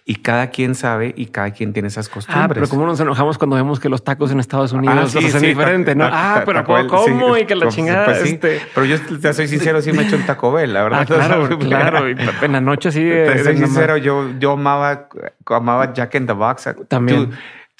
Y 0.05 0.17
cada 0.17 0.51
quien 0.51 0.75
sabe 0.75 1.13
y 1.17 1.27
cada 1.27 1.51
quien 1.51 1.73
tiene 1.73 1.87
esas 1.87 2.07
costumbres. 2.07 2.45
Ah, 2.45 2.53
pero 2.53 2.67
cómo 2.67 2.85
nos 2.85 2.99
enojamos 2.99 3.39
cuando 3.39 3.55
vemos 3.55 3.79
que 3.79 3.89
los 3.89 4.03
tacos 4.03 4.31
en 4.31 4.39
Estados 4.39 4.73
Unidos 4.73 5.15
ah, 5.15 5.19
sí, 5.19 5.31
son 5.31 5.41
diferentes, 5.41 5.95
¿no? 5.95 6.07
Ah, 6.07 6.43
pero 6.45 6.63
¿cómo? 6.87 7.35
y 7.35 7.45
que 7.45 7.55
la 7.55 7.67
chingada. 7.69 8.05
Pues 8.05 8.25
este... 8.25 8.61
Pero 8.75 8.85
yo 8.85 8.99
te 9.19 9.33
soy 9.33 9.47
sincero, 9.47 9.81
sí 9.81 9.91
me 9.91 10.03
he 10.03 10.05
hecho 10.05 10.17
un 10.17 10.25
Taco 10.27 10.51
Bell, 10.51 10.71
la 10.71 10.83
verdad. 10.83 10.99
Ah, 11.01 11.05
claro, 11.05 11.57
claro. 11.59 12.09
Y 12.11 12.15
en 12.45 12.51
la 12.51 12.61
noche 12.61 12.91
sí. 12.91 13.01
Te 13.01 13.43
soy 13.43 13.57
sincero, 13.57 13.97
yo, 13.97 14.29
yo 14.37 14.51
amaba, 14.51 15.09
amaba 15.47 15.93
Jack 15.93 16.13
in 16.13 16.27
the 16.27 16.33
Box. 16.33 16.69
También 16.87 17.31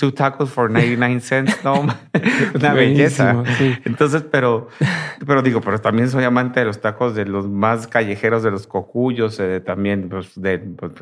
two 0.02 0.12
tacos 0.12 0.50
for 0.50 0.68
99 0.68 1.22
cents, 1.22 1.64
no, 1.64 1.82
una 2.56 2.74
belleza. 2.74 3.44
Entonces, 3.86 4.24
pero, 4.24 4.68
pero 5.28 5.44
digo, 5.44 5.62
pero 5.62 5.80
también 5.80 6.10
soy 6.10 6.24
amante 6.24 6.60
de 6.60 6.66
los 6.66 6.82
tacos 6.82 7.14
de 7.14 7.26
los 7.26 7.48
más 7.48 7.86
callejeros, 7.86 8.42
de 8.42 8.50
los 8.50 8.66
cocuyos, 8.66 9.40
eh, 9.40 9.60
también 9.60 10.10
pues, 10.10 10.42
de, 10.42 10.58
pues, 10.58 10.94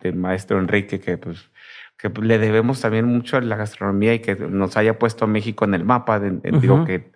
del 0.00 0.16
maestro 0.16 0.58
Enrique, 0.58 0.98
que 0.98 1.16
pues 1.18 1.50
que 1.96 2.08
le 2.20 2.38
debemos 2.38 2.80
también 2.80 3.06
mucho 3.06 3.36
a 3.36 3.40
la 3.40 3.56
gastronomía 3.56 4.14
y 4.14 4.20
que 4.20 4.34
nos 4.34 4.76
haya 4.76 4.98
puesto 4.98 5.24
a 5.24 5.28
México 5.28 5.64
en 5.64 5.74
el 5.74 5.84
mapa. 5.84 6.20
Digo 6.20 6.84
que 6.84 7.10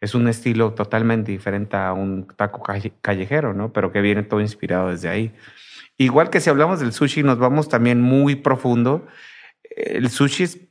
es 0.00 0.14
un 0.14 0.28
estilo 0.28 0.74
totalmente 0.74 1.32
diferente 1.32 1.76
a 1.76 1.92
un 1.92 2.26
taco 2.36 2.62
callejero, 3.00 3.52
¿no? 3.52 3.72
Pero 3.72 3.90
que 3.90 4.00
viene 4.00 4.22
todo 4.22 4.40
inspirado 4.40 4.90
desde 4.90 5.08
ahí. 5.08 5.32
Igual 5.96 6.30
que 6.30 6.40
si 6.40 6.50
hablamos 6.50 6.78
del 6.78 6.92
sushi, 6.92 7.24
nos 7.24 7.38
vamos 7.38 7.68
también 7.68 8.00
muy 8.00 8.36
profundo. 8.36 9.08
El 9.64 10.08
sushi 10.08 10.44
es 10.44 10.67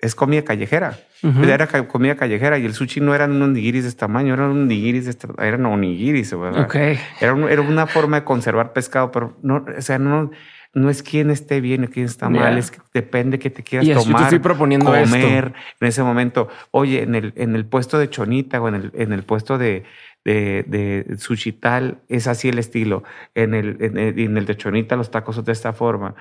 es 0.00 0.14
comida 0.14 0.42
callejera. 0.42 0.98
Era 1.22 1.66
comida 1.86 2.16
callejera 2.16 2.58
y 2.58 2.64
el 2.64 2.72
sushi 2.72 3.00
no 3.00 3.14
eran 3.14 3.32
unos 3.32 3.50
nigiris 3.50 3.82
de 3.82 3.90
este 3.90 4.00
tamaño, 4.00 4.32
eran 4.32 4.50
unos 4.50 4.68
nigiris 4.68 5.04
de 5.04 5.10
este, 5.10 5.28
eran 5.38 5.66
onigiris, 5.66 6.38
¿verdad? 6.38 6.64
Okay. 6.64 6.98
Era, 7.20 7.36
era, 7.50 7.60
una 7.60 7.86
forma 7.86 8.20
de 8.20 8.24
conservar 8.24 8.72
pescado, 8.72 9.10
pero 9.12 9.36
no, 9.42 9.66
o 9.76 9.82
sea, 9.82 9.98
no, 9.98 10.30
no 10.72 10.88
es 10.88 11.02
quién 11.02 11.30
esté 11.30 11.60
bien 11.60 11.84
o 11.84 11.88
quién 11.88 12.06
está 12.06 12.30
mal, 12.30 12.56
es 12.56 12.70
que 12.70 12.78
depende 12.94 13.38
que 13.38 13.50
te 13.50 13.62
quieras 13.62 14.04
tomar, 14.04 14.22
estoy 14.22 14.38
proponiendo 14.38 14.86
comer 14.86 15.52
en 15.78 15.88
ese 15.88 16.02
momento. 16.02 16.48
Oye, 16.70 17.02
en 17.02 17.14
el, 17.14 17.34
en 17.36 17.54
el 17.54 17.66
puesto 17.66 17.98
de 17.98 18.08
chonita 18.08 18.60
o 18.62 18.68
en 18.68 18.76
el, 18.76 18.92
en 18.94 19.12
el 19.12 19.22
puesto 19.22 19.58
de, 19.58 19.84
de, 20.24 20.64
de 20.66 21.16
sushi 21.18 21.52
tal, 21.52 22.00
es 22.08 22.26
así 22.26 22.48
el 22.48 22.58
estilo. 22.58 23.04
En 23.34 23.52
el, 23.52 23.76
en 23.80 23.98
el, 23.98 24.18
en 24.18 24.38
el 24.38 24.46
de 24.46 24.56
chonita 24.56 24.96
los 24.96 25.10
tacos 25.10 25.36
son 25.36 25.44
de 25.44 25.52
esta 25.52 25.74
forma 25.74 26.14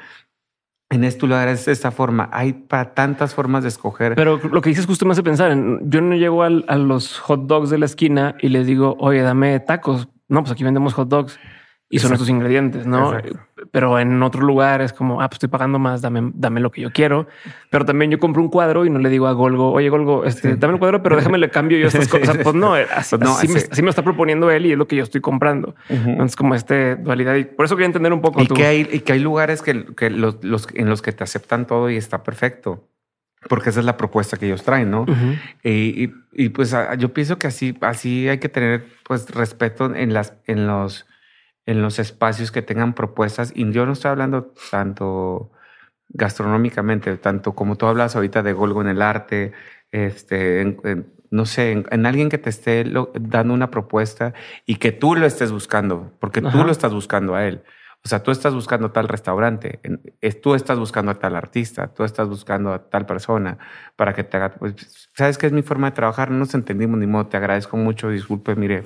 en 0.89 1.03
este 1.03 1.27
lugar 1.27 1.47
es 1.47 1.65
de 1.65 1.71
esta 1.71 1.91
forma. 1.91 2.29
Hay 2.31 2.53
para 2.53 2.93
tantas 2.93 3.33
formas 3.35 3.63
de 3.63 3.69
escoger. 3.69 4.15
Pero 4.15 4.37
lo 4.37 4.61
que 4.61 4.69
dices 4.69 4.85
justo 4.85 5.05
me 5.05 5.11
hace 5.11 5.23
pensar. 5.23 5.55
Yo 5.83 6.01
no 6.01 6.15
llego 6.15 6.43
a 6.43 6.49
los 6.49 7.19
hot 7.19 7.45
dogs 7.45 7.69
de 7.69 7.77
la 7.77 7.85
esquina 7.85 8.35
y 8.39 8.49
les 8.49 8.65
digo, 8.65 8.95
oye, 8.99 9.21
dame 9.21 9.59
tacos. 9.59 10.07
No, 10.27 10.41
pues 10.41 10.51
aquí 10.51 10.63
vendemos 10.63 10.93
hot 10.93 11.07
dogs 11.07 11.39
y 11.91 11.97
son 11.97 12.13
estos 12.13 12.29
ingredientes, 12.29 12.85
¿no? 12.85 13.17
Pero 13.71 13.99
en 13.99 14.21
otro 14.21 14.43
lugar 14.43 14.81
es 14.81 14.93
como, 14.93 15.21
ah, 15.21 15.27
pues 15.27 15.37
estoy 15.37 15.49
pagando 15.49 15.79
más, 15.79 16.01
dame, 16.01 16.31
dame 16.35 16.59
lo 16.59 16.71
que 16.71 16.81
yo 16.81 16.91
quiero. 16.91 17.27
Pero 17.71 17.83
también 17.83 18.11
yo 18.11 18.19
compro 18.19 18.43
un 18.43 18.49
cuadro 18.49 18.85
y 18.85 18.91
no 18.91 18.99
le 18.99 19.09
digo 19.09 19.25
a 19.25 19.33
Golgo, 19.33 19.71
oye, 19.71 19.89
Golgo, 19.89 20.23
este, 20.23 20.55
dame 20.55 20.75
el 20.75 20.79
cuadro, 20.79 21.01
pero 21.01 21.15
déjame 21.15 21.39
le 21.39 21.49
cambio 21.49 21.79
yo 21.79 21.87
estas 21.87 22.07
cosas. 22.09 22.37
Pues 22.37 22.53
no, 22.53 22.75
así, 22.75 23.17
pues 23.17 23.69
así, 23.71 23.81
me, 23.81 23.85
me, 23.85 23.89
está 23.89 24.03
proponiendo 24.03 24.51
él 24.51 24.67
y 24.67 24.73
es 24.73 24.77
lo 24.77 24.87
que 24.87 24.97
yo 24.97 25.03
estoy 25.03 25.19
comprando. 25.19 25.73
Entonces, 25.89 26.35
como 26.35 26.53
este 26.53 26.95
dualidad. 26.95 27.35
Y 27.35 27.45
por 27.45 27.65
eso 27.65 27.75
quería 27.75 27.87
entender 27.87 28.13
un 28.13 28.21
poco. 28.21 28.41
Y, 28.43 28.47
Que, 28.47 28.65
hay, 28.65 28.87
y 28.91 28.99
que 28.99 29.13
hay 29.13 29.19
lugares 29.19 29.63
que, 29.63 29.87
que 29.95 30.11
los, 30.11 30.43
los, 30.43 30.67
en 30.75 30.89
los 30.89 31.01
que 31.01 31.11
te 31.11 31.23
aceptan 31.23 31.65
todo 31.65 31.89
y 31.89 31.97
está 31.97 32.21
perfecto 32.21 32.87
porque 33.47 33.69
esa 33.69 33.79
es 33.79 33.85
la 33.85 33.95
propuesta 33.95 34.35
que 34.35 34.47
ellos 34.47 34.63
traen, 34.63 34.91
¿no? 34.91 35.05
y, 35.63 36.11
y, 36.33 36.49
pues 36.49 36.73
ah, 36.73 36.95
yo 36.95 37.13
pienso 37.13 37.39
que 37.39 37.47
así, 37.47 37.73
así 37.79 38.27
hay 38.27 38.39
que 38.39 38.49
tener 38.49 38.85
pues 39.05 39.29
respeto 39.29 39.95
en 39.95 40.13
las, 40.13 40.33
en 40.45 40.67
los, 40.67 41.05
en 41.69 41.83
los 41.83 41.99
espacios 41.99 42.51
que 42.51 42.63
tengan 42.63 42.95
propuestas. 42.95 43.51
Y 43.55 43.71
yo 43.71 43.85
no 43.85 43.93
estoy 43.93 44.09
hablando 44.09 44.53
tanto 44.71 45.51
gastronómicamente, 46.09 47.15
tanto 47.17 47.53
como 47.53 47.75
tú 47.75 47.85
hablas 47.85 48.15
ahorita 48.15 48.41
de 48.41 48.53
Golgo 48.53 48.81
en 48.81 48.87
el 48.87 49.03
arte, 49.03 49.51
este, 49.91 50.77
no 51.29 51.45
sé, 51.45 51.71
en, 51.71 52.05
alguien 52.07 52.29
que 52.29 52.39
te 52.39 52.49
esté 52.49 52.83
dando 53.19 53.53
una 53.53 53.69
propuesta 53.69 54.33
y 54.65 54.77
que 54.77 54.91
tú 54.91 55.13
lo 55.15 55.27
estés 55.27 55.51
buscando, 55.51 56.11
porque 56.19 56.41
tú 56.41 56.63
lo 56.63 56.71
estás 56.71 56.91
buscando 56.91 57.35
a 57.35 57.45
él. 57.45 57.61
O 58.03 58.07
sea, 58.07 58.23
tú 58.23 58.31
estás 58.31 58.55
buscando 58.55 58.89
tal 58.89 59.07
restaurante, 59.07 59.79
tú 60.41 60.55
estás 60.55 60.79
buscando 60.79 61.11
a 61.11 61.19
tal 61.19 61.35
artista, 61.35 61.93
tú 61.93 62.03
estás 62.03 62.27
buscando 62.27 62.73
a 62.73 62.89
tal 62.89 63.05
persona 63.05 63.59
para 63.95 64.13
que 64.13 64.23
te 64.23 64.37
haga. 64.37 64.55
Pues, 64.55 65.09
¿Sabes 65.13 65.37
qué 65.37 65.45
es 65.45 65.51
mi 65.51 65.61
forma 65.61 65.91
de 65.91 65.95
trabajar? 65.95 66.31
No 66.31 66.39
nos 66.39 66.55
entendimos 66.55 66.97
ni 66.97 67.05
modo. 67.05 67.27
Te 67.27 67.37
agradezco 67.37 67.77
mucho. 67.77 68.09
Disculpe, 68.09 68.55
mire, 68.55 68.85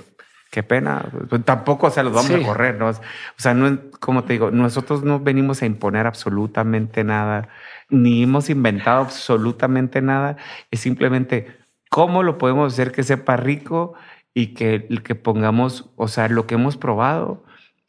qué 0.53 0.61
pena. 0.61 1.03
Pues, 1.29 1.43
tampoco, 1.43 1.89
se 1.89 2.03
los 2.03 2.13
vamos 2.13 2.29
a 2.29 2.45
correr, 2.45 2.77
¿no? 2.77 2.89
O 2.89 2.93
sea, 3.37 3.55
no, 3.55 3.79
como 3.99 4.23
te 4.23 4.33
digo, 4.33 4.51
nosotros 4.51 5.03
no 5.03 5.19
venimos 5.19 5.63
a 5.63 5.65
imponer 5.65 6.05
absolutamente 6.05 7.03
nada, 7.03 7.49
ni 7.89 8.21
hemos 8.21 8.51
inventado 8.51 9.01
absolutamente 9.01 9.99
nada. 10.03 10.37
Es 10.69 10.81
simplemente 10.81 11.57
cómo 11.89 12.21
lo 12.21 12.37
podemos 12.37 12.71
hacer 12.71 12.91
que 12.91 13.01
sepa 13.01 13.35
rico 13.35 13.95
y 14.35 14.53
que, 14.53 14.87
que 15.03 15.15
pongamos, 15.15 15.89
o 15.95 16.07
sea, 16.07 16.29
lo 16.29 16.45
que 16.45 16.53
hemos 16.53 16.77
probado 16.77 17.43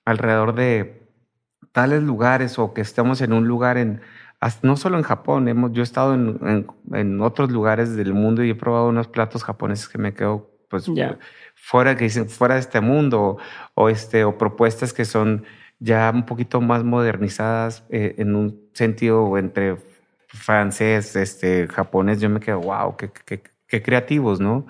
alrededor 0.06 0.54
de 0.54 1.06
tales 1.72 2.02
lugares 2.02 2.58
o 2.58 2.72
que 2.72 2.80
estemos 2.80 3.20
en 3.20 3.34
un 3.34 3.46
lugar 3.46 3.76
en, 3.76 4.00
no 4.62 4.76
solo 4.78 4.96
en 4.96 5.02
Japón, 5.02 5.48
hemos, 5.48 5.72
yo 5.72 5.82
he 5.82 5.84
estado 5.84 6.14
en, 6.14 6.66
en, 6.92 7.20
otros 7.20 7.50
lugares 7.50 7.94
del 7.94 8.14
mundo 8.14 8.42
y 8.42 8.50
he 8.50 8.54
probado 8.54 8.88
unos 8.88 9.08
platos 9.08 9.44
japoneses 9.44 9.88
que 9.88 9.98
me 9.98 10.14
quedo, 10.14 10.53
pues, 10.82 10.90
fuera, 11.54 11.96
que 11.96 12.04
dicen, 12.04 12.28
fuera 12.28 12.54
de 12.54 12.60
este 12.60 12.80
mundo 12.80 13.38
o, 13.74 13.88
este, 13.88 14.24
o 14.24 14.36
propuestas 14.36 14.92
que 14.92 15.04
son 15.04 15.44
ya 15.78 16.10
un 16.14 16.26
poquito 16.26 16.60
más 16.60 16.84
modernizadas 16.84 17.84
eh, 17.90 18.14
en 18.18 18.34
un 18.34 18.68
sentido 18.72 19.38
entre 19.38 19.76
francés, 20.28 21.14
este, 21.16 21.68
japonés, 21.68 22.20
yo 22.20 22.28
me 22.28 22.40
quedo, 22.40 22.60
wow, 22.60 22.96
qué, 22.96 23.10
qué, 23.24 23.42
qué 23.68 23.82
creativos, 23.82 24.40
¿no? 24.40 24.66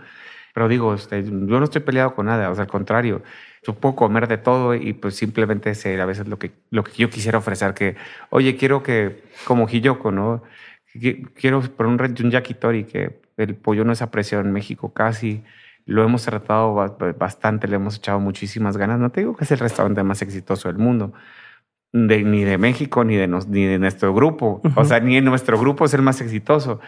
Pero 0.53 0.69
digo, 0.69 0.95
este, 0.95 1.25
yo 1.25 1.31
no 1.31 1.65
estoy 1.65 1.81
peleado 1.83 2.15
con 2.15 2.27
nada, 2.27 2.51
o 2.51 2.55
sea, 2.55 2.63
al 2.65 2.71
contrario, 2.71 3.23
yo 3.67 3.75
puedo 3.75 3.97
comer 3.97 4.29
de 4.29 4.39
todo 4.39 4.75
y 4.75 4.93
pues 4.93 5.17
simplemente 5.17 5.75
ser 5.75 6.01
a 6.01 6.07
veces 6.07 6.29
lo 6.29 6.39
que, 6.39 6.53
lo 6.71 6.85
que 6.85 6.93
yo 6.95 7.11
quisiera 7.11 7.39
ofrecer, 7.39 7.75
que, 7.75 7.97
oye, 8.31 8.57
quiero 8.57 8.83
que, 8.83 9.25
como 9.47 9.67
Hiyoko, 9.67 10.13
¿no? 10.13 10.43
Quiero 11.35 11.61
por 11.63 11.87
un, 11.87 12.01
un 12.01 12.31
yakitori, 12.31 12.85
que 12.85 13.21
el 13.37 13.57
pollo 13.57 13.85
no 13.85 13.93
es 13.93 14.03
apreciado 14.03 14.45
en 14.45 14.53
México 14.53 14.93
casi, 14.93 15.43
lo 15.87 16.03
hemos 16.03 16.25
tratado 16.25 16.75
bastante, 17.19 17.69
le 17.69 17.77
hemos 17.77 17.97
echado 17.97 18.21
muchísimas 18.21 18.77
ganas. 18.77 18.99
No 18.99 19.11
te 19.11 19.21
digo 19.21 19.37
que 19.37 19.45
es 19.45 19.51
el 19.51 19.59
restaurante 19.59 20.03
más 20.03 20.23
exitoso 20.23 20.69
del 20.69 20.79
mundo, 20.79 21.13
ni 21.93 22.45
de 22.45 22.59
México, 22.59 23.05
ni 23.05 23.17
de, 23.17 23.29
ni 23.29 23.67
de 23.67 23.79
nuestro 23.79 24.15
grupo. 24.15 24.63
O 24.77 24.85
sea, 24.85 25.01
ni 25.01 25.17
en 25.17 25.25
nuestro 25.25 25.59
grupo 25.59 25.85
es 25.85 25.95
el 25.95 26.03
más 26.03 26.21
exitoso. 26.21 26.81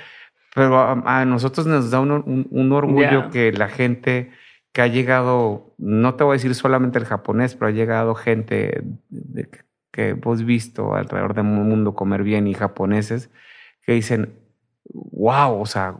Pero 0.55 0.79
a, 0.81 1.25
nosotros 1.27 1.67
nos 1.67 1.91
da 1.91 2.01
un, 2.01 2.73
orgullo 2.73 3.31
que 3.31 3.53
la 3.53 3.69
gente 3.69 4.31
que 4.73 4.83
ha 4.83 4.87
llegado, 4.87 5.75
no 5.79 6.15
te 6.15 6.25
voy 6.25 6.33
a 6.33 6.39
decir 6.39 6.55
solamente 6.55 6.99
el 6.99 7.05
japonés, 7.05 7.55
pero 7.55 7.69
ha 7.69 7.73
llegado 7.73 8.15
gente 8.15 8.83
que 9.91 10.09
hemos 10.11 10.45
visto 10.45 10.95
alrededor 10.95 11.35
del 11.35 11.45
mundo 11.45 11.95
comer 11.95 12.23
bien 12.23 12.47
y 12.47 12.55
japoneses 12.55 13.31
que 13.83 13.93
dicen, 13.93 14.35
wow, 14.93 15.61
o 15.61 15.67
sea, 15.67 15.97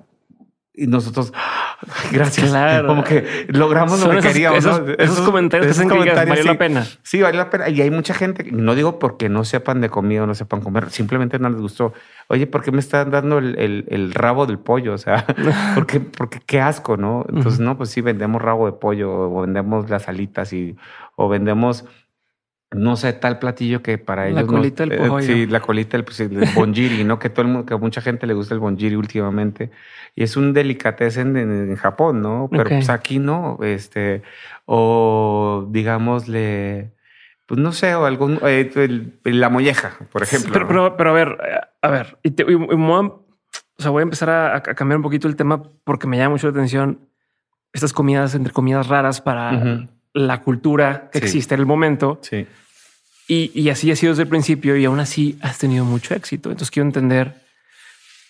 y 0.75 0.87
nosotros, 0.87 1.33
gracias. 2.13 2.51
Claro. 2.51 2.89
Como 2.89 3.05
que 3.05 3.47
logramos 3.49 4.01
lo 4.01 4.11
que 4.11 4.29
queríamos. 4.29 4.65
Esos, 4.99 5.21
comentarios 5.21 5.67
que 5.67 5.71
hacen 5.73 5.89
que 5.89 6.13
vale 6.13 6.45
la 6.45 6.59
pena. 6.59 6.87
Sí, 7.03 7.21
vale 7.21 7.37
la 7.37 7.51
pena. 7.51 7.69
Y 7.69 7.81
hay 7.81 7.91
mucha 7.91 8.15
gente, 8.15 8.51
no 8.51 8.75
digo 8.75 8.99
porque 8.99 9.29
no 9.29 9.45
sepan 9.45 9.81
de 9.81 9.89
comida 9.89 10.23
o 10.23 10.27
no 10.27 10.35
sepan 10.35 10.61
comer, 10.61 10.91
simplemente 10.91 11.39
no 11.39 11.51
les 11.51 11.61
gustó. 11.61 11.93
Oye, 12.29 12.47
¿por 12.47 12.63
qué 12.63 12.73
me 12.73 12.81
están 12.81 13.11
dando 13.11 13.39
el, 13.39 14.13
rabo 14.15 14.47
del 14.47 14.59
pollo? 14.59 14.95
O 14.95 14.99
sea, 14.99 15.25
porque, 15.75 16.01
porque 16.01 16.41
qué 16.45 16.61
asco, 16.61 16.97
¿no? 16.97 17.25
Entonces, 17.29 17.61
no, 17.61 17.77
pues 17.77 17.91
sí, 17.91 18.01
vendemos 18.01 18.43
rabo 18.43 18.67
de 18.67 18.73
pollo 18.73 19.31
o 19.31 19.43
vendemos 19.43 19.89
las 19.91 20.09
alitas 20.09 20.53
y, 20.53 20.77
o 21.15 21.29
vendemos 21.29 21.85
no 22.77 22.97
sé, 22.97 23.13
tal 23.13 23.39
platillo 23.39 23.83
que 23.83 23.99
para 23.99 24.29
ellos. 24.29 24.41
La 24.43 24.47
colita 24.47 24.87
del 24.87 24.99
pollo. 24.99 25.27
sí, 25.27 25.47
la 25.47 25.61
colita 25.61 25.97
del, 25.97 26.05
pues, 26.05 26.55
bonjiri, 26.55 27.05
¿no? 27.05 27.19
Que 27.19 27.31
todo 27.31 27.43
el 27.43 27.49
mundo, 27.49 27.67
que 27.67 27.75
a 27.75 27.79
mucha 27.79 28.01
gente 28.01 28.27
le 28.27 28.35
gusta 28.35 28.55
el 28.55 28.61
bonjiri 28.61 28.97
últimamente. 28.97 29.71
Y 30.15 30.23
es 30.23 30.37
un 30.37 30.53
delicatessen 30.53 31.37
en, 31.37 31.77
Japón, 31.77 32.23
¿no? 32.23 32.49
Pero 32.51 32.65
pues 32.65 32.89
aquí 32.89 33.19
no. 33.19 33.59
Este, 33.63 34.23
o 34.65 35.67
digámosle, 35.71 36.93
pues 37.47 37.61
no 37.61 37.73
sé, 37.73 37.95
o 37.95 38.05
algún, 38.07 38.39
eh, 38.43 39.13
la 39.25 39.49
molleja, 39.49 39.97
por 40.11 40.23
ejemplo. 40.23 40.53
pero, 40.67 40.97
pero, 40.97 41.11
a 41.11 41.13
ver, 41.13 41.39
a 41.83 41.89
ver, 41.89 42.19
y, 42.23 42.35
o 43.79 43.83
sea, 43.83 43.91
voy 43.91 44.01
a 44.01 44.05
empezar 44.05 44.31
a, 44.31 44.63
cambiar 44.63 44.97
un 44.97 45.03
poquito 45.03 45.29
el 45.29 45.37
tema 45.37 45.63
porque 45.85 46.07
me 46.07 46.17
llama 46.17 46.31
mucho 46.31 46.47
la 46.47 46.53
atención 46.53 47.01
estas 47.73 47.93
comidas, 47.93 48.35
entre 48.35 48.53
comidas 48.53 48.89
raras 48.89 49.21
para 49.21 49.87
la 50.15 50.41
cultura 50.41 51.11
que 51.13 51.19
existe 51.19 51.55
en 51.55 51.61
el 51.61 51.67
momento. 51.67 52.19
Sí. 52.23 52.47
Y, 53.29 53.69
así 53.71 53.91
ha 53.91 53.97
sido 53.97 54.13
desde 54.13 54.23
el 54.23 54.29
principio 54.29 54.77
y 54.77 54.85
aún 54.85 55.01
así 55.01 55.37
has 55.43 55.59
tenido 55.59 55.85
mucho 55.85 56.15
éxito. 56.15 56.51
Entonces 56.51 56.71
quiero 56.71 56.87
entender 56.87 57.35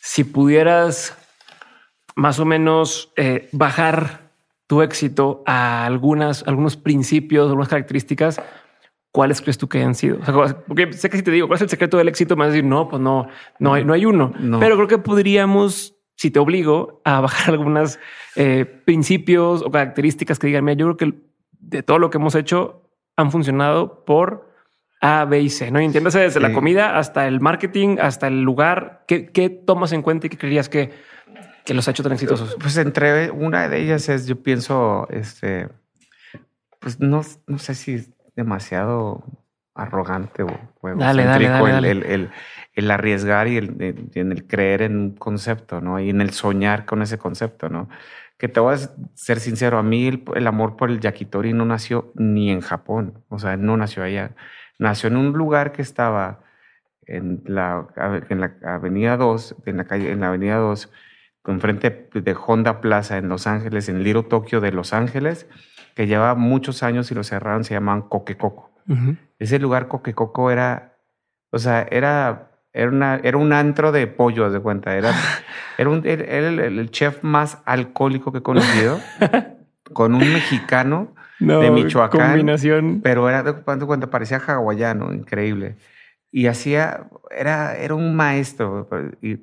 si 0.01 0.25
pudieras 0.25 1.17
más 2.15 2.39
o 2.39 2.47
menos 2.47 3.13
eh, 3.17 3.49
bajar 3.53 4.31
tu 4.67 4.81
éxito 4.81 5.43
a 5.47 5.85
algunas, 5.85 6.47
algunos 6.47 6.77
principios, 6.77 7.49
algunas 7.49 7.69
características, 7.69 8.41
¿cuáles 9.13 9.41
crees 9.41 9.59
tú 9.59 9.69
que 9.69 9.79
hayan 9.79 9.95
sido? 9.95 10.19
porque 10.67 10.93
sé 10.93 11.11
que 11.11 11.19
si 11.19 11.23
te 11.23 11.31
digo 11.31 11.47
cuál 11.47 11.57
es 11.57 11.63
el 11.63 11.69
secreto 11.69 11.99
del 11.99 12.09
éxito, 12.09 12.35
me 12.35 12.41
vas 12.41 12.49
a 12.49 12.53
decir 12.53 12.65
no, 12.65 12.89
pues 12.89 13.01
no, 13.01 13.29
no 13.59 13.75
hay, 13.75 13.85
no 13.85 13.93
hay 13.93 14.07
uno. 14.07 14.33
Pero 14.59 14.77
creo 14.77 14.89
que 14.89 14.99
podríamos, 14.99 15.95
si 16.17 16.31
te 16.31 16.39
obligo 16.39 17.03
a 17.05 17.21
bajar 17.21 17.51
algunos 17.55 17.99
eh, 18.35 18.65
principios 18.65 19.63
o 19.63 19.71
características 19.71 20.39
que 20.39 20.47
digan, 20.47 20.65
mira, 20.65 20.79
yo 20.79 20.97
creo 20.97 21.13
que 21.13 21.19
de 21.51 21.83
todo 21.83 21.99
lo 21.99 22.11
que 22.11 22.19
hemos 22.19 22.35
hecho 22.35 22.91
han 23.17 23.31
funcionado 23.31 24.05
por 24.05 24.46
A, 25.07 25.25
B 25.25 25.41
y 25.41 25.51
C. 25.51 25.71
No 25.71 25.81
y 25.81 25.85
entiéndase 25.85 26.21
desde 26.21 26.41
la 26.41 26.53
comida 26.53 26.99
hasta 26.99 27.27
el 27.29 27.41
marketing, 27.41 27.99
hasta 28.01 28.27
el 28.27 28.43
lugar. 28.43 29.05
¿Qué, 29.07 29.27
¿Qué, 29.27 29.51
tomas 29.51 29.93
en 29.93 30.03
cuenta 30.03 30.27
y 30.27 30.31
qué 30.31 30.39
creerías 30.39 30.69
que, 30.69 30.91
que 31.65 31.75
los 31.75 31.87
ha 31.89 31.93
hecho 31.93 32.03
tan 32.03 32.13
exitosos? 32.13 32.57
Pues 32.61 32.77
entre 32.77 33.31
una 33.31 33.69
de 33.69 33.83
ellas 33.83 34.09
es, 34.09 34.27
yo 34.27 34.43
pienso, 34.43 35.07
este, 35.11 35.69
pues 36.81 37.01
no, 37.01 37.23
no 37.47 37.59
sé 37.59 37.75
si 37.75 37.95
es 37.95 38.11
demasiado 38.35 39.25
arrogante 39.75 40.43
o, 40.43 40.49
dale, 40.97 41.25
dale, 41.25 41.49
dale, 41.49 41.91
el, 41.91 42.03
el, 42.05 42.31
el, 42.73 42.91
arriesgar 42.91 43.47
y 43.49 43.59
el, 43.59 44.11
en 44.15 44.33
el 44.33 44.47
creer 44.47 44.83
en 44.83 44.97
un 44.97 45.11
concepto, 45.13 45.83
¿no? 45.83 46.01
Y 46.01 46.09
en 46.09 46.23
el 46.23 46.31
soñar 46.31 46.87
con 46.87 47.03
ese 47.03 47.19
concepto, 47.19 47.69
¿no? 47.69 47.89
que 48.39 48.49
te 48.49 48.61
voy 48.61 48.75
a 48.75 48.79
ser 49.15 49.41
sincero, 49.41 49.79
a 49.79 49.83
mí 49.83 50.09
el, 50.35 50.47
amor 50.47 50.77
por 50.77 50.91
el 50.91 51.01
yakitori 51.01 51.53
no 51.53 51.65
nació 51.65 52.13
ni 52.15 52.51
en 52.51 52.61
Japón, 52.61 53.25
o 53.29 53.39
sea, 53.39 53.57
no 53.57 53.77
nació 53.77 54.03
allá. 54.03 54.33
Nació 54.79 55.09
en 55.09 55.17
un 55.17 55.33
lugar 55.33 55.73
que 55.73 55.83
estaba 55.83 56.41
en 57.07 57.43
la, 57.47 57.87
en 58.29 58.41
la 58.41 58.55
Avenida 58.65 59.17
2, 59.17 59.57
en 59.67 59.77
la, 59.77 59.85
calle, 59.85 60.11
en 60.11 60.21
la 60.21 60.29
Avenida 60.29 60.57
2, 60.57 60.91
enfrente 61.47 62.11
de 62.13 62.37
Honda 62.47 62.81
Plaza 62.81 63.19
en 63.19 63.29
Los 63.29 63.47
Ángeles, 63.47 63.89
en 63.89 64.03
Little 64.03 64.25
Tokio 64.25 64.61
de 64.61 64.73
Los 64.73 64.93
Ángeles, 64.93 65.49
que 65.95 66.07
llevaba 66.07 66.35
muchos 66.35 66.83
años 66.83 67.11
y 67.11 67.15
lo 67.15 67.25
cerraron, 67.25 67.65
se 67.65 67.75
llamaban 67.75 68.03
Coquecoco. 68.03 68.73
Ese 69.39 69.59
lugar 69.59 69.89
Coquecoco 69.89 70.51
era, 70.51 70.99
o 71.51 71.59
sea, 71.59 71.87
era 71.91 72.51
era, 72.77 72.91
una, 72.91 73.17
era 73.25 73.39
un 73.39 73.55
antro 73.55 73.91
de 73.91 74.07
pollo, 74.07 74.51
de 74.51 74.61
cuenta. 74.61 74.97
Era, 74.97 75.13
era, 75.79 75.89
un, 75.89 76.07
el, 76.07 76.91
chef 76.91 77.23
más 77.23 77.63
alcohólico 77.65 78.33
que 78.33 78.39
he 78.39 78.43
conocido, 78.43 79.01
con 79.95 80.15
un 80.15 80.33
mexicano 80.33 81.15
de 81.39 81.71
Michoacán. 81.71 82.31
Combinación. 82.31 83.01
Pero 83.03 83.29
era, 83.29 83.43
de 83.43 83.55
cuenta, 83.63 84.11
parecía 84.11 84.39
hawaiano, 84.39 85.13
increíble. 85.13 85.77
Y 86.31 86.47
hacía, 86.47 87.09
era, 87.31 87.77
era 87.77 87.95
un 87.95 88.15
maestro. 88.17 88.89
Y 89.23 89.39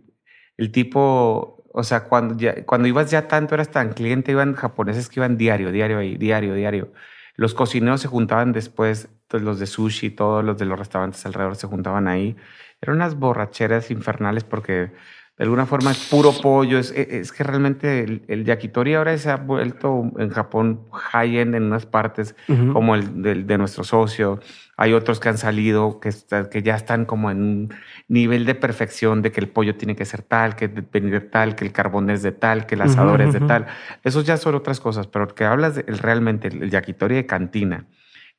el 0.57 0.71
tipo, 0.71 1.63
o 1.71 1.83
sea, 1.83 2.03
cuando, 2.05 2.37
ya, 2.37 2.65
cuando 2.65 2.87
ibas 2.87 3.09
ya 3.09 3.27
tanto, 3.27 3.55
eras 3.55 3.69
tan 3.69 3.93
cliente, 3.93 4.31
iban 4.31 4.53
japoneses 4.53 5.09
que 5.09 5.19
iban 5.19 5.37
diario, 5.37 5.71
diario 5.71 5.97
ahí, 5.99 6.17
diario, 6.17 6.53
diario. 6.53 6.93
Los 7.35 7.53
cocineros 7.53 8.01
se 8.01 8.07
juntaban 8.07 8.51
después, 8.51 9.09
pues, 9.27 9.41
los 9.41 9.59
de 9.59 9.65
sushi, 9.65 10.11
todos 10.11 10.43
los 10.43 10.57
de 10.57 10.65
los 10.65 10.77
restaurantes 10.77 11.25
alrededor 11.25 11.55
se 11.55 11.67
juntaban 11.67 12.07
ahí 12.07 12.35
eran 12.83 12.97
unas 12.97 13.15
borracheras 13.15 13.91
infernales 13.91 14.43
porque 14.43 14.91
de 15.37 15.45
alguna 15.45 15.65
forma 15.65 15.91
es 15.91 15.97
puro 16.09 16.31
pollo. 16.31 16.77
Es, 16.77 16.91
es 16.91 17.31
que 17.31 17.43
realmente 17.43 18.21
el, 18.27 18.45
yakitori 18.45 18.93
ahora 18.93 19.17
se 19.17 19.31
ha 19.31 19.37
vuelto 19.37 20.11
en 20.19 20.29
Japón 20.29 20.81
high-end 20.91 21.55
en 21.55 21.63
unas 21.63 21.87
partes, 21.87 22.35
como 22.71 22.93
el 22.93 23.47
de, 23.47 23.57
nuestro 23.57 23.83
socio. 23.83 24.39
Hay 24.77 24.93
otros 24.93 25.19
que 25.19 25.29
han 25.29 25.39
salido 25.39 25.99
que, 25.99 26.11
que 26.51 26.61
ya 26.61 26.75
están 26.75 27.05
como 27.05 27.31
en 27.31 27.41
un 27.41 27.73
nivel 28.07 28.45
de 28.45 28.53
perfección 28.53 29.23
de 29.23 29.31
que 29.31 29.41
el 29.41 29.49
pollo 29.49 29.75
tiene 29.75 29.95
que 29.95 30.05
ser 30.05 30.21
tal, 30.21 30.55
que 30.55 30.67
venir 30.67 31.11
de 31.11 31.21
tal, 31.21 31.55
que 31.55 31.65
el 31.65 31.71
carbón 31.71 32.11
es 32.11 32.21
de 32.21 32.31
tal, 32.31 32.67
que 32.67 32.75
el 32.75 32.81
asador 32.81 33.21
es 33.21 33.33
de 33.33 33.39
tal. 33.39 33.65
Esos 34.03 34.25
ya 34.25 34.37
son 34.37 34.53
otras 34.53 34.79
cosas, 34.79 35.07
pero 35.07 35.33
que 35.33 35.45
hablas 35.45 35.75
de, 35.75 35.81
realmente 35.81 36.49
el 36.49 36.69
yakitori 36.69 37.15
de 37.15 37.25
cantina, 37.25 37.87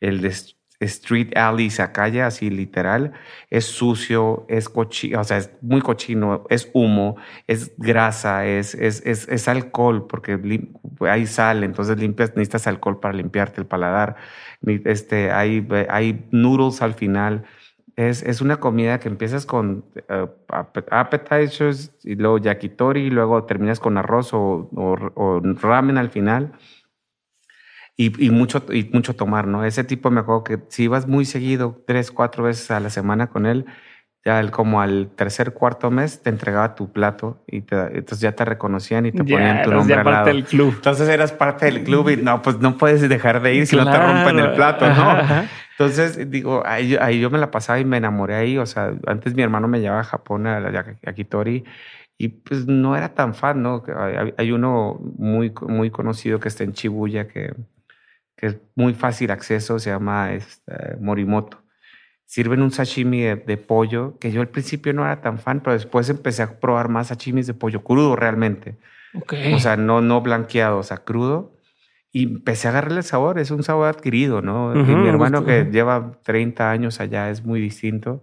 el 0.00 0.20
de 0.20 0.32
street 0.80 1.36
alley, 1.36 1.70
calle 1.92 2.22
así 2.22 2.50
literal, 2.50 3.12
es 3.50 3.64
sucio, 3.64 4.44
es 4.48 4.68
cochino, 4.68 5.20
o 5.20 5.24
sea, 5.24 5.38
es 5.38 5.50
muy 5.60 5.80
cochino, 5.80 6.44
es 6.50 6.70
humo, 6.72 7.16
es 7.46 7.72
grasa, 7.78 8.46
es, 8.46 8.74
es, 8.74 9.02
es, 9.04 9.48
alcohol, 9.48 10.06
porque 10.06 10.38
hay 11.00 11.26
sal, 11.26 11.64
entonces 11.64 11.98
limpias, 11.98 12.30
necesitas 12.30 12.66
alcohol 12.66 13.00
para 13.00 13.14
limpiarte 13.14 13.60
el 13.60 13.66
paladar, 13.66 14.16
este, 14.66 15.30
hay, 15.30 15.66
hay 15.88 16.26
noodles 16.30 16.82
al 16.82 16.94
final. 16.94 17.44
Es, 17.96 18.24
es 18.24 18.40
una 18.40 18.56
comida 18.56 18.98
que 18.98 19.06
empiezas 19.08 19.46
con 19.46 19.84
uh, 20.08 20.26
appetizers 20.90 21.92
y 22.02 22.16
luego 22.16 22.38
yakitori 22.38 23.02
y 23.02 23.10
luego 23.10 23.44
terminas 23.44 23.78
con 23.78 23.96
arroz 23.96 24.34
o, 24.34 24.68
o 24.74 25.40
ramen 25.62 25.96
al 25.96 26.10
final 26.10 26.54
y, 27.96 28.30
mucho, 28.30 28.64
y 28.72 28.90
mucho 28.92 29.14
tomar, 29.14 29.46
¿no? 29.46 29.64
Ese 29.64 29.84
tipo 29.84 30.10
me 30.10 30.20
acuerdo 30.20 30.44
que 30.44 30.58
si 30.68 30.84
ibas 30.84 31.06
muy 31.06 31.24
seguido, 31.24 31.82
tres, 31.86 32.10
cuatro 32.10 32.44
veces 32.44 32.70
a 32.70 32.80
la 32.80 32.90
semana 32.90 33.28
con 33.28 33.46
él, 33.46 33.66
ya 34.24 34.50
como 34.50 34.80
al 34.80 35.10
tercer, 35.14 35.52
cuarto 35.52 35.90
mes 35.90 36.22
te 36.22 36.30
entregaba 36.30 36.74
tu 36.74 36.90
plato 36.90 37.44
y 37.46 37.58
entonces 37.58 38.20
ya 38.20 38.32
te 38.32 38.44
reconocían 38.44 39.06
y 39.06 39.12
te 39.12 39.18
ponían 39.18 39.62
tu 39.62 39.70
nombre 39.70 39.94
al 39.94 40.04
lado. 40.04 40.26
Del 40.26 40.44
club. 40.44 40.72
Entonces 40.74 41.08
eras 41.08 41.32
parte 41.32 41.66
del 41.66 41.84
club 41.84 42.08
y 42.08 42.16
no, 42.16 42.40
pues 42.40 42.58
no 42.58 42.76
puedes 42.78 43.06
dejar 43.06 43.42
de 43.42 43.54
ir 43.54 43.66
si 43.66 43.76
no 43.76 43.84
te 43.84 43.98
rompen 43.98 44.38
el 44.38 44.52
plato, 44.54 44.88
¿no? 44.88 45.18
Entonces 45.78 46.30
digo, 46.30 46.62
ahí, 46.64 46.96
ahí, 47.00 47.20
yo 47.20 47.30
me 47.30 47.38
la 47.38 47.50
pasaba 47.50 47.78
y 47.80 47.84
me 47.84 47.98
enamoré 47.98 48.34
ahí. 48.34 48.58
O 48.58 48.66
sea, 48.66 48.94
antes 49.06 49.34
mi 49.34 49.42
hermano 49.42 49.68
me 49.68 49.80
llevaba 49.80 50.00
a 50.00 50.04
Japón, 50.04 50.46
a, 50.46 50.56
a 50.58 51.12
Kitori, 51.12 51.64
y 52.16 52.28
pues 52.28 52.66
no 52.66 52.96
era 52.96 53.10
tan 53.12 53.34
fan, 53.34 53.62
¿no? 53.62 53.82
Hay, 53.94 54.32
hay 54.36 54.52
uno 54.52 54.98
muy, 55.18 55.52
muy 55.68 55.90
conocido 55.90 56.40
que 56.40 56.48
está 56.48 56.64
en 56.64 56.72
Shibuya 56.72 57.26
que 57.28 57.52
que 58.36 58.46
es 58.46 58.56
muy 58.74 58.94
fácil 58.94 59.30
acceso, 59.30 59.78
se 59.78 59.90
llama 59.90 60.32
este, 60.32 60.96
Morimoto. 61.00 61.62
Sirven 62.26 62.62
un 62.62 62.70
sashimi 62.70 63.22
de, 63.22 63.56
pollo, 63.56 64.18
que 64.18 64.32
yo 64.32 64.40
al 64.40 64.48
principio 64.48 64.92
no 64.92 65.04
era 65.04 65.20
tan 65.20 65.38
fan, 65.38 65.60
pero 65.60 65.74
después 65.74 66.08
empecé 66.08 66.42
a 66.42 66.58
probar 66.58 66.88
más 66.88 67.08
sashimis 67.08 67.46
de 67.46 67.54
pollo 67.54 67.84
crudo 67.84 68.16
realmente. 68.16 68.76
O 69.54 69.58
sea, 69.60 69.76
no, 69.76 70.00
no 70.00 70.20
blanqueado, 70.20 70.78
o 70.78 70.82
sea, 70.82 70.98
crudo. 70.98 71.54
Y 72.10 72.24
empecé 72.24 72.68
a 72.68 72.70
agarrarle 72.70 72.98
el 72.98 73.04
sabor, 73.04 73.38
es 73.38 73.50
un 73.50 73.62
sabor 73.62 73.88
adquirido, 73.88 74.40
¿no? 74.40 74.72
mi 74.74 75.08
hermano 75.08 75.44
que 75.44 75.64
lleva 75.64 76.18
30 76.22 76.70
años 76.70 77.00
allá 77.00 77.28
es 77.28 77.44
muy 77.44 77.60
distinto, 77.60 78.22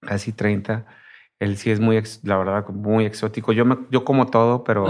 casi 0.00 0.32
30. 0.32 0.86
Él 1.38 1.56
sí 1.58 1.70
es 1.70 1.80
muy, 1.80 2.02
la 2.22 2.38
verdad, 2.38 2.66
muy 2.68 3.04
exótico. 3.04 3.52
Yo, 3.52 3.64
me, 3.64 3.76
yo 3.90 4.04
como 4.04 4.26
todo, 4.26 4.64
pero 4.64 4.86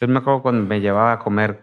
yo 0.00 0.08
me 0.08 0.18
acuerdo 0.18 0.42
cuando 0.42 0.66
me 0.66 0.80
llevaba 0.80 1.12
a 1.12 1.18
comer 1.18 1.62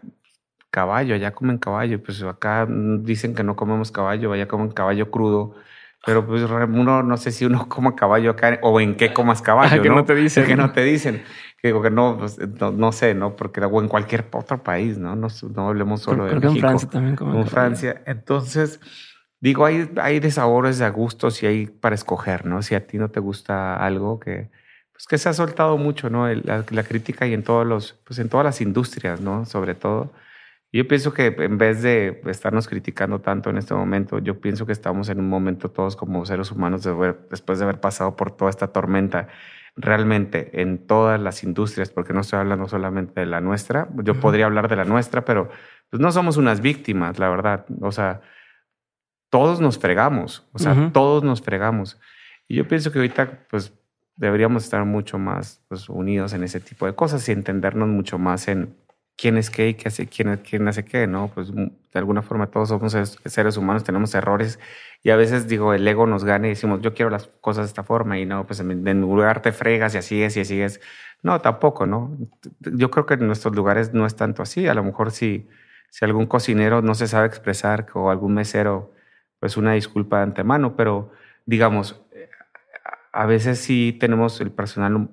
caballo, 0.71 1.13
allá 1.13 1.31
comen 1.31 1.57
caballo, 1.57 2.01
pues 2.01 2.23
acá 2.23 2.67
dicen 2.67 3.35
que 3.35 3.43
no 3.43 3.55
comemos 3.55 3.91
caballo, 3.91 4.31
allá 4.31 4.47
comen 4.47 4.71
caballo 4.71 5.11
crudo. 5.11 5.55
Pero 6.03 6.25
pues 6.25 6.41
uno 6.43 7.03
no 7.03 7.17
sé 7.17 7.31
si 7.31 7.45
uno 7.45 7.67
coma 7.69 7.95
caballo 7.95 8.31
acá 8.31 8.57
o 8.63 8.81
en 8.81 8.95
qué 8.95 9.13
comas 9.13 9.41
caballo. 9.41 9.81
que 9.83 9.89
¿no? 9.89 10.03
te 10.03 10.15
dicen. 10.15 10.45
Que 10.45 10.55
no 10.55 10.71
te 10.71 10.83
dicen. 10.83 11.23
Que 11.61 11.67
digo 11.67 11.81
que 11.83 11.91
no, 11.91 12.17
pues, 12.17 12.39
no, 12.39 12.91
sé, 12.91 13.13
¿no? 13.13 13.35
Porque 13.35 13.61
o 13.61 13.81
en 13.81 13.87
cualquier 13.87 14.25
otro 14.31 14.63
país, 14.63 14.97
¿no? 14.97 15.15
No, 15.15 15.27
no 15.53 15.67
hablemos 15.67 16.01
solo 16.01 16.25
de 16.25 16.33
México. 16.33 16.53
en 16.53 16.59
Francia 16.59 16.89
también 16.89 17.15
comen 17.15 17.37
En 17.37 17.47
Francia. 17.47 18.01
Entonces, 18.07 18.79
digo, 19.39 19.65
hay, 19.65 19.91
hay 20.01 20.19
de 20.19 20.31
sabores, 20.31 20.79
de 20.79 20.89
gustos 20.89 21.43
y 21.43 21.45
hay 21.45 21.65
para 21.67 21.93
escoger, 21.93 22.47
¿no? 22.47 22.63
Si 22.63 22.73
a 22.73 22.87
ti 22.87 22.97
no 22.97 23.09
te 23.09 23.19
gusta 23.19 23.75
algo 23.75 24.19
que 24.19 24.49
pues 25.01 25.07
que 25.07 25.17
se 25.17 25.29
ha 25.29 25.33
soltado 25.33 25.77
mucho, 25.77 26.09
¿no? 26.09 26.27
La, 26.27 26.83
crítica 26.83 27.25
y 27.25 27.33
en 27.33 27.43
todos 27.43 27.65
los, 27.65 27.93
pues 28.05 28.19
en 28.19 28.29
todas 28.29 28.43
las 28.43 28.61
industrias, 28.61 29.19
¿no? 29.19 29.45
Sobre 29.45 29.73
todo. 29.73 30.11
Yo 30.73 30.87
pienso 30.87 31.13
que 31.13 31.27
en 31.27 31.57
vez 31.57 31.81
de 31.81 32.21
estarnos 32.27 32.67
criticando 32.67 33.19
tanto 33.19 33.49
en 33.49 33.57
este 33.57 33.73
momento, 33.73 34.19
yo 34.19 34.39
pienso 34.39 34.65
que 34.65 34.71
estamos 34.71 35.09
en 35.09 35.19
un 35.19 35.27
momento 35.27 35.69
todos 35.69 35.97
como 35.97 36.25
seres 36.25 36.51
humanos 36.51 36.87
después 37.29 37.59
de 37.59 37.65
haber 37.65 37.81
pasado 37.81 38.15
por 38.15 38.31
toda 38.31 38.49
esta 38.49 38.67
tormenta 38.67 39.27
realmente 39.75 40.61
en 40.61 40.85
todas 40.85 41.19
las 41.19 41.43
industrias, 41.43 41.89
porque 41.89 42.13
no 42.13 42.21
estoy 42.21 42.39
hablando 42.39 42.67
solamente 42.67 43.21
de 43.21 43.25
la 43.25 43.41
nuestra, 43.41 43.89
yo 44.03 44.19
podría 44.19 44.45
hablar 44.45 44.67
de 44.69 44.75
la 44.75 44.85
nuestra, 44.85 45.25
pero 45.25 45.49
pues 45.89 46.01
no 46.01 46.11
somos 46.11 46.37
unas 46.37 46.61
víctimas, 46.61 47.19
la 47.19 47.29
verdad. 47.29 47.65
O 47.81 47.91
sea, 47.91 48.21
todos 49.29 49.59
nos 49.59 49.77
fregamos, 49.77 50.47
o 50.53 50.59
sea, 50.59 50.91
todos 50.93 51.23
nos 51.23 51.41
fregamos. 51.41 51.99
Y 52.47 52.55
yo 52.55 52.67
pienso 52.67 52.91
que 52.91 52.99
ahorita, 52.99 53.45
pues, 53.49 53.73
deberíamos 54.15 54.63
estar 54.63 54.85
mucho 54.85 55.17
más 55.17 55.63
pues, 55.67 55.89
unidos 55.89 56.33
en 56.33 56.43
ese 56.43 56.59
tipo 56.59 56.85
de 56.85 56.93
cosas 56.93 57.27
y 57.27 57.31
entendernos 57.31 57.89
mucho 57.89 58.17
más 58.19 58.47
en 58.47 58.75
quién 59.17 59.37
es 59.37 59.49
qué 59.49 59.69
y 59.69 59.73
qué 59.75 59.87
hace, 59.89 60.07
quién, 60.07 60.37
quién 60.37 60.67
hace 60.67 60.85
qué, 60.85 61.07
¿no? 61.07 61.29
Pues 61.33 61.51
de 61.53 61.99
alguna 61.99 62.21
forma 62.21 62.47
todos 62.47 62.69
somos 62.69 62.95
seres 63.25 63.57
humanos, 63.57 63.83
tenemos 63.83 64.13
errores 64.15 64.59
y 65.03 65.09
a 65.11 65.15
veces 65.15 65.47
digo, 65.47 65.73
el 65.73 65.87
ego 65.87 66.07
nos 66.07 66.23
gana 66.23 66.47
y 66.47 66.51
decimos, 66.51 66.81
yo 66.81 66.93
quiero 66.93 67.09
las 67.09 67.27
cosas 67.41 67.65
de 67.65 67.67
esta 67.69 67.83
forma 67.83 68.19
y 68.19 68.25
no, 68.25 68.45
pues 68.45 68.59
en 68.59 69.01
lugar 69.01 69.41
te 69.41 69.51
fregas 69.51 69.95
y 69.95 69.97
así 69.99 70.21
es 70.23 70.37
y 70.37 70.41
así 70.41 70.61
es. 70.61 70.81
No, 71.23 71.39
tampoco, 71.41 71.85
¿no? 71.85 72.17
Yo 72.59 72.89
creo 72.91 73.05
que 73.05 73.13
en 73.15 73.27
nuestros 73.27 73.55
lugares 73.55 73.93
no 73.93 74.05
es 74.05 74.15
tanto 74.15 74.41
así. 74.41 74.67
A 74.67 74.73
lo 74.73 74.83
mejor 74.83 75.11
si, 75.11 75.47
si 75.89 76.05
algún 76.05 76.25
cocinero 76.27 76.81
no 76.81 76.95
se 76.95 77.07
sabe 77.07 77.27
expresar 77.27 77.87
o 77.93 78.09
algún 78.09 78.33
mesero, 78.33 78.93
pues 79.39 79.57
una 79.57 79.73
disculpa 79.73 80.17
de 80.17 80.23
antemano, 80.23 80.75
pero 80.75 81.11
digamos, 81.45 82.01
a 83.13 83.25
veces 83.25 83.59
sí 83.59 83.97
tenemos 83.99 84.39
el 84.41 84.51
personal 84.51 85.09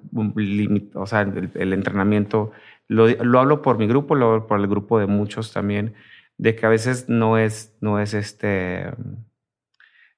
o 0.94 1.06
sea, 1.06 1.22
el, 1.22 1.72
entrenamiento, 1.72 2.52
lo, 2.88 3.06
lo, 3.08 3.38
hablo 3.38 3.62
por 3.62 3.78
mi 3.78 3.86
grupo, 3.86 4.14
lo 4.14 4.32
hablo 4.32 4.46
por 4.46 4.58
el 4.58 4.66
grupo 4.66 4.98
de 4.98 5.06
muchos 5.06 5.52
también, 5.52 5.94
de 6.38 6.56
que 6.56 6.66
a 6.66 6.68
veces 6.68 7.08
no 7.08 7.38
es, 7.38 7.76
no 7.80 8.00
es 8.00 8.14
este, 8.14 8.90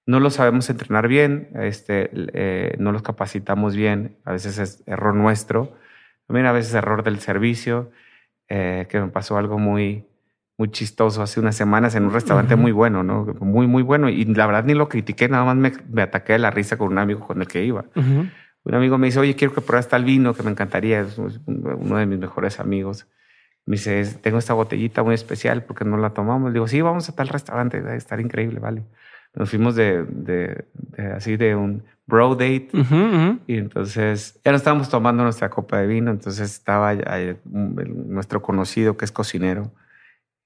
no 0.07 0.21
lo 0.21 0.31
sabemos 0.31 0.71
entrenar 0.71 1.09
bien, 1.09 1.51
este, 1.55 2.11
eh, 2.13 2.77
no 2.79 2.93
los 2.93 3.03
capacitamos 3.03 3.77
bien, 3.77 4.17
a 4.25 4.33
veces 4.33 4.59
es 4.59 4.83
error 4.87 5.15
nuestro, 5.15 5.77
también 6.27 6.47
a 6.47 6.53
veces 6.53 6.75
error 6.75 7.03
del 7.03 7.19
servicio, 7.21 7.91
eh, 8.49 8.87
que 8.89 9.01
me 9.01 9.09
pasó 9.09 9.37
algo 9.37 9.59
muy, 9.59 10.07
muy 10.59 10.71
chistoso 10.71 11.23
hace 11.23 11.41
unas 11.41 11.57
semanas 11.57 11.95
en 11.95 12.05
un 12.05 12.13
restaurante 12.13 12.55
muy 12.57 12.73
bueno, 12.73 13.03
¿no? 13.03 13.25
Muy, 13.41 13.67
muy 13.67 13.83
bueno. 13.83 14.09
Y 14.09 14.25
la 14.27 14.47
verdad 14.47 14.65
ni 14.65 14.75
lo 14.75 14.89
critiqué, 14.89 15.29
nada 15.29 15.45
más 15.45 15.57
me, 15.57 15.73
me 15.89 16.03
ataqué 16.03 16.35
de 16.35 16.41
la 16.41 16.51
risa 16.51 16.77
con 16.77 16.89
un 16.89 16.99
amigo 16.99 17.27
con 17.27 17.41
el 17.41 17.49
que 17.49 17.65
iba. 17.65 17.85
Un 18.65 18.75
amigo 18.75 18.99
me 18.99 19.07
dice, 19.07 19.19
oye, 19.19 19.35
quiero 19.37 19.55
que 19.55 19.61
pruebes 19.61 19.89
tal 19.89 20.05
vino 20.05 20.35
que 20.35 20.43
me 20.43 20.51
encantaría, 20.51 21.01
es 21.01 21.19
uno 21.19 21.97
de 21.97 22.07
mis 22.07 22.19
mejores 22.19 22.61
amigos. 22.61 23.07
Me 23.67 23.77
dice, 23.77 24.05
tengo 24.23 24.39
esta 24.39 24.55
botellita 24.55 25.03
muy 25.03 25.15
especial 25.15 25.65
porque 25.65 25.85
no 25.85 25.97
la 25.97 26.11
tomamos. 26.11 26.51
Le 26.51 26.55
digo, 26.55 26.69
sí, 26.69 26.81
vamos 26.81 27.09
a 27.09 27.15
tal 27.15 27.29
restaurante, 27.29 27.81
debe 27.81 27.97
estar 27.97 28.21
increíble, 28.21 28.61
vale. 28.61 28.85
Nos 29.35 29.49
fuimos 29.49 29.77
de, 29.77 30.05
de, 30.05 30.65
así 31.15 31.37
de 31.37 31.55
un 31.55 31.85
bro 32.07 32.35
date 32.35 32.69
y 33.47 33.57
entonces 33.57 34.41
ya 34.45 34.51
no 34.51 34.57
estábamos 34.57 34.89
tomando 34.89 35.23
nuestra 35.23 35.49
copa 35.49 35.79
de 35.79 35.87
vino, 35.87 36.11
entonces 36.11 36.51
estaba 36.51 36.93
nuestro 37.45 38.43
conocido 38.43 38.97
que 38.97 39.05
es 39.05 39.13
cocinero 39.13 39.71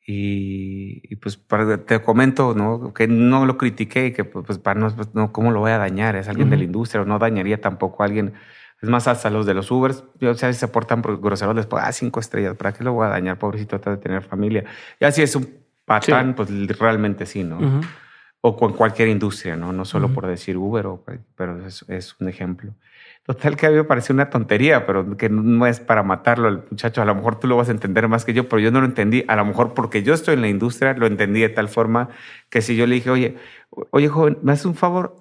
y, 0.07 1.17
pues 1.17 1.41
te 1.87 2.03
comento, 2.03 2.55
¿no? 2.55 2.93
Que 2.93 3.09
no 3.09 3.47
lo 3.47 3.57
critiqué 3.57 4.07
y 4.07 4.13
que 4.13 4.25
pues, 4.25 4.45
pues 4.47 4.59
para 4.59 4.79
no, 4.79 4.95
pues, 4.95 5.15
no, 5.15 5.33
¿cómo 5.33 5.51
lo 5.51 5.61
voy 5.61 5.71
a 5.71 5.79
dañar? 5.79 6.15
Es 6.17 6.29
alguien 6.29 6.51
de 6.51 6.59
la 6.59 6.65
industria 6.65 7.03
o 7.03 7.05
no 7.07 7.19
dañaría 7.19 7.61
tampoco 7.61 8.03
a 8.03 8.07
alguien. 8.07 8.35
Es 8.83 8.89
más, 8.91 9.09
hasta 9.09 9.31
los 9.31 9.47
de 9.47 9.55
los 9.55 9.71
Ubers, 9.71 10.05
yo 10.21 10.35
sé 10.35 10.53
si 10.53 10.59
se 10.59 10.69
portan 10.69 11.01
groseros, 11.01 11.57
les 11.57 11.65
pongo, 11.65 11.83
ah, 11.87 11.93
cinco 11.93 12.21
estrellas, 12.21 12.55
¿para 12.55 12.73
qué 12.73 12.85
lo 12.85 12.93
voy 12.93 13.07
a 13.07 13.09
dañar? 13.09 13.39
Pobrecito, 13.39 13.81
trata 13.81 13.93
de 13.93 13.97
tener 13.97 14.23
familia. 14.23 14.65
Y 15.01 15.07
así 15.07 15.23
es 15.23 15.35
un 15.37 15.49
patán, 15.87 16.35
pues 16.35 16.51
realmente 16.79 17.25
sí, 17.25 17.43
¿no? 17.43 17.81
O 18.43 18.57
con 18.57 18.75
cualquier 18.75 19.09
industria, 19.09 19.57
¿no? 19.57 19.73
No 19.73 19.87
solo 19.87 20.13
por 20.13 20.27
decir 20.27 20.59
Uber, 20.59 20.87
o, 20.87 21.03
pero 21.35 21.67
es, 21.67 21.83
es 21.89 22.15
un 22.21 22.29
ejemplo. 22.29 22.75
Total 23.25 23.57
que 23.57 23.67
a 23.67 23.71
mí 23.71 23.77
me 23.77 23.85
pareció 23.85 24.15
una 24.15 24.29
tontería, 24.29 24.85
pero 24.85 25.17
que 25.17 25.31
no 25.31 25.67
es 25.67 25.81
para 25.81 26.03
matarlo 26.03 26.47
al 26.47 26.65
muchacho. 26.71 27.01
A 27.01 27.07
lo 27.07 27.15
mejor 27.15 27.41
tú 27.41 27.47
lo 27.47 27.57
vas 27.57 27.71
a 27.71 27.73
entender 27.73 28.07
más 28.07 28.27
que 28.27 28.35
yo, 28.35 28.51
pero 28.51 28.61
yo 28.61 28.71
no 28.71 28.81
lo 28.81 28.87
entendí. 28.87 29.25
A 29.29 29.37
lo 29.37 29.47
mejor 29.47 29.73
porque 29.73 30.03
yo 30.03 30.13
estoy 30.13 30.35
en 30.35 30.43
la 30.43 30.49
industria, 30.49 30.93
lo 30.93 31.07
entendí 31.07 31.41
de 31.41 31.49
tal 31.49 31.71
forma 31.71 32.11
que 32.51 32.61
si 32.61 32.77
yo 32.77 32.87
le 32.87 32.97
dije, 32.97 33.09
oye, 33.09 33.37
oye, 33.91 34.09
joven, 34.09 34.39
¿me 34.43 34.53
haces 34.53 34.67
un 34.67 34.75
favor? 34.75 35.17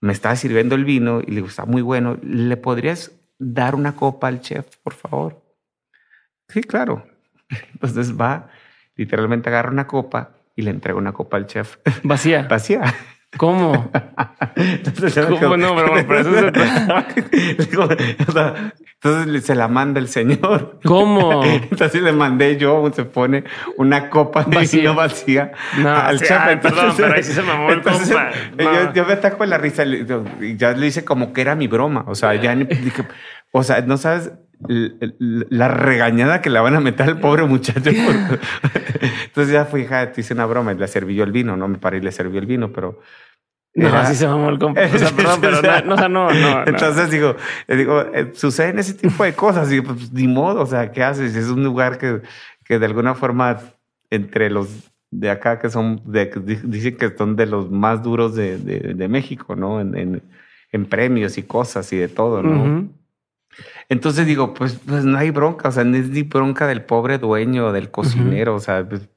Me 0.00 0.12
estaba 0.12 0.34
sirviendo 0.34 0.74
el 0.74 0.84
vino 0.84 1.20
y 1.24 1.30
le 1.30 1.40
gusta 1.40 1.64
muy 1.64 1.82
bueno. 1.82 2.18
¿Le 2.20 2.56
podrías 2.56 3.12
dar 3.38 3.76
una 3.76 3.94
copa 3.94 4.26
al 4.26 4.40
chef, 4.40 4.66
por 4.82 4.94
favor? 4.94 5.40
Sí, 6.48 6.62
claro. 6.62 7.06
Entonces 7.74 8.18
va, 8.18 8.50
literalmente 8.96 9.50
agarra 9.50 9.70
una 9.70 9.86
copa 9.86 10.32
y 10.56 10.62
le 10.62 10.70
entrega 10.72 10.98
una 10.98 11.12
copa 11.12 11.36
al 11.36 11.46
chef. 11.46 11.76
Vacía. 12.02 12.42
Vacía. 12.50 12.82
¿Cómo? 13.36 13.90
Entonces, 14.56 15.26
¿Cómo 15.26 15.56
no? 15.56 15.76
Pero, 15.76 16.18
eso 16.18 16.30
Entonces 19.02 19.44
se 19.44 19.54
la 19.54 19.68
manda 19.68 20.00
el 20.00 20.08
señor. 20.08 20.80
¿Cómo? 20.84 21.44
Entonces 21.44 22.02
le 22.02 22.12
mandé 22.12 22.56
yo, 22.56 22.90
se 22.94 23.04
pone 23.04 23.44
una 23.76 24.08
copa 24.08 24.44
de 24.44 24.88
vacía 24.88 25.52
no, 25.78 25.94
al 25.94 26.18
chef. 26.18 26.60
perdón, 26.62 26.94
pero 26.96 27.14
ahí 27.14 27.22
sí 27.22 27.32
se 27.32 27.42
mamó 27.42 27.70
el 27.70 27.82
compa. 27.82 28.30
Yo, 28.58 28.94
yo, 28.94 29.04
me 29.04 29.12
ataco 29.12 29.44
en 29.44 29.50
la 29.50 29.58
risa 29.58 29.84
y 29.84 30.56
ya 30.56 30.72
le 30.72 30.86
hice 30.86 31.04
como 31.04 31.32
que 31.32 31.42
era 31.42 31.54
mi 31.54 31.68
broma. 31.68 32.04
O 32.08 32.14
sea, 32.14 32.34
ya 32.34 32.54
dije, 32.54 33.04
o 33.52 33.62
sea, 33.62 33.82
no 33.82 33.98
sabes 33.98 34.32
la 34.68 35.68
regañada 35.68 36.40
que 36.40 36.50
le 36.50 36.60
van 36.60 36.74
a 36.74 36.80
meter 36.80 37.08
al 37.08 37.20
pobre 37.20 37.44
muchacho. 37.44 37.90
Entonces 39.26 39.52
ya 39.52 39.64
fui, 39.66 39.82
hija, 39.82 40.12
te 40.12 40.20
hice 40.20 40.34
una 40.34 40.46
broma 40.46 40.72
y 40.72 40.78
le 40.78 40.88
serví 40.88 41.14
yo 41.14 41.24
el 41.24 41.32
vino, 41.32 41.56
no 41.56 41.68
me 41.68 41.78
paré 41.78 41.98
y 41.98 42.00
le 42.00 42.12
serví 42.12 42.38
el 42.38 42.46
vino, 42.46 42.72
pero 42.72 43.00
no, 43.76 43.88
así 43.88 44.14
se 44.14 44.26
mamó 44.26 44.48
el 44.48 44.58
compa. 44.58 44.80
O 44.86 44.98
sea, 44.98 45.10
perdón, 45.16 45.40
pero 45.40 45.60
no, 45.84 46.08
no, 46.08 46.30
no, 46.30 46.66
Entonces 46.66 47.10
digo, 47.10 47.36
digo, 47.68 48.00
eh, 48.14 48.32
suceden 48.34 48.78
ese 48.78 48.94
tipo 48.94 49.22
de 49.22 49.34
cosas 49.34 49.70
y 49.70 49.82
pues 49.82 50.12
ni 50.12 50.26
modo, 50.26 50.62
o 50.62 50.66
sea, 50.66 50.90
¿qué 50.90 51.02
haces? 51.04 51.36
Es 51.36 51.48
un 51.48 51.62
lugar 51.62 51.98
que, 51.98 52.22
que 52.64 52.78
de 52.78 52.86
alguna 52.86 53.14
forma 53.14 53.58
entre 54.10 54.50
los 54.50 54.90
de 55.10 55.30
acá 55.30 55.58
que 55.58 55.68
son, 55.70 56.00
de, 56.06 56.32
dicen 56.64 56.96
que 56.96 57.14
son 57.16 57.36
de 57.36 57.46
los 57.46 57.70
más 57.70 58.02
duros 58.02 58.34
de, 58.34 58.58
de, 58.58 59.08
México, 59.08 59.54
¿no? 59.54 59.80
En, 59.80 59.96
en, 59.96 60.22
en, 60.72 60.86
premios 60.86 61.38
y 61.38 61.42
cosas 61.42 61.92
y 61.92 61.96
de 61.96 62.08
todo, 62.08 62.42
¿no? 62.42 62.88
Entonces 63.88 64.26
digo, 64.26 64.54
pues, 64.54 64.80
pues 64.86 65.04
no 65.04 65.16
hay 65.18 65.30
bronca, 65.30 65.68
o 65.68 65.72
sea, 65.72 65.84
no 65.84 65.96
es 65.96 66.08
ni 66.08 66.22
bronca 66.22 66.66
del 66.66 66.82
pobre 66.82 67.18
dueño, 67.18 67.72
del 67.72 67.90
cocinero, 67.90 68.54
o 68.54 68.60
sea, 68.60 68.88
pues, 68.88 69.08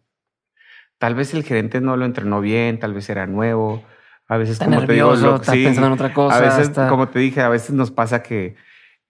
tal 0.97 1.15
vez 1.15 1.33
el 1.33 1.43
gerente 1.43 1.81
no 1.81 1.97
lo 1.97 2.05
entrenó 2.05 2.41
bien, 2.41 2.79
tal 2.79 2.93
vez 2.93 3.09
era 3.09 3.25
nuevo, 3.25 3.83
a 4.27 4.37
veces, 4.37 4.53
está 4.53 4.65
como 4.65 4.79
nervioso, 4.79 5.15
te 5.15 5.21
digo, 5.21 5.35
está 5.37 5.51
pensando 5.53 5.87
en 5.87 5.93
otra 5.93 6.13
cosa. 6.13 6.37
A 6.37 6.39
veces, 6.39 6.69
como 6.87 7.09
te 7.09 7.19
dije, 7.19 7.41
a 7.41 7.49
veces 7.49 7.71
nos 7.71 7.89
pasa 7.89 8.21
que, 8.21 8.55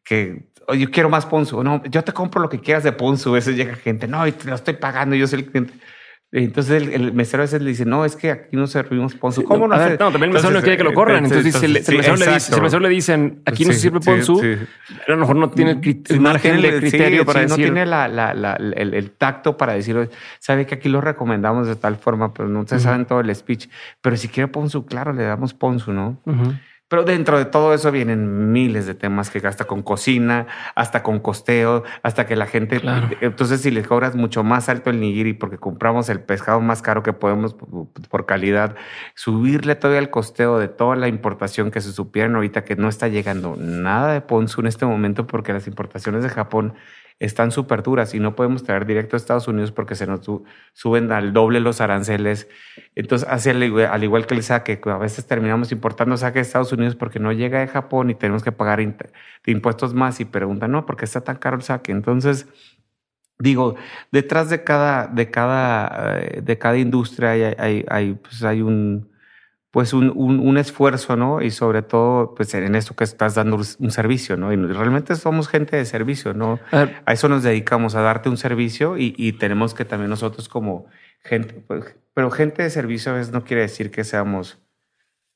que 0.03 0.49
yo 0.77 0.91
quiero 0.91 1.09
más 1.09 1.25
Ponzu. 1.25 1.61
No, 1.61 1.83
yo 1.85 2.03
te 2.03 2.13
compro 2.13 2.41
lo 2.41 2.49
que 2.49 2.59
quieras 2.59 2.83
de 2.83 2.93
Ponzu. 2.93 3.31
A 3.31 3.33
veces 3.33 3.57
llega 3.57 3.75
gente, 3.75 4.07
no, 4.07 4.25
y 4.25 4.31
te 4.31 4.47
lo 4.47 4.55
estoy 4.55 4.75
pagando, 4.75 5.15
yo 5.15 5.27
soy 5.27 5.39
el 5.39 5.45
cliente. 5.51 5.73
Entonces 6.31 6.83
el, 6.83 7.11
mesero 7.13 7.41
a 7.41 7.45
veces 7.45 7.59
le 7.59 7.71
dice, 7.71 7.85
no, 7.85 8.05
es 8.05 8.15
que 8.15 8.29
aquí 8.29 8.55
no 8.55 8.67
servimos 8.67 9.15
ponzu. 9.15 9.43
¿Cómo 9.43 9.67
no? 9.67 9.75
no, 9.75 9.97
también 9.97 10.25
el 10.25 10.33
mesero 10.33 10.51
no 10.51 10.61
quiere 10.61 10.77
que 10.77 10.83
lo 10.83 10.93
corran. 10.93 11.25
Entonces, 11.25 11.55
si, 11.55 11.65
el, 11.65 11.73
mesero 11.73 12.17
le 12.17 12.33
dice, 12.33 12.55
el 12.55 12.61
mesero 12.61 12.79
le 12.81 12.89
dicen, 12.89 13.41
aquí 13.45 13.65
no 13.65 13.73
se 13.73 13.79
sirve 13.79 13.99
ponzu, 13.99 14.39
a 14.39 15.11
lo 15.11 15.17
mejor 15.17 15.35
no 15.37 15.49
tiene 15.49 15.81
el 15.81 16.19
margen 16.19 16.61
de 16.61 16.77
criterio 16.77 17.25
para 17.25 17.41
decir. 17.41 17.57
No 17.57 17.63
tiene 17.63 17.85
la, 17.87 18.07
la, 18.07 18.35
la, 18.35 18.53
el, 18.53 19.11
tacto 19.11 19.57
para 19.57 19.73
decir, 19.73 20.09
sabe 20.37 20.67
que 20.67 20.75
aquí 20.75 20.87
lo 20.87 21.01
recomendamos 21.01 21.67
de 21.67 21.75
tal 21.75 21.95
forma, 21.95 22.31
pero 22.31 22.47
no 22.47 22.67
se 22.67 22.79
saben 22.79 23.05
todo 23.05 23.21
el 23.21 23.33
speech. 23.35 23.67
Pero 24.01 24.15
si 24.15 24.27
quiere 24.27 24.49
ponzu, 24.49 24.85
claro, 24.85 25.13
le 25.13 25.23
damos 25.23 25.55
ponzu, 25.55 25.93
¿no? 25.93 26.19
Pero 26.89 27.03
dentro 27.03 27.37
de 27.37 27.45
todo 27.45 27.73
eso 27.73 27.91
vienen 27.91 28.51
miles 28.51 28.87
de 28.87 28.95
temas 28.95 29.29
que 29.29 29.39
hasta 29.47 29.65
con 29.65 29.83
cocina, 29.83 30.47
hasta 30.73 31.03
con 31.03 31.19
costeo, 31.19 31.83
hasta 32.01 32.25
que 32.25 32.35
la 32.35 32.47
gente. 32.47 32.81
Entonces, 33.21 33.61
si 33.61 33.69
le 33.69 33.83
cobras 33.83 34.15
mucho 34.15 34.43
más 34.43 34.69
alto 34.69 34.89
el 34.89 34.99
nigiri 34.99 35.33
porque 35.33 35.59
compramos 35.59 36.09
el 36.09 36.19
pescado 36.19 36.59
más 36.61 36.81
caro 36.81 37.03
que 37.03 37.13
podemos 37.13 37.55
por 38.09 38.25
calidad, 38.25 38.75
subirle 39.13 39.75
todavía 39.75 39.99
el 39.99 40.09
costeo 40.09 40.57
de 40.57 40.67
toda 40.67 40.95
la 40.95 41.07
importación 41.07 41.69
que 41.69 41.79
se 41.79 41.93
supieron 41.93 42.35
ahorita 42.35 42.63
que 42.63 42.75
no 42.75 42.89
está 42.89 43.07
llegando 43.07 43.55
nada 43.55 44.11
de 44.11 44.21
Ponzu 44.21 44.61
en 44.61 44.67
este 44.67 44.87
momento 44.87 45.27
porque 45.27 45.53
las 45.53 45.67
importaciones 45.67 46.23
de 46.23 46.29
Japón 46.29 46.73
están 47.19 47.51
súper 47.51 47.83
duras 47.83 48.13
y 48.13 48.19
no 48.19 48.35
podemos 48.35 48.63
traer 48.63 48.85
directo 48.85 49.15
a 49.15 49.17
Estados 49.17 49.47
Unidos 49.47 49.71
porque 49.71 49.95
se 49.95 50.07
nos 50.07 50.21
suben 50.73 51.11
al 51.11 51.33
doble 51.33 51.59
los 51.59 51.81
aranceles. 51.81 52.47
Entonces, 52.95 53.27
así 53.29 53.49
al 53.49 53.61
igual, 54.03 54.25
que 54.25 54.35
el 54.35 54.43
saque, 54.43 54.79
a 54.85 54.97
veces 54.97 55.27
terminamos 55.27 55.71
importando 55.71 56.15
saque 56.15 56.39
de 56.39 56.43
Estados 56.43 56.71
Unidos 56.71 56.95
porque 56.95 57.19
no 57.19 57.33
llega 57.33 57.59
de 57.59 57.67
Japón 57.67 58.09
y 58.09 58.15
tenemos 58.15 58.43
que 58.43 58.53
pagar 58.53 58.79
impuestos 59.45 59.93
más 59.93 60.19
y 60.21 60.25
preguntan, 60.25 60.71
no, 60.71 60.85
¿por 60.85 60.95
qué 60.95 61.05
está 61.05 61.21
tan 61.21 61.37
caro 61.37 61.57
el 61.57 61.63
saque? 61.63 61.91
Entonces, 61.91 62.47
digo, 63.37 63.75
detrás 64.11 64.49
de 64.49 64.63
cada, 64.63 65.07
de 65.07 65.29
cada, 65.29 66.19
eh, 66.19 66.41
de 66.41 66.57
cada 66.57 66.77
industria 66.77 67.31
hay, 67.31 67.43
hay, 67.57 67.85
hay, 67.89 68.13
pues 68.13 68.43
hay 68.43 68.61
un 68.61 69.09
pues 69.71 69.93
un, 69.93 70.09
un, 70.09 70.57
esfuerzo, 70.57 71.15
¿no? 71.15 71.41
Y 71.41 71.51
sobre 71.51 71.83
todo, 71.83 72.33
pues 72.33 72.53
en 72.55 72.73
esto 72.73 72.95
que 72.95 73.03
estás 73.03 73.35
dando 73.35 73.57
un 73.57 73.91
servicio, 73.91 74.35
¿no? 74.35 74.51
Y 74.51 74.55
realmente 74.55 75.15
somos 75.15 75.47
gente 75.47 75.77
de 75.77 75.85
servicio, 75.85 76.33
¿no? 76.33 76.59
A, 76.71 77.13
eso 77.13 77.29
nos 77.29 77.43
dedicamos, 77.43 77.93
a 77.93 78.01
darte 78.01 78.29
un 78.29 78.37
servicio 78.37 78.97
y, 78.97 79.13
y 79.15 79.33
tenemos 79.33 79.75
que 79.75 79.85
también 79.85 80.09
nosotros 80.09 80.49
como 80.49 80.87
gente, 81.23 81.53
pues, 81.67 81.95
pero 82.15 82.31
gente 82.31 82.63
de 82.63 82.71
servicio 82.71 83.11
a 83.11 83.15
veces 83.15 83.31
no 83.31 83.43
quiere 83.43 83.61
decir 83.61 83.91
que 83.91 84.03
seamos, 84.03 84.59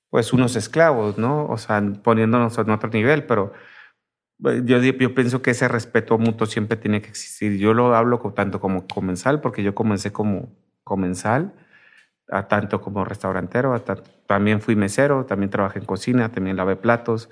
pues, 0.10 0.34
unos 0.34 0.56
esclavos, 0.56 1.20
¿no? 1.20 1.46
O 1.46 1.58
sea, 1.58 1.84
poniéndonos 2.02 2.58
en 2.58 2.70
otro 2.72 2.90
nivel, 2.90 3.26
pero 3.26 3.54
pues, 4.42 4.64
yo, 4.66 4.82
yo 4.82 5.14
pienso 5.16 5.44
que 5.44 5.52
ese 5.52 5.68
respeto 5.68 6.18
mutuo 6.18 6.48
siempre 6.48 6.76
tiene 6.76 7.02
que 7.02 7.10
existir. 7.10 7.58
Yo 7.60 7.74
lo 7.76 7.96
hablo 7.96 8.20
tanto 8.36 8.60
como 8.60 8.88
comensal, 8.88 9.42
porque 9.42 9.62
yo 9.62 9.76
comencé 9.76 10.12
como 10.12 10.52
comensal, 10.84 11.54
a 12.30 12.48
tanto 12.48 12.82
como 12.82 13.06
restaurantero, 13.06 13.80
también 14.28 14.62
fui 14.62 14.76
mesero, 14.76 15.26
también 15.26 15.50
trabajé 15.50 15.80
en 15.80 15.86
cocina, 15.86 16.30
también 16.30 16.58
lavé 16.58 16.76
platos, 16.76 17.30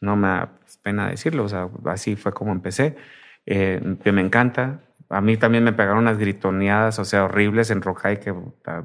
no 0.00 0.16
me 0.16 0.28
da 0.28 0.52
pena 0.82 1.08
decirlo, 1.08 1.44
o 1.44 1.48
sea, 1.48 1.68
así 1.86 2.16
fue 2.16 2.32
como 2.32 2.52
empecé, 2.52 2.96
eh, 3.46 3.80
que 4.02 4.12
me 4.12 4.20
encanta, 4.20 4.80
a 5.12 5.20
mí 5.20 5.36
también 5.36 5.62
me 5.62 5.74
pegaron 5.74 5.98
unas 5.98 6.16
gritoneadas, 6.16 6.98
o 6.98 7.04
sea, 7.04 7.24
horribles 7.24 7.70
en 7.70 7.82
Rojai 7.82 8.18
que 8.18 8.34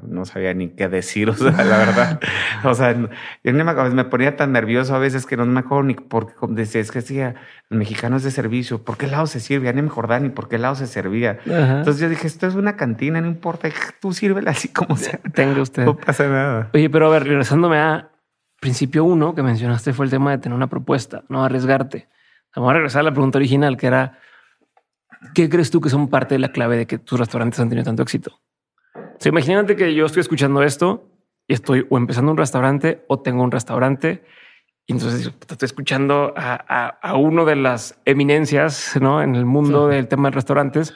no 0.06 0.26
sabía 0.26 0.52
ni 0.52 0.68
qué 0.68 0.86
decir, 0.86 1.30
o 1.30 1.34
sea, 1.34 1.52
la 1.52 1.78
verdad. 1.78 2.20
o 2.64 2.74
sea, 2.74 2.94
yo 2.94 3.52
me, 3.54 3.64
me, 3.64 4.04
ponía 4.04 4.36
tan 4.36 4.52
nervioso 4.52 4.94
a 4.94 4.98
veces 4.98 5.24
que 5.24 5.38
no 5.38 5.46
me 5.46 5.60
acuerdo 5.60 5.84
ni 5.84 5.94
por 5.94 6.26
qué 6.26 6.34
decía, 6.50 6.82
es 6.82 6.92
que 6.92 6.98
decía, 6.98 7.36
el 7.70 7.78
mexicano 7.78 8.18
es 8.18 8.24
de 8.24 8.30
servicio, 8.30 8.84
¿por 8.84 8.98
qué 8.98 9.06
lado 9.06 9.26
se 9.26 9.40
sirve? 9.40 9.64
Ya 9.66 9.72
ni 9.72 9.80
me 9.80 9.88
acordaba 9.88 10.20
ni 10.20 10.28
por 10.28 10.50
qué 10.50 10.58
lado 10.58 10.74
se 10.74 10.86
servía. 10.86 11.38
Entonces 11.46 11.98
yo 11.98 12.10
dije, 12.10 12.26
esto 12.26 12.46
es 12.46 12.54
una 12.54 12.76
cantina, 12.76 13.22
no 13.22 13.26
importa, 13.26 13.70
tú 13.98 14.12
sírvela 14.12 14.50
así 14.50 14.68
como 14.68 14.98
sea. 14.98 15.18
Tenga 15.34 15.62
usted. 15.62 15.86
No 15.86 15.96
pasa 15.96 16.28
nada. 16.28 16.68
Oye, 16.74 16.90
pero 16.90 17.06
a 17.06 17.10
ver, 17.10 17.24
regresándome 17.24 17.78
a 17.78 18.10
principio 18.60 19.04
uno 19.04 19.34
que 19.34 19.42
mencionaste 19.42 19.94
fue 19.94 20.04
el 20.04 20.10
tema 20.10 20.32
de 20.32 20.38
tener 20.38 20.54
una 20.54 20.66
propuesta, 20.66 21.24
no 21.30 21.42
arriesgarte. 21.42 22.06
Vamos 22.54 22.70
a 22.70 22.74
regresar 22.74 23.00
a 23.00 23.04
la 23.04 23.12
pregunta 23.12 23.38
original, 23.38 23.78
que 23.78 23.86
era 23.86 24.18
¿Qué 25.34 25.48
crees 25.48 25.70
tú 25.70 25.80
que 25.80 25.88
son 25.88 26.08
parte 26.08 26.34
de 26.34 26.38
la 26.38 26.52
clave 26.52 26.76
de 26.76 26.86
que 26.86 26.98
tus 26.98 27.18
restaurantes 27.18 27.58
han 27.60 27.68
tenido 27.68 27.84
tanto 27.84 28.02
éxito? 28.02 28.40
O 28.94 29.28
imagínate 29.28 29.76
que 29.76 29.94
yo 29.94 30.06
estoy 30.06 30.20
escuchando 30.20 30.62
esto 30.62 31.10
y 31.46 31.54
estoy 31.54 31.86
o 31.88 31.98
empezando 31.98 32.30
un 32.30 32.38
restaurante 32.38 33.04
o 33.08 33.20
tengo 33.20 33.42
un 33.42 33.50
restaurante. 33.50 34.24
Y 34.86 34.92
entonces 34.92 35.32
estoy 35.48 35.66
escuchando 35.66 36.32
a, 36.36 37.14
uno 37.16 37.44
de 37.44 37.56
las 37.56 38.00
eminencias 38.04 38.96
¿no? 39.00 39.22
en 39.22 39.34
el 39.34 39.44
mundo 39.44 39.88
del 39.88 40.08
tema 40.08 40.30
de 40.30 40.36
restaurantes 40.36 40.94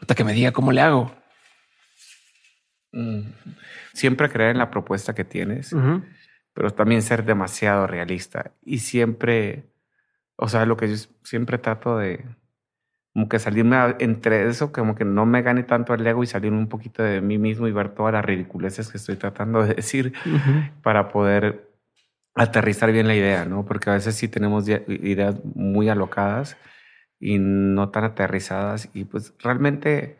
hasta 0.00 0.14
que 0.14 0.24
me 0.24 0.32
diga 0.32 0.52
cómo 0.52 0.72
le 0.72 0.80
hago. 0.80 1.14
Mm. 2.92 3.22
Siempre 3.92 4.30
creer 4.30 4.52
en 4.52 4.58
la 4.58 4.70
propuesta 4.70 5.14
que 5.14 5.24
tienes, 5.24 5.74
pero 6.54 6.70
también 6.70 7.02
ser 7.02 7.24
demasiado 7.24 7.86
realista 7.86 8.52
y 8.62 8.78
siempre, 8.78 9.70
o 10.36 10.48
sea, 10.48 10.64
lo 10.64 10.76
que 10.76 10.88
yo 10.88 10.96
siempre 11.22 11.58
trato 11.58 11.98
de, 11.98 12.24
como 13.12 13.28
que 13.28 13.38
salirme 13.38 13.76
entre 13.98 14.48
eso, 14.48 14.72
como 14.72 14.94
que 14.94 15.04
no 15.04 15.26
me 15.26 15.42
gane 15.42 15.64
tanto 15.64 15.92
el 15.92 16.06
ego 16.06 16.22
y 16.22 16.26
salirme 16.26 16.58
un 16.58 16.68
poquito 16.68 17.02
de 17.02 17.20
mí 17.20 17.36
mismo 17.36 17.68
y 17.68 17.72
ver 17.72 17.90
todas 17.90 18.12
las 18.12 18.24
ridiculeces 18.24 18.88
que 18.90 18.96
estoy 18.96 19.16
tratando 19.16 19.62
de 19.62 19.74
decir 19.74 20.14
para 20.82 21.08
poder 21.08 21.70
aterrizar 22.34 22.90
bien 22.90 23.06
la 23.06 23.14
idea, 23.14 23.44
¿no? 23.44 23.66
Porque 23.66 23.90
a 23.90 23.94
veces 23.94 24.14
sí 24.14 24.28
tenemos 24.28 24.66
ideas 24.66 25.36
muy 25.54 25.90
alocadas 25.90 26.56
y 27.20 27.38
no 27.38 27.90
tan 27.90 28.04
aterrizadas 28.04 28.88
y 28.94 29.04
pues 29.04 29.34
realmente 29.38 30.18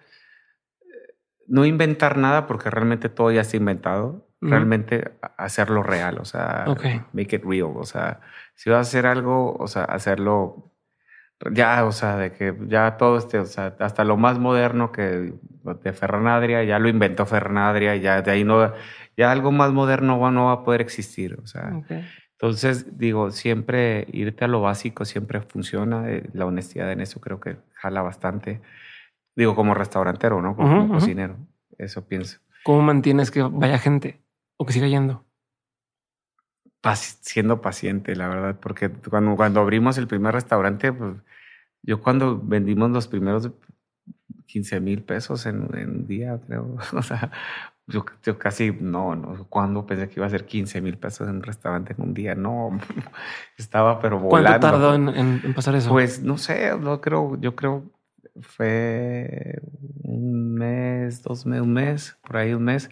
eh, 0.83 1.15
no 1.47 1.65
inventar 1.65 2.19
nada 2.19 2.47
porque 2.47 2.69
realmente 2.69 3.09
todo 3.09 3.33
ya 3.33 3.41
está 3.41 3.57
inventado, 3.57 4.29
realmente 4.41 5.13
hacerlo 5.37 5.85
real, 5.85 6.19
o 6.19 6.25
sea, 6.25 6.67
make 7.13 7.37
it 7.37 7.45
real, 7.45 7.73
o 7.77 7.85
sea, 7.85 8.21
si 8.55 8.71
vas 8.71 8.79
a 8.79 8.81
hacer 8.81 9.07
algo, 9.07 9.55
o 9.55 9.69
sea, 9.69 9.85
hacerlo 9.85 10.72
ya, 11.51 11.85
o 11.85 11.93
sea, 11.93 12.17
de 12.17 12.33
que 12.33 12.55
ya 12.69 12.97
todo 12.97 13.19
este, 13.19 13.39
o 13.39 13.45
sea, 13.45 13.75
hasta 13.81 14.05
lo 14.05 14.17
más 14.17 14.39
moderno 14.39 14.93
que 14.93 15.35
de 15.83 15.93
Ferranadria, 15.93 16.63
ya 16.65 16.79
lo 16.79 16.89
inventó 16.89 17.27
Ferranadria, 17.27 17.97
ya 17.97 18.23
de 18.23 18.31
ahí 18.31 18.45
no, 18.45 18.73
ya 19.17 19.33
algo 19.33 19.53
más 19.53 19.73
moderno 19.73 20.31
no 20.31 20.47
va 20.47 20.53
a 20.53 20.65
poder 20.65 20.81
existir, 20.81 21.39
o 21.43 21.47
sea. 21.47 21.83
Entonces, 22.33 22.99
digo, 22.99 23.31
siempre 23.31 24.07
irte 24.13 24.45
a 24.45 24.49
lo 24.49 24.61
básico 24.61 25.05
siempre 25.05 25.41
funciona, 25.43 26.11
eh, 26.11 26.29
la 26.33 26.45
honestidad 26.45 26.91
en 26.91 27.01
eso 27.01 27.21
creo 27.21 27.39
que 27.39 27.57
jala 27.75 28.03
bastante. 28.03 28.61
Digo, 29.37 29.55
como 29.55 29.75
restaurantero, 29.75 30.43
¿no? 30.43 30.57
Como, 30.57 30.89
cocinero, 30.89 31.37
eso 31.79 32.07
pienso. 32.07 32.41
¿Cómo 32.65 32.83
mantienes 32.83 33.31
que 33.31 33.43
vaya 33.43 33.79
gente 33.79 34.21
o 34.57 34.67
que 34.67 34.73
siga 34.73 34.89
yendo? 34.89 35.25
siendo 36.97 37.63
paciente, 37.63 38.17
la 38.17 38.27
verdad, 38.27 38.59
porque 38.61 38.91
cuando, 38.91 39.37
cuando 39.37 39.61
abrimos 39.61 39.99
el 39.99 40.09
primer 40.09 40.35
restaurante, 40.35 40.93
pues 40.93 41.15
yo 41.83 42.01
cuando 42.01 42.41
vendimos 42.41 42.91
los 42.91 43.09
primeros 43.09 43.51
15 44.47 44.81
mil 44.81 45.03
pesos 45.03 45.47
en, 45.47 45.63
un 45.63 46.07
día, 46.07 46.41
creo, 46.47 46.77
o 46.93 47.03
sea, 47.03 47.31
yo, 47.87 48.05
yo, 48.23 48.39
casi 48.39 48.71
no, 48.71 49.17
no, 49.17 49.47
cuando 49.49 49.87
pensé 49.87 50.09
que 50.09 50.21
iba 50.21 50.27
a 50.27 50.31
ser 50.31 50.47
15 50.47 50.81
mil 50.81 50.99
pesos 50.99 51.29
en 51.29 51.37
un 51.37 51.43
restaurante 51.43 51.95
en 51.97 52.03
un 52.03 52.15
día, 52.15 52.35
no, 52.35 52.79
estaba 53.59 54.01
pero 54.01 54.19
volando. 54.19 54.61
¿Cuánto 54.61 54.67
tardó 54.67 54.95
en, 54.95 55.55
pasar 55.55 55.75
eso? 55.75 55.91
Pues 55.91 56.23
no 56.23 56.39
sé, 56.39 56.77
no 56.79 57.01
creo, 57.01 57.41
yo 57.41 57.57
creo 57.57 57.85
fue 58.41 59.61
un 60.03 60.55
mes, 60.55 61.23
dos 61.23 61.45
meses, 61.45 61.63
un 61.63 61.73
mes, 61.73 62.19
por 62.23 62.37
ahí 62.39 62.55
un 62.55 62.65
mes. 62.65 62.89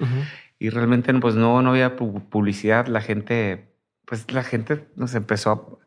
Y 0.59 0.69
realmente 0.69 1.15
pues 1.15 1.35
no, 1.35 1.63
no 1.63 1.71
había 1.71 1.97
publicidad, 1.97 2.87
la 2.89 3.01
gente 3.01 3.71
pues 4.05 4.31
la 4.33 4.43
gente 4.43 4.89
nos 4.97 5.15
empezó 5.15 5.51
a 5.53 5.80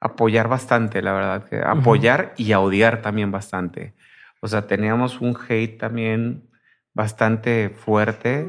apoyar 0.00 0.48
bastante, 0.48 1.02
la 1.02 1.12
verdad, 1.12 1.48
que 1.48 1.60
apoyar 1.60 2.34
y 2.36 2.52
a 2.52 2.60
odiar 2.60 3.02
también 3.02 3.30
bastante. 3.30 3.94
O 4.40 4.48
sea, 4.48 4.66
teníamos 4.66 5.20
un 5.20 5.36
hate 5.48 5.78
también 5.78 6.48
bastante 6.94 7.70
fuerte, 7.70 8.48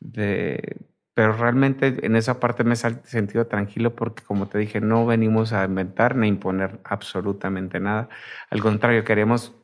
de, 0.00 0.76
pero 1.14 1.32
realmente 1.32 2.04
en 2.04 2.16
esa 2.16 2.40
parte 2.40 2.64
me 2.64 2.74
he 2.74 2.76
sentido 2.76 3.46
tranquilo 3.46 3.94
porque, 3.94 4.22
como 4.22 4.48
te 4.48 4.58
dije, 4.58 4.80
no 4.80 5.06
venimos 5.06 5.52
a 5.52 5.64
inventar 5.64 6.16
ni 6.16 6.28
imponer 6.28 6.80
absolutamente 6.84 7.80
nada. 7.80 8.08
Al 8.50 8.60
contrario, 8.60 9.04
queremos 9.04 9.54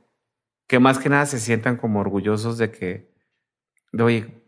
que 0.66 0.78
más 0.78 0.98
que 0.98 1.08
nada 1.08 1.26
se 1.26 1.38
sientan 1.38 1.76
como 1.76 2.00
orgullosos 2.00 2.56
de 2.56 2.70
que, 2.70 3.10
de, 3.92 4.02
oye, 4.02 4.42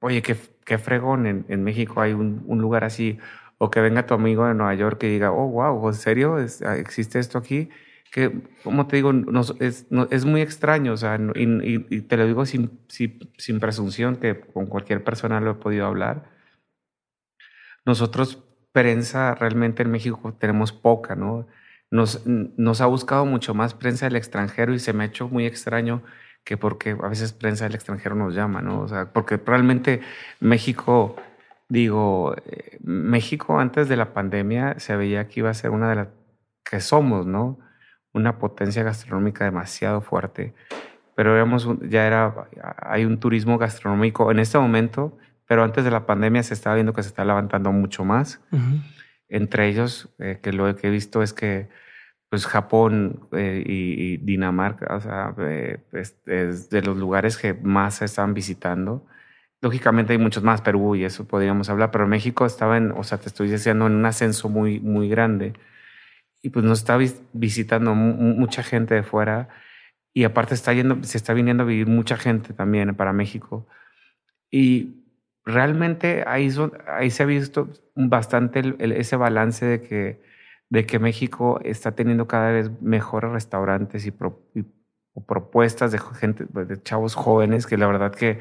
oye, 0.00 0.22
qué, 0.22 0.36
qué 0.64 0.78
fregón, 0.78 1.26
en, 1.26 1.44
en 1.48 1.64
México 1.64 2.00
hay 2.00 2.12
un, 2.12 2.44
un, 2.46 2.60
lugar 2.60 2.84
así, 2.84 3.18
o 3.62 3.70
que 3.70 3.80
venga 3.80 4.06
tu 4.06 4.14
amigo 4.14 4.44
de 4.44 4.54
Nueva 4.54 4.74
York 4.74 5.04
y 5.04 5.06
diga, 5.08 5.30
oh, 5.30 5.46
wow, 5.46 5.88
¿en 5.88 5.94
serio 5.94 6.36
ah, 6.66 6.76
existe 6.78 7.20
esto 7.20 7.38
aquí? 7.38 7.70
Que, 8.10 8.42
como 8.64 8.88
te 8.88 8.96
digo, 8.96 9.12
es, 9.60 9.86
es, 10.10 10.24
muy 10.24 10.40
extraño, 10.40 10.92
o 10.94 10.96
sea, 10.96 11.16
y, 11.36 11.86
y, 11.94 12.00
te 12.00 12.16
lo 12.16 12.26
digo 12.26 12.44
sin, 12.44 12.80
sin, 12.88 13.20
sin, 13.38 13.60
presunción, 13.60 14.16
que 14.16 14.40
con 14.40 14.66
cualquier 14.66 15.04
persona 15.04 15.40
lo 15.40 15.52
he 15.52 15.54
podido 15.54 15.86
hablar. 15.86 16.28
Nosotros, 17.86 18.42
prensa, 18.72 19.36
realmente 19.36 19.84
en 19.84 19.92
México 19.92 20.36
tenemos 20.40 20.72
poca, 20.72 21.14
¿no? 21.14 21.46
Nos, 21.88 22.26
nos 22.26 22.80
ha 22.80 22.86
buscado 22.86 23.26
mucho 23.26 23.54
más 23.54 23.74
prensa 23.74 24.06
del 24.06 24.16
extranjero 24.16 24.74
y 24.74 24.80
se 24.80 24.92
me 24.92 25.04
ha 25.04 25.06
hecho 25.06 25.28
muy 25.28 25.46
extraño 25.46 26.02
que 26.42 26.56
porque 26.56 26.96
a 27.00 27.08
veces 27.08 27.32
prensa 27.32 27.66
del 27.66 27.76
extranjero 27.76 28.16
nos 28.16 28.34
llama, 28.34 28.60
¿no? 28.60 28.80
O 28.80 28.88
sea, 28.88 29.12
porque 29.12 29.36
realmente 29.36 30.00
México, 30.40 31.14
digo, 31.68 32.34
eh, 32.46 32.78
México 32.82 33.58
antes 33.58 33.88
de 33.88 33.96
la 33.96 34.12
pandemia 34.12 34.78
se 34.78 34.96
veía 34.96 35.28
que 35.28 35.40
iba 35.40 35.50
a 35.50 35.54
ser 35.54 35.70
una 35.70 35.88
de 35.88 35.96
las 35.96 36.08
que 36.64 36.80
somos, 36.80 37.26
¿no? 37.26 37.58
Una 38.12 38.38
potencia 38.38 38.82
gastronómica 38.82 39.44
demasiado 39.44 40.00
fuerte. 40.00 40.54
Pero 41.14 41.36
ya 41.82 42.06
era, 42.06 42.48
hay 42.78 43.04
un 43.04 43.18
turismo 43.18 43.58
gastronómico 43.58 44.30
en 44.30 44.38
este 44.38 44.58
momento, 44.58 45.18
pero 45.46 45.62
antes 45.62 45.84
de 45.84 45.90
la 45.90 46.06
pandemia 46.06 46.42
se 46.42 46.54
estaba 46.54 46.74
viendo 46.74 46.94
que 46.94 47.02
se 47.02 47.08
está 47.08 47.24
levantando 47.24 47.72
mucho 47.72 48.04
más. 48.04 48.40
Entre 49.28 49.68
ellos, 49.68 50.08
eh, 50.18 50.40
que 50.42 50.52
lo 50.52 50.74
que 50.76 50.88
he 50.88 50.90
visto 50.90 51.22
es 51.22 51.32
que 51.32 51.68
pues 52.32 52.46
Japón 52.46 53.28
eh, 53.32 53.62
y, 53.66 54.16
Dinamarca, 54.16 54.96
o 54.96 55.00
sea, 55.02 55.34
eh, 55.36 55.80
es, 55.92 56.70
de 56.70 56.80
los 56.80 56.96
lugares 56.96 57.36
que 57.36 57.52
más 57.52 57.96
se 57.96 58.06
están 58.06 58.32
visitando. 58.32 59.04
Lógicamente 59.62 60.12
hay 60.12 60.18
muchos 60.18 60.42
más, 60.42 60.60
Perú 60.60 60.96
y 60.96 61.04
eso 61.04 61.26
podríamos 61.26 61.70
hablar, 61.70 61.90
pero 61.90 62.06
México 62.06 62.44
estaba 62.44 62.76
en, 62.76 62.92
o 62.92 63.04
sea, 63.04 63.18
te 63.18 63.28
estoy 63.28 63.48
diciendo, 63.48 63.86
en 63.86 63.94
un 63.94 64.04
ascenso 64.04 64.48
muy, 64.48 64.80
muy 64.80 65.08
grande. 65.08 65.54
Y 66.42 66.50
pues 66.50 66.64
nos 66.64 66.80
está 66.80 66.98
visitando 67.32 67.94
mucha 67.94 68.62
gente 68.62 68.94
de 68.94 69.04
fuera 69.04 69.48
y 70.12 70.24
aparte 70.24 70.54
está 70.54 70.72
yendo, 70.74 71.02
se 71.04 71.16
está 71.16 71.32
viniendo 71.32 71.62
a 71.62 71.66
vivir 71.66 71.86
mucha 71.86 72.16
gente 72.16 72.52
también 72.52 72.94
para 72.96 73.12
México. 73.12 73.66
Y 74.50 75.04
realmente 75.44 76.24
ahí, 76.26 76.50
ahí 76.88 77.10
se 77.10 77.22
ha 77.22 77.26
visto 77.26 77.68
bastante 77.94 78.74
ese 78.80 79.16
balance 79.16 79.64
de 79.64 79.82
que 79.82 80.32
de 80.72 80.86
que 80.86 80.98
México 80.98 81.60
está 81.64 81.92
teniendo 81.92 82.26
cada 82.26 82.50
vez 82.50 82.70
mejores 82.80 83.30
restaurantes 83.30 84.06
y, 84.06 84.12
propuestas 85.26 85.92
de 85.92 85.98
gente, 85.98 86.46
pues, 86.46 86.66
de 86.66 86.82
chavos 86.82 87.14
jóvenes 87.14 87.66
que 87.66 87.76
la 87.76 87.86
verdad 87.86 88.14
que 88.14 88.40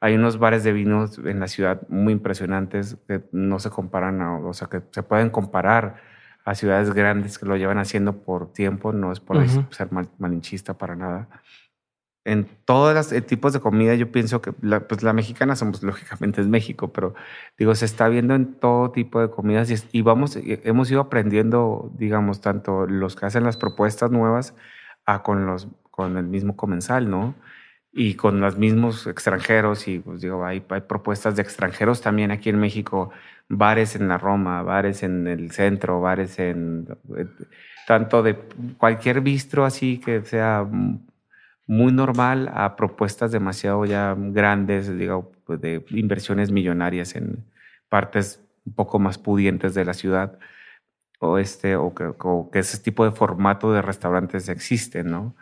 hay 0.00 0.14
unos 0.14 0.38
bares 0.38 0.64
de 0.64 0.72
vinos 0.72 1.18
en 1.18 1.40
la 1.40 1.48
ciudad 1.48 1.82
muy 1.88 2.12
impresionantes 2.12 2.96
que 3.06 3.22
no 3.32 3.58
se 3.58 3.70
comparan, 3.70 4.20
o 4.20 4.52
sea, 4.52 4.68
que 4.68 4.82
se 4.90 5.02
pueden 5.02 5.30
comparar 5.30 5.96
a 6.44 6.54
ciudades 6.54 6.92
grandes 6.92 7.38
que 7.38 7.46
lo 7.46 7.56
llevan 7.56 7.78
haciendo 7.78 8.22
por 8.22 8.52
tiempo, 8.52 8.92
no 8.92 9.10
es 9.10 9.20
por 9.20 9.36
ser 9.70 9.88
malinchista 10.18 10.74
para 10.74 10.94
nada. 10.94 11.28
En 12.24 12.48
todos 12.64 12.94
los 12.94 13.26
tipos 13.26 13.52
de 13.52 13.60
comida 13.60 13.94
yo 13.94 14.10
pienso 14.10 14.42
que 14.42 14.52
la, 14.60 14.86
pues 14.86 15.02
la 15.02 15.12
mexicana 15.12 15.56
somos 15.56 15.82
lógicamente 15.84 16.40
es 16.40 16.46
México, 16.46 16.92
pero 16.92 17.14
digo, 17.58 17.74
se 17.74 17.84
está 17.84 18.08
viendo 18.08 18.34
en 18.34 18.54
todo 18.54 18.90
tipo 18.90 19.20
de 19.20 19.30
comidas 19.30 19.70
y, 19.70 19.98
y 19.98 20.02
vamos, 20.02 20.38
hemos 20.44 20.90
ido 20.90 21.00
aprendiendo, 21.00 21.92
digamos, 21.96 22.40
tanto 22.40 22.86
los 22.86 23.16
que 23.16 23.26
hacen 23.26 23.44
las 23.44 23.56
propuestas 23.56 24.10
nuevas 24.10 24.54
a 25.04 25.22
con, 25.22 25.46
los, 25.46 25.68
con 25.90 26.16
el 26.16 26.26
mismo 26.26 26.56
comensal, 26.56 27.10
¿no? 27.10 27.34
Y 27.98 28.14
con 28.14 28.40
los 28.40 28.58
mismos 28.58 29.06
extranjeros 29.06 29.88
y 29.88 30.00
pues 30.00 30.20
digo, 30.20 30.44
hay, 30.44 30.60
propuestas 30.60 31.34
de 31.34 31.40
extranjeros 31.40 32.02
también 32.02 32.30
aquí 32.30 32.50
en 32.50 32.60
México, 32.60 33.10
bares 33.48 33.96
en 33.96 34.06
la 34.06 34.18
Roma, 34.18 34.62
bares 34.62 35.02
en 35.02 35.26
el 35.26 35.50
centro, 35.50 36.02
bares 36.02 36.38
en 36.38 36.86
eh, 37.16 37.26
tanto 37.86 38.22
de 38.22 38.36
cualquier 38.76 39.22
bistro 39.22 39.64
así 39.64 39.98
que 39.98 40.20
sea 40.20 40.66
muy 41.66 41.90
normal 41.90 42.50
a 42.52 42.76
propuestas 42.76 43.32
demasiado 43.32 43.86
ya 43.86 44.14
grandes, 44.14 44.94
digo, 44.98 45.32
de 45.48 45.82
inversiones 45.88 46.50
millonarias 46.50 47.16
en 47.16 47.46
partes 47.88 48.42
un 48.66 48.74
poco 48.74 48.98
más 48.98 49.16
pudientes 49.16 49.72
de 49.72 49.86
la 49.86 49.94
ciudad 49.94 50.38
o 51.18 51.38
este 51.38 51.76
o 51.76 51.94
que, 51.94 52.12
o 52.18 52.50
que 52.52 52.58
ese 52.58 52.76
tipo 52.78 53.06
de 53.06 53.12
formato 53.12 53.72
de 53.72 53.80
restaurantes 53.80 54.50
existen, 54.50 55.10
¿no? 55.10 55.34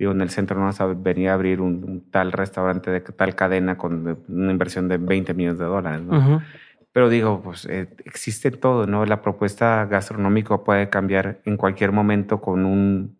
Digo, 0.00 0.12
en 0.12 0.22
el 0.22 0.30
centro 0.30 0.58
no 0.58 0.94
venía 0.96 1.32
a 1.32 1.34
abrir 1.34 1.60
un, 1.60 2.06
tal 2.10 2.32
restaurante 2.32 2.90
de 2.90 3.00
tal 3.02 3.34
cadena 3.34 3.76
con 3.76 4.24
una 4.28 4.50
inversión 4.50 4.88
de 4.88 4.96
20 4.96 5.34
millones 5.34 5.58
de 5.58 5.66
dólares, 5.66 6.00
¿no? 6.00 6.42
Pero 6.90 7.10
digo, 7.10 7.42
pues 7.42 7.66
eh, 7.66 7.86
existe 8.06 8.50
todo, 8.50 8.86
¿no? 8.86 9.04
La 9.04 9.20
propuesta 9.20 9.84
gastronómica 9.84 10.56
puede 10.64 10.88
cambiar 10.88 11.42
en 11.44 11.58
cualquier 11.58 11.92
momento 11.92 12.40
con 12.40 12.64
un 12.64 13.18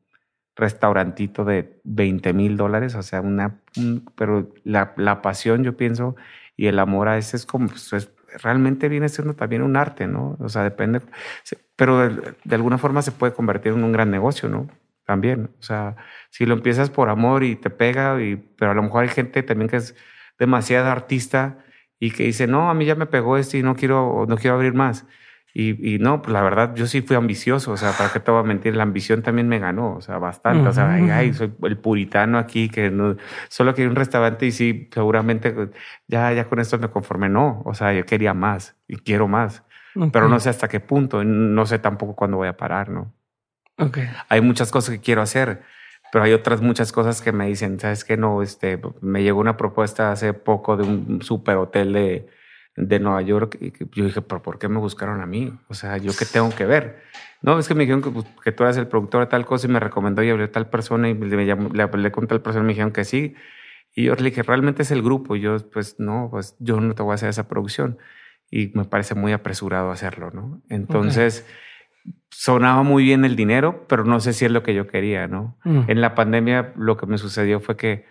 restaurantito 0.56 1.44
de 1.44 1.80
20 1.84 2.32
mil 2.32 2.56
dólares, 2.56 2.94
o 2.94 3.02
sea, 3.02 3.20
una, 3.20 3.60
pero 4.16 4.48
la, 4.64 4.94
la, 4.96 5.20
pasión, 5.20 5.62
yo 5.62 5.76
pienso, 5.76 6.16
y 6.56 6.66
el 6.66 6.78
amor 6.78 7.08
a 7.08 7.18
ese 7.18 7.36
es 7.36 7.44
como, 7.44 7.68
pues, 7.68 8.10
realmente 8.42 8.88
viene 8.88 9.10
siendo 9.10 9.34
también 9.34 9.60
un 9.60 9.76
arte, 9.76 10.06
¿no? 10.06 10.38
O 10.40 10.48
sea, 10.48 10.62
depende, 10.62 11.02
pero 11.76 12.08
de 12.08 12.54
alguna 12.54 12.78
forma 12.78 13.02
se 13.02 13.12
puede 13.12 13.34
convertir 13.34 13.72
en 13.74 13.84
un 13.84 13.92
gran 13.92 14.10
negocio, 14.10 14.48
¿no? 14.48 14.66
También. 15.10 15.50
O 15.58 15.62
sea, 15.64 15.96
si 16.30 16.46
lo 16.46 16.54
empiezas 16.54 16.88
por 16.88 17.08
amor 17.08 17.42
y 17.42 17.56
te 17.56 17.68
pega, 17.68 18.22
y, 18.22 18.36
pero 18.36 18.70
a 18.70 18.74
lo 18.74 18.82
mejor 18.84 19.02
hay 19.02 19.08
gente 19.08 19.42
también 19.42 19.68
que 19.68 19.78
es 19.78 19.96
demasiada 20.38 20.92
artista 20.92 21.58
y 21.98 22.12
que 22.12 22.22
dice, 22.22 22.46
no, 22.46 22.70
a 22.70 22.74
mí 22.74 22.84
ya 22.84 22.94
me 22.94 23.06
pegó 23.06 23.36
esto 23.36 23.56
y 23.56 23.64
no 23.64 23.74
quiero, 23.74 24.24
no 24.28 24.36
quiero 24.36 24.54
abrir 24.54 24.72
más. 24.72 25.04
Y, 25.52 25.94
y, 25.94 25.98
no, 25.98 26.22
pues 26.22 26.32
la 26.32 26.42
verdad, 26.42 26.76
yo 26.76 26.86
sí 26.86 27.02
fui 27.02 27.16
ambicioso, 27.16 27.72
o 27.72 27.76
sea, 27.76 27.90
¿para 27.90 28.12
qué 28.12 28.20
te 28.20 28.30
voy 28.30 28.38
a 28.38 28.44
mentir? 28.44 28.76
La 28.76 28.84
ambición 28.84 29.22
también 29.22 29.48
me 29.48 29.58
ganó, 29.58 29.96
o 29.96 30.00
sea, 30.00 30.18
bastante. 30.18 30.68
O 30.68 30.72
sea, 30.72 30.92
ay, 30.92 31.34
soy 31.34 31.52
el 31.64 31.76
puritano 31.76 32.38
aquí 32.38 32.68
que 32.68 32.88
no, 32.88 33.16
solo 33.48 33.74
quería 33.74 33.90
un 33.90 33.96
restaurante 33.96 34.46
y 34.46 34.52
sí, 34.52 34.88
seguramente 34.94 35.52
ya, 36.06 36.32
ya 36.32 36.44
con 36.44 36.60
esto 36.60 36.78
me 36.78 36.88
conformé. 36.88 37.28
No, 37.28 37.62
o 37.64 37.74
sea, 37.74 37.92
yo 37.92 38.06
quería 38.06 38.32
más 38.32 38.76
y 38.86 38.98
quiero 38.98 39.26
más, 39.26 39.64
pero 40.12 40.28
no 40.28 40.38
sé 40.38 40.50
hasta 40.50 40.68
qué 40.68 40.78
punto, 40.78 41.24
no 41.24 41.66
sé 41.66 41.80
tampoco 41.80 42.14
cuándo 42.14 42.36
voy 42.36 42.46
a 42.46 42.56
parar, 42.56 42.90
¿no? 42.90 43.12
Hay 44.28 44.40
muchas 44.40 44.70
cosas 44.70 44.94
que 44.94 45.00
quiero 45.00 45.22
hacer, 45.22 45.62
pero 46.12 46.24
hay 46.24 46.32
otras 46.32 46.60
muchas 46.60 46.92
cosas 46.92 47.22
que 47.22 47.32
me 47.32 47.46
dicen, 47.46 47.78
¿sabes 47.80 48.04
qué? 48.04 48.16
No, 48.16 48.42
este, 48.42 48.80
me 49.00 49.22
llegó 49.22 49.40
una 49.40 49.56
propuesta 49.56 50.12
hace 50.12 50.32
poco 50.32 50.76
de 50.76 50.84
un 50.84 51.22
super 51.22 51.56
hotel 51.56 51.92
de, 51.92 52.28
de 52.76 53.00
Nueva 53.00 53.22
York 53.22 53.58
y 53.60 53.72
yo 53.94 54.04
dije, 54.04 54.22
¿pero 54.22 54.42
por 54.42 54.58
qué 54.58 54.68
me 54.68 54.78
buscaron 54.78 55.20
a 55.20 55.26
mí? 55.26 55.52
O 55.68 55.74
sea, 55.74 55.96
¿yo 55.98 56.12
qué 56.18 56.24
tengo 56.24 56.50
que 56.54 56.66
ver? 56.66 57.02
No, 57.42 57.58
es 57.58 57.68
que 57.68 57.74
me 57.74 57.84
dijeron 57.84 58.02
que, 58.02 58.10
pues, 58.10 58.26
que 58.44 58.52
tú 58.52 58.64
eres 58.64 58.76
el 58.76 58.86
productor 58.86 59.20
de 59.20 59.26
tal 59.26 59.46
cosa 59.46 59.66
y 59.66 59.70
me 59.70 59.80
recomendó 59.80 60.22
y 60.22 60.30
hablé 60.30 60.42
de 60.42 60.52
tal 60.52 60.68
persona 60.68 61.08
y 61.08 61.14
me 61.14 61.26
le 61.26 61.82
hablé 61.82 62.12
con 62.12 62.26
tal 62.26 62.42
persona 62.42 62.64
y 62.64 62.66
me 62.66 62.72
dijeron 62.72 62.92
que 62.92 63.04
sí. 63.04 63.34
Y 63.94 64.04
yo 64.04 64.14
le 64.14 64.24
dije, 64.24 64.42
realmente 64.42 64.82
es 64.82 64.90
el 64.90 65.02
grupo. 65.02 65.36
Y 65.36 65.40
yo, 65.40 65.56
pues 65.70 65.98
no, 65.98 66.28
pues 66.30 66.56
yo 66.58 66.80
no 66.80 66.94
te 66.94 67.02
voy 67.02 67.12
a 67.12 67.14
hacer 67.14 67.30
esa 67.30 67.48
producción. 67.48 67.98
Y 68.50 68.72
me 68.74 68.84
parece 68.84 69.14
muy 69.14 69.32
apresurado 69.32 69.90
hacerlo, 69.90 70.30
¿no? 70.32 70.60
Entonces 70.68 71.46
sonaba 72.30 72.82
muy 72.82 73.04
bien 73.04 73.24
el 73.24 73.36
dinero, 73.36 73.84
pero 73.88 74.04
no 74.04 74.20
sé 74.20 74.32
si 74.32 74.44
es 74.44 74.50
lo 74.50 74.62
que 74.62 74.74
yo 74.74 74.86
quería, 74.86 75.26
¿no? 75.26 75.56
Mm. 75.64 75.82
En 75.88 76.00
la 76.00 76.14
pandemia 76.14 76.72
lo 76.76 76.96
que 76.96 77.06
me 77.06 77.18
sucedió 77.18 77.60
fue 77.60 77.76
que, 77.76 78.06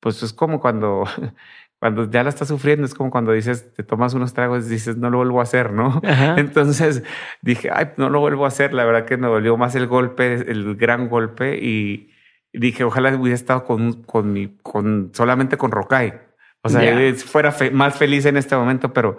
pues 0.00 0.22
es 0.22 0.32
como 0.32 0.60
cuando, 0.60 1.04
cuando 1.78 2.10
ya 2.10 2.22
la 2.22 2.28
estás 2.28 2.48
sufriendo, 2.48 2.84
es 2.84 2.94
como 2.94 3.10
cuando 3.10 3.32
dices, 3.32 3.72
te 3.74 3.82
tomas 3.82 4.14
unos 4.14 4.34
tragos 4.34 4.66
y 4.66 4.70
dices, 4.70 4.96
no 4.96 5.10
lo 5.10 5.18
vuelvo 5.18 5.40
a 5.40 5.44
hacer, 5.44 5.72
¿no? 5.72 6.00
Entonces 6.36 7.02
dije, 7.40 7.70
ay, 7.72 7.90
no 7.96 8.10
lo 8.10 8.20
vuelvo 8.20 8.44
a 8.44 8.48
hacer. 8.48 8.74
La 8.74 8.84
verdad 8.84 9.04
que 9.04 9.16
me 9.16 9.28
dolió 9.28 9.56
más 9.56 9.74
el 9.74 9.86
golpe, 9.86 10.34
el 10.34 10.76
gran 10.76 11.08
golpe 11.08 11.56
y 11.56 12.10
dije, 12.52 12.84
ojalá 12.84 13.14
hubiera 13.14 13.34
estado 13.34 13.64
con, 13.64 14.02
con 14.02 14.32
mi, 14.32 14.56
con 14.62 15.12
solamente 15.14 15.56
con 15.56 15.70
Rokai. 15.70 16.28
O 16.62 16.68
sea, 16.68 17.14
fuera 17.14 17.54
más 17.72 17.96
feliz 17.96 18.26
en 18.26 18.36
este 18.36 18.56
momento, 18.56 18.92
pero 18.92 19.18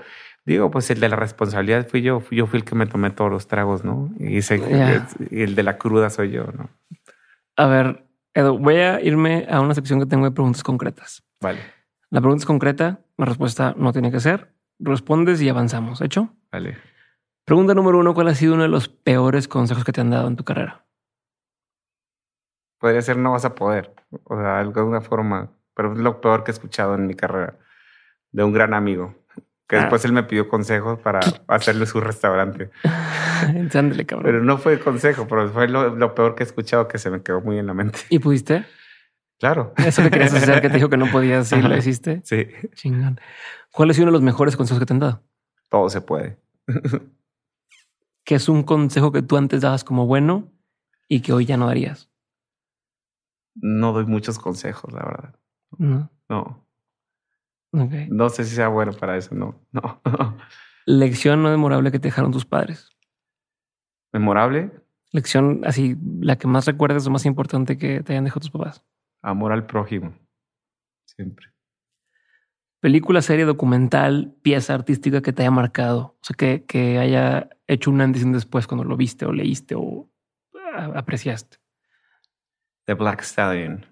Digo, 0.49 0.71
pues 0.71 0.89
el 0.89 0.99
de 0.99 1.09
la 1.09 1.15
responsabilidad 1.15 1.87
fui 1.87 2.01
yo, 2.01 2.23
yo 2.31 2.47
fui 2.47 2.57
el 2.57 2.65
que 2.65 2.73
me 2.73 2.87
tomé 2.87 3.11
todos 3.11 3.29
los 3.29 3.47
tragos, 3.47 3.83
¿no? 3.83 4.09
Y, 4.17 4.39
el 4.39 5.53
de 5.53 5.61
la 5.61 5.77
cruda 5.77 6.09
soy 6.09 6.31
yo, 6.31 6.45
¿no? 6.45 6.71
A 7.55 7.67
ver, 7.67 8.03
Edu, 8.33 8.57
voy 8.57 8.77
a 8.77 8.99
irme 8.99 9.45
a 9.47 9.61
una 9.61 9.75
sección 9.75 9.99
que 9.99 10.07
tengo 10.07 10.25
de 10.25 10.31
preguntas 10.31 10.63
concretas. 10.63 11.23
Vale. 11.39 11.59
La 12.09 12.19
pregunta 12.19 12.41
es 12.41 12.45
concreta, 12.47 12.99
la 13.15 13.25
respuesta 13.25 13.75
no 13.77 13.93
tiene 13.93 14.11
que 14.11 14.19
ser. 14.19 14.51
Respondes 14.79 15.39
y 15.39 15.49
avanzamos. 15.49 16.01
¿Hecho? 16.01 16.33
Vale. 16.51 16.77
Pregunta 17.45 17.75
número 17.75 17.99
uno, 17.99 18.15
¿cuál 18.15 18.29
ha 18.29 18.33
sido 18.33 18.55
uno 18.55 18.63
de 18.63 18.69
los 18.69 18.89
peores 18.89 19.47
consejos 19.47 19.85
que 19.85 19.91
te 19.91 20.01
han 20.01 20.09
dado 20.09 20.27
en 20.27 20.35
tu 20.35 20.43
carrera? 20.43 20.83
Podría 22.79 23.03
ser 23.03 23.17
no 23.17 23.33
vas 23.33 23.45
a 23.45 23.53
poder, 23.53 23.93
o 24.23 24.35
sea, 24.35 24.55
de 24.55 24.59
alguna 24.61 25.01
forma, 25.01 25.51
pero 25.75 25.93
es 25.93 25.99
lo 25.99 26.21
peor 26.21 26.43
que 26.43 26.49
he 26.49 26.53
escuchado 26.53 26.95
en 26.95 27.05
mi 27.05 27.13
carrera 27.13 27.59
de 28.31 28.43
un 28.43 28.51
gran 28.51 28.73
amigo. 28.73 29.13
Que 29.69 29.75
ah. 29.75 29.81
después 29.81 30.03
él 30.03 30.13
me 30.13 30.23
pidió 30.23 30.49
consejos 30.49 30.99
para 30.99 31.19
hacerle 31.47 31.85
su 31.85 32.01
restaurante. 32.01 32.71
cabrón. 34.07 34.23
Pero 34.23 34.43
no 34.43 34.57
fue 34.57 34.79
consejo, 34.79 35.27
pero 35.27 35.47
fue 35.49 35.69
lo, 35.69 36.15
peor 36.15 36.33
que 36.33 36.41
he 36.41 36.45
escuchado 36.47 36.87
que 36.87 36.97
se 36.97 37.11
me 37.11 37.21
quedó 37.21 37.39
muy 37.39 37.59
en 37.59 37.67
la 37.67 37.75
mente. 37.75 37.99
¿Y 38.09 38.17
pudiste? 38.17 38.65
Claro. 39.37 39.73
Eso 39.77 40.01
que 40.01 40.09
querías 40.09 40.33
hacer, 40.33 40.59
que 40.61 40.69
te 40.69 40.75
dijo 40.75 40.89
que 40.89 40.97
no 40.97 41.05
podías 41.11 41.51
y 41.51 41.61
lo 41.61 41.77
hiciste. 41.77 42.21
Sí. 42.25 42.47
Chingón. 42.73 43.21
¿Cuál 43.71 43.91
ha 43.91 43.93
sido 43.93 44.05
uno 44.05 44.11
de 44.11 44.17
los 44.17 44.23
mejores 44.23 44.57
consejos 44.57 44.79
que 44.79 44.87
te 44.87 44.93
han 44.93 44.99
dado? 44.99 45.23
Todo 45.69 45.87
se 45.89 46.01
puede. 46.01 46.39
¿Qué 48.25 48.35
es 48.35 48.49
un 48.49 48.63
consejo 48.63 49.11
que 49.11 49.21
tú 49.21 49.37
antes 49.37 49.61
dabas 49.61 49.83
como 49.83 50.07
bueno 50.07 50.51
y 51.07 51.21
que 51.21 51.31
hoy 51.31 51.45
ya 51.45 51.57
no 51.57 51.67
darías? 51.67 52.09
No 53.53 53.93
doy 53.93 54.05
muchos 54.05 54.39
consejos, 54.39 54.91
la 54.91 55.05
verdad. 55.05 55.35
No. 55.77 56.11
No. 56.27 56.65
No 57.71 58.29
sé 58.29 58.45
si 58.45 58.55
sea 58.55 58.67
bueno 58.67 58.93
para 58.93 59.17
eso, 59.17 59.35
no. 59.35 59.55
no. 59.71 60.01
Lección 60.85 61.43
no 61.43 61.49
memorable 61.49 61.91
que 61.91 61.99
te 61.99 62.07
dejaron 62.07 62.31
tus 62.31 62.45
padres. 62.45 62.89
¿Memorable? 64.11 64.71
Lección 65.11 65.61
así, 65.65 65.95
la 66.19 66.37
que 66.37 66.47
más 66.47 66.65
recuerdes 66.65 67.05
o 67.05 67.11
más 67.11 67.25
importante 67.25 67.77
que 67.77 68.01
te 68.01 68.13
hayan 68.13 68.23
dejado 68.23 68.41
tus 68.41 68.51
papás. 68.51 68.83
Amor 69.21 69.51
al 69.51 69.65
prójimo. 69.65 70.13
Siempre. 71.05 71.47
Película, 72.79 73.21
serie, 73.21 73.45
documental, 73.45 74.33
pieza 74.41 74.73
artística 74.73 75.21
que 75.21 75.33
te 75.33 75.43
haya 75.43 75.51
marcado. 75.51 76.17
O 76.21 76.23
sea, 76.23 76.35
que, 76.35 76.63
que 76.65 76.97
haya 76.97 77.49
hecho 77.67 77.91
un 77.91 78.01
antes 78.01 78.21
y 78.21 78.25
un 78.25 78.31
después 78.31 78.67
cuando 78.67 78.85
lo 78.85 78.95
viste 78.97 79.25
o 79.25 79.33
leíste 79.33 79.75
o 79.75 80.09
apreciaste. 80.95 81.57
The 82.85 82.93
Black 82.93 83.21
Stallion. 83.21 83.85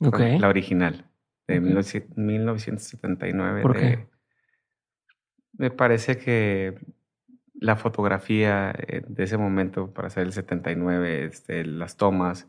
Ok. 0.00 0.20
La 0.38 0.48
original 0.48 1.07
de 1.48 1.60
1979. 1.60 3.62
¿Por 3.62 3.76
qué? 3.76 4.06
me 5.58 5.70
parece 5.70 6.18
que 6.18 6.78
la 7.54 7.76
fotografía 7.76 8.70
eh, 8.70 9.02
de 9.06 9.24
ese 9.24 9.36
momento 9.36 9.92
para 9.92 10.08
hacer 10.08 10.24
el 10.24 10.32
79, 10.32 11.24
este, 11.24 11.64
las 11.64 11.96
tomas, 11.96 12.48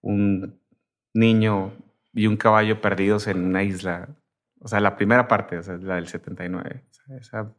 un 0.00 0.60
niño 1.12 1.72
y 2.14 2.28
un 2.28 2.36
caballo 2.36 2.80
perdidos 2.80 3.26
en 3.26 3.44
una 3.44 3.64
isla, 3.64 4.08
o 4.60 4.68
sea, 4.68 4.80
la 4.80 4.96
primera 4.96 5.26
parte, 5.26 5.58
o 5.58 5.62
sea, 5.62 5.76
la 5.78 5.96
del 5.96 6.06
79, 6.06 6.84
esa 7.18 7.52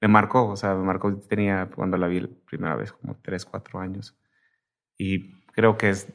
me 0.00 0.08
marcó, 0.08 0.48
o 0.48 0.56
sea, 0.56 0.74
me 0.74 0.84
marcó, 0.84 1.14
tenía 1.18 1.70
cuando 1.74 1.96
la 1.96 2.06
vi 2.06 2.20
la 2.20 2.28
primera 2.46 2.76
vez 2.76 2.92
como 2.92 3.16
3, 3.22 3.44
4 3.46 3.80
años. 3.80 4.16
Y 4.98 5.32
creo 5.52 5.78
que 5.78 5.90
es 5.90 6.08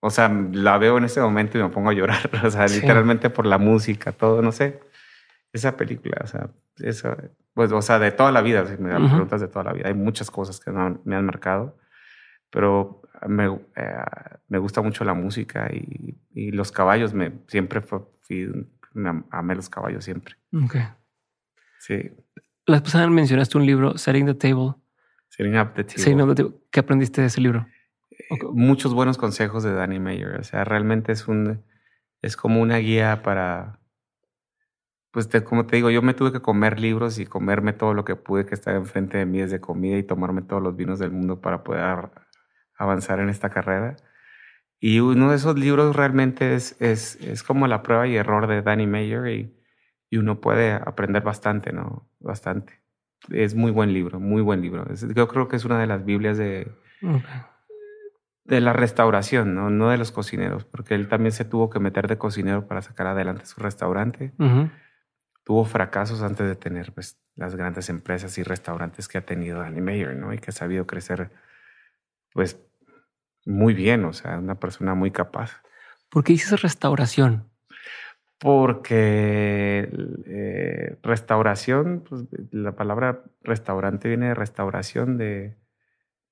o 0.00 0.10
sea, 0.10 0.28
la 0.28 0.78
veo 0.78 0.98
en 0.98 1.04
ese 1.04 1.20
momento 1.20 1.58
y 1.58 1.62
me 1.62 1.68
pongo 1.68 1.90
a 1.90 1.94
llorar. 1.94 2.30
O 2.44 2.50
sea, 2.50 2.66
literalmente 2.66 3.30
por 3.30 3.46
la 3.46 3.58
música, 3.58 4.12
todo, 4.12 4.42
no 4.42 4.52
sé. 4.52 4.80
Esa 5.52 5.76
película, 5.76 6.16
o 6.22 6.26
sea, 6.26 6.48
eso, 6.76 7.16
pues, 7.54 7.72
o 7.72 7.82
sea, 7.82 7.98
de 7.98 8.12
toda 8.12 8.30
la 8.30 8.40
vida, 8.40 8.64
si 8.66 8.80
me 8.80 8.90
dan 8.90 9.08
preguntas 9.08 9.40
de 9.40 9.48
toda 9.48 9.64
la 9.64 9.72
vida. 9.72 9.88
Hay 9.88 9.94
muchas 9.94 10.30
cosas 10.30 10.60
que 10.60 10.70
me 10.70 11.16
han 11.16 11.26
marcado, 11.26 11.76
pero 12.50 13.02
me, 13.26 13.46
eh, 13.46 14.04
me 14.48 14.58
gusta 14.58 14.80
mucho 14.82 15.04
la 15.04 15.14
música 15.14 15.68
y, 15.72 16.16
y 16.32 16.50
los 16.52 16.72
caballos. 16.72 17.12
Me, 17.12 17.32
siempre 17.48 17.80
fui 17.80 18.68
Me 18.92 19.22
amé 19.30 19.54
los 19.54 19.68
caballos 19.68 20.04
siempre. 20.04 20.36
Ok. 20.52 20.76
Sí. 21.78 22.12
La 22.66 22.82
pasada 22.82 23.08
mencionaste 23.08 23.58
un 23.58 23.66
libro, 23.66 23.98
Setting 23.98 24.26
the 24.26 24.34
Table. 24.34 24.74
Setting 25.28 25.56
up 25.58 25.74
the 25.74 25.84
table. 25.84 26.02
Setting 26.02 26.20
up 26.20 26.28
the 26.28 26.34
table. 26.42 26.54
¿Qué 26.70 26.80
aprendiste 26.80 27.20
de 27.20 27.26
ese 27.28 27.40
libro? 27.40 27.66
Muchos 28.52 28.94
buenos 28.94 29.18
consejos 29.18 29.62
de 29.62 29.72
Danny 29.72 29.98
Mayer. 29.98 30.36
O 30.40 30.44
sea, 30.44 30.64
realmente 30.64 31.12
es 31.12 31.28
un 31.28 31.62
es 32.22 32.36
como 32.36 32.60
una 32.60 32.78
guía 32.78 33.22
para 33.22 33.80
pues 35.10 35.28
como 35.44 35.66
te 35.66 35.76
digo, 35.76 35.90
yo 35.90 36.02
me 36.02 36.14
tuve 36.14 36.32
que 36.32 36.40
comer 36.40 36.78
libros 36.78 37.18
y 37.18 37.26
comerme 37.26 37.72
todo 37.72 37.94
lo 37.94 38.04
que 38.04 38.14
pude 38.14 38.46
que 38.46 38.54
estar 38.54 38.76
enfrente 38.76 39.18
de 39.18 39.26
mí 39.26 39.40
desde 39.40 39.60
comida 39.60 39.98
y 39.98 40.04
tomarme 40.04 40.42
todos 40.42 40.62
los 40.62 40.76
vinos 40.76 40.98
del 41.00 41.10
mundo 41.10 41.40
para 41.40 41.64
poder 41.64 42.10
avanzar 42.76 43.18
en 43.18 43.28
esta 43.28 43.50
carrera. 43.50 43.96
Y 44.78 45.00
uno 45.00 45.30
de 45.30 45.36
esos 45.36 45.58
libros 45.58 45.96
realmente 45.96 46.54
es, 46.54 46.80
es, 46.80 47.16
es 47.16 47.42
como 47.42 47.66
la 47.66 47.82
prueba 47.82 48.06
y 48.06 48.16
error 48.16 48.46
de 48.46 48.62
Danny 48.62 48.86
Mayer 48.86 49.26
y, 49.26 49.54
y, 50.10 50.16
uno 50.16 50.40
puede 50.40 50.72
aprender 50.72 51.22
bastante, 51.22 51.72
¿no? 51.72 52.08
Bastante. 52.20 52.80
Es 53.30 53.54
muy 53.54 53.72
buen 53.72 53.92
libro, 53.92 54.20
muy 54.20 54.42
buen 54.42 54.62
libro. 54.62 54.86
yo 55.14 55.28
creo 55.28 55.48
que 55.48 55.56
es 55.56 55.64
una 55.64 55.78
de 55.80 55.86
las 55.86 56.04
Biblias 56.04 56.38
de, 56.38 56.72
de 58.44 58.60
la 58.60 58.72
restauración, 58.72 59.54
¿no? 59.54 59.70
No 59.70 59.90
de 59.90 59.98
los 59.98 60.12
cocineros, 60.12 60.64
porque 60.64 60.94
él 60.94 61.08
también 61.08 61.32
se 61.32 61.44
tuvo 61.44 61.70
que 61.70 61.80
meter 61.80 62.08
de 62.08 62.18
cocinero 62.18 62.66
para 62.66 62.82
sacar 62.82 63.06
adelante 63.06 63.46
su 63.46 63.60
restaurante 63.60 64.32
tuvo 65.50 65.64
fracasos 65.64 66.22
antes 66.22 66.46
de 66.46 66.54
tener 66.54 66.92
pues, 66.92 67.18
las 67.34 67.56
grandes 67.56 67.88
empresas 67.88 68.38
y 68.38 68.44
restaurantes 68.44 69.08
que 69.08 69.18
ha 69.18 69.26
tenido 69.26 69.58
Danny 69.58 69.80
Mayer, 69.80 70.14
¿no? 70.14 70.32
Y 70.32 70.38
que 70.38 70.50
ha 70.50 70.52
sabido 70.52 70.86
crecer, 70.86 71.32
pues, 72.32 72.60
muy 73.44 73.74
bien, 73.74 74.04
o 74.04 74.12
sea, 74.12 74.38
una 74.38 74.60
persona 74.60 74.94
muy 74.94 75.10
capaz. 75.10 75.62
¿Por 76.08 76.22
qué 76.22 76.34
dices 76.34 76.62
restauración? 76.62 77.50
Porque 78.38 79.90
eh, 80.26 80.96
restauración, 81.02 82.04
pues, 82.08 82.26
la 82.52 82.76
palabra 82.76 83.24
restaurante 83.42 84.08
viene 84.08 84.28
de 84.28 84.34
restauración 84.34 85.16
de, 85.16 85.56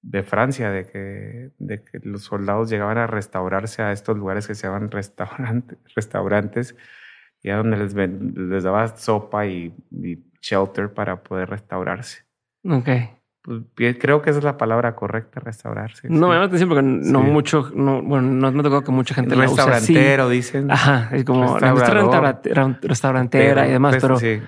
de 0.02 0.22
Francia, 0.22 0.70
de 0.70 0.86
que, 0.86 1.50
de 1.58 1.82
que 1.82 1.98
los 2.02 2.22
soldados 2.22 2.70
llegaban 2.70 2.98
a 2.98 3.06
restaurarse 3.06 3.82
a 3.82 3.92
estos 3.92 4.16
lugares 4.16 4.46
que 4.46 4.54
se 4.54 4.66
llaman 4.66 4.90
restaurante, 4.90 5.76
restaurantes 5.96 6.76
y 7.42 7.50
a 7.50 7.56
donde 7.56 7.76
les, 7.76 7.94
les 7.94 8.64
daba 8.64 8.96
sopa 8.96 9.46
y, 9.46 9.74
shelter 10.40 10.92
para 10.92 11.22
poder 11.22 11.50
restaurarse. 11.50 12.24
Ok. 12.64 12.88
Pues, 13.42 13.96
creo 13.98 14.22
que 14.22 14.30
esa 14.30 14.38
es 14.38 14.44
la 14.44 14.56
palabra 14.56 14.94
correcta, 14.94 15.40
restaurarse. 15.40 16.08
No, 16.08 16.28
me 16.28 16.36
da 16.36 16.44
atención 16.44 16.68
porque 16.68 16.82
no 16.82 17.22
mucho, 17.22 17.70
no, 17.74 18.02
bueno, 18.02 18.28
no 18.28 18.52
me 18.52 18.62
tocó 18.62 18.84
que 18.84 18.92
mucha 18.92 19.14
gente 19.14 19.34
lo 19.34 19.42
Restaurantero, 19.42 20.28
dicen. 20.28 20.70
Ajá, 20.70 21.08
es 21.12 21.24
como 21.24 21.58
la 21.58 21.74
restaurantera 22.82 23.66
y 23.66 23.72
demás, 23.72 23.96
pero... 24.00 24.16
Sí, 24.18 24.40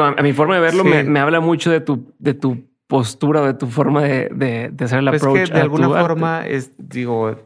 a, 0.00 0.22
mi 0.22 0.32
forma 0.32 0.54
de 0.54 0.60
verlo 0.60 0.84
me, 0.84 1.04
me, 1.04 1.20
habla 1.20 1.40
mucho 1.40 1.70
de 1.70 1.80
tu, 1.80 2.14
de 2.18 2.34
tu 2.34 2.64
postura, 2.86 3.40
de 3.42 3.54
tu 3.54 3.66
forma 3.66 4.02
de, 4.02 4.28
de, 4.32 4.70
de 4.72 4.84
hacer 4.84 5.00
el 5.00 5.08
pues 5.08 5.22
approach. 5.22 5.42
Es 5.42 5.50
que 5.50 5.56
de 5.56 5.62
alguna 5.62 5.88
forma 5.88 6.46
es, 6.46 6.72
digo, 6.78 7.36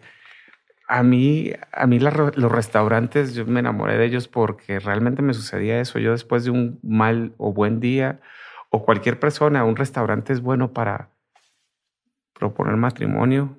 a 0.90 1.02
mí, 1.02 1.52
a 1.72 1.86
mí 1.86 2.00
los 2.00 2.52
restaurantes, 2.52 3.34
yo 3.34 3.46
me 3.46 3.60
enamoré 3.60 3.96
de 3.96 4.06
ellos 4.06 4.26
porque 4.26 4.80
realmente 4.80 5.22
me 5.22 5.34
sucedía 5.34 5.80
eso. 5.80 5.98
Yo 6.00 6.10
después 6.10 6.44
de 6.44 6.50
un 6.50 6.80
mal 6.82 7.32
o 7.38 7.52
buen 7.52 7.78
día, 7.78 8.20
o 8.70 8.84
cualquier 8.84 9.20
persona, 9.20 9.64
un 9.64 9.76
restaurante 9.76 10.32
es 10.32 10.40
bueno 10.40 10.72
para 10.72 11.10
proponer 12.34 12.76
matrimonio, 12.76 13.56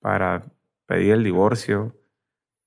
para 0.00 0.44
pedir 0.86 1.12
el 1.14 1.24
divorcio, 1.24 1.96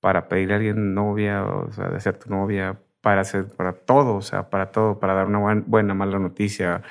para 0.00 0.28
pedir 0.28 0.52
a 0.52 0.56
alguien 0.56 0.94
novia, 0.94 1.44
o 1.44 1.72
sea, 1.72 1.88
de 1.88 2.00
ser 2.00 2.18
tu 2.18 2.28
novia, 2.28 2.78
para 3.00 3.22
hacer, 3.22 3.46
para 3.46 3.72
todo, 3.72 4.16
o 4.16 4.22
sea, 4.22 4.50
para 4.50 4.72
todo, 4.72 4.98
para 4.98 5.14
dar 5.14 5.26
una 5.26 5.38
buena, 5.38 5.62
buena 5.66 5.94
mala 5.94 6.18
noticia. 6.18 6.82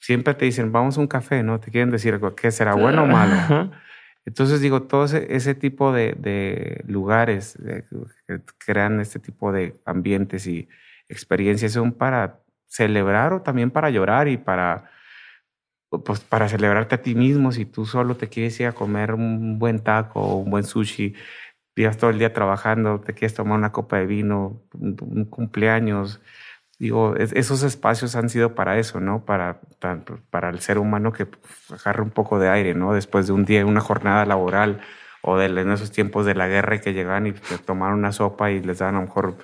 Siempre 0.00 0.34
te 0.34 0.44
dicen, 0.44 0.72
vamos 0.72 0.98
a 0.98 1.00
un 1.00 1.06
café, 1.06 1.42
¿no? 1.42 1.60
Te 1.60 1.70
quieren 1.70 1.90
decir 1.90 2.20
qué 2.36 2.50
será 2.50 2.74
bueno 2.74 3.04
o 3.04 3.06
malo. 3.06 3.70
Entonces 4.26 4.60
digo, 4.60 4.82
todo 4.82 5.04
ese, 5.04 5.54
tipo 5.54 5.92
de, 5.92 6.82
lugares 6.86 7.58
que 8.26 8.40
crean 8.58 9.00
este 9.00 9.18
tipo 9.18 9.52
de 9.52 9.78
ambientes 9.84 10.46
y 10.46 10.68
experiencias 11.08 11.72
son 11.72 11.92
para 11.92 12.40
celebrar 12.66 13.34
o 13.34 13.42
también 13.42 13.70
para 13.70 13.90
llorar 13.90 14.28
y 14.28 14.38
para, 14.38 14.90
pues, 15.90 16.20
para 16.20 16.48
celebrarte 16.48 16.94
a 16.94 17.02
ti 17.02 17.14
mismo. 17.14 17.52
Si 17.52 17.66
tú 17.66 17.84
solo 17.84 18.16
te 18.16 18.28
quieres 18.28 18.58
ir 18.60 18.66
a 18.66 18.72
comer 18.72 19.12
un 19.12 19.58
buen 19.58 19.80
taco 19.80 20.20
o 20.20 20.36
un 20.36 20.50
buen 20.50 20.64
sushi, 20.64 21.14
llevas 21.76 21.98
todo 21.98 22.10
el 22.10 22.18
día 22.18 22.32
trabajando, 22.32 23.00
te 23.00 23.12
quieres 23.12 23.34
tomar 23.34 23.58
una 23.58 23.72
copa 23.72 23.98
de 23.98 24.06
vino, 24.06 24.62
un 24.72 25.26
cumpleaños, 25.26 26.20
digo, 26.78 27.14
esos 27.16 27.62
espacios 27.62 28.16
han 28.16 28.28
sido 28.28 28.54
para 28.54 28.78
eso, 28.78 29.00
¿no? 29.00 29.24
Para, 29.24 29.60
para, 30.30 30.50
el 30.50 30.60
ser 30.60 30.78
humano 30.78 31.12
que 31.12 31.26
agarre 31.70 32.02
un 32.02 32.10
poco 32.10 32.38
de 32.38 32.48
aire, 32.48 32.74
¿no? 32.74 32.92
Después 32.92 33.26
de 33.26 33.32
un 33.32 33.44
día, 33.44 33.64
una 33.64 33.80
jornada 33.80 34.24
laboral 34.26 34.80
o 35.22 35.36
de, 35.36 35.46
en 35.46 35.70
esos 35.70 35.92
tiempos 35.92 36.26
de 36.26 36.34
la 36.34 36.48
guerra 36.48 36.80
que 36.80 36.92
llegaban 36.92 37.26
y 37.26 37.32
tomaron 37.64 37.98
una 37.98 38.12
sopa 38.12 38.50
y 38.50 38.60
les 38.60 38.78
daban 38.78 38.96
a 38.96 39.00
lo 39.00 39.06
mejor 39.06 39.36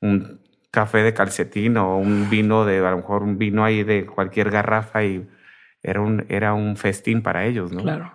un 0.00 0.40
café 0.70 0.98
de 0.98 1.14
calcetín 1.14 1.76
o 1.76 1.96
un 1.98 2.30
vino 2.30 2.64
de, 2.64 2.78
a 2.78 2.90
lo 2.90 2.98
mejor 2.98 3.22
un 3.22 3.38
vino 3.38 3.64
ahí 3.64 3.82
de 3.82 4.06
cualquier 4.06 4.50
garrafa 4.50 5.04
y 5.04 5.28
era 5.82 6.00
un, 6.00 6.24
era 6.28 6.54
un 6.54 6.76
festín 6.76 7.22
para 7.22 7.46
ellos, 7.46 7.72
¿no? 7.72 7.82
Claro. 7.82 8.14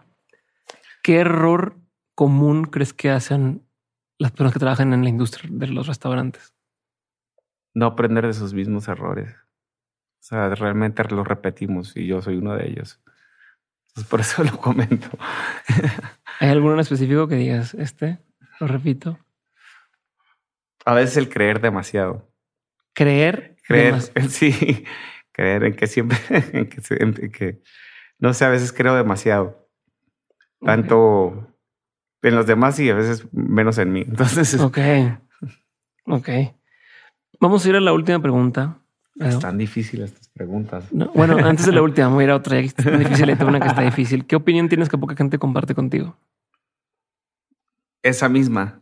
¿Qué 1.03 1.17
error 1.17 1.77
común 2.15 2.65
crees 2.65 2.93
que 2.93 3.11
hacen 3.11 3.63
las 4.17 4.31
personas 4.31 4.53
que 4.53 4.59
trabajan 4.59 4.93
en 4.93 5.03
la 5.03 5.09
industria 5.09 5.49
de 5.53 5.67
los 5.67 5.87
restaurantes? 5.87 6.54
No 7.75 7.85
aprender 7.85 8.25
de 8.25 8.33
sus 8.33 8.53
mismos 8.53 8.87
errores. 8.87 9.35
O 10.21 10.27
sea, 10.27 10.49
realmente 10.55 11.03
los 11.03 11.27
repetimos 11.27 11.95
y 11.95 12.07
yo 12.07 12.21
soy 12.21 12.37
uno 12.37 12.55
de 12.55 12.67
ellos. 12.67 12.99
Entonces, 13.89 14.09
por 14.09 14.21
eso 14.21 14.43
lo 14.51 14.57
comento. 14.57 15.09
¿Hay 16.39 16.49
alguno 16.49 16.73
en 16.73 16.79
específico 16.79 17.27
que 17.27 17.35
digas, 17.35 17.75
este, 17.75 18.17
lo 18.59 18.67
repito? 18.67 19.19
A 20.85 20.95
veces 20.95 21.17
el 21.17 21.29
creer 21.29 21.61
demasiado. 21.61 22.31
¿Creer? 22.93 23.57
Creer, 23.67 24.01
sí. 24.29 24.85
Creer 25.31 25.65
en 25.65 25.75
que 25.75 25.87
siempre, 25.87 26.17
en 26.29 26.69
que, 27.31 27.61
no 28.17 28.33
sé, 28.33 28.45
a 28.45 28.49
veces 28.49 28.71
creo 28.71 28.95
demasiado. 28.95 29.69
Tanto 30.61 31.53
en 32.21 32.35
los 32.35 32.47
demás 32.47 32.79
y 32.79 32.89
a 32.89 32.95
veces 32.95 33.27
menos 33.33 33.77
en 33.77 33.91
mí. 33.91 34.01
Entonces... 34.07 34.59
Ok. 34.59 34.79
Ok. 36.05 36.29
Vamos 37.45 37.63
a 37.63 37.69
ir 37.69 37.75
a 37.75 37.79
la 37.79 37.93
última 37.93 38.19
pregunta. 38.19 38.79
Están 39.19 39.59
difíciles 39.59 40.11
estas 40.11 40.29
preguntas. 40.29 40.85
bueno, 41.13 41.37
antes 41.45 41.67
de 41.67 41.73
la 41.73 41.83
última, 41.83 42.07
voy 42.07 42.23
a 42.23 42.25
ir 42.25 42.31
a 42.31 42.37
otra. 42.37 42.57
Está 42.57 42.89
difícil, 42.97 43.37
una 43.39 43.59
que 43.59 43.67
está 43.67 43.83
difícil. 43.83 44.25
¿Qué 44.25 44.35
opinión 44.35 44.67
tienes 44.67 44.89
que 44.89 44.97
poca 44.97 45.15
gente 45.15 45.37
comparte 45.37 45.75
contigo? 45.75 46.17
Esa 48.01 48.29
misma. 48.29 48.81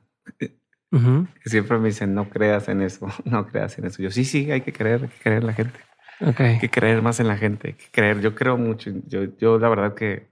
Siempre 1.43 1.77
me 1.77 1.89
dicen, 1.89 2.13
no 2.13 2.29
creas 2.29 2.69
en 2.69 2.81
eso, 2.81 3.07
no 3.25 3.47
creas 3.47 3.77
en 3.79 3.87
eso. 3.87 4.01
Yo 4.01 4.11
sí, 4.11 4.23
sí, 4.23 4.49
hay 4.49 4.61
que 4.61 4.71
creer, 4.71 5.01
hay 5.01 5.09
que 5.09 5.19
creer 5.21 5.41
en 5.41 5.47
la 5.47 5.53
gente. 5.53 5.79
Hay 6.21 6.59
que 6.59 6.69
creer 6.69 7.01
más 7.01 7.19
en 7.19 7.27
la 7.27 7.35
gente, 7.35 7.67
hay 7.67 7.73
que 7.73 7.91
creer. 7.91 8.21
Yo 8.21 8.33
creo 8.33 8.55
mucho. 8.57 8.91
Yo, 9.07 9.25
yo 9.37 9.59
la 9.59 9.67
verdad 9.67 9.93
que... 9.93 10.29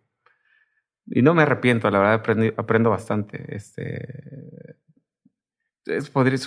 Y 1.08 1.22
no 1.22 1.34
me 1.34 1.42
arrepiento, 1.42 1.92
la 1.92 2.00
verdad 2.00 2.14
aprendo, 2.14 2.54
aprendo 2.56 2.90
bastante. 2.92 3.54
Este, 3.54 4.78
es, 5.86 6.10
podría, 6.10 6.38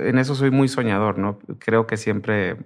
en 0.00 0.18
eso 0.18 0.34
soy 0.34 0.50
muy 0.50 0.68
soñador, 0.68 1.18
¿no? 1.18 1.38
Creo 1.58 1.86
que 1.86 1.96
siempre, 1.96 2.56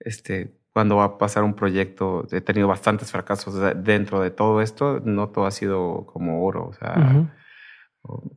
este, 0.00 0.58
cuando 0.72 0.96
va 0.96 1.04
a 1.04 1.18
pasar 1.18 1.44
un 1.44 1.54
proyecto, 1.54 2.26
he 2.32 2.40
tenido 2.40 2.68
bastantes 2.68 3.12
fracasos 3.12 3.54
dentro 3.84 4.20
de 4.20 4.30
todo 4.30 4.60
esto, 4.60 5.00
no 5.04 5.28
todo 5.28 5.46
ha 5.46 5.50
sido 5.50 6.06
como 6.06 6.44
oro, 6.44 6.66
o 6.66 6.72
sea, 6.72 7.28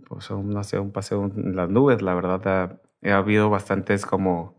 pues 0.07 0.29
no 0.31 0.63
sé, 0.63 0.79
un 0.79 0.91
paseo 0.91 1.31
en 1.35 1.55
las 1.55 1.69
nubes, 1.69 2.01
la 2.01 2.13
verdad, 2.13 2.79
ha, 3.03 3.17
habido 3.17 3.49
bastantes 3.49 4.05
como 4.05 4.55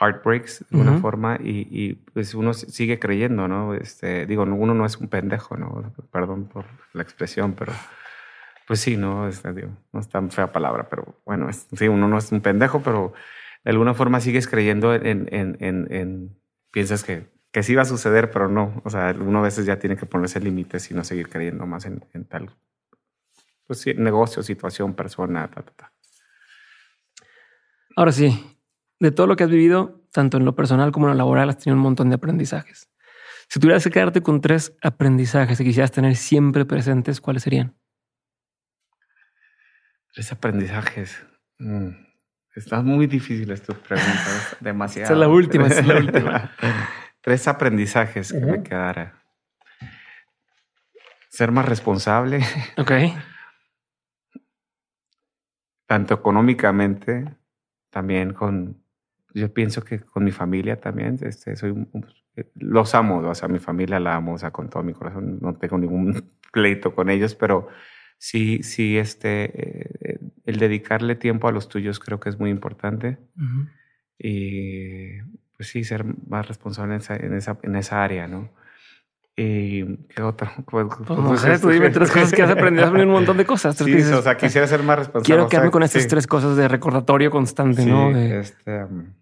heartbreaks 0.00 0.64
de 0.70 0.78
alguna 0.78 0.98
forma 1.00 1.38
y, 1.38 1.68
y, 1.70 1.94
pues 1.94 2.34
uno 2.34 2.54
sigue 2.54 2.98
creyendo, 2.98 3.46
¿no? 3.46 3.74
Este, 3.74 4.26
digo, 4.26 4.44
uno 4.44 4.74
no 4.74 4.86
es 4.86 4.96
un 4.96 5.08
pendejo, 5.08 5.56
¿no? 5.56 5.92
Perdón 6.10 6.46
por 6.46 6.64
la 6.94 7.02
expresión, 7.02 7.52
pero 7.52 7.72
pues 8.66 8.80
sí, 8.80 8.96
no 8.96 9.28
es, 9.28 9.42
es 9.44 10.08
tan 10.08 10.30
fea 10.30 10.52
palabra, 10.52 10.88
pero 10.88 11.20
bueno, 11.24 11.48
sí, 11.52 11.88
uno 11.88 12.08
no 12.08 12.18
es 12.18 12.32
un 12.32 12.40
pendejo, 12.40 12.82
pero 12.82 13.12
de 13.64 13.70
alguna 13.70 13.94
forma 13.94 14.20
sigues 14.20 14.48
creyendo 14.48 14.94
en, 14.94 15.28
en, 15.30 15.56
en, 15.60 16.36
piensas 16.70 17.04
que, 17.04 17.28
que 17.50 17.62
sí 17.62 17.74
va 17.74 17.82
a 17.82 17.86
suceder, 17.86 18.30
pero 18.30 18.48
no. 18.48 18.80
O 18.84 18.90
sea, 18.90 19.14
uno 19.18 19.40
a 19.40 19.42
veces 19.42 19.66
ya 19.66 19.78
tiene 19.78 19.96
que 19.96 20.06
ponerse 20.06 20.40
límites 20.40 20.90
y 20.90 20.94
no 20.94 21.04
seguir 21.04 21.28
creyendo 21.28 21.66
más 21.66 21.86
en, 21.86 22.00
tal, 22.28 22.50
pues 23.66 23.86
negocio, 23.96 24.42
situación, 24.42 24.94
persona, 24.94 25.48
ta, 25.48 25.62
ta, 25.62 25.72
ta. 25.72 25.92
Ahora 27.94 28.12
sí, 28.12 28.58
de 29.00 29.10
todo 29.10 29.26
lo 29.26 29.36
que 29.36 29.44
has 29.44 29.50
vivido, 29.50 30.00
tanto 30.12 30.38
en 30.38 30.44
lo 30.44 30.56
personal 30.56 30.92
como 30.92 31.06
en 31.06 31.10
lo 31.12 31.18
laboral, 31.18 31.50
has 31.50 31.58
tenido 31.58 31.76
un 31.76 31.82
montón 31.82 32.08
de 32.08 32.14
aprendizajes. 32.14 32.88
Si 33.48 33.60
tuvieras 33.60 33.84
que 33.84 33.90
quedarte 33.90 34.22
con 34.22 34.40
tres 34.40 34.74
aprendizajes 34.82 35.58
que 35.58 35.64
quisieras 35.64 35.92
tener 35.92 36.16
siempre 36.16 36.64
presentes, 36.64 37.20
¿cuáles 37.20 37.42
serían? 37.42 37.76
Tres 40.12 40.32
aprendizajes. 40.32 41.24
Mm, 41.58 41.88
Están 42.54 42.84
muy 42.84 43.06
difíciles 43.06 43.62
tus 43.62 43.76
preguntas. 43.76 44.56
Demasiado. 44.60 45.04
Esa 45.04 45.12
es 45.14 45.18
la 45.18 45.28
última, 45.28 45.66
es 45.68 45.86
la 45.86 45.96
última. 45.96 46.50
Tres 47.20 47.48
aprendizajes 47.48 48.32
que 48.32 48.40
me 48.40 48.62
quedara. 48.62 49.22
Ser 51.28 51.50
más 51.50 51.66
responsable. 51.66 52.40
Ok. 52.76 52.92
Tanto 55.86 56.14
económicamente, 56.14 57.36
también 57.90 58.32
con. 58.32 58.82
Yo 59.34 59.52
pienso 59.52 59.84
que 59.84 60.00
con 60.00 60.24
mi 60.24 60.30
familia 60.30 60.80
también. 60.80 61.18
Este, 61.20 61.54
soy 61.56 61.74
los 62.54 62.94
amo, 62.94 63.18
o 63.18 63.34
sea, 63.34 63.48
mi 63.48 63.58
familia 63.58 64.00
la 64.00 64.14
amo, 64.16 64.34
o 64.34 64.38
sea, 64.38 64.50
con 64.50 64.70
todo 64.70 64.82
mi 64.82 64.94
corazón. 64.94 65.38
No 65.40 65.54
tengo 65.54 65.76
ningún 65.78 66.32
pleito 66.52 66.94
con 66.94 67.10
ellos, 67.10 67.34
pero 67.34 67.68
sí, 68.22 68.62
sí, 68.62 68.98
este, 68.98 69.50
eh, 70.12 70.18
el 70.44 70.58
dedicarle 70.60 71.16
tiempo 71.16 71.48
a 71.48 71.52
los 71.52 71.68
tuyos 71.68 71.98
creo 71.98 72.20
que 72.20 72.28
es 72.28 72.38
muy 72.38 72.50
importante. 72.50 73.18
Y 74.16 75.20
pues 75.56 75.68
sí, 75.70 75.82
ser 75.82 76.04
más 76.28 76.46
responsable 76.46 76.94
en 76.94 77.00
esa, 77.00 77.16
en 77.16 77.34
esa, 77.34 77.58
en 77.64 77.74
esa 77.74 78.04
área, 78.04 78.28
¿no? 78.28 78.48
¿Y 79.36 79.96
qué 80.06 80.22
otro? 80.22 80.48
Pues, 80.70 80.86
pues, 81.04 81.18
no 81.18 81.36
sé, 81.36 81.58
tú 81.58 81.70
dime 81.70 81.90
tres 81.90 82.12
cosas 82.12 82.32
que 82.32 82.42
has 82.42 82.50
aprendido. 82.50 82.84
Has 82.84 82.90
aprendido 82.90 83.12
un 83.12 83.20
montón 83.20 83.36
de 83.38 83.44
cosas. 83.44 83.76
Sí, 83.76 83.92
o 83.92 84.22
sea, 84.22 84.36
quisiera 84.36 84.68
ser 84.68 84.84
más 84.84 85.00
responsable. 85.00 85.26
Quiero 85.26 85.48
quedarme 85.48 85.72
con 85.72 85.82
estas 85.82 86.06
tres 86.06 86.28
cosas 86.28 86.56
de 86.56 86.68
recordatorio 86.68 87.28
constante, 87.28 87.84
¿no? 87.84 88.16
Este, 88.16 88.84
um, 88.84 89.14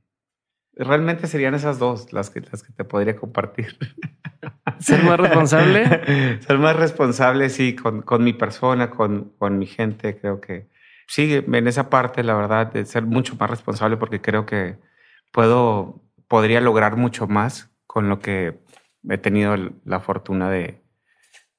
realmente 0.84 1.26
serían 1.26 1.54
esas 1.54 1.78
dos 1.78 2.12
las 2.12 2.30
que, 2.30 2.40
las 2.40 2.62
que 2.62 2.72
te 2.72 2.84
podría 2.84 3.16
compartir. 3.16 3.76
Ser 4.78 5.04
más 5.04 5.20
responsable. 5.20 6.40
Ser 6.40 6.58
más 6.58 6.76
responsable, 6.76 7.48
sí, 7.50 7.74
con, 7.74 8.02
con 8.02 8.24
mi 8.24 8.32
persona, 8.32 8.90
con, 8.90 9.32
con 9.38 9.58
mi 9.58 9.66
gente. 9.66 10.18
Creo 10.18 10.40
que 10.40 10.68
sí, 11.06 11.44
en 11.46 11.68
esa 11.68 11.90
parte, 11.90 12.24
la 12.24 12.34
verdad, 12.34 12.72
de 12.72 12.86
ser 12.86 13.04
mucho 13.04 13.36
más 13.38 13.50
responsable 13.50 13.96
porque 13.98 14.20
creo 14.20 14.46
que 14.46 14.78
puedo, 15.32 16.02
podría 16.28 16.60
lograr 16.60 16.96
mucho 16.96 17.26
más 17.26 17.70
con 17.86 18.08
lo 18.08 18.20
que 18.20 18.60
he 19.08 19.18
tenido 19.18 19.56
la 19.84 20.00
fortuna 20.00 20.50
de, 20.50 20.82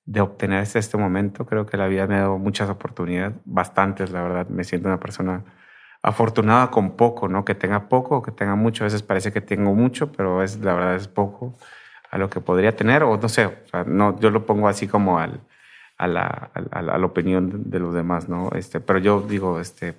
de 0.06 0.22
obtener 0.22 0.60
hasta 0.60 0.80
este 0.80 0.98
momento. 0.98 1.46
Creo 1.46 1.66
que 1.66 1.78
la 1.78 1.88
vida 1.88 2.08
me 2.08 2.16
ha 2.16 2.22
dado 2.22 2.38
muchas 2.40 2.70
oportunidades, 2.70 3.36
bastantes, 3.46 4.12
la 4.12 4.24
verdad. 4.24 4.48
Me 4.48 4.64
siento 4.64 4.88
una 4.88 5.00
persona 5.00 5.46
afortunada 6.04 6.72
con 6.72 6.96
poco, 6.96 7.28
¿no? 7.28 7.46
Que 7.46 7.56
tenga 7.56 7.88
poco 7.90 8.18
o 8.18 8.22
que 8.22 8.32
tenga 8.32 8.56
mucho. 8.56 8.84
A 8.84 8.88
veces 8.88 9.04
parece 9.04 9.32
que 9.32 9.42
tengo 9.42 9.74
mucho, 9.76 10.12
pero 10.12 10.44
es, 10.44 10.60
la 10.60 10.74
verdad 10.74 10.96
es 10.96 11.08
poco 11.08 11.56
a 12.10 12.18
lo 12.18 12.30
que 12.30 12.42
podría 12.42 12.76
tener, 12.76 13.04
o 13.04 13.18
no 13.18 13.30
sé, 13.30 13.46
o 13.46 13.68
sea, 13.72 13.86
no, 13.86 14.20
yo 14.20 14.32
lo 14.32 14.46
pongo 14.46 14.68
así 14.68 14.86
como 14.86 15.20
al, 15.20 15.40
a, 15.98 16.08
la, 16.08 16.52
a, 16.72 16.82
la, 16.82 17.06
opinión 17.06 17.70
de 17.70 17.80
los 17.80 17.94
demás, 17.94 18.28
¿no? 18.28 18.50
Este, 18.54 18.82
pero 18.82 19.00
yo 19.00 19.22
digo, 19.22 19.62
este, 19.62 19.96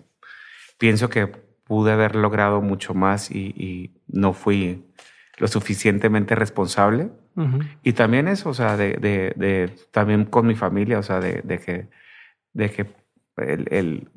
pienso 0.76 1.08
que 1.08 1.26
pude 1.26 1.90
haber 1.90 2.14
logrado 2.16 2.60
mucho 2.60 2.92
más 2.92 3.30
y, 3.30 3.54
y 3.56 4.02
no 4.08 4.34
fui 4.34 4.84
lo 5.38 5.48
suficientemente 5.48 6.34
responsable. 6.34 7.10
Y 7.82 7.94
también 7.94 8.28
eso, 8.28 8.50
o 8.50 8.54
sea, 8.54 8.76
de, 8.76 8.98
de, 8.98 9.32
de, 9.36 9.74
también 9.90 10.26
con 10.26 10.46
mi 10.46 10.54
familia, 10.54 10.98
o 10.98 11.02
sea, 11.02 11.18
de, 11.18 11.40
de 11.42 11.58
que, 11.58 11.88
de 12.52 12.70
que 12.70 12.84
el, 13.36 13.66
el 13.70 14.09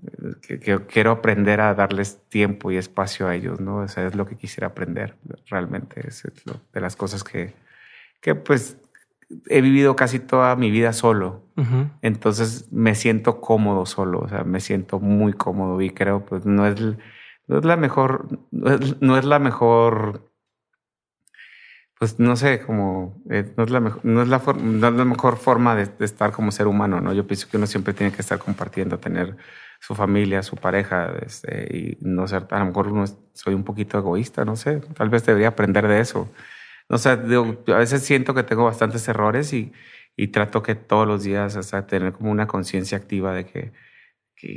que, 0.41 0.59
quiero 0.87 1.11
aprender 1.11 1.61
a 1.61 1.73
darles 1.73 2.21
tiempo 2.29 2.71
y 2.71 2.77
espacio 2.77 3.27
a 3.27 3.35
ellos, 3.35 3.59
¿no? 3.59 3.77
O 3.77 3.87
sea, 3.87 4.07
es 4.07 4.15
lo 4.15 4.25
que 4.25 4.35
quisiera 4.35 4.67
aprender 4.67 5.15
realmente, 5.47 6.07
es 6.07 6.23
lo, 6.45 6.61
de 6.73 6.81
las 6.81 6.95
cosas 6.95 7.23
que, 7.23 7.53
que 8.21 8.35
pues 8.35 8.77
he 9.47 9.61
vivido 9.61 9.95
casi 9.95 10.19
toda 10.19 10.55
mi 10.55 10.71
vida 10.71 10.93
solo. 10.93 11.43
Entonces 12.01 12.71
me 12.71 12.95
siento 12.95 13.39
cómodo 13.39 13.85
solo, 13.85 14.19
o 14.19 14.27
sea, 14.27 14.43
me 14.43 14.59
siento 14.59 14.99
muy 14.99 15.31
cómodo 15.33 15.81
y 15.81 15.89
creo 15.89 16.25
pues 16.25 16.45
no 16.45 16.67
es, 16.67 16.75
no 17.47 17.59
es 17.59 17.65
la 17.65 17.77
mejor, 17.77 18.27
no 18.51 19.17
es, 19.17 19.25
la 19.25 19.39
mejor, 19.39 20.24
pues 21.99 22.19
no 22.19 22.35
sé, 22.35 22.61
como 22.61 23.21
eh, 23.29 23.53
no, 23.57 23.63
es 23.63 23.71
la 23.71 23.79
mejor, 23.79 24.03
no, 24.05 24.21
es 24.21 24.27
la 24.27 24.91
no 24.91 25.05
mejor 25.05 25.37
forma 25.37 25.75
de, 25.75 25.89
estar 26.03 26.31
como 26.31 26.51
ser 26.51 26.67
humano, 26.67 26.99
¿no? 27.01 27.13
Yo 27.13 27.25
pienso 27.25 27.47
que 27.49 27.57
uno 27.57 27.67
siempre 27.67 27.93
tiene 27.93 28.11
que 28.11 28.21
estar 28.21 28.37
compartiendo, 28.39 28.99
tener 28.99 29.37
su 29.79 29.95
familia, 29.95 30.43
su 30.43 30.57
pareja, 30.57 31.13
este, 31.25 31.67
y 31.75 31.97
no 32.01 32.27
ser, 32.27 32.47
a 32.51 32.59
lo 32.59 32.65
mejor 32.65 32.87
uno 32.89 33.05
soy 33.33 33.53
un 33.53 33.63
poquito 33.63 33.97
egoísta, 33.97 34.45
no 34.45 34.55
sé, 34.55 34.81
tal 34.95 35.09
vez 35.09 35.25
debería 35.25 35.49
aprender 35.49 35.87
de 35.87 35.99
eso. 36.01 36.29
O 36.89 36.97
sea, 36.97 37.13
a 37.13 37.77
veces 37.77 38.03
siento 38.03 38.33
que 38.33 38.43
tengo 38.43 38.65
bastantes 38.65 39.07
errores 39.07 39.53
y, 39.53 39.73
y 40.15 40.27
trato 40.29 40.63
que 40.63 40.75
todos 40.75 41.07
los 41.07 41.23
días, 41.23 41.55
o 41.55 41.83
tener 41.85 42.13
como 42.13 42.31
una 42.31 42.47
conciencia 42.47 42.97
activa 42.97 43.33
de 43.33 43.45
que, 43.45 43.73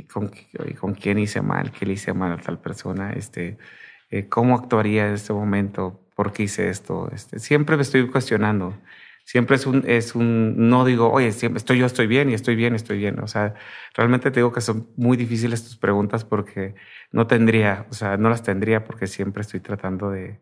con, 0.07 0.31
con, 0.79 0.93
quién 0.93 1.19
hice 1.19 1.41
mal, 1.41 1.71
qué 1.71 1.85
le 1.85 1.93
hice 1.93 2.13
mal 2.13 2.33
a 2.33 2.37
tal 2.37 2.59
persona, 2.59 3.13
este, 3.13 3.57
eh, 4.11 4.27
cómo 4.29 4.55
actuaría 4.55 5.07
en 5.07 5.15
este 5.15 5.33
momento, 5.33 6.08
por 6.19 6.33
qué 6.33 6.43
hice 6.43 6.69
esto. 6.69 7.09
Este, 7.13 7.39
siempre 7.39 7.77
me 7.77 7.81
estoy 7.81 8.05
cuestionando. 8.09 8.77
Siempre 9.23 9.55
es 9.55 9.65
un, 9.65 9.85
es 9.87 10.15
un, 10.15 10.67
no 10.69 10.83
digo, 10.83 11.09
oye, 11.09 11.31
siempre 11.31 11.59
estoy 11.59 11.77
yo, 11.79 11.85
estoy 11.85 12.07
bien 12.07 12.29
y 12.29 12.33
estoy 12.33 12.57
bien, 12.57 12.75
estoy 12.75 12.97
bien. 12.97 13.21
O 13.21 13.27
sea, 13.27 13.53
realmente 13.95 14.29
te 14.29 14.41
digo 14.41 14.51
que 14.51 14.59
son 14.59 14.89
muy 14.97 15.15
difíciles 15.15 15.63
tus 15.63 15.77
preguntas 15.77 16.25
porque 16.25 16.75
no 17.13 17.25
tendría, 17.25 17.85
o 17.89 17.93
sea, 17.93 18.17
no 18.17 18.29
las 18.29 18.43
tendría 18.43 18.83
porque 18.83 19.07
siempre 19.07 19.43
estoy 19.43 19.61
tratando 19.61 20.11
de, 20.11 20.41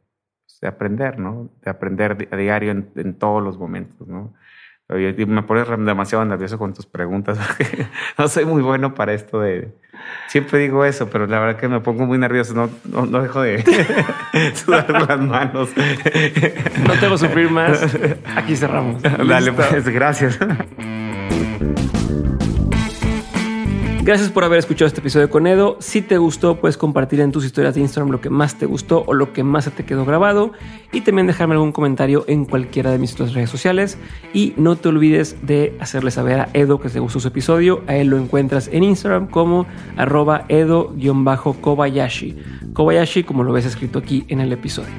de 0.62 0.68
aprender, 0.68 1.20
¿no? 1.20 1.52
De 1.62 1.70
aprender 1.70 2.28
a 2.32 2.36
diario 2.36 2.72
en, 2.72 3.14
todos 3.20 3.44
los 3.44 3.60
momentos, 3.60 4.08
¿no? 4.08 4.34
Y 4.90 5.26
me 5.28 5.44
pones 5.44 5.68
demasiado 5.70 6.26
nervioso 6.26 6.58
con 6.58 6.74
tus 6.74 6.88
preguntas. 6.88 7.38
no 8.18 8.28
soy 8.28 8.46
muy 8.46 8.64
bueno 8.64 8.96
para 8.96 9.14
esto 9.14 9.42
de... 9.42 9.76
Siempre 10.28 10.60
digo 10.60 10.84
eso, 10.84 11.10
pero 11.10 11.26
la 11.26 11.40
verdad 11.40 11.60
que 11.60 11.68
me 11.68 11.80
pongo 11.80 12.06
muy 12.06 12.18
nervioso. 12.18 12.54
No, 12.54 12.70
no, 13.06 13.22
dejo 13.22 13.42
de 13.42 13.64
sudar 14.56 14.90
las 14.90 15.20
manos. 15.20 15.70
no 16.86 16.94
te 16.94 17.08
voy 17.08 17.16
a 17.16 17.18
sufrir 17.18 17.50
más. 17.50 17.96
Aquí 18.36 18.56
cerramos. 18.56 19.02
Dale, 19.02 19.54
pues, 19.54 19.88
gracias. 19.88 20.38
Gracias 24.08 24.32
por 24.32 24.46
haber 24.46 24.60
escuchado 24.60 24.88
este 24.88 25.02
episodio 25.02 25.30
con 25.30 25.48
Edo. 25.48 25.76
Si 25.82 26.02
te 26.02 26.18
gustó, 26.18 26.62
puedes 26.62 26.78
compartir 26.78 27.20
en 27.20 27.34
tus 27.34 27.44
historias 27.44 27.76
de 27.76 27.82
Instagram 27.82 28.10
lo 28.10 28.22
que 28.22 28.30
más 28.30 28.58
te 28.58 28.66
gustó 28.66 29.04
o 29.06 29.14
lo 29.14 29.34
que 29.34 29.44
más 29.44 29.66
se 29.66 29.72
te 29.72 29.84
quedó 29.84 30.06
grabado. 30.06 30.54
Y 30.94 31.02
también 31.02 31.28
dejarme 31.28 31.56
algún 31.56 31.74
comentario 31.74 32.24
en 32.30 32.46
cualquiera 32.46 32.90
de 32.90 33.00
mis 33.00 33.12
otras 33.16 33.34
redes 33.34 33.50
sociales. 33.50 33.98
Y 34.34 34.54
no 34.56 34.78
te 34.78 34.88
olvides 34.88 35.36
de 35.46 35.76
hacerle 35.82 36.12
saber 36.12 36.40
a 36.40 36.50
Edo 36.54 36.80
que 36.80 36.88
te 36.88 37.02
gustó 37.02 37.20
su 37.20 37.28
episodio. 37.28 37.84
A 37.88 37.98
él 37.98 38.08
lo 38.08 38.18
encuentras 38.18 38.70
en 38.72 38.84
Instagram 38.84 39.28
como 39.28 39.68
arroba 39.98 40.46
edo-kobayashi. 40.48 42.38
Kobayashi 42.72 43.24
como 43.24 43.44
lo 43.44 43.52
ves 43.52 43.66
escrito 43.66 44.00
aquí 44.00 44.24
en 44.30 44.40
el 44.40 44.54
episodio. 44.54 44.94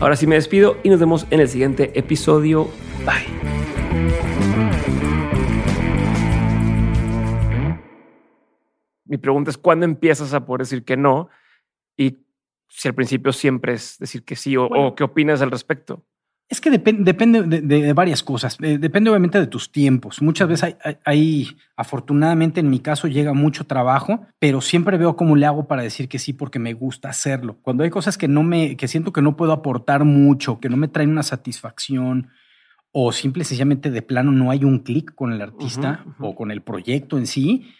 Ahora 0.00 0.16
sí 0.16 0.26
me 0.26 0.34
despido 0.34 0.78
y 0.82 0.88
nos 0.88 0.98
vemos 0.98 1.28
en 1.30 1.38
el 1.38 1.48
siguiente 1.48 1.96
episodio. 1.96 2.66
Bye. 3.06 3.87
Mi 9.08 9.16
pregunta 9.16 9.50
es 9.50 9.58
cuándo 9.58 9.84
empiezas 9.84 10.34
a 10.34 10.44
poder 10.44 10.60
decir 10.60 10.84
que 10.84 10.96
no 10.96 11.28
y 11.96 12.18
si 12.68 12.88
al 12.88 12.94
principio 12.94 13.32
siempre 13.32 13.72
es 13.72 13.96
decir 13.98 14.22
que 14.24 14.36
sí 14.36 14.56
o, 14.56 14.94
qué 14.94 15.04
opinas 15.04 15.42
al 15.42 15.50
respecto. 15.50 16.04
Es 16.50 16.62
que 16.62 16.70
depende 16.70 17.42
de, 17.42 17.92
varias 17.92 18.22
cosas. 18.22 18.56
Eh, 18.62 18.78
depende 18.78 19.10
obviamente 19.10 19.38
de 19.38 19.46
tus 19.46 19.70
tiempos. 19.70 20.22
Muchas 20.22 20.48
veces 20.48 20.76
hay, 21.04 21.56
afortunadamente 21.76 22.60
en 22.60 22.70
mi 22.70 22.80
caso 22.80 23.06
llega 23.06 23.34
mucho 23.34 23.66
trabajo, 23.66 24.26
pero 24.38 24.62
siempre 24.62 24.96
veo 24.96 25.14
cómo 25.14 25.36
le 25.36 25.44
hago 25.44 25.66
para 25.66 25.82
decir 25.82 26.08
que 26.08 26.18
sí 26.18 26.32
porque 26.32 26.58
me 26.58 26.72
gusta 26.72 27.10
hacerlo. 27.10 27.58
Cuando 27.60 27.84
hay 27.84 27.90
cosas 27.90 28.16
que 28.16 28.28
no 28.28 28.42
me, 28.42 28.78
que 28.78 28.88
siento 28.88 29.12
que 29.12 29.20
no 29.20 29.36
puedo 29.36 29.52
aportar 29.52 30.04
mucho, 30.04 30.58
que 30.58 30.70
no 30.70 30.78
me 30.78 30.88
traen 30.88 31.10
una 31.10 31.22
satisfacción 31.22 32.28
o 32.92 33.12
simple 33.12 33.42
y 33.42 33.44
sencillamente 33.44 33.90
de 33.90 34.00
plano 34.00 34.32
no 34.32 34.50
hay 34.50 34.64
un 34.64 34.78
clic 34.78 35.14
con 35.14 35.32
el 35.32 35.42
artista 35.42 36.06
o 36.18 36.34
con 36.34 36.50
el 36.50 36.62
proyecto 36.62 37.18
en 37.18 37.26
sí, 37.26 37.70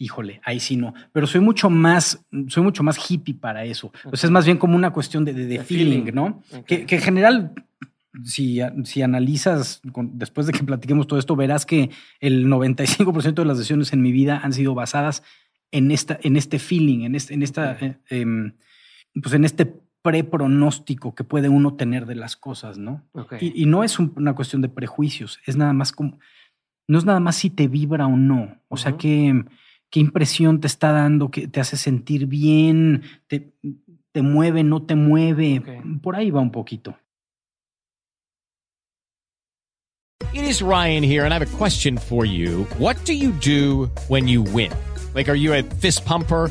híjole, 0.00 0.40
ahí 0.44 0.58
sí 0.58 0.76
no. 0.76 0.94
Pero 1.12 1.26
soy 1.26 1.42
mucho 1.42 1.68
más, 1.68 2.24
soy 2.48 2.62
mucho 2.62 2.82
más 2.82 2.98
hippie 2.98 3.34
para 3.34 3.64
eso. 3.64 3.92
Entonces 3.96 4.24
es 4.24 4.30
más 4.30 4.46
bien 4.46 4.56
como 4.56 4.74
una 4.74 4.92
cuestión 4.92 5.24
de, 5.26 5.62
feeling, 5.62 6.10
¿no? 6.14 6.42
Que, 6.66 6.86
en 6.88 7.00
general, 7.00 7.52
si, 8.24 8.60
si 8.84 9.02
analizas, 9.02 9.82
después 9.84 10.46
de 10.46 10.54
que 10.54 10.64
platiquemos 10.64 11.06
todo 11.06 11.18
esto, 11.18 11.36
verás 11.36 11.66
que 11.66 11.90
el 12.18 12.46
95% 12.46 13.34
de 13.34 13.44
las 13.44 13.58
decisiones 13.58 13.92
en 13.92 14.00
mi 14.00 14.10
vida 14.10 14.40
han 14.42 14.54
sido 14.54 14.74
basadas 14.74 15.22
en, 15.70 15.90
esta, 15.90 16.18
en 16.22 16.36
este 16.36 16.58
feeling, 16.58 17.04
en, 17.04 17.14
este, 17.14 17.34
en 17.34 17.42
esta, 17.42 17.72
eh, 17.80 17.98
em, 18.08 18.54
pues 19.22 19.34
en 19.34 19.44
este 19.44 19.66
prepronóstico 20.00 21.14
que 21.14 21.24
puede 21.24 21.50
uno 21.50 21.74
tener 21.74 22.06
de 22.06 22.14
las 22.14 22.36
cosas, 22.36 22.78
¿no? 22.78 23.04
Y, 23.38 23.66
no 23.66 23.84
es 23.84 23.98
una 23.98 24.34
cuestión 24.34 24.62
de 24.62 24.70
prejuicios, 24.70 25.40
es 25.44 25.58
nada 25.58 25.74
más 25.74 25.92
como, 25.92 26.18
no 26.88 26.96
es 26.96 27.04
nada 27.04 27.20
más 27.20 27.36
si 27.36 27.50
te 27.50 27.68
vibra 27.68 28.06
o 28.06 28.16
no. 28.16 28.56
O 28.68 28.78
sea 28.78 28.96
que 28.96 29.44
qué 29.90 30.00
impresión 30.00 30.60
te 30.60 30.66
está 30.66 30.92
dando, 30.92 31.30
que 31.30 31.48
te 31.48 31.60
hace 31.60 31.76
sentir 31.76 32.26
bien, 32.26 33.02
te, 33.26 33.52
te 34.12 34.22
mueve, 34.22 34.62
no 34.62 34.82
te 34.82 34.94
mueve. 34.94 35.62
Por 36.02 36.16
ahí 36.16 36.30
va 36.30 36.40
un 36.40 36.52
poquito. 36.52 36.96
It 40.32 40.44
is 40.44 40.62
Ryan 40.62 41.02
here 41.02 41.24
and 41.24 41.32
I 41.32 41.38
have 41.38 41.42
a 41.42 41.56
question 41.58 41.98
for 41.98 42.24
you. 42.24 42.64
What 42.78 43.04
do 43.04 43.12
you 43.12 43.32
do 43.32 43.90
when 44.08 44.28
you 44.28 44.42
win? 44.42 44.70
Like, 45.12 45.28
are 45.28 45.34
you 45.34 45.52
a 45.54 45.62
fist 45.80 46.04
pumper? 46.04 46.50